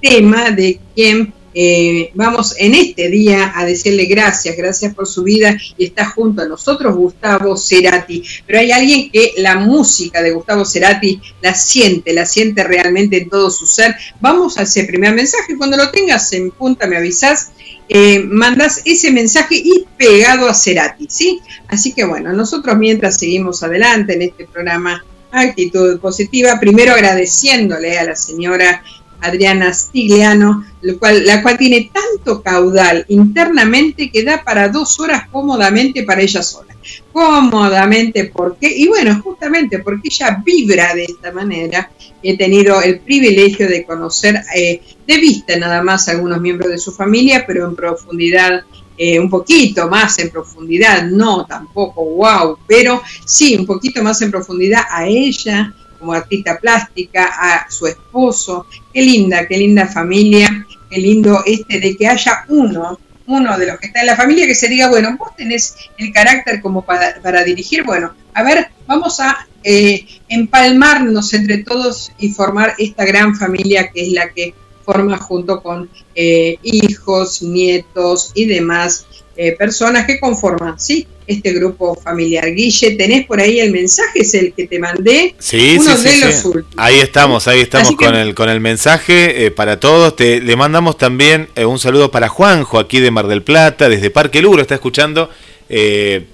tema 0.00 0.50
de 0.50 0.78
quien 0.94 1.32
eh, 1.54 2.10
vamos 2.14 2.56
en 2.58 2.74
este 2.74 3.08
día 3.08 3.52
a 3.54 3.64
decirle 3.64 4.06
gracias, 4.06 4.56
gracias 4.56 4.92
por 4.92 5.06
su 5.06 5.22
vida 5.22 5.56
y 5.78 5.84
está 5.84 6.06
junto 6.06 6.42
a 6.42 6.48
nosotros 6.48 6.96
Gustavo 6.96 7.56
Cerati. 7.56 8.24
Pero 8.46 8.58
hay 8.58 8.72
alguien 8.72 9.10
que 9.10 9.34
la 9.38 9.56
música 9.56 10.20
de 10.20 10.32
Gustavo 10.32 10.64
Cerati 10.64 11.20
la 11.40 11.54
siente, 11.54 12.12
la 12.12 12.26
siente 12.26 12.64
realmente 12.64 13.18
en 13.18 13.28
todo 13.28 13.50
su 13.50 13.66
ser. 13.66 13.94
Vamos 14.20 14.58
a 14.58 14.62
ese 14.62 14.84
primer 14.84 15.14
mensaje, 15.14 15.56
cuando 15.56 15.76
lo 15.76 15.90
tengas 15.90 16.32
en 16.32 16.50
punta 16.50 16.86
me 16.86 16.96
avisas. 16.96 17.52
Eh, 17.86 18.20
mandas 18.20 18.80
ese 18.86 19.10
mensaje 19.10 19.56
y 19.56 19.84
pegado 19.98 20.48
a 20.48 20.54
Cerati, 20.54 21.06
¿sí? 21.10 21.40
Así 21.68 21.92
que 21.92 22.04
bueno, 22.04 22.32
nosotros 22.32 22.78
mientras 22.78 23.18
seguimos 23.18 23.62
adelante 23.62 24.14
en 24.14 24.22
este 24.22 24.46
programa 24.46 25.04
Actitud 25.30 26.00
Positiva, 26.00 26.58
primero 26.58 26.94
agradeciéndole 26.94 27.98
a 27.98 28.04
la 28.04 28.16
señora 28.16 28.82
Adriana 29.24 29.72
Stigliano, 29.72 30.64
cual, 30.98 31.24
la 31.26 31.42
cual 31.42 31.56
tiene 31.56 31.90
tanto 31.92 32.42
caudal 32.42 33.04
internamente 33.08 34.10
que 34.10 34.22
da 34.22 34.42
para 34.44 34.68
dos 34.68 35.00
horas 35.00 35.28
cómodamente 35.30 36.02
para 36.02 36.22
ella 36.22 36.42
sola. 36.42 36.74
Cómodamente, 37.12 38.26
porque, 38.26 38.70
y 38.70 38.86
bueno, 38.88 39.20
justamente 39.22 39.78
porque 39.78 40.08
ella 40.10 40.42
vibra 40.44 40.94
de 40.94 41.04
esta 41.04 41.32
manera, 41.32 41.90
he 42.22 42.36
tenido 42.36 42.82
el 42.82 43.00
privilegio 43.00 43.68
de 43.68 43.84
conocer 43.84 44.42
eh, 44.54 44.80
de 45.06 45.18
vista 45.18 45.56
nada 45.56 45.82
más 45.82 46.08
a 46.08 46.12
algunos 46.12 46.40
miembros 46.40 46.70
de 46.70 46.78
su 46.78 46.92
familia, 46.92 47.44
pero 47.46 47.66
en 47.66 47.74
profundidad 47.74 48.64
eh, 48.96 49.18
un 49.18 49.28
poquito 49.28 49.88
más 49.88 50.18
en 50.20 50.30
profundidad, 50.30 51.04
no 51.04 51.44
tampoco 51.46 52.04
wow, 52.04 52.58
pero 52.66 53.02
sí 53.26 53.56
un 53.56 53.66
poquito 53.66 54.02
más 54.04 54.22
en 54.22 54.30
profundidad 54.30 54.82
a 54.88 55.06
ella 55.06 55.74
como 55.98 56.12
artista 56.12 56.58
plástica, 56.58 57.24
a 57.24 57.70
su 57.70 57.86
esposo. 57.86 58.66
Qué 58.92 59.02
linda, 59.02 59.46
qué 59.46 59.58
linda 59.58 59.86
familia, 59.86 60.66
qué 60.90 61.00
lindo 61.00 61.42
este 61.46 61.80
de 61.80 61.96
que 61.96 62.06
haya 62.06 62.44
uno, 62.48 62.98
uno 63.26 63.58
de 63.58 63.66
los 63.66 63.78
que 63.78 63.86
está 63.86 64.00
en 64.00 64.06
la 64.06 64.16
familia 64.16 64.46
que 64.46 64.54
se 64.54 64.68
diga, 64.68 64.88
bueno, 64.88 65.16
vos 65.18 65.34
tenés 65.36 65.76
el 65.98 66.12
carácter 66.12 66.60
como 66.60 66.84
para, 66.84 67.44
dirigir, 67.44 67.84
bueno, 67.84 68.14
a 68.34 68.42
ver, 68.42 68.68
vamos 68.86 69.20
a 69.20 69.46
eh, 69.62 70.06
empalmarnos 70.28 71.32
entre 71.32 71.58
todos 71.58 72.12
y 72.18 72.30
formar 72.30 72.74
esta 72.78 73.04
gran 73.04 73.34
familia 73.34 73.90
que 73.90 74.06
es 74.06 74.12
la 74.12 74.28
que 74.30 74.54
forma 74.84 75.16
junto 75.16 75.62
con 75.62 75.88
eh, 76.14 76.58
hijos, 76.62 77.42
nietos 77.42 78.32
y 78.34 78.44
demás 78.44 79.06
eh, 79.36 79.52
personas 79.52 80.06
que 80.06 80.20
conforman, 80.20 80.78
¿sí? 80.78 81.06
Este 81.26 81.52
grupo 81.52 81.94
familiar. 81.96 82.44
Guille, 82.54 82.92
¿tenés 82.92 83.26
por 83.26 83.40
ahí 83.40 83.58
el 83.58 83.72
mensaje? 83.72 84.20
Es 84.20 84.34
el 84.34 84.52
que 84.52 84.66
te 84.66 84.78
mandé. 84.78 85.34
Sí, 85.38 85.78
sí, 85.80 85.96
sí, 85.96 86.48
Ahí 86.76 87.00
estamos, 87.00 87.48
ahí 87.48 87.60
estamos 87.60 87.96
con, 87.96 88.14
el, 88.14 88.34
con 88.34 88.48
el 88.48 88.60
mensaje 88.60 89.46
eh, 89.46 89.50
para 89.50 89.80
todos. 89.80 90.14
Te, 90.14 90.40
le 90.40 90.56
mandamos 90.56 90.98
también 90.98 91.48
un 91.56 91.78
saludo 91.78 92.10
para 92.10 92.28
Juanjo, 92.28 92.78
aquí 92.78 93.00
de 93.00 93.10
Mar 93.10 93.26
del 93.26 93.42
Plata, 93.42 93.88
desde 93.88 94.10
Parque 94.10 94.40
Luro, 94.42 94.62
está 94.62 94.74
escuchando 94.74 95.30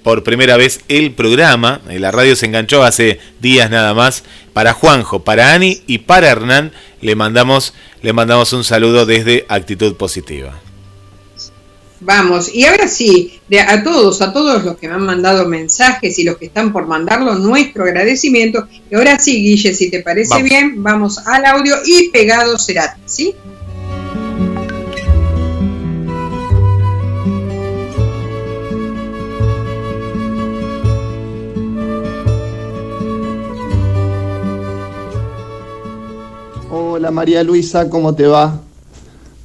por 0.03 0.23
primera 0.23 0.59
vez 0.59 0.81
el 0.89 1.13
programa. 1.13 1.81
La 1.89 2.11
radio 2.11 2.37
se 2.37 2.45
enganchó 2.47 2.83
hace 2.83 3.21
días 3.41 3.71
nada 3.71 3.95
más. 3.95 4.25
Para 4.53 4.75
Juanjo, 4.75 5.25
para 5.25 5.55
Ani 5.55 5.83
y 5.87 5.99
para 5.99 6.29
Hernán 6.29 6.73
le 7.01 7.15
mandamos, 7.15 7.73
le 8.03 8.13
mandamos 8.13 8.53
un 8.53 8.65
saludo 8.65 9.07
desde 9.07 9.47
Actitud 9.49 9.95
Positiva. 9.95 10.61
Vamos, 12.03 12.55
y 12.55 12.65
ahora 12.65 12.89
sí, 12.89 13.41
de, 13.49 13.61
a 13.61 13.85
todos, 13.85 14.23
a 14.23 14.33
todos 14.33 14.65
los 14.65 14.79
que 14.79 14.89
me 14.89 14.95
han 14.95 15.05
mandado 15.05 15.47
mensajes 15.47 16.19
y 16.19 16.25
los 16.25 16.39
que 16.39 16.47
están 16.47 16.73
por 16.73 16.87
mandarlo, 16.87 17.35
nuestro 17.35 17.85
agradecimiento. 17.85 18.67
Y 18.91 18.95
ahora 18.95 19.19
sí, 19.19 19.43
Guille, 19.43 19.75
si 19.75 19.91
te 19.91 20.01
parece 20.01 20.43
bien, 20.43 20.83
vamos 20.83 21.19
al 21.19 21.45
audio 21.45 21.77
y 21.85 22.09
pegado 22.09 22.59
será, 22.59 22.97
¿sí? 23.05 23.35
Hola 36.71 37.11
María 37.11 37.43
Luisa, 37.45 37.91
¿cómo 37.91 38.15
te 38.15 38.27
va? 38.27 38.59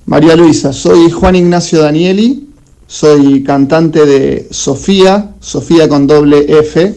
María 0.06 0.36
Luisa, 0.36 0.72
soy 0.72 1.10
Juan 1.10 1.36
Ignacio 1.36 1.82
Danieli, 1.82 2.45
soy 2.88 3.44
cantante 3.44 4.06
de 4.06 4.48
Sofía, 4.52 5.34
Sofía 5.40 5.90
con 5.90 6.08
doble 6.08 6.46
F. 6.60 6.96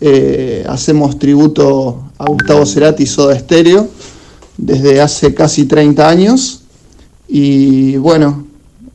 Eh, 0.00 0.64
hacemos 0.68 1.18
tributo 1.18 2.10
a 2.18 2.24
Gustavo 2.26 2.64
Cerati 2.64 3.02
y 3.02 3.06
Soda 3.06 3.38
Stereo 3.38 3.88
desde 4.56 5.00
hace 5.00 5.34
casi 5.34 5.66
30 5.66 6.08
años. 6.08 6.62
Y 7.28 7.96
bueno, 7.96 8.46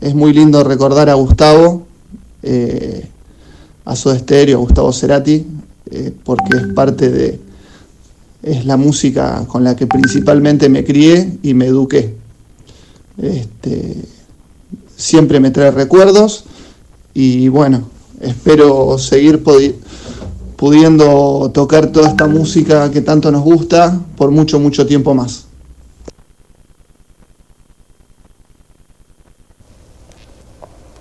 es 0.02 0.16
muy 0.16 0.34
lindo 0.34 0.64
recordar 0.64 1.10
a 1.10 1.14
Gustavo, 1.14 1.86
eh, 2.42 3.08
a 3.86 3.96
Soda 3.96 4.18
Stereo, 4.18 4.58
a 4.58 4.62
Gustavo 4.62 4.92
Cerati, 4.92 5.46
eh, 5.92 6.14
porque 6.24 6.58
es 6.58 6.74
parte 6.74 7.10
de, 7.10 7.40
es 8.42 8.66
la 8.66 8.76
música 8.76 9.46
con 9.48 9.64
la 9.64 9.76
que 9.76 9.88
principalmente 9.88 10.68
me 10.68 10.84
crié 10.84 11.38
y 11.44 11.54
me 11.54 11.68
eduqué. 11.68 12.16
Este, 13.18 13.96
siempre 14.96 15.40
me 15.40 15.52
trae 15.52 15.72
recuerdos 15.72 16.46
y 17.14 17.48
bueno, 17.48 17.90
espero 18.22 18.98
seguir 18.98 19.44
pudiendo 20.56 21.52
tocar 21.54 21.88
toda 21.88 22.10
esta 22.10 22.28
música 22.28 22.90
que 22.92 23.02
tanto 23.02 23.32
nos 23.32 23.44
gusta 23.44 24.00
por 24.16 24.32
mucho, 24.32 24.60
mucho 24.60 24.86
tiempo 24.86 25.14
más. 25.14 25.48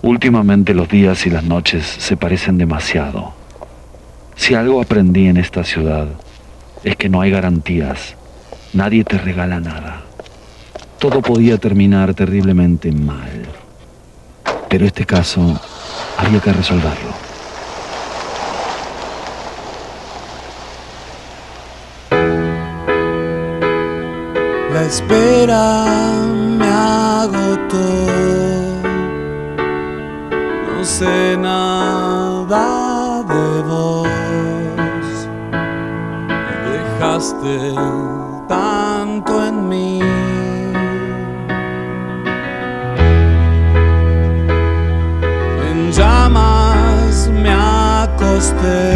Últimamente 0.03 0.75
los 0.75 0.89
días 0.89 1.27
y 1.27 1.31
las 1.31 1.45
noches 1.45 1.87
se 1.87 2.17
parecen 2.17 2.59
demasiado. 2.59 3.35
Si 4.35 4.55
algo 4.55 4.83
aprendí 4.83 5.27
en 5.27 5.37
esta 5.37 5.63
ciudad, 5.63 6.09
es 6.83 6.97
que 6.97 7.09
no 7.09 7.21
hay 7.21 7.31
garantías. 7.31 8.17
Nadie 8.73 9.05
te 9.05 9.17
regala 9.17 9.61
nada. 9.61 10.03
Todo 10.99 11.23
podía 11.23 11.59
terminar 11.59 12.15
terriblemente 12.15 12.91
mal. 12.91 13.62
Pero 14.73 14.87
este 14.87 15.05
caso 15.05 15.61
había 16.17 16.41
que 16.41 16.51
resolverlo. 16.51 17.13
La 24.73 24.83
espera 24.85 25.85
me 26.57 26.67
agotó. 26.67 27.77
No 30.75 30.83
sé 30.83 31.37
nada 31.37 33.23
de 33.25 33.63
vos 33.69 34.09
tanto 36.99 38.12
stay 48.61 48.92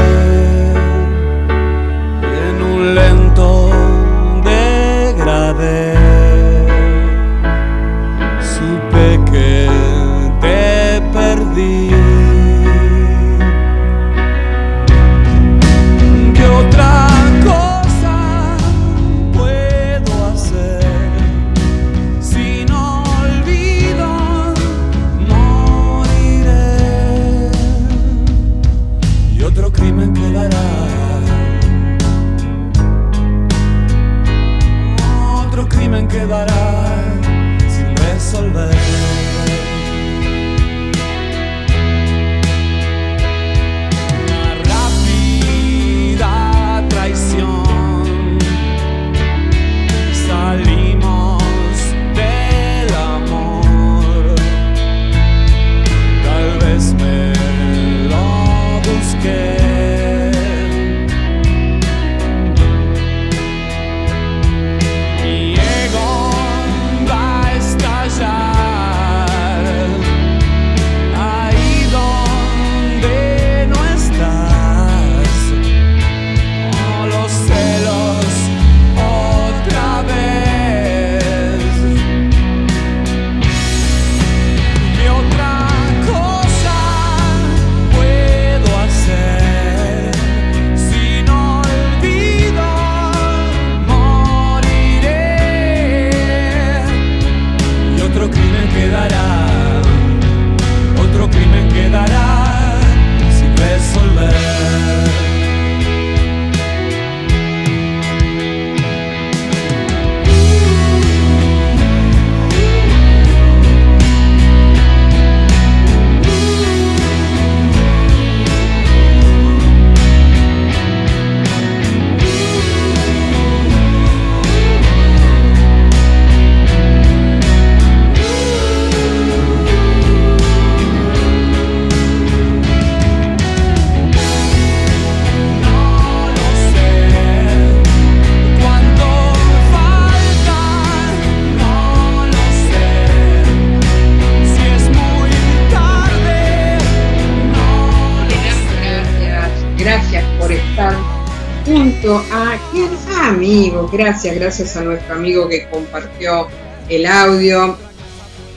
gracias, 153.97 154.35
gracias 154.35 154.77
a 154.77 154.83
nuestro 154.83 155.15
amigo 155.15 155.49
que 155.49 155.69
compartió 155.69 156.49
el 156.89 157.07
audio. 157.07 157.79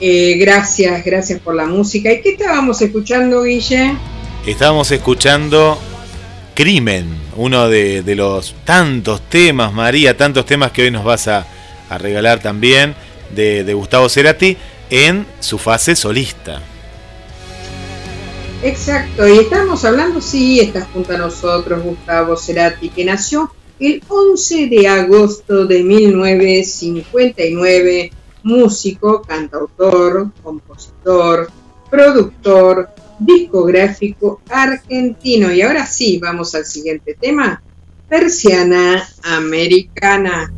Eh, 0.00 0.36
gracias, 0.38 1.04
gracias 1.04 1.40
por 1.40 1.54
la 1.54 1.66
música. 1.66 2.12
¿Y 2.12 2.20
qué 2.20 2.30
estábamos 2.30 2.80
escuchando, 2.82 3.42
Guille? 3.42 3.96
Estábamos 4.46 4.90
escuchando 4.90 5.78
Crimen, 6.54 7.06
uno 7.36 7.68
de, 7.68 8.02
los 8.16 8.54
tantos 8.64 9.22
temas, 9.28 9.72
María, 9.72 10.16
tantos 10.16 10.46
temas 10.46 10.72
que 10.72 10.82
hoy 10.82 10.90
nos 10.90 11.04
vas 11.04 11.28
a, 11.28 11.46
regalar 11.98 12.38
también 12.38 12.94
de, 13.34 13.64
de 13.64 13.74
Gustavo 13.74 14.08
Cerati 14.08 14.56
en 14.90 15.26
su 15.40 15.58
fase 15.58 15.96
solista. 15.96 16.62
Exacto, 18.62 19.26
y 19.26 19.38
estamos 19.38 19.84
hablando, 19.84 20.20
sí, 20.20 20.60
está 20.60 20.86
junto 20.92 21.14
a 21.14 21.18
nosotros 21.18 21.82
Gustavo 21.82 22.36
Cerati, 22.36 22.90
que 22.90 23.04
nació 23.04 23.49
el 23.80 24.00
11 24.06 24.68
de 24.68 24.86
agosto 24.86 25.66
de 25.66 25.82
1959, 25.82 28.12
músico, 28.42 29.22
cantautor, 29.22 30.30
compositor, 30.42 31.50
productor, 31.90 32.90
discográfico 33.18 34.42
argentino. 34.48 35.50
Y 35.52 35.62
ahora 35.62 35.86
sí, 35.86 36.18
vamos 36.18 36.54
al 36.54 36.66
siguiente 36.66 37.16
tema, 37.18 37.62
persiana 38.08 39.08
americana. 39.22 40.52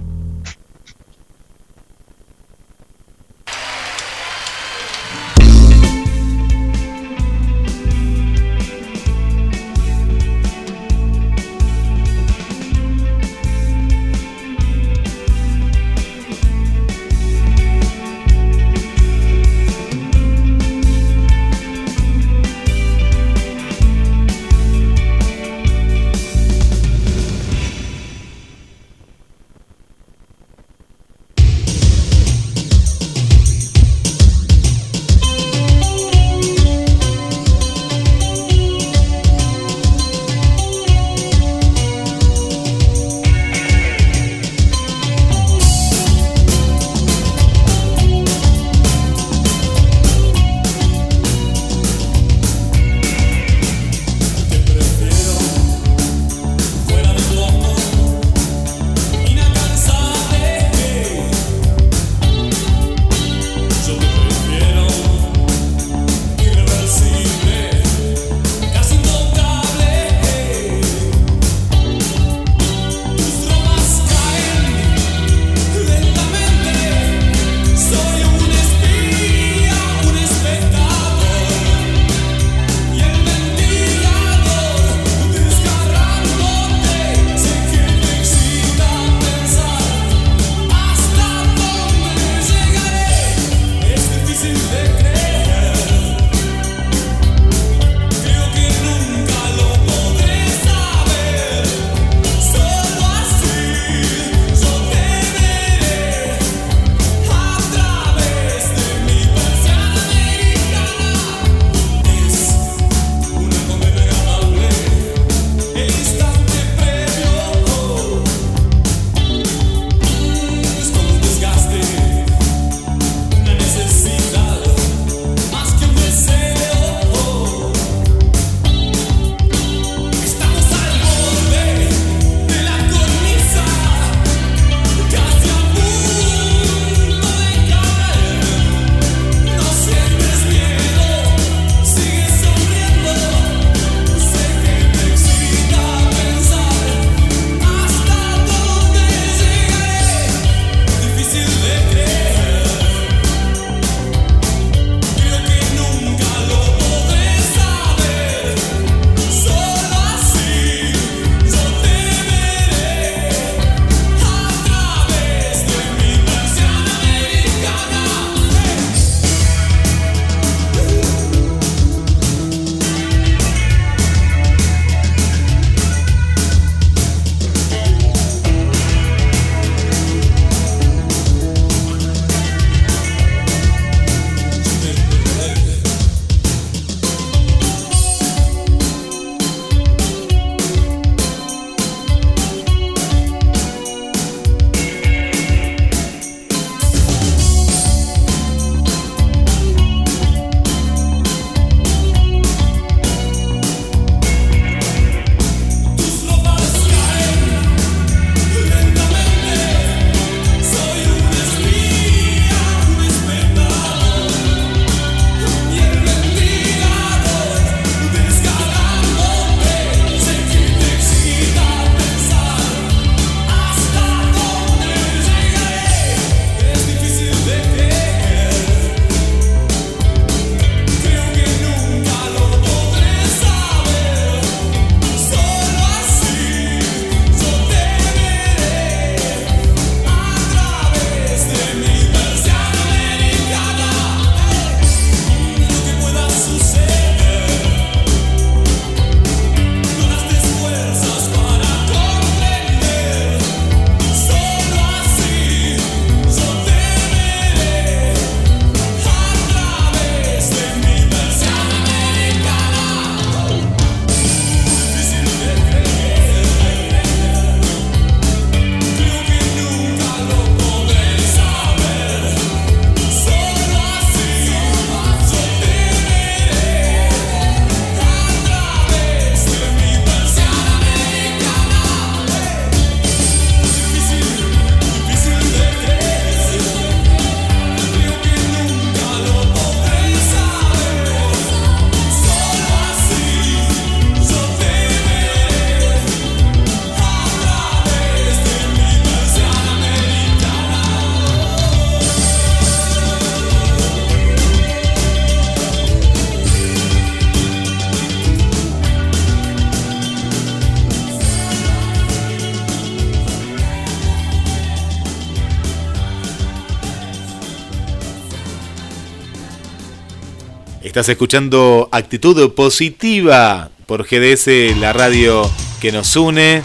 Estás 320.92 321.08
escuchando 321.08 321.88
Actitud 321.90 322.52
Positiva 322.52 323.70
por 323.86 324.04
GDS, 324.04 324.76
la 324.78 324.92
radio 324.92 325.50
que 325.80 325.90
nos 325.90 326.14
une. 326.16 326.62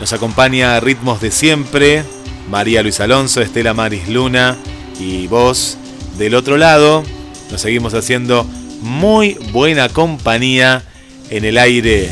Nos 0.00 0.12
acompaña 0.12 0.80
Ritmos 0.80 1.20
de 1.20 1.30
Siempre, 1.30 2.02
María 2.50 2.82
Luis 2.82 2.98
Alonso, 2.98 3.40
Estela 3.40 3.72
Maris 3.72 4.08
Luna 4.08 4.56
y 4.98 5.28
vos 5.28 5.78
del 6.18 6.34
otro 6.34 6.56
lado. 6.56 7.04
Nos 7.52 7.60
seguimos 7.60 7.94
haciendo 7.94 8.42
muy 8.80 9.34
buena 9.52 9.88
compañía 9.88 10.82
en 11.30 11.44
el 11.44 11.56
aire 11.56 12.10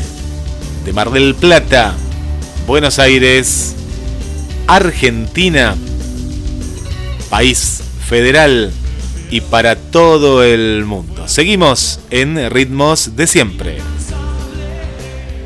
de 0.85 0.93
Mar 0.93 1.11
del 1.11 1.35
Plata, 1.35 1.93
Buenos 2.67 2.99
Aires, 2.99 3.75
Argentina, 4.65 5.75
país 7.29 7.83
federal 8.07 8.71
y 9.29 9.41
para 9.41 9.75
todo 9.75 10.43
el 10.43 10.85
mundo. 10.85 11.27
Seguimos 11.27 11.99
en 12.09 12.49
ritmos 12.49 13.15
de 13.15 13.27
siempre. 13.27 13.77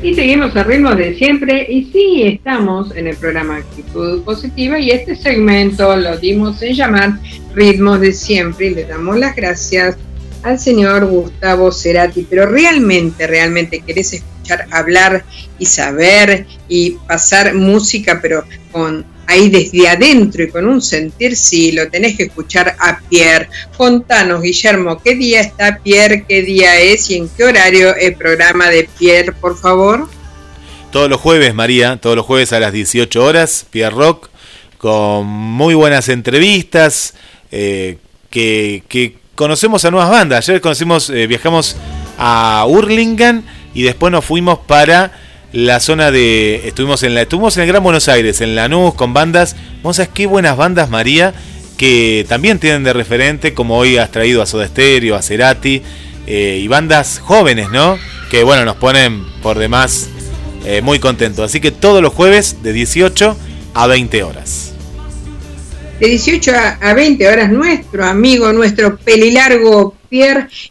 Y 0.02 0.14
seguimos 0.14 0.54
a 0.54 0.64
ritmos 0.64 0.98
de 0.98 1.14
siempre 1.16 1.66
y 1.70 1.84
sí 1.84 2.22
estamos 2.24 2.94
en 2.94 3.06
el 3.06 3.16
programa 3.16 3.56
Actitud 3.56 4.22
Positiva 4.22 4.78
y 4.78 4.90
este 4.90 5.16
segmento 5.16 5.96
lo 5.96 6.18
dimos 6.18 6.60
en 6.60 6.74
llamar 6.74 7.18
ritmos 7.54 8.00
de 8.00 8.12
siempre 8.12 8.66
y 8.66 8.74
le 8.74 8.84
damos 8.84 9.18
las 9.18 9.34
gracias 9.34 9.96
al 10.42 10.58
señor 10.58 11.06
Gustavo 11.06 11.72
Cerati, 11.72 12.26
pero 12.28 12.44
realmente, 12.44 13.26
realmente 13.26 13.80
querés 13.80 14.12
escuchar 14.12 14.66
hablar 14.70 15.24
y 15.58 15.64
saber 15.64 16.46
y 16.68 16.98
pasar 17.08 17.54
música, 17.54 18.18
pero 18.20 18.44
con 18.70 19.06
ahí 19.26 19.48
desde 19.48 19.88
adentro 19.88 20.42
y 20.44 20.50
con 20.50 20.66
un 20.66 20.82
sentir, 20.82 21.36
sí, 21.36 21.72
lo 21.72 21.88
tenés 21.88 22.16
que 22.16 22.24
escuchar 22.24 22.76
a 22.78 23.00
Pierre. 23.08 23.48
Contanos, 23.76 24.42
Guillermo, 24.42 25.00
¿qué 25.02 25.14
día 25.14 25.40
está 25.40 25.78
Pierre? 25.82 26.24
¿Qué 26.28 26.42
día 26.42 26.78
es 26.80 27.10
y 27.10 27.16
en 27.16 27.28
qué 27.28 27.44
horario 27.44 27.94
el 27.94 28.14
programa 28.14 28.68
de 28.68 28.88
Pierre, 28.98 29.32
por 29.32 29.56
favor? 29.56 30.08
Todos 30.90 31.10
los 31.10 31.20
jueves, 31.20 31.54
María, 31.54 31.98
todos 32.00 32.14
los 32.16 32.24
jueves 32.24 32.52
a 32.52 32.60
las 32.60 32.72
18 32.72 33.24
horas, 33.24 33.66
Pierre 33.70 33.94
Rock, 33.94 34.30
con 34.78 35.26
muy 35.26 35.74
buenas 35.74 36.08
entrevistas, 36.08 37.14
eh, 37.50 37.98
que, 38.30 39.16
conocemos 39.34 39.84
a 39.84 39.90
nuevas 39.90 40.10
bandas. 40.10 40.48
Ayer 40.48 40.60
conocimos, 40.60 41.10
eh, 41.10 41.26
viajamos 41.26 41.76
a 42.18 42.64
Hurlingham 42.68 43.42
y 43.74 43.82
después 43.82 44.12
nos 44.12 44.24
fuimos 44.24 44.60
para 44.60 45.10
la 45.54 45.78
zona 45.78 46.10
de. 46.10 46.66
Estuvimos 46.66 47.02
en 47.04 47.14
la. 47.14 47.22
Estuvimos 47.22 47.56
en 47.56 47.62
el 47.62 47.68
Gran 47.68 47.82
Buenos 47.82 48.08
Aires, 48.08 48.40
en 48.40 48.56
Lanús, 48.56 48.94
con 48.94 49.14
bandas. 49.14 49.54
Vos 49.82 49.96
sabés 49.96 50.10
qué 50.12 50.26
buenas 50.26 50.56
bandas, 50.56 50.90
María, 50.90 51.32
que 51.78 52.26
también 52.28 52.58
tienen 52.58 52.82
de 52.82 52.92
referente, 52.92 53.54
como 53.54 53.78
hoy 53.78 53.96
has 53.96 54.10
traído 54.10 54.42
a 54.42 54.46
Soda 54.46 54.66
Stereo, 54.66 55.14
a 55.14 55.22
Cerati, 55.22 55.80
eh, 56.26 56.58
y 56.60 56.66
bandas 56.66 57.20
jóvenes, 57.20 57.70
¿no? 57.70 57.96
Que 58.30 58.42
bueno, 58.42 58.64
nos 58.64 58.76
ponen 58.76 59.24
por 59.42 59.58
demás 59.58 60.08
eh, 60.64 60.82
muy 60.82 60.98
contentos. 60.98 61.44
Así 61.44 61.60
que 61.60 61.70
todos 61.70 62.02
los 62.02 62.12
jueves 62.12 62.62
de 62.64 62.72
18 62.72 63.36
a 63.74 63.86
20 63.86 64.24
horas 64.24 64.74
de 66.00 66.08
18 66.08 66.52
a 66.80 66.94
20 66.94 67.28
horas 67.28 67.52
nuestro 67.52 68.04
amigo, 68.04 68.52
nuestro 68.52 68.96
pelilargo 68.96 69.94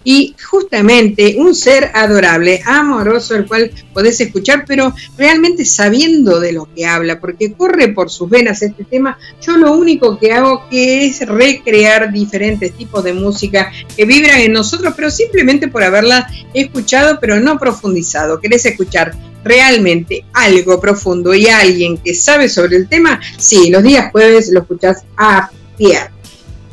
Y 0.03 0.36
justamente 0.41 1.36
un 1.38 1.53
ser 1.53 1.91
adorable, 1.94 2.61
amoroso, 2.65 3.36
el 3.36 3.45
cual 3.45 3.72
podés 3.94 4.20
escuchar, 4.22 4.65
pero 4.68 4.94
realmente 5.18 5.65
sabiendo 5.65 6.40
de 6.40 6.53
lo 6.53 6.68
que 6.74 6.86
habla, 6.86 7.20
porque 7.20 7.53
corre 7.53 7.90
por 7.90 8.10
sus 8.10 8.30
venas 8.30 8.61
este 8.61 8.84
tema. 8.84 9.18
Yo 9.41 9.57
lo 9.57 9.74
único 9.74 10.18
que 10.18 10.32
hago 10.32 10.68
que 10.70 11.06
es 11.06 11.28
recrear 11.28 12.11
diferentes 12.11 12.74
tipos 12.74 13.03
de 13.03 13.14
música 13.14 13.72
que 13.95 14.06
vibran 14.06 14.40
en 14.40 14.53
nosotros, 14.53 14.94
pero 14.95 15.11
simplemente 15.11 15.68
por 15.68 15.84
haberla 15.84 16.28
escuchado, 16.53 17.20
pero 17.20 17.40
no 17.40 17.60
profundizado. 17.60 18.40
¿Querés 18.40 18.65
escuchar 18.65 19.14
realmente 19.44 20.26
algo 20.34 20.80
profundo 20.80 21.34
y 21.34 21.48
alguien 21.48 21.98
que 21.98 22.14
sabe 22.14 22.49
sobre 22.49 22.78
el 22.78 22.88
tema, 22.88 23.20
sí, 23.38 23.70
los 23.70 23.84
días 23.84 24.11
jueves 24.11 24.49
lo 24.52 24.61
escuchás 24.61 25.03
a 25.18 25.52
Pierre. 25.78 26.11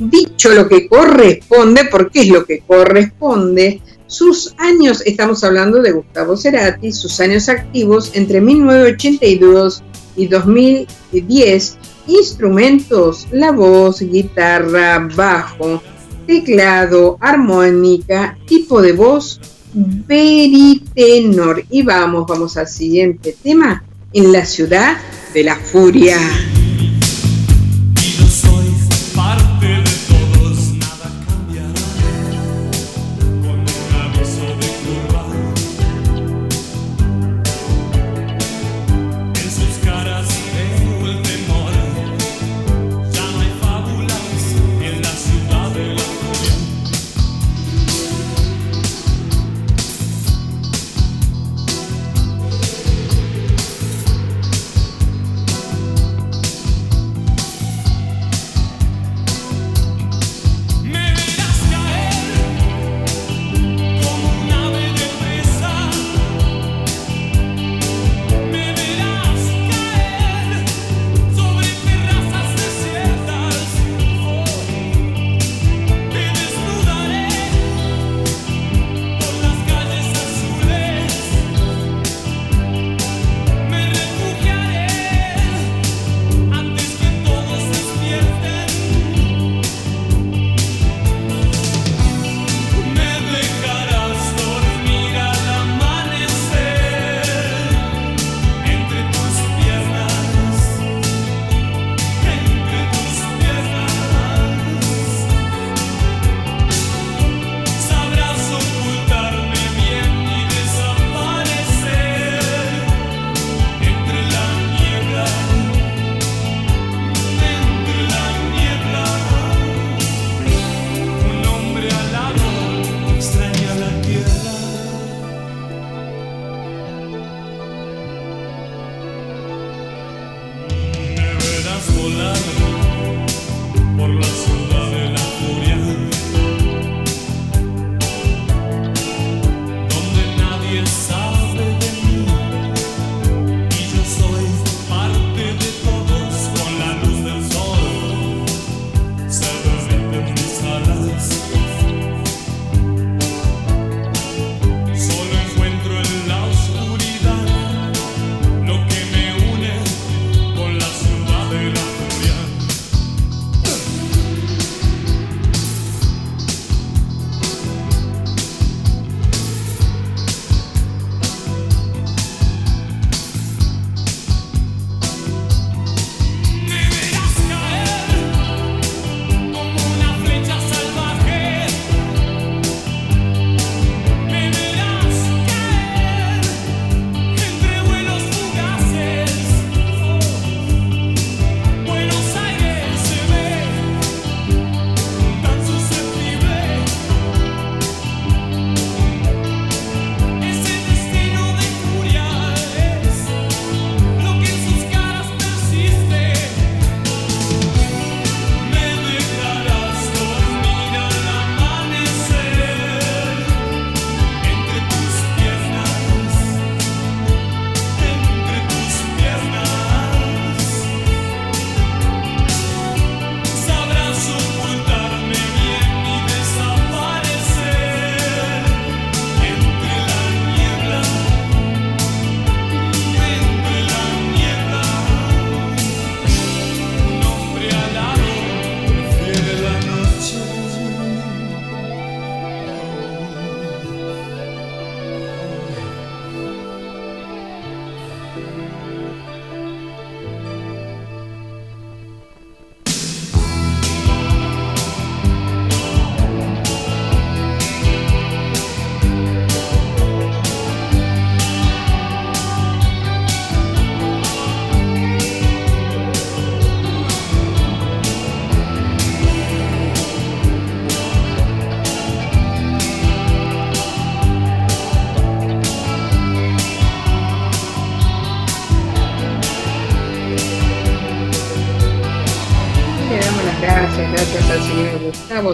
Dicho 0.01 0.49
lo 0.51 0.67
que 0.67 0.89
corresponde, 0.89 1.85
porque 1.91 2.23
es 2.23 2.29
lo 2.29 2.45
que 2.47 2.61
corresponde, 2.67 3.83
sus 4.07 4.55
años, 4.57 5.03
estamos 5.07 5.45
hablando 5.45 5.81
de 5.81 5.93
Gustavo 5.93 6.37
Cerati, 6.37 6.91
sus 6.91 7.21
años 7.21 7.49
activos 7.49 8.11
entre 8.15 8.41
1982 8.41 9.85
y 10.17 10.27
2010, 10.27 11.79
instrumentos, 12.09 13.29
la 13.31 13.53
voz, 13.53 14.01
guitarra, 14.01 15.07
bajo, 15.15 15.81
teclado, 16.27 17.19
armónica, 17.21 18.37
tipo 18.47 18.83
de 18.83 18.93
voz, 18.93 19.41
Veritenor. 19.73 21.63
Y 21.71 21.83
vamos, 21.83 22.27
vamos 22.27 22.57
al 22.57 22.67
siguiente 22.67 23.37
tema, 23.41 23.85
en 24.13 24.33
la 24.33 24.45
ciudad 24.45 24.97
de 25.33 25.45
la 25.45 25.55
furia. 25.55 26.17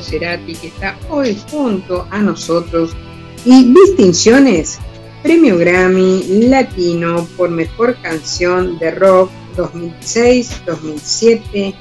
Cerati, 0.07 0.55
que 0.55 0.69
está 0.69 0.97
hoy 1.11 1.37
junto 1.51 2.07
a 2.11 2.19
nosotros. 2.19 2.95
Y 3.45 3.73
distinciones, 3.73 4.79
Premio 5.23 5.59
Grammy 5.59 6.25
Latino 6.49 7.27
por 7.37 7.51
Mejor 7.51 7.97
Canción 8.03 8.79
de 8.79 8.91
Rock 8.93 9.31
2006, 9.57 10.63
2007, 10.67 11.75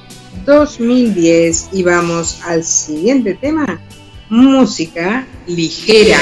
2010. 0.46 1.70
Y 1.74 1.84
vamos 1.84 2.40
al 2.44 2.64
siguiente 2.64 3.36
tema, 3.36 3.82
música 4.30 5.28
ligera. 5.48 6.18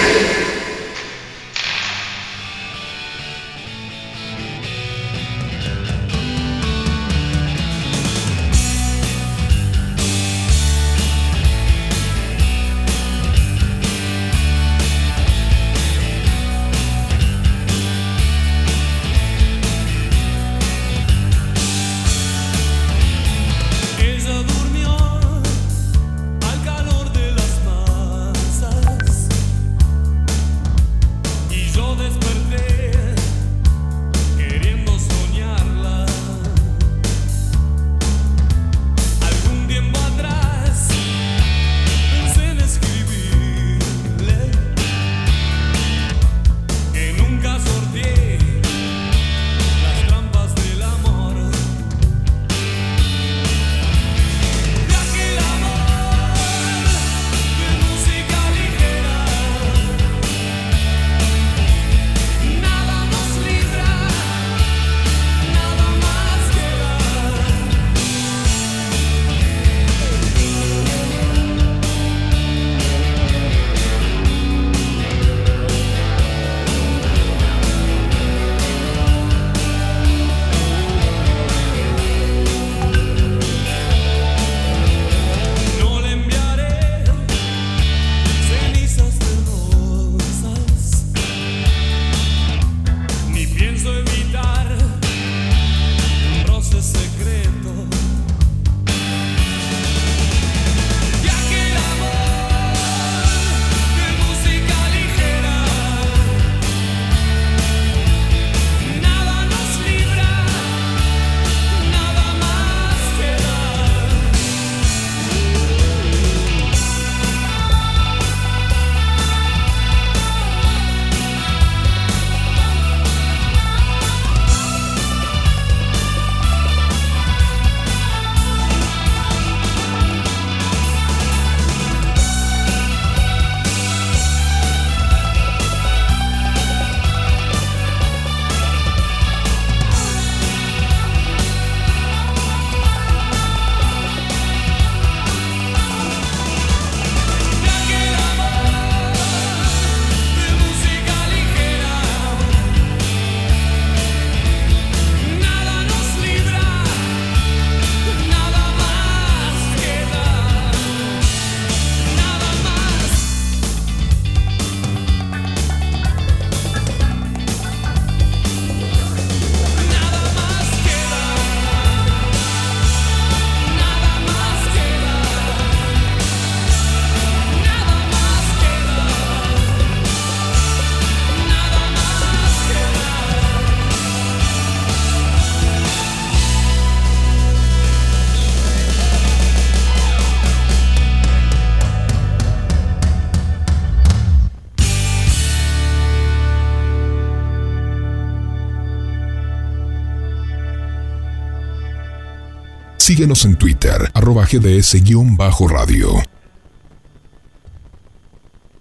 Síguenos 203.23 203.45
en 203.45 203.55
Twitter, 203.55 204.09
arroba 204.13 204.45
GDS-radio. 204.45 206.09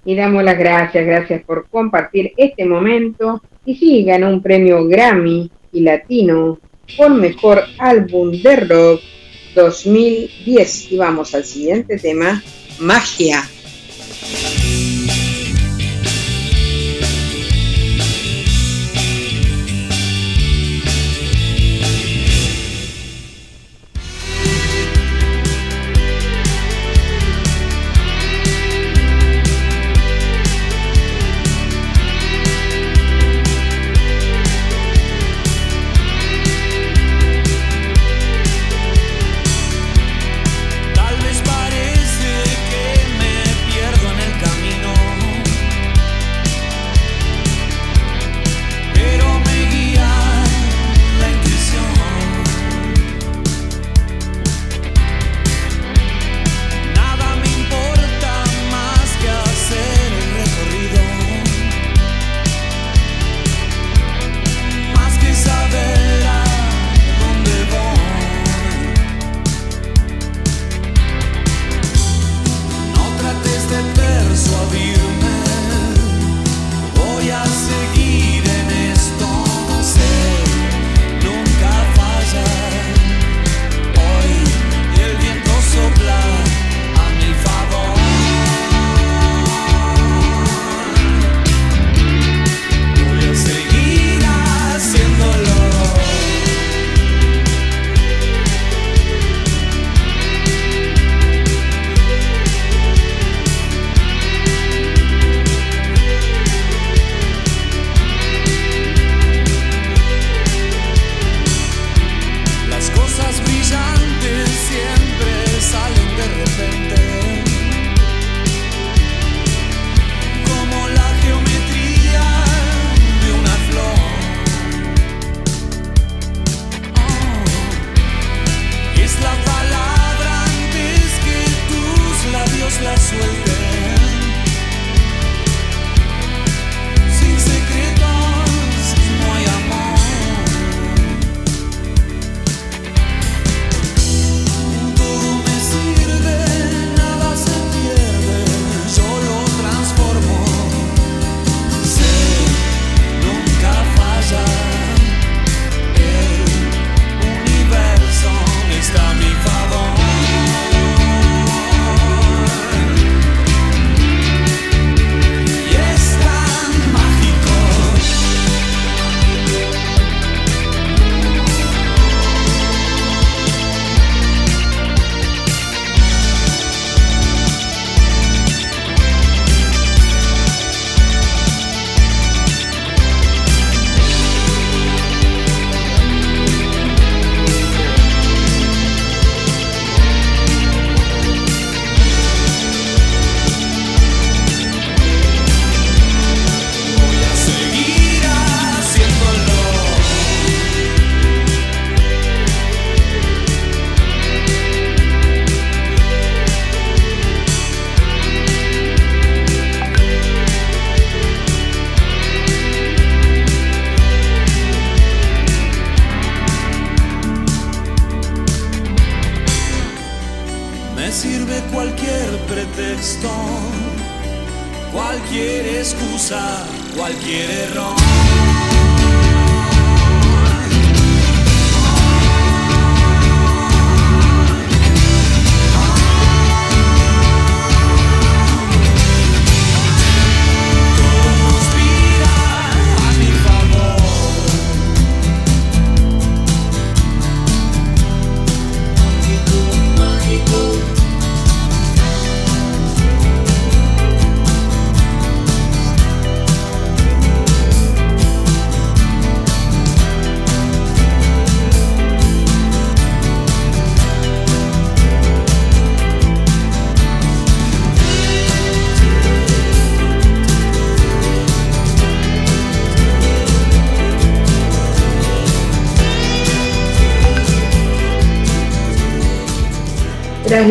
Y 0.05 0.16
damos 0.16 0.43
las 0.43 0.59
gracias, 0.59 1.06
gracias 1.06 1.44
por 1.44 1.69
compartir 1.69 2.32
este 2.36 2.64
momento. 2.64 3.40
Y 3.64 3.77
sí, 3.77 4.02
ganó 4.02 4.31
un 4.31 4.43
premio 4.43 4.85
Grammy 4.89 5.48
y 5.70 5.82
Latino 5.82 6.59
por 6.97 7.14
Mejor 7.14 7.62
Álbum 7.78 8.32
de 8.32 8.56
Rock 8.56 9.01
2010. 9.55 10.90
Y 10.90 10.97
vamos 10.97 11.36
al 11.36 11.44
siguiente 11.44 11.97
tema, 11.98 12.43
Magia. 12.81 13.44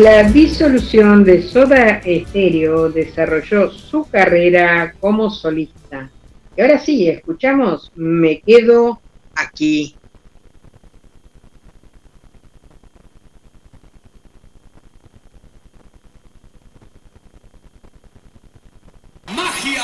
La 0.02 0.24
disolución 0.24 1.22
de 1.22 1.42
Soda 1.42 2.00
Estéreo, 2.04 2.90
desarrolló 2.90 3.70
su 3.70 4.04
carrera 4.10 4.94
como 4.98 5.30
solista. 5.30 6.10
Y 6.56 6.60
ahora 6.60 6.80
sí, 6.80 7.08
escuchamos 7.08 7.92
Me 7.94 8.40
quedo 8.40 9.00
aquí. 9.36 9.94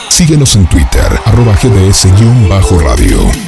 Síguenos 0.08 0.56
en 0.56 0.68
Twitter, 0.68 1.06
arroba 1.26 1.54
gds-radio. 1.54 3.47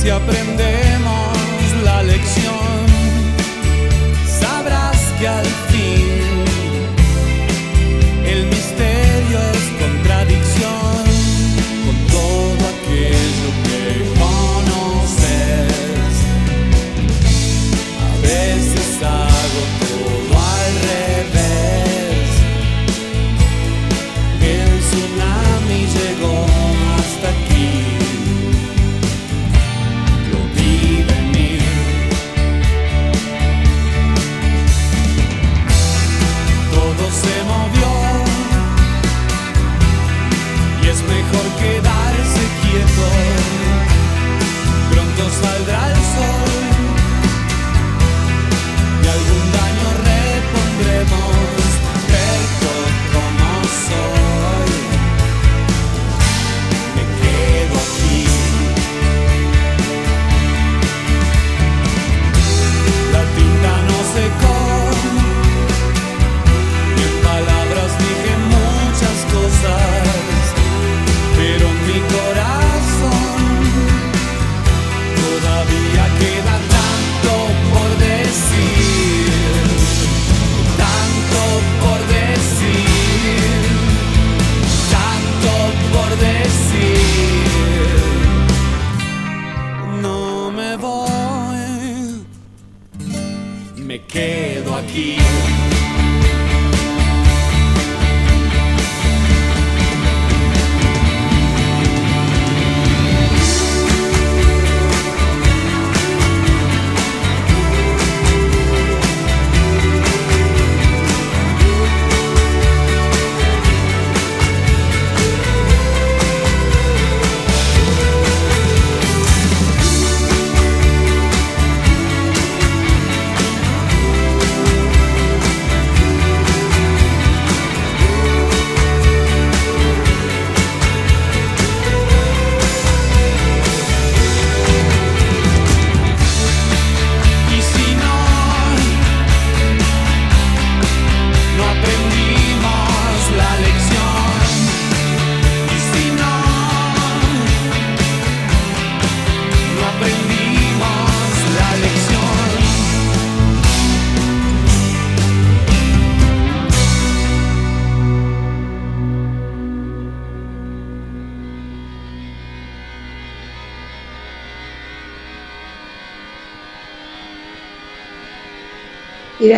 Si 0.00 0.08
aprendemos 0.08 0.99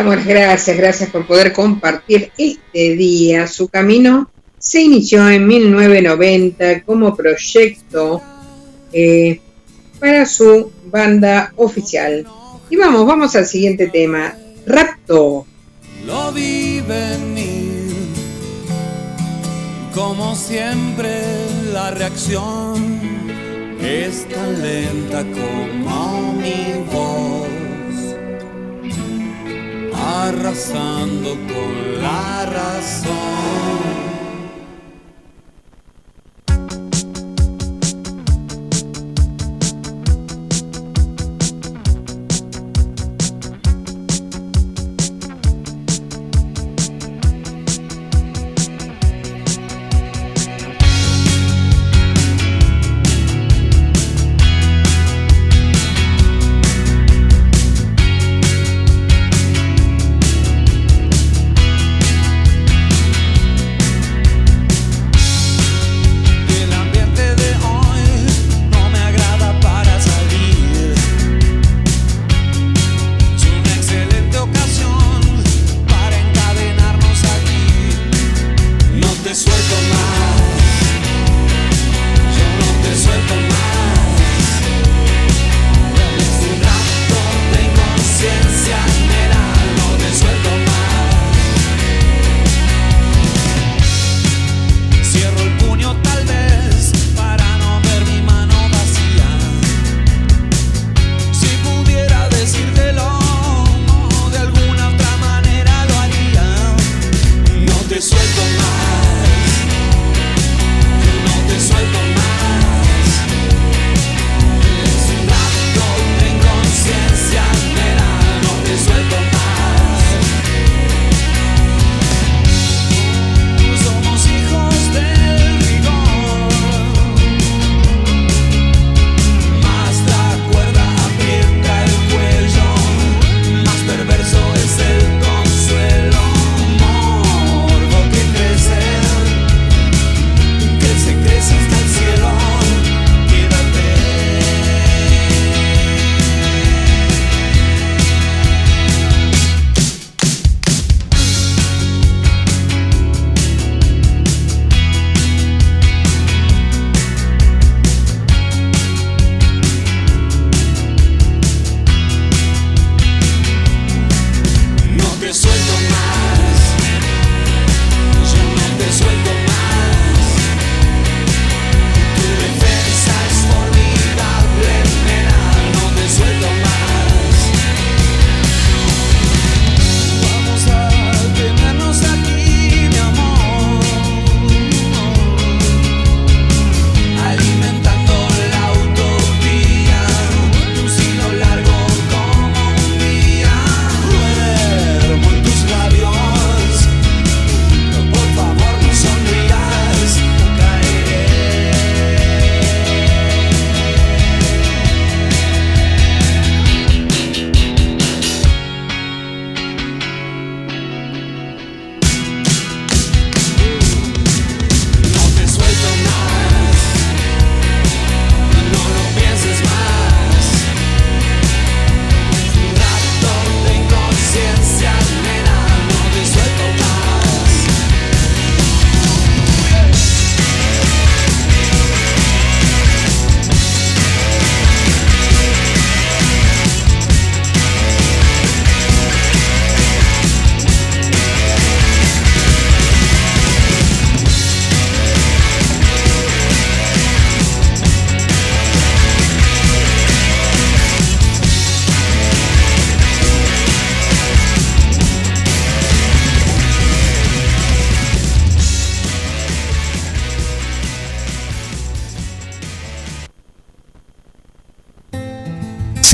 damos 0.03 0.25
gracias, 0.25 0.75
gracias 0.75 1.09
por 1.09 1.25
poder 1.25 1.53
compartir 1.53 2.29
este 2.37 2.95
día. 2.95 3.47
Su 3.47 3.69
camino 3.69 4.29
se 4.59 4.81
inició 4.81 5.29
en 5.29 5.47
1990 5.47 6.83
como 6.83 7.15
proyecto 7.15 8.21
eh, 8.91 9.39
para 10.01 10.25
su 10.25 10.71
banda 10.87 11.53
oficial. 11.55 12.27
Y 12.69 12.75
vamos, 12.75 13.05
vamos 13.05 13.33
al 13.37 13.45
siguiente 13.45 13.87
tema. 13.87 14.35
Rapto. 14.65 15.45
Lo 16.05 16.33
vi 16.33 16.81
venir, 16.81 17.93
como 19.95 20.35
siempre 20.35 21.21
la 21.71 21.91
reacción 21.91 22.99
es 23.79 24.27
tan 24.27 24.61
lenta 24.61 25.23
como 25.23 26.33
mi 26.33 26.73
voz, 26.91 27.12
arrasando 30.03 31.31
con 31.47 32.01
la 32.01 32.45
razón. 32.45 33.82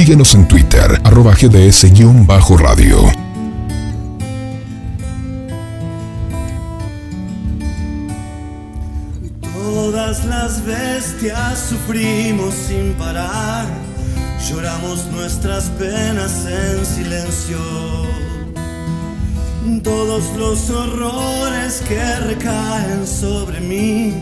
Síguenos 0.10 0.34
en 0.34 0.48
Twitter, 0.48 1.00
arroba 1.04 1.36
gds-radio. 1.36 2.98
Todas 9.54 10.26
las 10.26 10.66
bestias 10.66 11.60
sufrimos 11.60 12.56
sin 12.56 12.94
parar, 12.94 13.68
lloramos 14.50 15.06
nuestras 15.12 15.66
penas 15.78 16.44
en 16.48 16.84
silencio. 16.88 17.60
Todos 19.84 20.24
los 20.36 20.72
horrores 20.72 21.84
que 21.88 22.16
recaen 22.22 23.06
sobre 23.06 23.60
mí, 23.60 24.16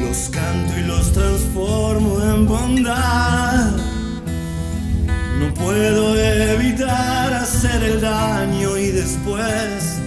los 0.00 0.30
canto 0.30 0.78
y 0.78 0.84
los 0.84 1.12
transformo 1.12 2.22
en 2.22 2.46
bondad 2.46 3.95
No 5.40 5.52
puedo 5.54 6.16
evitar 6.16 7.32
hacer 7.34 7.82
el 7.82 8.00
daño 8.00 8.76
y 8.78 8.88
después 8.88 9.98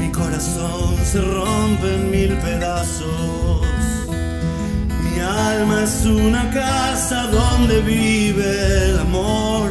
mi 0.00 0.10
corazón 0.10 0.96
se 1.04 1.20
rompe 1.20 1.94
en 1.94 2.10
mil 2.10 2.32
pedazos. 2.38 3.62
Mi 5.02 5.20
alma 5.20 5.84
es 5.84 6.04
una 6.04 6.50
casa 6.50 7.28
donde 7.28 7.80
vive 7.82 8.90
el 8.90 8.98
amor 8.98 9.70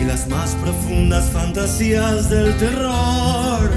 y 0.00 0.04
las 0.04 0.28
más 0.28 0.54
profundas 0.56 1.30
fantasías 1.30 2.30
del 2.30 2.56
terror. 2.56 3.70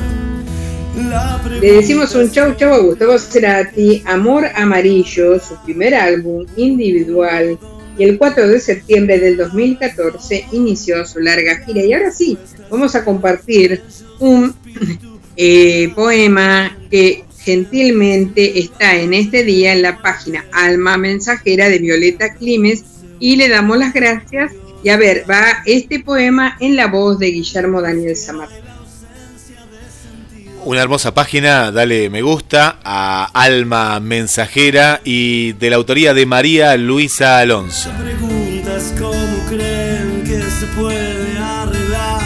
Le 1.61 1.71
decimos 1.73 2.13
un 2.13 2.29
chau 2.29 2.53
chau 2.55 2.73
a 2.73 2.79
Gustavo 2.79 3.17
Cerati, 3.17 4.03
Amor 4.05 4.45
Amarillo, 4.55 5.39
su 5.39 5.55
primer 5.63 5.95
álbum 5.95 6.45
individual, 6.57 7.57
y 7.97 8.03
el 8.03 8.17
4 8.17 8.47
de 8.47 8.59
septiembre 8.59 9.19
del 9.19 9.37
2014 9.37 10.45
inició 10.51 11.05
su 11.05 11.19
larga 11.19 11.63
gira. 11.65 11.83
Y 11.83 11.93
ahora 11.93 12.11
sí, 12.11 12.37
vamos 12.69 12.95
a 12.95 13.03
compartir 13.03 13.81
un 14.19 14.55
eh, 15.35 15.91
poema 15.95 16.77
que 16.89 17.25
gentilmente 17.39 18.59
está 18.59 18.95
en 18.95 19.13
este 19.13 19.43
día 19.43 19.73
en 19.73 19.81
la 19.81 20.01
página 20.01 20.45
Alma 20.51 20.97
Mensajera 20.97 21.69
de 21.69 21.79
Violeta 21.79 22.33
Climes 22.35 22.83
y 23.19 23.35
le 23.35 23.49
damos 23.49 23.77
las 23.77 23.93
gracias. 23.93 24.51
Y 24.83 24.89
a 24.89 24.97
ver, 24.97 25.25
va 25.29 25.63
este 25.65 25.99
poema 25.99 26.57
en 26.59 26.75
la 26.75 26.87
voz 26.87 27.19
de 27.19 27.31
Guillermo 27.31 27.81
Daniel 27.81 28.15
Samartín. 28.15 28.58
Una 30.65 30.81
hermosa 30.81 31.13
página, 31.13 31.71
dale 31.71 32.09
me 32.09 32.21
gusta 32.21 32.79
a 32.83 33.29
Alma 33.33 33.99
Mensajera 34.01 34.99
y 35.03 35.53
de 35.53 35.69
la 35.69 35.77
autoría 35.77 36.13
de 36.13 36.25
María 36.25 36.75
Luisa 36.75 37.39
Alonso. 37.39 37.89
Preguntas 37.97 38.93
cómo 38.99 39.45
creen 39.47 40.23
que 40.25 40.41
se 40.41 40.65
puede 40.77 41.37
arreglar 41.39 42.21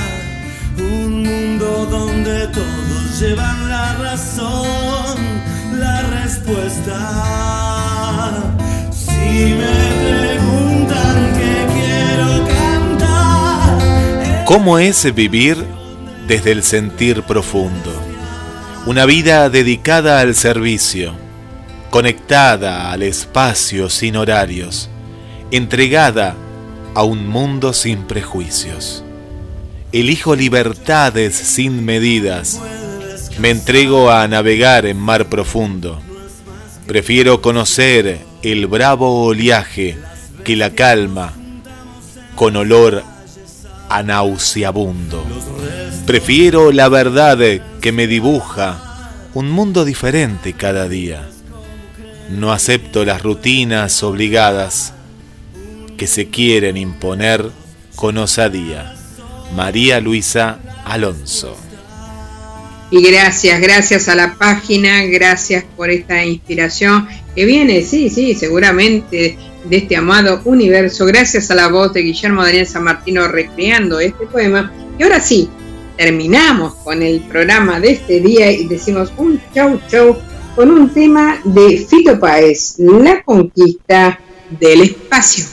un 0.80 1.23
mundo 1.23 1.85
donde 1.89 2.47
todos 2.47 3.19
llevan 3.19 3.69
la 3.69 3.93
razón, 3.97 5.18
la 5.80 6.01
respuesta. 6.23 6.99
Si 8.91 9.53
me 9.53 9.91
preguntan 10.10 11.34
qué 11.38 11.68
quiero 11.72 12.30
cantar, 12.47 14.45
¿Cómo 14.45 14.80
es 14.80 15.14
vivir 15.14 15.64
desde 16.27 16.51
el 16.51 16.64
sentir 16.64 17.22
profundo? 17.23 18.12
Una 18.85 19.05
vida 19.05 19.49
dedicada 19.49 20.19
al 20.19 20.35
servicio, 20.35 21.14
conectada 21.89 22.91
al 22.91 23.01
espacio 23.01 23.89
sin 23.89 24.18
horarios, 24.18 24.89
entregada 25.51 26.35
a 26.93 27.03
un 27.03 27.30
mundo 27.30 27.72
sin 27.72 28.03
prejuicios. 28.03 29.05
Elijo 29.93 30.35
libertades 30.35 31.34
sin 31.34 31.85
medidas, 31.85 32.60
me 33.39 33.51
entrego 33.51 34.11
a 34.11 34.27
navegar 34.27 34.85
en 34.85 34.97
mar 34.97 35.30
profundo. 35.30 36.01
Prefiero 36.85 37.41
conocer 37.41 38.19
el 38.41 38.68
bravo 38.68 39.23
oleaje 39.23 39.97
que 40.43 40.57
la 40.57 40.72
calma 40.72 41.34
con 42.35 42.57
olor 42.57 43.12
a 43.94 44.02
nauseabundo. 44.02 45.24
Prefiero 46.07 46.72
la 46.72 46.90
verdad 46.90 47.38
que 47.80 47.91
me 47.91 48.07
dibuja 48.07 49.20
un 49.36 49.52
mundo 49.52 49.86
diferente 49.86 50.53
cada 50.53 50.90
día. 50.90 51.30
No 52.32 52.52
acepto 52.52 53.06
las 53.06 53.22
rutinas 53.22 54.02
obligadas 54.02 54.94
que 55.95 56.07
se 56.07 56.30
quieren 56.30 56.76
imponer 56.76 57.52
con 57.95 58.18
osadía. 58.18 58.95
María 59.56 59.99
Luisa 59.99 60.57
Alonso. 60.86 61.56
Y 62.90 63.03
gracias, 63.03 63.61
gracias 63.61 64.10
a 64.10 64.15
la 64.15 64.34
página, 64.36 65.03
gracias 65.03 65.65
por 65.78 65.91
esta 65.91 66.26
inspiración 66.26 67.07
que 67.36 67.45
viene, 67.45 67.84
sí, 67.84 68.10
sí, 68.10 68.34
seguramente 68.34 69.38
de 69.65 69.77
este 69.77 69.95
amado 69.95 70.41
universo, 70.45 71.06
gracias 71.06 71.49
a 71.52 71.56
la 71.56 71.68
voz 71.69 71.94
de 71.94 72.02
Guillermo 72.02 72.44
Daniel 72.44 72.68
San 72.68 72.84
Martino 72.84 73.27
recreando 73.27 73.99
este 73.99 74.26
poema. 74.26 74.72
Y 74.98 75.03
ahora 75.03 75.19
sí, 75.19 75.49
terminamos 75.98 76.76
con 76.76 77.02
el 77.02 77.22
programa 77.22 77.80
de 77.80 77.91
este 77.91 78.19
día 78.19 78.52
y 78.52 78.68
decimos 78.68 79.14
un 79.18 79.40
chau 79.53 79.80
chau 79.90 80.18
con 80.56 80.69
un 80.69 80.90
tema 80.94 81.40
de 81.44 81.85
Fito 81.90 82.19
Páez, 82.19 82.76
la 82.77 83.23
conquista 83.23 84.19
del 84.60 84.81
espacio. 84.81 85.53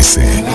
GDS. 0.00 0.49